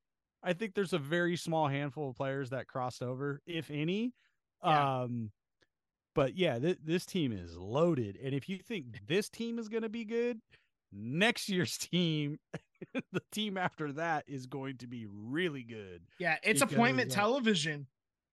I 0.43 0.53
think 0.53 0.75
there's 0.75 0.93
a 0.93 0.99
very 0.99 1.37
small 1.37 1.69
handful 1.69 2.11
of 2.11 2.17
players 2.17 2.51
that 2.51 2.69
crossed 2.69 3.03
over, 3.03 3.41
if 3.47 3.71
any. 3.71 4.13
Yeah. 4.65 5.03
Um, 5.03 5.31
but 6.15 6.37
yeah, 6.37 6.59
th- 6.59 6.79
this 6.85 7.05
team 7.05 7.33
is 7.33 7.57
loaded, 7.57 8.19
and 8.23 8.35
if 8.35 8.49
you 8.49 8.59
think 8.59 8.87
this 9.07 9.29
team 9.29 9.59
is 9.59 9.69
going 9.69 9.83
to 9.83 9.89
be 9.89 10.05
good, 10.05 10.41
next 10.93 11.49
year's 11.49 11.77
team, 11.93 12.39
the 13.13 13.23
team 13.33 13.57
after 13.57 13.93
that 13.93 14.25
is 14.27 14.47
going 14.47 14.79
to 14.79 14.87
be 14.87 15.07
really 15.11 15.63
good. 15.63 16.03
yeah, 16.19 16.37
it's 16.43 16.63
appointment 16.63 17.11
television. 17.11 17.87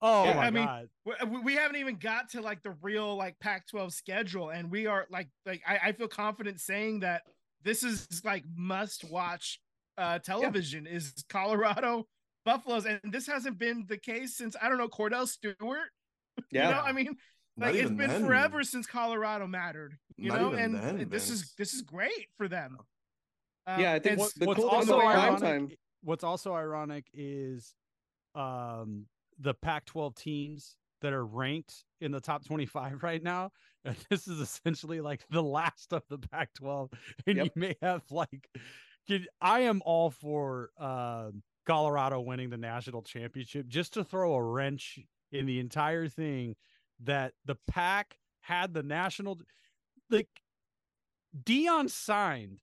Oh 0.05 0.25
Yeah, 0.25 0.33
my 0.35 0.45
I 0.45 0.49
mean, 0.51 0.65
god! 0.65 0.89
We- 1.05 1.27
we, 1.29 1.39
we 1.39 1.55
haven't 1.55 1.77
even 1.77 1.95
got 1.95 2.29
to 2.31 2.41
like 2.41 2.61
the 2.61 2.75
real 2.81 3.15
like 3.15 3.39
Pac-12 3.39 3.93
schedule, 3.93 4.49
and 4.49 4.69
we 4.69 4.85
are 4.85 5.07
like 5.09 5.29
like 5.45 5.61
I, 5.65 5.79
I 5.85 5.91
feel 5.93 6.09
confident 6.09 6.59
saying 6.59 6.99
that 6.99 7.21
this 7.63 7.83
is 7.83 8.21
like 8.25 8.43
must-watch 8.55 9.59
uh 9.97 10.19
television 10.19 10.85
is 10.87 11.13
Colorado 11.29 12.05
Buffaloes, 12.45 12.85
and 12.85 12.99
this 13.05 13.25
hasn't 13.27 13.57
been 13.57 13.85
the 13.87 13.97
case 13.97 14.35
since 14.35 14.55
I 14.61 14.67
don't 14.67 14.77
know 14.77 14.89
Kordell 14.89 15.27
Stewart. 15.27 15.55
yeah. 16.51 16.67
You 16.67 16.73
know, 16.75 16.81
I 16.81 16.91
mean, 16.91 17.15
like 17.57 17.75
it's 17.75 17.89
been 17.89 18.09
then. 18.09 18.25
forever 18.25 18.63
since 18.63 18.85
Colorado 18.85 19.47
mattered. 19.47 19.97
You 20.17 20.29
Not 20.31 20.41
know, 20.41 20.51
and 20.51 20.75
then, 20.75 21.07
this 21.09 21.29
is 21.29 21.53
this 21.57 21.73
is 21.73 21.81
great 21.81 22.27
for 22.37 22.47
them. 22.49 22.77
Um, 23.67 23.79
Yeah, 23.79 23.93
I 23.93 23.99
think 23.99 24.13
and 24.13 24.19
what- 24.19 24.33
the 24.35 24.45
what's 24.47 24.59
cool 24.59 24.69
also 24.69 24.99
ironic, 24.99 25.39
time- 25.39 25.69
what's 26.01 26.23
also 26.25 26.53
ironic 26.53 27.05
is 27.13 27.73
um 28.35 29.05
the 29.39 29.53
Pac-12 29.53 30.15
teams 30.15 30.75
that 31.01 31.13
are 31.13 31.25
ranked 31.25 31.83
in 32.01 32.11
the 32.11 32.21
top 32.21 32.45
25 32.45 33.03
right 33.03 33.23
now. 33.23 33.51
And 33.85 33.97
this 34.09 34.29
is 34.29 34.39
essentially 34.39 35.01
like 35.01 35.25
the 35.29 35.43
last 35.43 35.91
of 35.91 36.03
the 36.09 36.17
Pac-12, 36.17 36.93
and 37.27 37.35
Yep. 37.35 37.45
you 37.47 37.51
may 37.55 37.75
have 37.81 38.03
like, 38.09 38.47
I 39.41 39.59
am 39.61 39.81
all 39.83 40.09
for 40.09 40.69
um 40.77 41.43
Colorado 41.65 42.21
winning 42.21 42.49
the 42.49 42.57
national 42.57 43.01
championship 43.01 43.67
just 43.67 43.93
to 43.95 44.05
throw 44.05 44.35
a 44.35 44.41
wrench 44.43 44.99
in 45.33 45.45
the 45.45 45.59
entire 45.59 46.07
thing. 46.07 46.55
That 47.01 47.33
the 47.43 47.55
Pac 47.67 48.15
had 48.39 48.73
the 48.73 48.83
national, 48.83 49.41
like 50.09 50.29
Deion 51.43 51.89
signed 51.89 52.61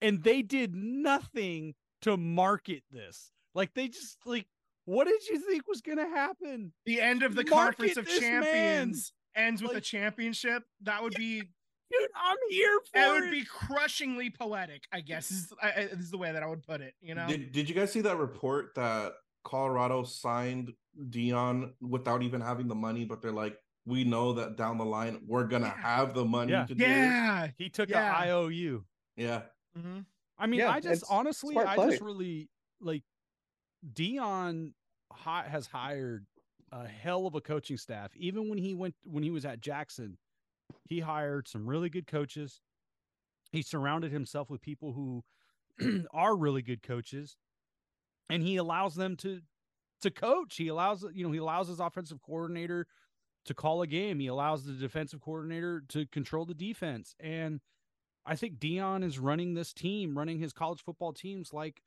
and 0.00 0.22
they 0.22 0.42
did 0.42 0.74
nothing 0.74 1.74
to 2.02 2.16
market 2.16 2.82
this. 2.90 3.32
Like 3.54 3.74
they 3.74 3.88
just 3.88 4.18
like 4.26 4.46
what 4.84 5.06
did 5.06 5.20
you 5.28 5.38
think 5.38 5.66
was 5.68 5.80
going 5.80 5.98
to 5.98 6.08
happen? 6.08 6.72
the 6.86 7.00
end 7.00 7.22
of 7.22 7.34
the 7.34 7.44
Market 7.44 7.52
conference 7.54 7.96
of 7.96 8.04
this 8.06 8.20
man. 8.20 8.42
champions 8.42 9.12
ends 9.34 9.62
with 9.62 9.72
a 9.76 9.80
championship. 9.80 10.62
That 10.82 11.02
would 11.02 11.14
be 11.14 11.40
Dude, 11.40 12.08
I'm 12.16 12.36
here 12.48 12.80
for 12.90 12.98
it 13.00 13.04
it. 13.06 13.20
would 13.20 13.30
be 13.30 13.44
crushingly 13.44 14.30
poetic, 14.30 14.84
I 14.92 15.00
guess 15.02 15.30
is, 15.30 15.52
I, 15.62 15.68
I- 15.68 15.72
is 15.92 16.10
the 16.10 16.16
way 16.18 16.32
that 16.32 16.42
I 16.42 16.46
would 16.46 16.62
put 16.62 16.80
it. 16.80 16.94
You 17.02 17.14
know, 17.14 17.26
Did 17.28 17.52
Did 17.52 17.68
you 17.68 17.74
guys 17.74 17.92
see 17.92 18.00
that 18.00 18.16
report 18.16 18.74
that 18.76 19.12
Colorado 19.44 20.02
signed 20.04 20.72
Deion 21.10 21.72
without 21.82 22.22
even 22.22 22.40
having 22.40 22.66
the 22.68 22.74
money? 22.74 23.04
But 23.04 23.20
they're 23.20 23.30
like, 23.32 23.58
we 23.84 24.04
know 24.04 24.32
that 24.34 24.56
down 24.56 24.78
the 24.78 24.84
line 24.86 25.20
we're 25.26 25.44
gonna 25.44 25.66
Yeah. 25.76 25.82
have 25.82 26.14
the 26.14 26.24
money 26.24 26.52
Yeah. 26.52 26.64
to 26.66 26.74
do. 26.74 26.82
it." 26.84 26.88
yeah. 26.88 27.48
he 27.58 27.68
took 27.68 27.90
Yeah. 27.90 28.10
a 28.10 28.26
IOU. 28.28 28.84
Yeah. 29.16 29.42
hmm 29.76 30.00
I 30.38 30.46
mean, 30.46 30.60
Yeah, 30.60 30.70
I 30.70 30.80
just 30.80 31.04
honestly, 31.10 31.56
I 31.58 31.76
just 31.76 32.00
really 32.00 32.48
like 32.80 33.02
Deion 33.90 34.72
has 35.24 35.66
hired 35.66 36.26
a 36.70 36.86
hell 36.86 37.26
of 37.26 37.34
a 37.34 37.40
coaching 37.40 37.76
staff. 37.76 38.10
Even 38.16 38.48
when 38.48 38.58
he 38.58 38.74
went 38.74 38.94
when 39.04 39.22
he 39.22 39.30
was 39.30 39.44
at 39.44 39.60
Jackson, 39.60 40.16
he 40.84 41.00
hired 41.00 41.48
some 41.48 41.66
really 41.66 41.90
good 41.90 42.06
coaches. 42.06 42.60
He 43.50 43.62
surrounded 43.62 44.12
himself 44.12 44.48
with 44.48 44.62
people 44.62 44.92
who 44.92 45.24
are 46.14 46.36
really 46.36 46.62
good 46.62 46.82
coaches, 46.82 47.36
and 48.30 48.42
he 48.42 48.56
allows 48.56 48.94
them 48.94 49.16
to 49.18 49.40
to 50.00 50.10
coach. 50.10 50.56
He 50.56 50.68
allows 50.68 51.04
you 51.12 51.24
know 51.24 51.32
he 51.32 51.38
allows 51.38 51.68
his 51.68 51.80
offensive 51.80 52.22
coordinator 52.22 52.86
to 53.44 53.54
call 53.54 53.82
a 53.82 53.86
game. 53.86 54.20
He 54.20 54.28
allows 54.28 54.64
the 54.64 54.72
defensive 54.72 55.20
coordinator 55.20 55.82
to 55.88 56.06
control 56.06 56.46
the 56.46 56.54
defense, 56.54 57.14
and 57.20 57.60
I 58.24 58.36
think 58.36 58.58
Deion 58.58 59.04
is 59.04 59.18
running 59.18 59.54
this 59.54 59.72
team, 59.72 60.16
running 60.16 60.38
his 60.38 60.52
college 60.52 60.82
football 60.82 61.12
teams 61.12 61.52
like 61.52 61.82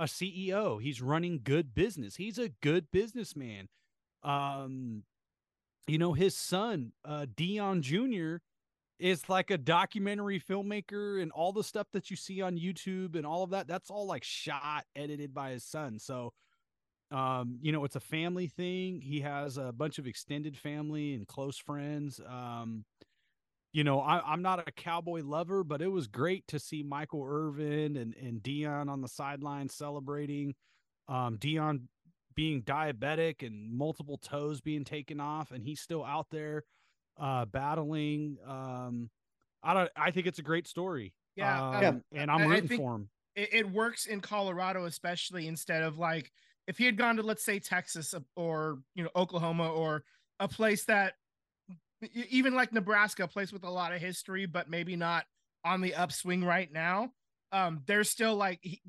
a 0.00 0.04
CEO. 0.04 0.82
He's 0.82 1.02
running 1.02 1.42
good 1.44 1.74
business. 1.74 2.16
He's 2.16 2.38
a 2.38 2.48
good 2.48 2.90
businessman. 2.90 3.68
Um, 4.22 5.04
you 5.86 5.98
know, 5.98 6.14
his 6.14 6.34
son, 6.34 6.92
uh, 7.04 7.26
Deion 7.36 7.82
Jr., 7.82 8.42
is 8.98 9.28
like 9.28 9.50
a 9.50 9.58
documentary 9.58 10.40
filmmaker 10.40 11.22
and 11.22 11.30
all 11.32 11.52
the 11.52 11.64
stuff 11.64 11.86
that 11.92 12.10
you 12.10 12.16
see 12.16 12.40
on 12.42 12.58
YouTube 12.58 13.14
and 13.14 13.26
all 13.26 13.42
of 13.42 13.50
that. 13.50 13.66
That's 13.66 13.90
all 13.90 14.06
like 14.06 14.24
shot, 14.24 14.84
edited 14.96 15.34
by 15.34 15.50
his 15.50 15.64
son. 15.64 15.98
So, 15.98 16.32
um, 17.10 17.58
you 17.60 17.72
know, 17.72 17.84
it's 17.84 17.96
a 17.96 18.00
family 18.00 18.46
thing. 18.46 19.00
He 19.00 19.20
has 19.20 19.58
a 19.58 19.72
bunch 19.72 19.98
of 19.98 20.06
extended 20.06 20.56
family 20.56 21.14
and 21.14 21.26
close 21.26 21.58
friends. 21.58 22.20
Um, 22.26 22.84
you 23.72 23.84
know, 23.84 24.00
I, 24.00 24.20
I'm 24.32 24.42
not 24.42 24.66
a 24.66 24.72
cowboy 24.72 25.22
lover, 25.22 25.62
but 25.64 25.80
it 25.80 25.88
was 25.88 26.06
great 26.08 26.46
to 26.48 26.58
see 26.58 26.82
Michael 26.82 27.24
Irvin 27.24 27.96
and, 27.96 28.14
and 28.16 28.42
Deion 28.42 28.88
on 28.90 29.00
the 29.00 29.08
sideline 29.08 29.68
celebrating. 29.68 30.54
Um, 31.08 31.38
Deion 31.38 31.82
being 32.34 32.62
diabetic 32.62 33.46
and 33.46 33.72
multiple 33.72 34.18
toes 34.18 34.60
being 34.60 34.84
taken 34.84 35.20
off, 35.20 35.50
and 35.52 35.62
he's 35.64 35.80
still 35.80 36.04
out 36.04 36.26
there 36.30 36.64
uh, 37.18 37.44
battling. 37.44 38.38
Um, 38.46 39.10
I 39.62 39.74
don't. 39.74 39.90
I 39.96 40.10
think 40.10 40.26
it's 40.26 40.38
a 40.38 40.42
great 40.42 40.66
story. 40.66 41.12
Yeah, 41.36 41.68
um, 41.70 41.82
Yeah. 41.82 42.22
and 42.22 42.30
I'm 42.30 42.48
rooting 42.48 42.68
think- 42.68 42.80
for 42.80 42.94
him. 42.96 43.08
it, 43.36 43.48
it 43.52 43.70
works 43.70 44.06
in 44.06 44.20
Colorado, 44.20 44.84
especially 44.84 45.46
instead 45.46 45.82
of 45.82 45.98
like 45.98 46.32
if 46.66 46.78
he 46.78 46.84
had 46.86 46.96
gone 46.96 47.16
to 47.16 47.22
let's 47.22 47.44
say 47.44 47.58
Texas 47.60 48.14
or 48.36 48.78
you 48.94 49.04
know 49.04 49.10
Oklahoma 49.14 49.70
or 49.70 50.02
a 50.38 50.48
place 50.48 50.84
that 50.86 51.14
even 52.12 52.54
like 52.54 52.72
Nebraska, 52.72 53.24
a 53.24 53.28
place 53.28 53.52
with 53.52 53.64
a 53.64 53.70
lot 53.70 53.92
of 53.92 54.00
history, 54.00 54.46
but 54.46 54.70
maybe 54.70 54.96
not 54.96 55.26
on 55.64 55.80
the 55.80 55.94
upswing 55.94 56.44
right 56.44 56.72
now. 56.72 57.12
Um, 57.52 57.82
they're 57.86 58.04
still 58.04 58.36
like 58.36 58.60
he, 58.62 58.80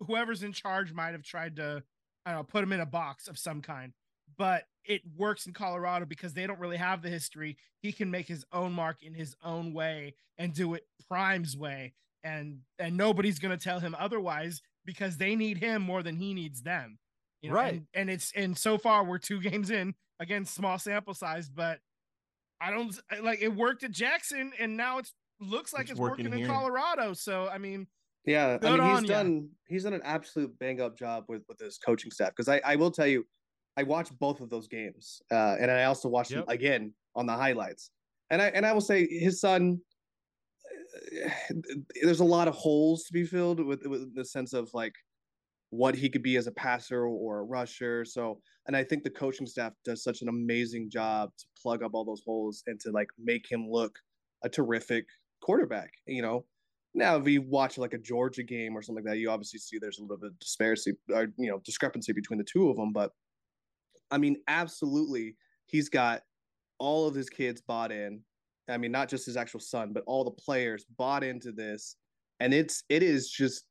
whoever's 0.00 0.42
in 0.42 0.52
charge 0.52 0.92
might 0.92 1.12
have 1.12 1.22
tried 1.22 1.56
to, 1.56 1.82
I 2.24 2.30
don't 2.32 2.40
know, 2.40 2.44
put 2.44 2.64
him 2.64 2.72
in 2.72 2.80
a 2.80 2.86
box 2.86 3.28
of 3.28 3.38
some 3.38 3.60
kind, 3.60 3.92
but 4.36 4.64
it 4.84 5.02
works 5.16 5.46
in 5.46 5.52
Colorado 5.52 6.06
because 6.06 6.34
they 6.34 6.46
don't 6.46 6.58
really 6.58 6.78
have 6.78 7.02
the 7.02 7.10
history. 7.10 7.56
He 7.80 7.92
can 7.92 8.10
make 8.10 8.26
his 8.26 8.44
own 8.52 8.72
mark 8.72 9.02
in 9.02 9.14
his 9.14 9.36
own 9.44 9.72
way 9.72 10.14
and 10.38 10.54
do 10.54 10.74
it 10.74 10.84
Prime's 11.08 11.56
way, 11.56 11.92
and 12.24 12.60
and 12.78 12.96
nobody's 12.96 13.38
gonna 13.38 13.56
tell 13.56 13.80
him 13.80 13.94
otherwise 13.98 14.62
because 14.86 15.18
they 15.18 15.36
need 15.36 15.58
him 15.58 15.82
more 15.82 16.02
than 16.02 16.16
he 16.16 16.34
needs 16.34 16.62
them. 16.62 16.98
You 17.42 17.50
know, 17.50 17.56
Right. 17.56 17.74
And, 17.74 17.86
and 17.94 18.10
it's 18.10 18.32
and 18.34 18.56
so 18.56 18.78
far 18.78 19.04
we're 19.04 19.18
two 19.18 19.40
games 19.42 19.70
in 19.70 19.94
again, 20.20 20.44
small 20.44 20.78
sample 20.78 21.14
size, 21.14 21.48
but 21.48 21.80
I 22.60 22.70
don't 22.70 22.94
like 23.22 23.40
it 23.42 23.54
worked 23.54 23.82
at 23.84 23.90
Jackson, 23.92 24.52
and 24.58 24.76
now 24.76 24.98
it's 24.98 25.14
looks 25.40 25.72
like 25.72 25.82
It's 25.82 25.92
it's, 25.92 26.00
working 26.00 26.26
working, 26.26 26.40
in. 26.44 26.46
Colorado. 26.46 27.12
So 27.14 27.48
I 27.48 27.58
mean, 27.58 27.86
Yeah, 28.24 28.58
I 28.62 28.70
mean 28.70 28.80
on 28.80 29.00
he's 29.00 29.08
ya. 29.08 29.16
done 29.22 29.50
he's 29.66 29.84
done 29.84 29.94
an 29.94 30.02
absolute 30.04 30.58
bang 30.58 30.80
up 30.80 30.96
job 30.98 31.24
with 31.28 31.42
with 31.48 31.58
his 31.58 31.78
coaching 31.78 32.10
staff 32.10 32.30
because 32.30 32.48
I 32.48 32.60
I 32.64 32.76
will 32.76 32.90
tell 32.90 33.06
you, 33.06 33.26
I 33.76 33.82
watched 33.84 34.18
both 34.18 34.40
of 34.40 34.50
those 34.50 34.68
games, 34.68 35.22
uh, 35.30 35.56
and 35.60 35.70
I 35.70 35.84
also 35.84 36.08
watched 36.08 36.30
Yep. 36.32 36.46
them 36.46 36.54
again 36.54 36.94
on 37.14 37.26
the 37.26 37.32
highlights, 37.34 37.90
and 38.30 38.42
I 38.42 38.48
and 38.48 38.66
I 38.66 38.72
will 38.72 38.80
say 38.82 39.06
his 39.06 39.40
son. 39.40 39.80
There's 42.02 42.20
a 42.20 42.24
lot 42.24 42.48
of 42.48 42.54
holes 42.54 43.04
to 43.04 43.12
be 43.12 43.24
filled 43.24 43.60
with, 43.64 43.86
with 43.86 44.14
the 44.14 44.24
sense 44.24 44.52
of 44.52 44.72
like 44.74 44.94
what 45.70 45.94
he 45.94 46.08
could 46.08 46.22
be 46.22 46.36
as 46.36 46.46
a 46.46 46.52
passer 46.52 47.06
or 47.06 47.38
a 47.38 47.44
rusher. 47.44 48.04
So, 48.04 48.40
and 48.66 48.76
I 48.76 48.84
think 48.84 49.04
the 49.04 49.10
coaching 49.10 49.46
staff 49.46 49.72
does 49.84 50.02
such 50.02 50.20
an 50.20 50.28
amazing 50.28 50.90
job 50.90 51.30
to 51.38 51.46
plug 51.60 51.82
up 51.82 51.92
all 51.94 52.04
those 52.04 52.22
holes 52.24 52.62
and 52.66 52.78
to 52.80 52.90
like 52.90 53.08
make 53.18 53.50
him 53.50 53.68
look 53.70 53.96
a 54.42 54.48
terrific 54.48 55.06
quarterback. 55.40 55.92
You 56.06 56.22
know, 56.22 56.44
now, 56.92 57.16
if 57.16 57.26
you 57.28 57.42
watch 57.42 57.78
like 57.78 57.94
a 57.94 57.98
Georgia 57.98 58.42
game 58.42 58.76
or 58.76 58.82
something 58.82 59.04
like 59.04 59.12
that, 59.12 59.18
you 59.18 59.30
obviously 59.30 59.60
see 59.60 59.78
there's 59.78 59.98
a 59.98 60.02
little 60.02 60.16
bit 60.16 60.30
of 60.30 60.38
disparity 60.40 60.92
or 61.12 61.28
you 61.38 61.50
know 61.50 61.60
discrepancy 61.64 62.12
between 62.12 62.38
the 62.38 62.44
two 62.44 62.68
of 62.68 62.76
them. 62.76 62.92
But 62.92 63.12
I 64.10 64.18
mean, 64.18 64.36
absolutely, 64.48 65.36
he's 65.66 65.88
got 65.88 66.22
all 66.78 67.06
of 67.06 67.14
his 67.14 67.30
kids 67.30 67.60
bought 67.60 67.92
in. 67.92 68.22
I 68.68 68.76
mean, 68.76 68.92
not 68.92 69.08
just 69.08 69.26
his 69.26 69.36
actual 69.36 69.60
son, 69.60 69.92
but 69.92 70.02
all 70.06 70.24
the 70.24 70.30
players 70.32 70.84
bought 70.98 71.22
into 71.22 71.52
this, 71.52 71.96
and 72.40 72.52
it's 72.52 72.82
it 72.88 73.04
is 73.04 73.30
just 73.30 73.64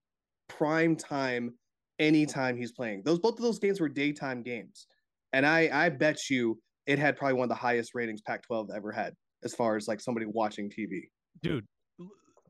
prime 0.47 0.95
time 0.95 1.53
anytime 1.99 2.57
he's 2.57 2.71
playing. 2.71 3.03
Those 3.03 3.19
both 3.19 3.35
of 3.35 3.41
those 3.43 3.59
games 3.59 3.80
were 3.80 3.89
daytime 3.89 4.41
games, 4.41 4.88
and 5.34 5.45
I 5.45 5.69
I 5.85 5.89
bet 5.89 6.17
you 6.30 6.59
it 6.85 6.97
had 6.99 7.17
probably 7.17 7.35
one 7.35 7.43
of 7.45 7.49
the 7.49 7.55
highest 7.55 7.93
ratings 7.93 8.21
Pac-12 8.21 8.69
ever 8.76 8.91
had 8.91 9.13
as 9.43 9.53
far 9.53 9.76
as 9.76 9.88
like 9.88 10.01
somebody 10.01 10.26
watching 10.26 10.69
TV. 10.69 11.09
dude. 11.43 11.65
l- 11.99 12.09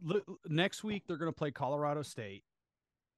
l- 0.09 0.21
next 0.47 0.83
week 0.83 1.03
they're 1.07 1.17
going 1.17 1.31
to 1.31 1.35
play 1.37 1.51
Colorado 1.51 2.01
State. 2.03 2.43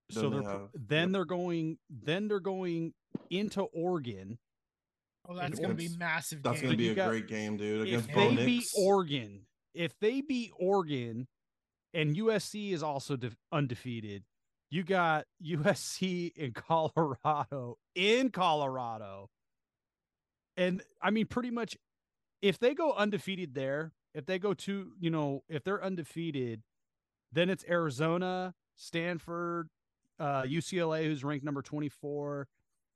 So 0.09 0.21
Then 0.23 0.31
they're 0.31 0.41
they 0.41 0.47
have- 0.47 0.69
then 0.73 1.07
yep. 1.09 1.13
they're 1.13 1.25
going 1.25 1.77
then 1.89 2.27
they're 2.27 2.39
going 2.39 2.93
into 3.29 3.61
Oregon. 3.73 4.37
oh, 5.29 5.35
that's 5.35 5.59
gonna 5.59 5.73
be 5.75 5.89
massive. 5.97 6.41
That's 6.43 6.61
gonna 6.61 6.75
be 6.75 6.89
a 6.89 6.95
got- 6.95 7.09
great 7.09 7.27
game, 7.27 7.55
dude. 7.57 7.87
If 7.87 8.05
Against 8.05 8.07
they 8.07 8.35
Bo 8.35 8.45
beat 8.45 8.65
Oregon, 8.77 9.45
if 9.73 9.97
they 9.99 10.21
beat 10.21 10.51
Oregon, 10.59 11.27
and 11.93 12.15
USC 12.17 12.71
is 12.73 12.81
also 12.83 13.15
de- 13.15 13.31
undefeated, 13.51 14.23
you 14.71 14.83
got 14.83 15.25
USC 15.45 16.35
in 16.35 16.53
Colorado 16.53 17.77
in 17.93 18.31
Colorado, 18.31 19.29
and 20.57 20.81
I 21.01 21.11
mean 21.11 21.27
pretty 21.27 21.51
much 21.51 21.77
if 22.41 22.57
they 22.57 22.73
go 22.73 22.93
undefeated 22.93 23.53
there, 23.53 23.91
if 24.15 24.25
they 24.25 24.39
go 24.39 24.55
to 24.55 24.93
you 24.99 25.09
know 25.11 25.43
if 25.47 25.63
they're 25.63 25.83
undefeated, 25.83 26.63
then 27.31 27.51
it's 27.51 27.63
Arizona, 27.69 28.55
Stanford, 28.75 29.69
uh, 30.19 30.43
UCLA, 30.43 31.05
who's 31.05 31.23
ranked 31.23 31.45
number 31.45 31.61
twenty 31.61 31.89
four, 31.89 32.47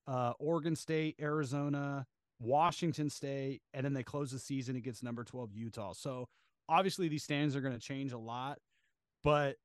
uh, 0.08 0.34
Oregon 0.40 0.76
State, 0.76 1.16
Arizona, 1.22 2.08
Washington 2.40 3.10
State, 3.10 3.62
and 3.74 3.86
then 3.86 3.94
they 3.94 4.04
close 4.04 4.32
the 4.32 4.40
season 4.40 4.76
against 4.76 5.04
number 5.04 5.24
12 5.24 5.54
Utah. 5.54 5.94
So 5.94 6.28
obviously 6.68 7.08
these 7.08 7.24
stands 7.24 7.56
are 7.56 7.62
going 7.62 7.74
to 7.74 7.80
change 7.80 8.12
a 8.12 8.18
lot, 8.18 8.60
but 9.24 9.56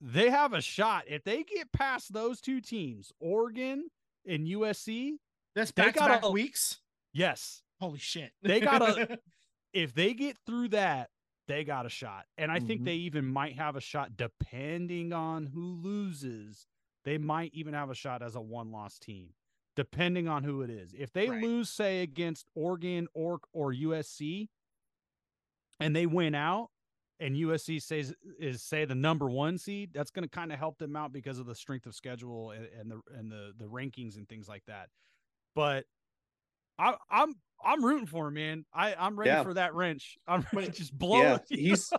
they 0.00 0.30
have 0.30 0.52
a 0.52 0.60
shot. 0.60 1.04
If 1.06 1.24
they 1.24 1.42
get 1.44 1.72
past 1.72 2.12
those 2.12 2.40
two 2.40 2.60
teams, 2.60 3.12
Oregon 3.20 3.90
and 4.26 4.46
USC, 4.46 5.18
That's 5.54 5.70
they 5.72 5.82
back 5.84 5.94
to 5.94 5.98
gotta- 6.00 6.20
back 6.22 6.32
weeks. 6.32 6.80
yes. 7.12 7.62
Holy 7.80 7.98
shit! 7.98 8.32
They 8.42 8.60
gotta- 8.60 9.18
If 9.72 9.94
they 9.94 10.14
get 10.14 10.36
through 10.46 10.68
that, 10.70 11.10
they 11.46 11.62
got 11.64 11.86
a 11.86 11.88
shot. 11.88 12.26
And 12.36 12.50
I 12.50 12.58
think 12.60 12.82
Mhm. 12.82 12.84
they 12.86 12.94
even 12.96 13.24
might 13.24 13.54
have 13.56 13.76
a 13.76 13.80
shot 13.80 14.16
depending 14.16 15.12
on 15.12 15.46
who 15.46 15.74
loses. 15.74 16.66
They 17.04 17.18
might 17.18 17.54
even 17.54 17.72
have 17.74 17.88
a 17.88 17.94
shot 17.94 18.20
as 18.22 18.34
a 18.34 18.40
one 18.40 18.70
loss 18.72 18.98
team, 18.98 19.34
depending 19.76 20.26
on 20.28 20.42
who 20.44 20.60
it 20.62 20.70
is. 20.70 20.92
If 20.94 21.12
they 21.12 21.30
Right. 21.30 21.40
lose, 21.42 21.70
say, 21.70 22.02
against 22.02 22.48
Oregon 22.54 23.06
or 23.14 23.40
or 23.52 23.72
USC, 23.72 24.48
and 25.78 25.94
they 25.94 26.04
win 26.06 26.34
out, 26.34 26.70
and 27.20 27.36
USC 27.36 27.82
says 27.82 28.14
is 28.38 28.62
say 28.62 28.84
the 28.84 28.94
number 28.94 29.28
one 29.28 29.58
seed, 29.58 29.90
that's 29.92 30.10
going 30.10 30.24
to 30.24 30.28
kind 30.28 30.52
of 30.52 30.58
help 30.58 30.78
them 30.78 30.96
out 30.96 31.12
because 31.12 31.38
of 31.38 31.46
the 31.46 31.54
strength 31.54 31.86
of 31.86 31.94
schedule 31.94 32.50
and, 32.52 32.66
and 32.78 32.90
the 32.90 33.00
and 33.16 33.30
the 33.30 33.52
the 33.58 33.66
rankings 33.66 34.16
and 34.16 34.28
things 34.28 34.48
like 34.48 34.64
that. 34.66 34.88
But 35.54 35.84
I, 36.78 36.94
I'm 37.10 37.34
I'm 37.62 37.84
rooting 37.84 38.06
for 38.06 38.28
him, 38.28 38.34
man. 38.34 38.64
I 38.72 38.94
I'm 38.94 39.18
ready 39.18 39.30
Yeah. 39.30 39.42
for 39.42 39.54
that 39.54 39.74
wrench. 39.74 40.16
I'm 40.26 40.46
ready 40.52 40.68
to 40.68 40.72
just 40.72 40.98
blow 40.98 41.22
yeah, 41.22 41.34
it. 41.36 41.42
he's 41.50 41.92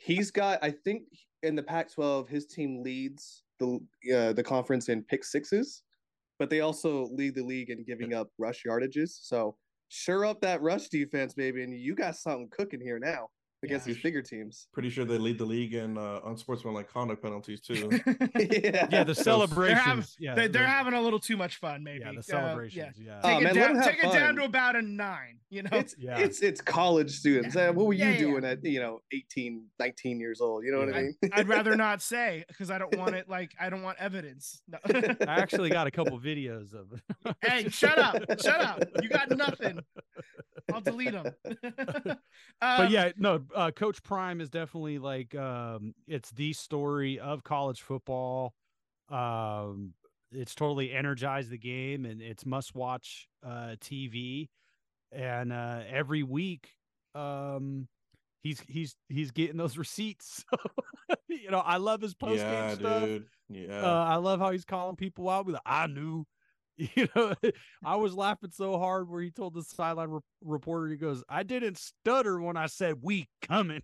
he's 0.00 0.30
got. 0.30 0.58
I 0.62 0.70
think 0.70 1.04
in 1.42 1.54
the 1.54 1.62
Pac-12, 1.62 2.28
his 2.28 2.46
team 2.46 2.82
leads 2.82 3.44
the 3.60 3.78
uh, 4.14 4.32
the 4.32 4.42
conference 4.42 4.88
in 4.88 5.04
pick 5.04 5.24
sixes, 5.24 5.84
but 6.38 6.50
they 6.50 6.60
also 6.60 7.08
lead 7.12 7.36
the 7.36 7.44
league 7.44 7.70
in 7.70 7.84
giving 7.84 8.12
up 8.12 8.28
rush 8.38 8.64
yardages. 8.66 9.10
So 9.22 9.56
sure 9.88 10.26
up 10.26 10.40
that 10.40 10.62
rush 10.62 10.88
defense, 10.88 11.34
baby, 11.34 11.62
and 11.62 11.72
you 11.72 11.94
got 11.94 12.16
something 12.16 12.48
cooking 12.50 12.80
here 12.80 12.98
now 12.98 13.28
against 13.64 13.86
Yeah. 13.86 13.94
these 13.94 14.02
bigger 14.02 14.22
teams. 14.22 14.68
Pretty 14.72 14.90
sure 14.90 15.04
they 15.04 15.18
lead 15.18 15.38
the 15.38 15.44
league 15.44 15.74
in 15.74 15.98
uh, 15.98 16.20
unsportsmanlike 16.26 16.88
conduct 16.92 17.22
penalties 17.22 17.60
too. 17.60 17.88
yeah, 18.06 18.86
yeah, 18.90 19.04
the 19.04 19.04
Those- 19.14 19.24
celebrations. 19.24 20.16
yeah, 20.18 20.34
they, 20.34 20.48
they're 20.48 20.66
having 20.66 20.94
a 20.94 21.00
little 21.00 21.18
too 21.18 21.36
much 21.36 21.56
fun. 21.56 21.82
Maybe 21.82 22.00
yeah 22.00 22.12
the 22.12 22.18
Uh, 22.18 22.22
celebrations. 22.22 22.96
yeah. 22.98 23.20
Oh, 23.24 23.28
Take, 23.28 23.42
man, 23.42 23.56
it, 23.56 23.60
let 23.60 23.70
'em 23.70 23.76
down, 23.76 23.84
take 23.84 24.04
it 24.04 24.12
down 24.12 24.36
to 24.36 24.44
about 24.44 24.76
a 24.76 24.82
nine. 24.82 25.38
You 25.50 25.62
know, 25.62 25.70
It's 25.72 25.94
Yeah. 25.98 26.18
it's 26.18 26.40
it's 26.42 26.60
college 26.60 27.10
students. 27.10 27.54
Yeah. 27.54 27.68
Uh, 27.68 27.72
what 27.72 27.86
were 27.86 27.92
you 27.92 28.04
Yeah, 28.04 28.10
yeah, 28.12 28.18
doing 28.18 28.42
yeah. 28.44 28.50
at 28.50 28.64
you 28.64 28.80
know 28.80 29.02
18, 29.12 29.64
19 29.78 30.20
years 30.20 30.40
old? 30.40 30.64
You 30.64 30.72
know 30.72 30.78
what 30.80 30.94
I 30.94 31.02
mean? 31.02 31.14
I'd 31.32 31.48
rather 31.48 31.76
not 31.76 32.02
say 32.14 32.44
because 32.48 32.70
I 32.70 32.78
don't 32.78 32.94
want 32.96 33.14
it. 33.14 33.28
Like 33.28 33.52
I 33.60 33.70
don't 33.70 33.82
want 33.82 33.98
evidence. 34.00 34.62
No. 34.68 34.78
I 34.86 35.16
actually 35.40 35.70
got 35.70 35.86
a 35.86 35.90
couple 35.90 36.18
videos 36.20 36.74
of 36.74 36.86
it. 36.92 37.36
hey, 37.42 37.68
shut 37.68 37.98
up! 37.98 38.16
Shut 38.40 38.60
up! 38.60 38.82
You 39.02 39.08
got 39.08 39.30
nothing. 39.30 39.78
I'll 40.72 40.80
delete 40.80 41.12
them. 41.12 41.34
but 41.62 42.18
Um, 42.62 42.88
yeah, 42.90 43.12
no, 43.16 43.42
uh, 43.54 43.70
Coach 43.70 44.02
Prime 44.02 44.40
is 44.40 44.50
definitely 44.50 44.98
like 44.98 45.34
um, 45.34 45.94
it's 46.06 46.30
the 46.30 46.52
story 46.52 47.18
of 47.18 47.44
college 47.44 47.82
football. 47.82 48.54
Um, 49.08 49.94
it's 50.32 50.54
totally 50.54 50.92
energized 50.92 51.50
the 51.50 51.58
game, 51.58 52.04
and 52.06 52.20
it's 52.20 52.44
must 52.46 52.74
watch 52.74 53.28
uh, 53.44 53.76
TV. 53.80 54.48
And 55.12 55.52
uh, 55.52 55.82
every 55.88 56.22
week, 56.22 56.70
um, 57.14 57.88
he's 58.42 58.60
he's 58.68 58.96
he's 59.08 59.30
getting 59.30 59.56
those 59.56 59.78
receipts. 59.78 60.44
So, 60.50 61.16
you 61.28 61.50
know, 61.50 61.60
I 61.60 61.76
love 61.76 62.00
his 62.00 62.14
post 62.14 62.48
game 62.50 62.68
yeah, 62.68 62.74
stuff. 62.74 63.02
dude. 63.04 63.26
Yeah. 63.48 63.82
Uh, 63.82 64.04
I 64.04 64.16
love 64.16 64.40
how 64.40 64.50
he's 64.50 64.64
calling 64.64 64.96
people 64.96 65.28
out. 65.28 65.46
Be 65.46 65.52
like, 65.52 65.62
I 65.66 65.86
knew. 65.86 66.26
You 66.96 67.08
know, 67.14 67.34
I 67.84 67.96
was 67.96 68.14
laughing 68.14 68.50
so 68.52 68.78
hard 68.78 69.08
where 69.08 69.22
he 69.22 69.30
told 69.30 69.54
the 69.54 69.62
sideline 69.62 70.10
re- 70.10 70.20
reporter, 70.42 70.88
he 70.88 70.96
goes, 70.96 71.22
"I 71.28 71.44
didn't 71.44 71.78
stutter 71.78 72.40
when 72.40 72.56
I 72.56 72.66
said 72.66 72.96
we 73.00 73.28
coming." 73.42 73.82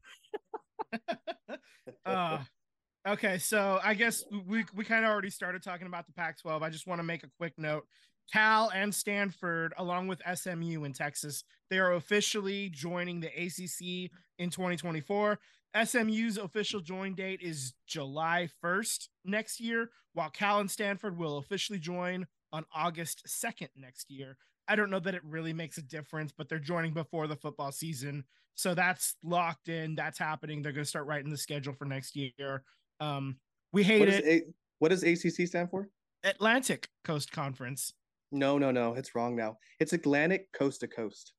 uh, 2.04 2.38
okay, 3.08 3.38
so 3.38 3.78
I 3.82 3.94
guess 3.94 4.24
we 4.48 4.64
we 4.74 4.84
kind 4.84 5.04
of 5.04 5.10
already 5.12 5.30
started 5.30 5.62
talking 5.62 5.86
about 5.86 6.06
the 6.06 6.12
Pac-12. 6.12 6.62
I 6.62 6.70
just 6.70 6.86
want 6.86 6.98
to 6.98 7.04
make 7.04 7.22
a 7.22 7.30
quick 7.38 7.52
note. 7.56 7.84
Cal 8.32 8.70
and 8.74 8.94
Stanford, 8.94 9.72
along 9.76 10.08
with 10.08 10.22
SMU 10.34 10.84
in 10.84 10.92
Texas, 10.92 11.42
they 11.68 11.78
are 11.78 11.94
officially 11.94 12.70
joining 12.70 13.20
the 13.20 13.28
ACC 13.28 14.10
in 14.38 14.50
2024. 14.50 15.38
SMU's 15.84 16.36
official 16.38 16.80
join 16.80 17.14
date 17.14 17.40
is 17.42 17.74
July 17.86 18.48
1st 18.64 19.08
next 19.24 19.60
year, 19.60 19.90
while 20.14 20.30
Cal 20.30 20.60
and 20.60 20.70
Stanford 20.70 21.16
will 21.16 21.38
officially 21.38 21.78
join 21.78 22.26
on 22.52 22.64
August 22.74 23.22
2nd 23.26 23.68
next 23.76 24.10
year. 24.10 24.36
I 24.68 24.76
don't 24.76 24.90
know 24.90 25.00
that 25.00 25.14
it 25.14 25.22
really 25.24 25.52
makes 25.52 25.78
a 25.78 25.82
difference, 25.82 26.32
but 26.36 26.48
they're 26.48 26.58
joining 26.58 26.92
before 26.92 27.26
the 27.26 27.36
football 27.36 27.72
season. 27.72 28.24
So 28.54 28.74
that's 28.74 29.16
locked 29.24 29.68
in. 29.68 29.94
That's 29.94 30.18
happening. 30.18 30.62
They're 30.62 30.72
going 30.72 30.84
to 30.84 30.88
start 30.88 31.06
writing 31.06 31.30
the 31.30 31.36
schedule 31.36 31.72
for 31.72 31.86
next 31.86 32.14
year. 32.14 32.62
Um, 33.00 33.36
we 33.72 33.82
hate 33.82 34.00
What 34.00 34.08
it. 34.08 34.24
A- 34.24 34.44
what 34.78 34.88
does 34.88 35.02
ACC 35.02 35.46
stand 35.46 35.70
for? 35.70 35.88
Atlantic 36.24 36.88
Coast 37.04 37.32
Conference. 37.32 37.92
No, 38.32 38.58
no, 38.58 38.70
no. 38.70 38.94
It's 38.94 39.14
wrong 39.14 39.36
now. 39.36 39.56
It's 39.78 39.92
Atlantic 39.92 40.52
coast 40.52 40.80
to 40.80 40.88
coast. 40.88 41.32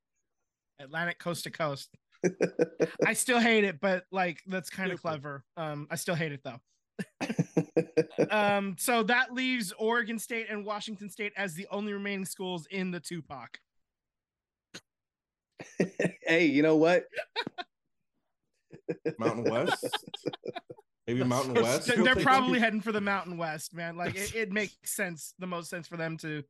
Atlantic 0.79 1.19
coast 1.19 1.43
to 1.45 1.51
coast. 1.51 1.95
I 3.05 3.13
still 3.13 3.39
hate 3.39 3.63
it, 3.63 3.79
but 3.79 4.03
like 4.11 4.41
that's 4.45 4.69
kind 4.69 4.91
of 4.91 5.01
clever. 5.01 5.43
Um, 5.57 5.87
I 5.89 5.95
still 5.95 6.15
hate 6.15 6.31
it 6.31 6.41
though. 6.43 6.59
Um, 8.29 8.75
so 8.77 9.03
that 9.03 9.33
leaves 9.33 9.73
Oregon 9.77 10.17
State 10.19 10.47
and 10.49 10.65
Washington 10.65 11.09
State 11.09 11.33
as 11.35 11.53
the 11.53 11.67
only 11.71 11.93
remaining 11.93 12.25
schools 12.25 12.65
in 12.71 12.91
the 12.91 12.99
Tupac. 12.99 13.59
hey, 16.23 16.45
you 16.45 16.61
know 16.61 16.77
what? 16.77 17.03
Mountain 19.19 19.51
West. 19.51 19.85
Maybe 21.07 21.23
Mountain 21.25 21.55
so 21.55 21.61
West. 21.61 21.87
They're 21.87 22.15
probably 22.15 22.59
heading 22.59 22.81
for 22.81 22.91
the 22.91 23.01
Mountain 23.01 23.37
West, 23.37 23.73
man. 23.73 23.97
Like 23.97 24.15
it, 24.15 24.35
it 24.35 24.51
makes 24.51 24.75
sense, 24.85 25.33
the 25.39 25.47
most 25.47 25.69
sense 25.69 25.87
for 25.87 25.97
them 25.97 26.17
to 26.17 26.43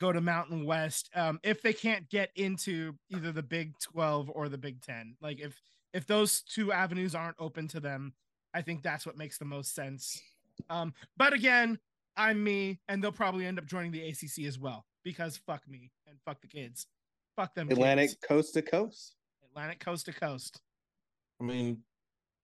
go 0.00 0.12
to 0.12 0.20
Mountain 0.20 0.64
West. 0.64 1.10
Um, 1.14 1.38
if 1.42 1.60
they 1.60 1.74
can't 1.74 2.08
get 2.08 2.30
into 2.34 2.94
either 3.10 3.32
the 3.32 3.42
Big 3.42 3.78
12 3.78 4.30
or 4.34 4.48
the 4.48 4.58
Big 4.58 4.80
10. 4.80 5.16
Like 5.20 5.40
if 5.40 5.60
if 5.92 6.06
those 6.06 6.42
two 6.42 6.72
avenues 6.72 7.14
aren't 7.14 7.36
open 7.38 7.68
to 7.68 7.80
them, 7.80 8.14
I 8.54 8.62
think 8.62 8.82
that's 8.82 9.06
what 9.06 9.16
makes 9.16 9.38
the 9.38 9.44
most 9.44 9.74
sense. 9.74 10.20
Um, 10.68 10.92
but 11.16 11.32
again, 11.32 11.78
I'm 12.16 12.42
me, 12.42 12.80
and 12.88 13.02
they'll 13.02 13.12
probably 13.12 13.46
end 13.46 13.58
up 13.58 13.66
joining 13.66 13.92
the 13.92 14.06
ACC 14.08 14.44
as 14.46 14.58
well 14.58 14.84
because 15.04 15.36
fuck 15.46 15.66
me 15.68 15.90
and 16.06 16.18
fuck 16.24 16.40
the 16.40 16.48
kids, 16.48 16.86
fuck 17.36 17.54
them. 17.54 17.70
Atlantic 17.70 18.10
kids. 18.10 18.18
coast 18.26 18.54
to 18.54 18.62
coast. 18.62 19.14
Atlantic 19.50 19.80
coast 19.80 20.06
to 20.06 20.12
coast. 20.12 20.60
I 21.40 21.44
mean, 21.44 21.78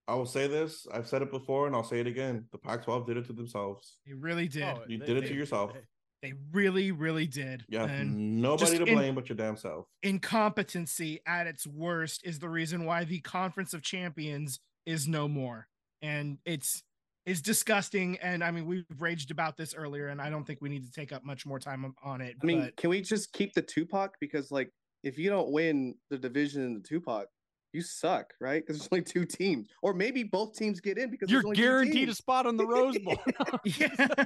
I 0.07 0.15
will 0.15 0.25
say 0.25 0.47
this. 0.47 0.87
I've 0.91 1.07
said 1.07 1.21
it 1.21 1.31
before, 1.31 1.67
and 1.67 1.75
I'll 1.75 1.83
say 1.83 1.99
it 1.99 2.07
again. 2.07 2.45
The 2.51 2.57
Pac-12 2.57 3.05
did 3.05 3.17
it 3.17 3.25
to 3.27 3.33
themselves. 3.33 3.97
They 4.05 4.13
really 4.13 4.47
did. 4.47 4.63
Oh, 4.63 4.83
You 4.87 4.97
they- 4.97 5.05
did 5.05 5.17
it 5.17 5.21
to 5.23 5.27
they- 5.29 5.33
yourself. 5.35 5.73
they- 5.73 5.81
They 6.23 6.33
really, 6.51 6.91
really 6.91 7.27
did. 7.27 7.63
Yeah, 7.69 7.85
And 7.85 8.41
nobody 8.41 8.71
just 8.71 8.77
to 8.83 8.85
in- 8.91 8.95
blame 8.97 9.13
but 9.15 9.29
your 9.29 9.35
damn 9.35 9.55
self. 9.55 9.85
incompetency 10.01 11.19
at 11.27 11.45
its 11.45 11.67
worst 11.67 12.25
is 12.25 12.39
the 12.39 12.49
reason 12.49 12.85
why 12.85 13.03
the 13.03 13.19
Conference 13.19 13.73
of 13.75 13.83
Champions 13.83 14.59
is 14.85 15.07
no 15.07 15.27
more. 15.27 15.67
And 16.01 16.37
it's 16.45 16.83
is 17.25 17.41
disgusting. 17.41 18.17
And 18.19 18.43
I 18.43 18.51
mean, 18.51 18.65
we've 18.65 18.85
raged 18.99 19.31
about 19.31 19.57
this 19.57 19.75
earlier, 19.75 20.07
and 20.07 20.21
I 20.21 20.29
don't 20.29 20.45
think 20.45 20.61
we 20.61 20.69
need 20.69 20.85
to 20.85 20.91
take 20.91 21.11
up 21.11 21.25
much 21.25 21.45
more 21.45 21.59
time 21.59 21.83
on- 21.83 21.95
on 22.01 22.21
it. 22.21 22.37
I 22.41 22.45
mean, 22.45 22.61
but 22.61 22.77
can 22.77 22.89
we 22.89 23.01
just 23.01 23.33
keep 23.33 23.53
the 23.53 23.61
Tupac? 23.61 24.15
Because 24.21 24.49
like, 24.49 24.71
if 25.03 25.17
you 25.19 25.29
don't 25.29 25.51
win 25.51 25.95
the 26.09 26.17
division 26.17 26.63
in 26.63 26.73
the 26.75 26.79
Tupac, 26.79 27.27
you 27.73 27.81
suck, 27.81 28.33
right? 28.39 28.65
Because 28.65 28.79
there's 28.79 28.89
only 28.91 29.03
two 29.03 29.25
teams, 29.25 29.67
or 29.81 29.93
maybe 29.93 30.23
both 30.23 30.55
teams 30.55 30.79
get 30.79 30.97
in 30.97 31.11
because 31.11 31.29
You're 31.29 31.41
there's 31.41 31.45
only 31.45 31.57
two 31.57 31.61
guaranteed 31.63 32.09
a 32.09 32.15
spot 32.15 32.45
on 32.45 32.55
the 32.55 32.65
Rose 32.65 32.97
Bowl. 32.99 33.19
yeah. 33.65 34.07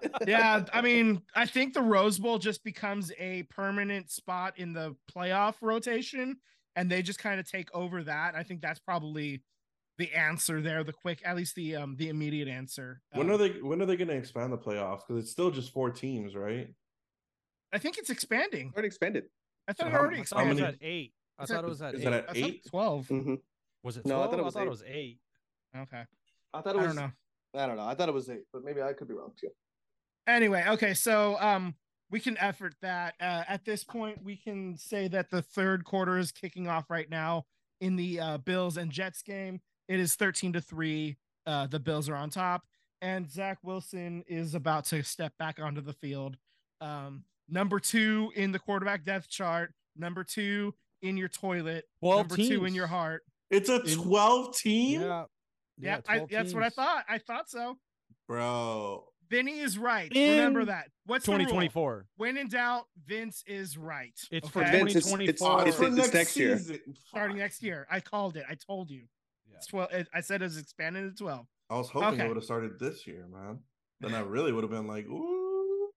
yeah, 0.26 0.64
I 0.72 0.80
mean, 0.80 1.22
I 1.34 1.44
think 1.44 1.74
the 1.74 1.82
Rose 1.82 2.18
Bowl 2.20 2.38
just 2.38 2.62
becomes 2.62 3.10
a 3.18 3.42
permanent 3.44 4.10
spot 4.10 4.54
in 4.58 4.72
the 4.72 4.94
playoff 5.12 5.56
rotation, 5.60 6.36
and 6.76 6.88
they 6.88 7.02
just 7.02 7.18
kind 7.18 7.40
of 7.40 7.50
take 7.50 7.68
over 7.74 8.04
that. 8.04 8.36
I 8.36 8.44
think 8.44 8.60
that's 8.60 8.78
probably 8.78 9.42
the 9.98 10.12
answer 10.14 10.60
there, 10.62 10.84
the 10.84 10.92
quick, 10.92 11.20
at 11.24 11.36
least 11.36 11.54
the 11.56 11.76
um 11.76 11.96
the 11.96 12.08
immediate 12.08 12.48
answer. 12.48 13.02
When 13.12 13.26
Um, 13.28 13.34
are 13.34 13.36
they? 13.36 13.50
When 13.60 13.82
are 13.82 13.86
they 13.86 13.96
going 13.96 14.08
to 14.08 14.14
expand 14.14 14.52
the 14.52 14.58
playoffs? 14.58 15.00
Because 15.06 15.22
it's 15.24 15.30
still 15.32 15.50
just 15.50 15.72
four 15.72 15.90
teams, 15.90 16.34
right? 16.34 16.68
I 17.72 17.78
think 17.78 17.98
it's 17.98 18.08
expanding. 18.10 18.72
already 18.74 18.86
expanded. 18.86 19.24
I 19.66 19.72
thought 19.74 19.84
So 19.84 19.88
it 19.88 19.92
how- 19.92 19.98
already 19.98 20.20
I 20.20 20.24
thought 20.24 20.40
it 20.46 20.48
was 20.48 20.58
expanded. 20.58 20.80
at 20.82 20.86
eight. 20.88 21.14
I 21.38 21.42
Is 21.42 21.50
thought 21.50 21.64
it 21.64 21.68
was 21.68 21.82
at 21.82 21.94
Is 21.94 22.00
eight. 22.00 22.04
that 22.04 22.12
at 22.14 22.26
thought 22.28 22.36
eight? 22.36 22.66
twelve. 22.66 23.08
hmm 23.08 23.34
Was 23.84 23.96
it 23.96 24.06
No, 24.06 24.14
I 24.22 24.26
12? 24.26 24.30
thought 24.30 24.40
it 24.40 24.44
was 24.44 24.56
I 24.56 24.58
thought 24.58 24.62
eight. 24.62 24.66
it 24.66 24.70
was 24.70 24.82
eight. 24.84 25.20
Okay, 25.76 26.04
I 26.54 26.60
thought 26.62 26.76
it 26.76 26.78
I 26.78 26.86
was. 26.86 26.94
don't 26.94 27.04
know. 27.04 27.12
I 27.60 27.66
don't 27.66 27.76
know. 27.76 27.86
I 27.86 27.94
thought 27.94 28.08
it 28.08 28.14
was 28.14 28.28
eight, 28.30 28.44
but 28.52 28.64
maybe 28.64 28.80
I 28.82 28.92
could 28.92 29.08
be 29.08 29.14
wrong 29.14 29.32
too. 29.38 29.50
Anyway, 30.26 30.64
okay, 30.68 30.94
so 30.94 31.38
um, 31.40 31.74
we 32.10 32.20
can 32.20 32.36
effort 32.38 32.74
that. 32.82 33.14
Uh, 33.20 33.44
at 33.48 33.64
this 33.64 33.84
point, 33.84 34.22
we 34.22 34.36
can 34.36 34.76
say 34.76 35.08
that 35.08 35.30
the 35.30 35.42
third 35.42 35.84
quarter 35.84 36.18
is 36.18 36.32
kicking 36.32 36.68
off 36.68 36.90
right 36.90 37.08
now 37.10 37.46
in 37.80 37.96
the 37.96 38.18
uh, 38.20 38.38
Bills 38.38 38.76
and 38.76 38.90
Jets 38.90 39.22
game. 39.22 39.60
It 39.88 40.00
is 40.00 40.14
thirteen 40.14 40.52
to 40.52 40.60
three. 40.60 41.16
Uh, 41.46 41.66
the 41.66 41.80
Bills 41.80 42.08
are 42.08 42.14
on 42.14 42.28
top, 42.30 42.64
and 43.00 43.30
Zach 43.30 43.58
Wilson 43.62 44.22
is 44.28 44.54
about 44.54 44.84
to 44.86 45.02
step 45.02 45.32
back 45.38 45.58
onto 45.58 45.80
the 45.80 45.94
field. 45.94 46.36
Um, 46.80 47.24
number 47.48 47.80
two 47.80 48.30
in 48.36 48.52
the 48.52 48.58
quarterback 48.58 49.04
depth 49.04 49.28
chart. 49.30 49.72
Number 49.96 50.24
two 50.24 50.74
in 51.02 51.16
your 51.16 51.28
toilet. 51.28 51.86
12 52.00 52.18
number 52.30 52.36
two 52.36 52.64
in 52.66 52.74
your 52.74 52.86
heart. 52.86 53.22
It's 53.50 53.68
a 53.70 53.80
twelve 53.94 54.56
team, 54.56 55.00
Yeah. 55.00 55.24
Yeah, 55.80 56.00
I, 56.08 56.16
12 56.16 56.30
that's 56.30 56.54
what 56.54 56.64
I 56.64 56.70
thought. 56.70 57.04
I 57.08 57.18
thought 57.18 57.48
so. 57.48 57.78
bro. 58.26 59.04
Vinny 59.30 59.58
is 59.60 59.76
right. 59.78 60.10
In 60.12 60.38
Remember 60.38 60.64
that. 60.66 60.88
What's 61.06 61.26
the 61.26 61.32
rule? 61.32 61.38
2024. 61.40 62.06
When 62.16 62.36
in 62.38 62.48
doubt, 62.48 62.86
Vince 63.06 63.44
is 63.46 63.76
right. 63.76 64.18
It's 64.30 64.48
for 64.48 64.62
okay? 64.62 64.70
Vince, 64.72 64.96
it's- 64.96 65.04
2024. 65.04 65.60
it's- 65.60 65.76
For 65.76 65.86
it's 65.86 66.14
next 66.14 66.36
year. 66.36 66.58
starting 67.08 67.36
next 67.36 67.62
year. 67.62 67.86
I 67.90 68.00
called 68.00 68.36
it. 68.36 68.44
I 68.48 68.54
told 68.54 68.90
you. 68.90 69.02
It's 69.58 69.66
twelve. 69.66 69.90
I 70.14 70.20
said 70.20 70.40
it 70.42 70.44
was 70.44 70.56
expanded 70.58 71.16
to 71.16 71.22
twelve. 71.22 71.46
I 71.70 71.76
was 71.76 71.90
hoping 71.90 72.08
Okay. 72.14 72.24
it 72.24 72.28
would 72.28 72.36
have 72.36 72.44
started 72.44 72.78
this 72.78 73.06
year, 73.06 73.26
man. 73.30 73.58
Then 74.00 74.14
I 74.14 74.20
really 74.20 74.52
would 74.52 74.64
have 74.64 74.70
been 74.70 74.86
like, 74.86 75.06
ooh. 75.06 75.90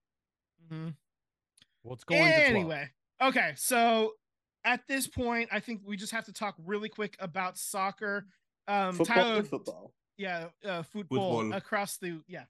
Well, 0.70 1.94
it's 1.94 2.04
going 2.04 2.24
to 2.24 2.30
12. 2.32 2.50
Anyway, 2.50 2.90
okay. 3.22 3.54
So 3.56 4.14
at 4.64 4.82
this 4.88 5.08
point, 5.08 5.50
I 5.52 5.60
think 5.60 5.82
we 5.86 5.98
just 5.98 6.12
have 6.12 6.26
to 6.26 6.34
talk 6.34 6.56
really 6.66 6.90
quick 6.90 7.16
about 7.20 7.58
soccer. 7.58 8.26
Um, 8.68 8.96
Football 8.96 9.16
Tyler, 9.16 9.40
or 9.40 9.44
football. 9.44 9.94
yeah, 10.18 10.46
uh, 10.64 10.84
football, 10.84 11.40
Football. 11.42 11.58
across 11.58 11.98
the 11.98 12.22
yeah, 12.28 12.44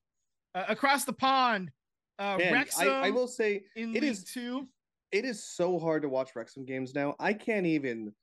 uh, 0.53 0.65
across 0.67 1.05
the 1.05 1.13
pond. 1.13 1.71
Uh, 2.19 2.38
Man, 2.38 2.53
Wrexham 2.53 2.89
I, 2.89 3.07
I 3.07 3.09
will 3.09 3.27
say 3.27 3.63
in 3.75 3.89
it 3.95 4.01
League 4.01 4.11
is- 4.11 4.23
Two. 4.25 4.67
it 5.11 5.25
is 5.25 5.43
so 5.43 5.79
hard 5.79 6.03
to 6.03 6.09
watch 6.09 6.31
Wrexham 6.35 6.65
games 6.65 6.93
now. 6.93 7.15
I 7.19 7.33
can't 7.33 7.65
even 7.65 8.13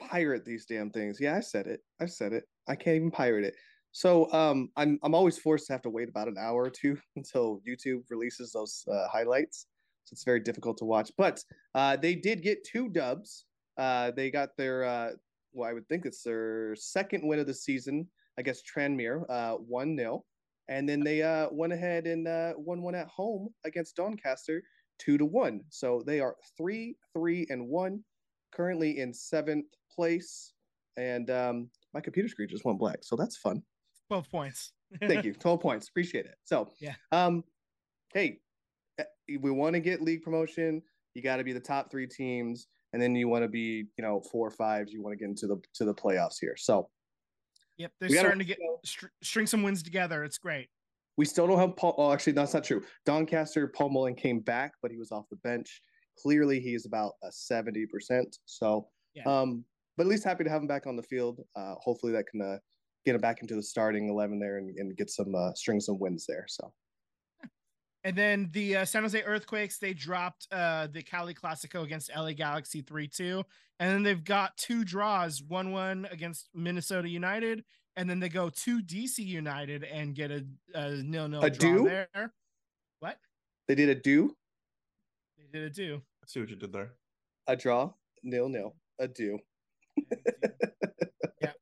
pirate 0.00 0.44
these 0.44 0.66
damn 0.66 0.90
things. 0.90 1.18
Yeah, 1.20 1.36
I 1.36 1.40
said 1.40 1.66
it. 1.66 1.80
I 2.00 2.06
said 2.06 2.32
it. 2.32 2.44
I 2.68 2.74
can't 2.74 2.96
even 2.96 3.10
pirate 3.10 3.44
it. 3.44 3.54
So 3.92 4.32
um, 4.32 4.70
I'm 4.76 4.98
I'm 5.02 5.14
always 5.14 5.38
forced 5.38 5.66
to 5.66 5.72
have 5.72 5.82
to 5.82 5.90
wait 5.90 6.08
about 6.08 6.28
an 6.28 6.36
hour 6.38 6.64
or 6.64 6.70
two 6.70 6.96
until 7.16 7.60
YouTube 7.68 8.02
releases 8.10 8.52
those 8.52 8.84
uh, 8.90 9.08
highlights. 9.08 9.66
So 10.04 10.14
it's 10.14 10.24
very 10.24 10.40
difficult 10.40 10.78
to 10.78 10.84
watch. 10.84 11.12
But 11.16 11.42
uh, 11.74 11.96
they 11.96 12.14
did 12.14 12.42
get 12.42 12.64
two 12.64 12.88
dubs. 12.88 13.44
Uh, 13.78 14.10
they 14.16 14.30
got 14.30 14.56
their 14.56 14.84
uh, 14.84 15.10
well, 15.52 15.68
I 15.68 15.72
would 15.72 15.88
think 15.88 16.06
it's 16.06 16.22
their 16.22 16.74
second 16.76 17.26
win 17.26 17.38
of 17.38 17.46
the 17.46 17.54
season 17.54 18.06
against 18.36 18.64
Tranmere, 18.66 19.24
uh, 19.28 19.54
one 19.56 19.96
0 19.96 20.24
and 20.70 20.88
then 20.88 21.00
they 21.00 21.20
uh, 21.20 21.48
went 21.50 21.72
ahead 21.72 22.06
and 22.06 22.28
uh, 22.28 22.52
won 22.56 22.80
one 22.80 22.94
at 22.94 23.08
home 23.08 23.48
against 23.64 23.96
Doncaster, 23.96 24.62
two 25.00 25.18
to 25.18 25.26
one. 25.26 25.62
So 25.68 26.02
they 26.06 26.20
are 26.20 26.36
three, 26.56 26.96
three, 27.12 27.44
and 27.50 27.68
one, 27.68 28.04
currently 28.52 29.00
in 29.00 29.12
seventh 29.12 29.66
place. 29.94 30.52
And 30.96 31.30
um, 31.30 31.70
my 31.94 32.00
computer 32.00 32.28
screen 32.28 32.48
just 32.48 32.64
went 32.64 32.78
black, 32.78 32.98
so 33.02 33.16
that's 33.16 33.36
fun. 33.36 33.62
Twelve 34.08 34.28
points. 34.30 34.72
Thank 35.06 35.24
you, 35.24 35.32
twelve 35.38 35.60
points, 35.60 35.88
appreciate 35.88 36.26
it. 36.26 36.34
So 36.44 36.72
Yeah. 36.80 36.94
um, 37.12 37.44
hey, 38.12 38.40
eh, 38.98 39.04
we 39.40 39.50
want 39.50 39.74
to 39.74 39.80
get 39.80 40.02
league 40.02 40.22
promotion. 40.22 40.82
You 41.14 41.22
got 41.22 41.36
to 41.36 41.44
be 41.44 41.52
the 41.52 41.60
top 41.60 41.90
three 41.90 42.06
teams, 42.06 42.66
and 42.92 43.00
then 43.00 43.14
you 43.14 43.28
want 43.28 43.44
to 43.44 43.48
be, 43.48 43.86
you 43.96 44.02
know, 44.02 44.20
four 44.32 44.48
or 44.48 44.50
fives. 44.50 44.92
You 44.92 45.02
want 45.02 45.12
to 45.12 45.18
get 45.18 45.28
into 45.28 45.46
the 45.46 45.60
to 45.74 45.84
the 45.84 45.94
playoffs 45.94 46.36
here. 46.40 46.56
So 46.56 46.88
Yep, 47.78 47.92
they're 47.98 48.10
starting 48.10 48.40
to 48.40 48.44
get 48.44 48.58
str- 48.84 49.06
string 49.22 49.46
some 49.46 49.62
wins 49.62 49.82
together. 49.82 50.22
It's 50.22 50.36
great. 50.36 50.68
We 51.16 51.24
still 51.24 51.46
don't 51.46 51.58
have 51.58 51.76
Paul. 51.76 51.94
Oh, 51.96 52.12
actually, 52.12 52.34
that's 52.34 52.52
not 52.52 52.64
true. 52.64 52.82
Doncaster, 53.06 53.68
Paul 53.68 53.90
Mullin 53.90 54.14
came 54.14 54.40
back, 54.40 54.72
but 54.82 54.90
he 54.90 54.98
was 54.98 55.12
off 55.12 55.24
the 55.30 55.36
bench. 55.36 55.80
Clearly, 56.18 56.60
he 56.60 56.74
is 56.74 56.84
about 56.84 57.12
a 57.22 57.32
seventy 57.32 57.86
percent. 57.86 58.36
So, 58.44 58.88
Yeah. 59.14 59.22
um, 59.24 59.64
but 60.00 60.06
at 60.06 60.10
least 60.12 60.24
happy 60.24 60.44
to 60.44 60.48
have 60.48 60.62
him 60.62 60.66
back 60.66 60.86
on 60.86 60.96
the 60.96 61.02
field. 61.02 61.42
Uh, 61.54 61.74
hopefully, 61.74 62.10
that 62.10 62.26
can 62.26 62.40
uh, 62.40 62.56
get 63.04 63.14
him 63.14 63.20
back 63.20 63.42
into 63.42 63.54
the 63.54 63.62
starting 63.62 64.08
eleven 64.08 64.38
there 64.38 64.56
and, 64.56 64.74
and 64.78 64.96
get 64.96 65.10
some 65.10 65.34
uh, 65.34 65.52
string 65.52 65.78
some 65.78 65.98
wins 65.98 66.24
there. 66.26 66.46
So, 66.48 66.72
And 68.04 68.16
then 68.16 68.48
the 68.52 68.76
uh, 68.78 68.84
San 68.86 69.02
Jose 69.02 69.22
Earthquakes, 69.22 69.76
they 69.76 69.92
dropped 69.92 70.48
uh, 70.50 70.86
the 70.90 71.02
Cali 71.02 71.34
Classico 71.34 71.84
against 71.84 72.10
LA 72.16 72.32
Galaxy 72.32 72.80
3 72.80 73.08
2. 73.08 73.44
And 73.78 73.92
then 73.92 74.02
they've 74.02 74.24
got 74.24 74.56
two 74.56 74.86
draws 74.86 75.42
1 75.42 75.70
1 75.70 76.08
against 76.10 76.48
Minnesota 76.54 77.10
United. 77.10 77.62
And 77.96 78.08
then 78.08 78.20
they 78.20 78.30
go 78.30 78.48
to 78.48 78.80
DC 78.80 79.18
United 79.18 79.84
and 79.84 80.14
get 80.14 80.30
a, 80.30 80.46
a 80.72 80.92
nil 80.92 81.28
nil 81.28 81.42
A 81.42 81.50
draw 81.50 81.76
do? 81.76 81.84
there. 81.84 82.32
What? 83.00 83.18
they 83.68 83.74
did 83.74 83.90
a 83.90 83.94
do, 83.96 84.34
They 85.36 85.58
did 85.58 85.70
a 85.70 85.74
do. 85.74 86.00
I 86.22 86.26
see 86.26 86.40
what 86.40 86.48
you 86.48 86.56
did 86.56 86.72
there. 86.72 86.92
a 87.46 87.54
draw, 87.54 87.92
nil 88.22 88.48
nil, 88.48 88.74
a 88.98 89.06
do. 89.06 89.38
yeah. 91.40 91.52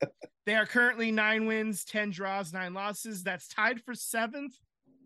They 0.46 0.54
are 0.54 0.66
currently 0.66 1.12
nine 1.12 1.46
wins, 1.46 1.84
10 1.84 2.10
draws, 2.10 2.52
nine 2.52 2.74
losses. 2.74 3.22
That's 3.22 3.48
tied 3.48 3.82
for 3.82 3.94
seventh 3.94 4.54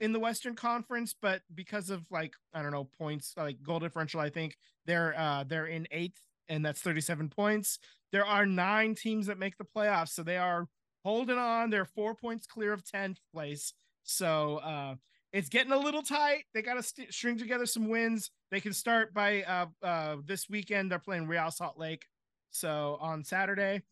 in 0.01 0.13
the 0.13 0.21
Western 0.21 0.55
Conference, 0.55 1.15
but 1.21 1.43
because 1.55 1.91
of 1.91 2.05
like, 2.11 2.35
I 2.55 2.63
don't 2.63 2.73
know, 2.73 2.89
points, 2.99 3.35
like 3.37 3.63
goal 3.63 3.81
differential, 3.81 4.21
I 4.21 4.31
think 4.31 4.57
they're 4.87 5.15
uh 5.19 5.45
they're 5.45 5.67
in 5.67 5.87
eighth, 5.91 6.21
and 6.49 6.65
that's 6.65 6.81
37 6.81 7.29
points. 7.29 7.79
There 8.13 8.27
are 8.27 8.47
nine 8.47 8.95
teams 8.95 9.27
that 9.27 9.39
make 9.39 9.57
the 9.59 9.65
playoffs, 9.65 10.11
so 10.11 10.23
they 10.23 10.39
are 10.39 10.67
holding 11.05 11.39
on. 11.39 11.71
They're 11.71 11.85
four 11.85 12.15
points 12.15 12.47
clear 12.47 12.73
of 12.73 12.85
10th 12.85 13.19
place. 13.33 13.75
So 14.05 14.59
uh 14.59 14.97
it's 15.33 15.49
getting 15.49 15.73
a 15.73 15.79
little 15.79 16.03
tight. 16.03 16.45
They 16.53 16.61
got 16.61 16.75
to 16.75 16.83
st- 16.83 17.15
string 17.15 17.39
together 17.39 17.65
some 17.65 17.89
wins. 17.89 18.31
They 18.51 18.61
can 18.61 18.73
start 18.75 19.15
by 19.15 19.43
uh 19.43 19.67
uh 19.83 20.17
this 20.25 20.49
weekend. 20.49 20.91
They're 20.91 20.99
playing 20.99 21.27
Real 21.29 21.51
Salt 21.51 21.79
Lake 21.79 22.05
So 22.53 22.99
on 23.01 23.25
Saturday, 23.25 23.83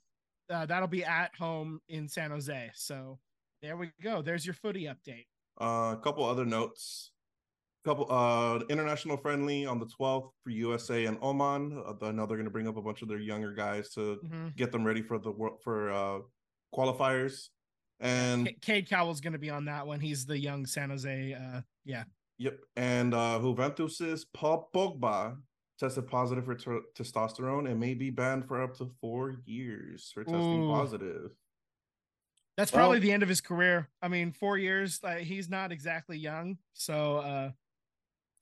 uh, 0.48 0.66
that'll 0.66 0.88
be 0.88 1.04
at 1.04 1.34
home 1.34 1.80
in 1.88 2.08
San 2.08 2.30
Jose. 2.30 2.70
So 2.74 3.18
there 3.62 3.76
we 3.76 3.90
go. 4.02 4.22
There's 4.22 4.44
your 4.46 4.54
footy 4.54 4.84
update. 4.84 5.26
Uh, 5.60 5.94
a 5.96 6.00
couple 6.02 6.24
other 6.24 6.44
notes. 6.44 7.10
Couple 7.82 8.12
uh 8.12 8.58
international 8.68 9.16
friendly 9.16 9.64
on 9.64 9.78
the 9.78 9.86
12th 9.86 10.28
for 10.44 10.50
USA 10.50 11.06
and 11.06 11.16
Oman. 11.22 11.82
Uh, 11.86 11.94
I 12.06 12.12
know 12.12 12.26
they're 12.26 12.36
going 12.36 12.44
to 12.44 12.50
bring 12.50 12.68
up 12.68 12.76
a 12.76 12.82
bunch 12.82 13.00
of 13.00 13.08
their 13.08 13.18
younger 13.18 13.54
guys 13.54 13.88
to 13.94 14.18
Mhm. 14.22 14.54
get 14.54 14.70
them 14.70 14.84
ready 14.84 15.00
for 15.00 15.18
the 15.18 15.30
world 15.30 15.60
for 15.64 15.90
uh 15.90 16.18
qualifiers. 16.74 17.48
And 17.98 18.48
K- 18.48 18.56
Cade 18.60 18.88
Cowell's 18.90 19.22
going 19.22 19.32
to 19.32 19.38
be 19.38 19.48
on 19.48 19.64
that 19.64 19.86
one. 19.86 19.98
He's 19.98 20.26
the 20.26 20.38
young 20.38 20.66
San 20.66 20.90
Jose. 20.90 21.32
Uh, 21.32 21.62
yeah. 21.86 22.04
Yep. 22.36 22.58
And 22.76 23.14
uh 23.14 23.38
Juventus's 23.40 24.26
Paul 24.26 24.68
Pogba 24.74 25.38
tested 25.80 26.06
positive 26.06 26.44
for 26.44 26.54
ter- 26.54 26.82
testosterone 26.94 27.68
and 27.70 27.80
may 27.80 27.94
be 27.94 28.10
banned 28.10 28.46
for 28.46 28.62
up 28.62 28.76
to 28.76 28.90
four 29.00 29.36
years 29.46 30.10
for 30.12 30.22
testing 30.22 30.64
Ooh. 30.64 30.70
positive. 30.70 31.30
That's 32.56 32.70
Well- 32.72 32.82
probably 32.82 32.98
the 33.00 33.10
end 33.12 33.22
of 33.22 33.28
his 33.28 33.40
career. 33.40 33.88
I 34.02 34.08
mean, 34.08 34.32
four 34.32 34.58
years. 34.58 35.02
Like, 35.02 35.22
he's 35.22 35.48
not 35.48 35.72
exactly 35.72 36.18
young. 36.18 36.58
So 36.74 37.16
uh, 37.16 37.50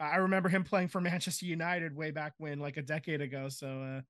I 0.01 0.16
remember 0.16 0.48
him 0.48 0.65
playing 0.65 0.89
for 0.89 1.01
Manchester 1.01 1.47
United 1.47 1.94
way 1.94 2.10
back 2.10 2.35
when, 2.39 2.59
like 2.59 2.77
a 2.77 2.82
decade 2.82 3.20
ago. 3.20 3.48
So 3.48 3.69
uh, 3.69 4.01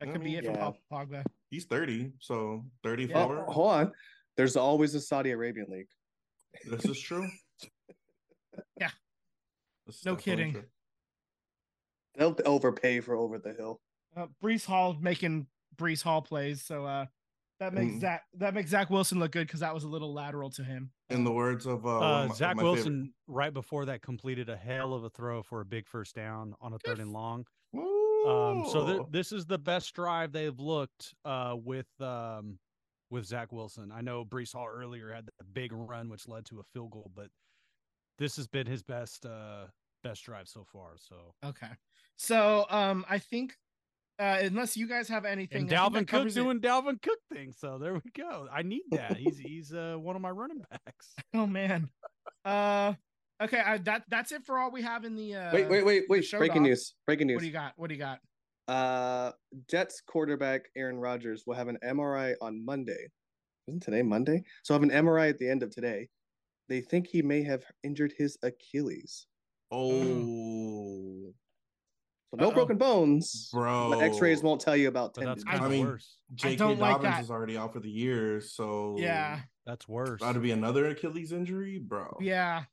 that 0.00 0.08
I 0.08 0.12
could 0.12 0.22
be 0.22 0.30
mean, 0.30 0.38
it 0.38 0.44
for 0.44 0.52
yeah. 0.52 0.58
Paul 0.58 0.78
Pogba. 0.92 1.24
He's 1.50 1.64
30, 1.64 2.12
so 2.20 2.64
34. 2.84 3.26
Well, 3.28 3.44
hold 3.48 3.72
on. 3.72 3.92
There's 4.36 4.56
always 4.56 4.94
a 4.94 5.00
Saudi 5.00 5.30
Arabian 5.32 5.66
league. 5.70 5.88
This 6.64 6.84
is 6.84 7.00
true. 7.00 7.28
Yeah. 8.80 8.90
This 9.86 9.96
is 9.96 10.04
No 10.06 10.16
kidding. 10.16 10.52
true. 10.54 10.64
They'll 12.16 12.36
overpay 12.44 13.00
for 13.00 13.14
over 13.14 13.38
the 13.38 13.52
hill. 13.52 13.80
Uh, 14.16 14.26
Breece 14.42 14.64
Hall 14.64 14.96
making 15.00 15.46
Breece 15.76 16.02
Hall 16.02 16.22
plays. 16.22 16.62
So 16.62 16.84
uh, 16.86 17.06
that 17.60 17.74
makes 17.74 17.94
Mm. 17.96 18.00
Zach 18.00 18.22
that 18.34 18.54
makes 18.54 18.70
Zach 18.70 18.90
Wilson 18.90 19.18
look 19.18 19.32
good 19.32 19.46
because 19.46 19.60
that 19.60 19.74
was 19.74 19.84
a 19.84 19.88
little 19.88 20.12
lateral 20.12 20.50
to 20.50 20.64
him. 20.64 20.90
In 21.10 21.24
the 21.24 21.32
words 21.32 21.66
of 21.66 21.86
uh, 21.86 21.98
Uh, 21.98 22.26
my- 22.28 22.34
Zach 22.34 22.56
my 22.56 22.62
Wilson, 22.62 22.84
favorite- 22.84 23.12
right 23.28 23.52
before 23.54 23.84
that, 23.86 24.02
completed 24.02 24.48
a 24.48 24.56
hell 24.56 24.94
of 24.94 25.04
a 25.04 25.10
throw 25.10 25.42
for 25.42 25.60
a 25.60 25.64
big 25.64 25.86
first 25.86 26.14
down 26.14 26.54
on 26.60 26.72
a 26.72 26.78
third 26.78 26.98
and 27.00 27.12
long. 27.12 27.44
Um, 28.26 28.64
so 28.72 28.84
th- 28.86 29.06
this 29.10 29.30
is 29.30 29.46
the 29.46 29.58
best 29.58 29.94
drive 29.94 30.32
they've 30.32 30.58
looked 30.58 31.14
uh, 31.24 31.54
with 31.56 31.86
um, 32.00 32.58
with 33.10 33.24
Zach 33.24 33.52
Wilson. 33.52 33.92
I 33.92 34.00
know 34.00 34.24
Breece 34.24 34.52
Hall 34.52 34.66
earlier 34.68 35.12
had 35.12 35.26
the 35.38 35.44
big 35.44 35.70
run, 35.72 36.08
which 36.08 36.26
led 36.26 36.44
to 36.46 36.58
a 36.58 36.62
field 36.72 36.90
goal, 36.90 37.10
but 37.14 37.28
this 38.18 38.34
has 38.36 38.48
been 38.48 38.66
his 38.66 38.82
best 38.82 39.24
uh, 39.26 39.66
best 40.02 40.24
drive 40.24 40.48
so 40.48 40.64
far. 40.72 40.94
So 40.96 41.34
Okay. 41.44 41.70
So 42.16 42.66
um, 42.70 43.04
I 43.08 43.18
think 43.18 43.54
uh, 44.18 44.38
unless 44.40 44.76
you 44.76 44.88
guys 44.88 45.08
have 45.08 45.24
anything, 45.26 45.62
and 45.62 45.72
I 45.72 45.76
Dalvin 45.76 45.98
Cook 46.00 46.08
covers 46.08 46.36
it. 46.36 46.40
doing 46.42 46.60
Dalvin 46.60 47.00
Cook 47.02 47.18
things. 47.32 47.56
So 47.58 47.78
there 47.78 47.94
we 47.94 48.00
go. 48.16 48.48
I 48.52 48.62
need 48.62 48.82
that. 48.92 49.16
He's 49.16 49.38
he's 49.38 49.72
uh, 49.72 49.96
one 49.98 50.16
of 50.16 50.22
my 50.22 50.30
running 50.30 50.62
backs. 50.70 51.14
Oh 51.34 51.46
man. 51.46 51.88
Uh 52.44 52.94
okay, 53.42 53.60
I, 53.60 53.78
that 53.78 54.04
that's 54.08 54.32
it 54.32 54.44
for 54.46 54.58
all 54.58 54.70
we 54.70 54.82
have 54.82 55.04
in 55.04 55.14
the 55.16 55.34
uh 55.34 55.52
wait, 55.52 55.68
wait, 55.68 55.84
wait, 55.84 56.04
wait. 56.08 56.30
Breaking 56.30 56.62
doc. 56.62 56.68
news. 56.68 56.94
Breaking 57.06 57.26
news. 57.26 57.36
What 57.36 57.40
do 57.40 57.46
you 57.46 57.52
got? 57.52 57.72
What 57.76 57.88
do 57.88 57.94
you 57.94 58.00
got? 58.00 58.20
Uh, 58.68 59.30
Jets 59.70 60.02
quarterback 60.06 60.62
Aaron 60.76 60.98
Rodgers 60.98 61.44
will 61.46 61.54
have 61.54 61.68
an 61.68 61.78
MRI 61.84 62.34
on 62.40 62.64
Monday. 62.64 63.06
Isn't 63.68 63.82
today 63.82 64.02
Monday? 64.02 64.42
So 64.62 64.74
have 64.74 64.82
an 64.82 64.90
MRI 64.90 65.28
at 65.28 65.38
the 65.38 65.48
end 65.48 65.62
of 65.62 65.70
today. 65.70 66.08
They 66.68 66.80
think 66.80 67.06
he 67.06 67.22
may 67.22 67.42
have 67.44 67.62
injured 67.84 68.12
his 68.18 68.36
Achilles. 68.42 69.26
Mm. 69.72 71.26
Oh, 71.28 71.32
So 72.30 72.36
no 72.36 72.48
Uh-oh. 72.48 72.54
broken 72.54 72.76
bones. 72.78 73.48
bro. 73.52 73.90
But 73.90 74.00
X-rays 74.02 74.42
won't 74.42 74.60
tell 74.60 74.76
you 74.76 74.88
about 74.88 75.14
But 75.14 75.24
that's 75.24 75.44
tendons. 75.44 75.60
I 75.62 75.64
of 75.64 75.70
mean, 75.70 75.86
worse. 75.86 76.16
J.K. 76.34 76.56
don't 76.56 76.78
like 76.78 76.96
Dobbins 76.96 77.14
that. 77.14 77.22
is 77.24 77.30
already 77.30 77.56
out 77.56 77.72
for 77.72 77.80
the 77.80 77.90
year, 77.90 78.40
so 78.40 78.96
Yeah. 78.98 79.40
That's 79.64 79.88
worse. 79.88 80.20
That'd 80.20 80.42
be 80.42 80.52
another 80.52 80.86
Achilles 80.86 81.32
injury, 81.32 81.78
bro. 81.78 82.16
Yeah. 82.20 82.64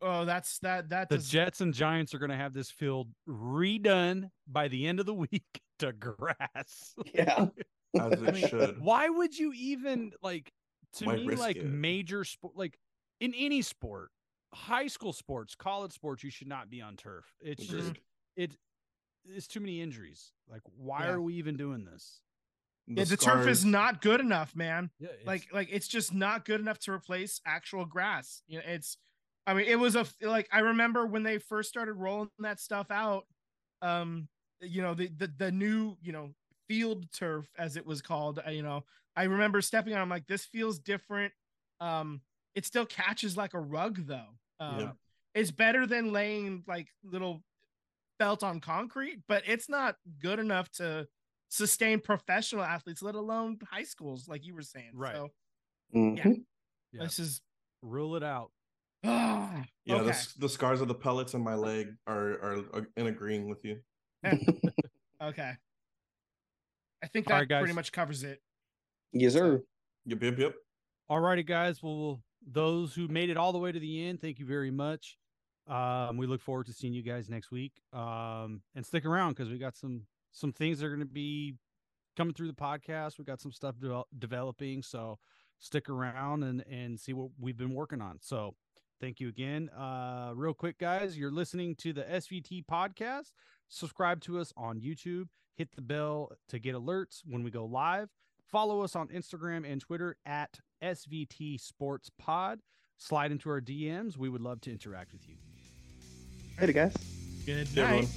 Oh, 0.00 0.24
that's 0.24 0.58
that 0.60 0.88
that 0.90 1.08
The 1.08 1.16
does 1.16 1.28
Jets 1.28 1.60
and 1.60 1.74
Giants 1.74 2.14
are 2.14 2.18
going 2.18 2.30
to 2.30 2.36
have 2.36 2.54
this 2.54 2.70
field 2.70 3.08
redone 3.28 4.30
by 4.46 4.68
the 4.68 4.86
end 4.86 5.00
of 5.00 5.06
the 5.06 5.14
week 5.32 5.60
to 5.80 5.92
grass. 5.92 6.94
yeah. 7.12 7.46
as 8.00 8.22
I 8.22 8.26
it 8.26 8.34
mean, 8.34 8.48
should. 8.48 8.80
Why 8.80 9.08
would 9.08 9.36
you 9.36 9.52
even 9.54 10.12
like 10.22 10.52
to 10.94 11.04
Why 11.06 11.16
me 11.16 11.34
like 11.34 11.56
it? 11.56 11.66
major 11.66 12.24
sport 12.24 12.56
like 12.56 12.78
in 13.20 13.34
any 13.34 13.60
sport, 13.62 14.10
high 14.54 14.86
school 14.86 15.12
sports, 15.12 15.54
college 15.54 15.92
sports, 15.92 16.24
you 16.24 16.30
should 16.30 16.48
not 16.48 16.70
be 16.70 16.80
on 16.82 16.96
turf. 16.96 17.34
It's 17.40 17.66
just 17.66 17.92
Agreed. 17.92 18.00
it 18.36 18.56
it's 19.24 19.48
too 19.48 19.60
many 19.60 19.80
injuries. 19.82 20.32
Like 20.48 20.62
why 20.66 21.04
Yeah. 21.04 21.10
are 21.10 21.20
we 21.20 21.34
even 21.34 21.56
doing 21.56 21.84
this? 21.84 22.22
yeah, 22.94 23.04
the 23.04 23.16
turf 23.16 23.46
is 23.46 23.64
not 23.64 24.00
good 24.00 24.20
enough, 24.20 24.56
man. 24.56 24.90
Yeah, 24.98 25.10
it's, 25.20 25.26
Like 25.26 25.52
like 25.52 25.68
it's 25.70 25.88
just 25.88 26.12
not 26.14 26.44
good 26.44 26.60
enough 26.60 26.78
to 26.80 26.92
replace 26.92 27.40
actual 27.46 27.84
grass. 27.84 28.42
You 28.46 28.58
know, 28.58 28.64
it's 28.66 28.96
I 29.46 29.54
mean, 29.54 29.66
it 29.66 29.76
was 29.78 29.94
a 29.96 30.06
like 30.22 30.48
I 30.52 30.60
remember 30.60 31.06
when 31.06 31.22
they 31.22 31.38
first 31.38 31.68
started 31.68 31.94
rolling 31.94 32.30
that 32.38 32.60
stuff 32.60 32.90
out, 32.90 33.26
um, 33.82 34.28
you 34.60 34.82
know, 34.82 34.94
the 34.94 35.08
the, 35.08 35.26
the 35.26 35.52
new, 35.52 35.96
you 36.00 36.12
know, 36.12 36.34
field 36.68 37.10
turf 37.12 37.50
as 37.58 37.76
it 37.76 37.86
was 37.86 38.02
called, 38.02 38.40
uh, 38.46 38.50
you 38.50 38.62
know, 38.62 38.84
I 39.16 39.24
remember 39.24 39.60
stepping 39.60 39.94
on 39.94 40.00
I'm 40.00 40.08
like 40.08 40.26
this 40.26 40.44
feels 40.46 40.78
different. 40.78 41.32
Um 41.80 42.22
it 42.54 42.64
still 42.66 42.86
catches 42.86 43.36
like 43.36 43.54
a 43.54 43.60
rug 43.60 44.06
though. 44.06 44.38
Um 44.60 44.80
Yeah. 44.80 44.92
it's 45.34 45.50
better 45.50 45.86
than 45.86 46.12
laying 46.12 46.64
like 46.66 46.88
little 47.02 47.42
felt 48.18 48.42
on 48.42 48.60
concrete, 48.60 49.20
but 49.28 49.42
it's 49.46 49.68
not 49.68 49.96
good 50.18 50.38
enough 50.38 50.70
to 50.72 51.06
sustain 51.50 52.00
professional 52.00 52.62
athletes, 52.64 53.00
let 53.00 53.14
alone 53.14 53.58
high 53.70 53.84
schools, 53.84 54.28
like 54.28 54.44
you 54.44 54.54
were 54.54 54.62
saying. 54.62 54.90
Right. 54.94 55.14
So 55.14 55.28
Mhm. 55.94 56.44
Yeah. 56.92 57.02
this 57.04 57.18
is 57.18 57.40
rule 57.82 58.16
it 58.16 58.22
out. 58.22 58.50
ah, 59.04 59.64
Yeah, 59.84 59.96
okay. 59.96 60.10
the, 60.10 60.32
the 60.40 60.48
scars 60.48 60.80
of 60.80 60.88
the 60.88 60.94
pellets 60.94 61.34
in 61.34 61.40
my 61.42 61.54
leg 61.54 61.94
are 62.06 62.32
are, 62.40 62.56
are 62.74 62.86
in 62.96 63.06
agreeing 63.06 63.48
with 63.48 63.64
you. 63.64 63.80
okay. 65.22 65.56
I 67.02 67.06
think 67.06 67.28
that 67.28 67.34
right, 67.48 67.48
pretty 67.60 67.72
much 67.74 67.92
covers 67.92 68.24
it. 68.24 68.42
Yes, 69.12 69.34
sir. 69.34 69.62
Yep, 70.06 70.22
yep, 70.22 70.38
yep. 70.38 70.54
Alrighty, 71.08 71.46
guys. 71.46 71.80
Well, 71.82 72.20
those 72.46 72.94
who 72.94 73.08
made 73.08 73.30
it 73.30 73.36
all 73.36 73.52
the 73.52 73.58
way 73.58 73.72
to 73.72 73.80
the 73.80 74.06
end, 74.06 74.20
thank 74.20 74.38
you 74.38 74.46
very 74.46 74.70
much. 74.70 75.16
Um, 75.66 76.16
we 76.16 76.26
look 76.26 76.40
forward 76.40 76.66
to 76.66 76.72
seeing 76.72 76.94
you 76.94 77.02
guys 77.02 77.28
next 77.28 77.50
week. 77.50 77.72
Um, 77.92 78.62
and 78.74 78.84
stick 78.84 79.04
around 79.04 79.30
because 79.30 79.50
we 79.50 79.58
got 79.58 79.76
some 79.76 80.02
some 80.32 80.52
things 80.52 80.78
that 80.78 80.86
are 80.86 80.90
going 80.90 81.00
to 81.00 81.06
be 81.06 81.54
coming 82.16 82.34
through 82.34 82.48
the 82.48 82.54
podcast. 82.54 83.18
We 83.18 83.24
got 83.24 83.40
some 83.40 83.52
stuff 83.52 83.76
devel- 83.76 84.04
developing, 84.18 84.82
so 84.82 85.18
stick 85.58 85.88
around 85.90 86.42
and 86.42 86.64
and 86.70 86.98
see 86.98 87.12
what 87.12 87.30
we've 87.38 87.56
been 87.56 87.74
working 87.74 88.00
on. 88.00 88.18
So, 88.22 88.54
thank 89.00 89.20
you 89.20 89.28
again. 89.28 89.68
Uh, 89.70 90.32
real 90.34 90.54
quick, 90.54 90.78
guys, 90.78 91.18
you're 91.18 91.30
listening 91.30 91.74
to 91.76 91.92
the 91.92 92.02
SVT 92.02 92.64
podcast. 92.64 93.32
Subscribe 93.68 94.20
to 94.22 94.38
us 94.38 94.52
on 94.56 94.80
YouTube. 94.80 95.26
Hit 95.54 95.74
the 95.74 95.82
bell 95.82 96.32
to 96.48 96.58
get 96.58 96.74
alerts 96.74 97.22
when 97.26 97.42
we 97.42 97.50
go 97.50 97.64
live. 97.66 98.08
Follow 98.50 98.80
us 98.80 98.96
on 98.96 99.08
Instagram 99.08 99.70
and 99.70 99.80
Twitter 99.80 100.16
at 100.24 100.60
SVT 100.82 101.60
Sports 101.60 102.10
Pod. 102.18 102.60
Slide 102.96 103.30
into 103.30 103.48
our 103.50 103.60
DMs. 103.60 104.16
We 104.16 104.28
would 104.28 104.40
love 104.40 104.60
to 104.62 104.70
interact 104.70 105.12
with 105.12 105.28
you. 105.28 105.36
Hey, 106.58 106.72
guys. 106.72 106.94
Good 107.46 107.74
night. 107.76 107.78
everyone. 107.78 108.08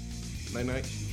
Night 0.53 0.65
night. 0.65 1.10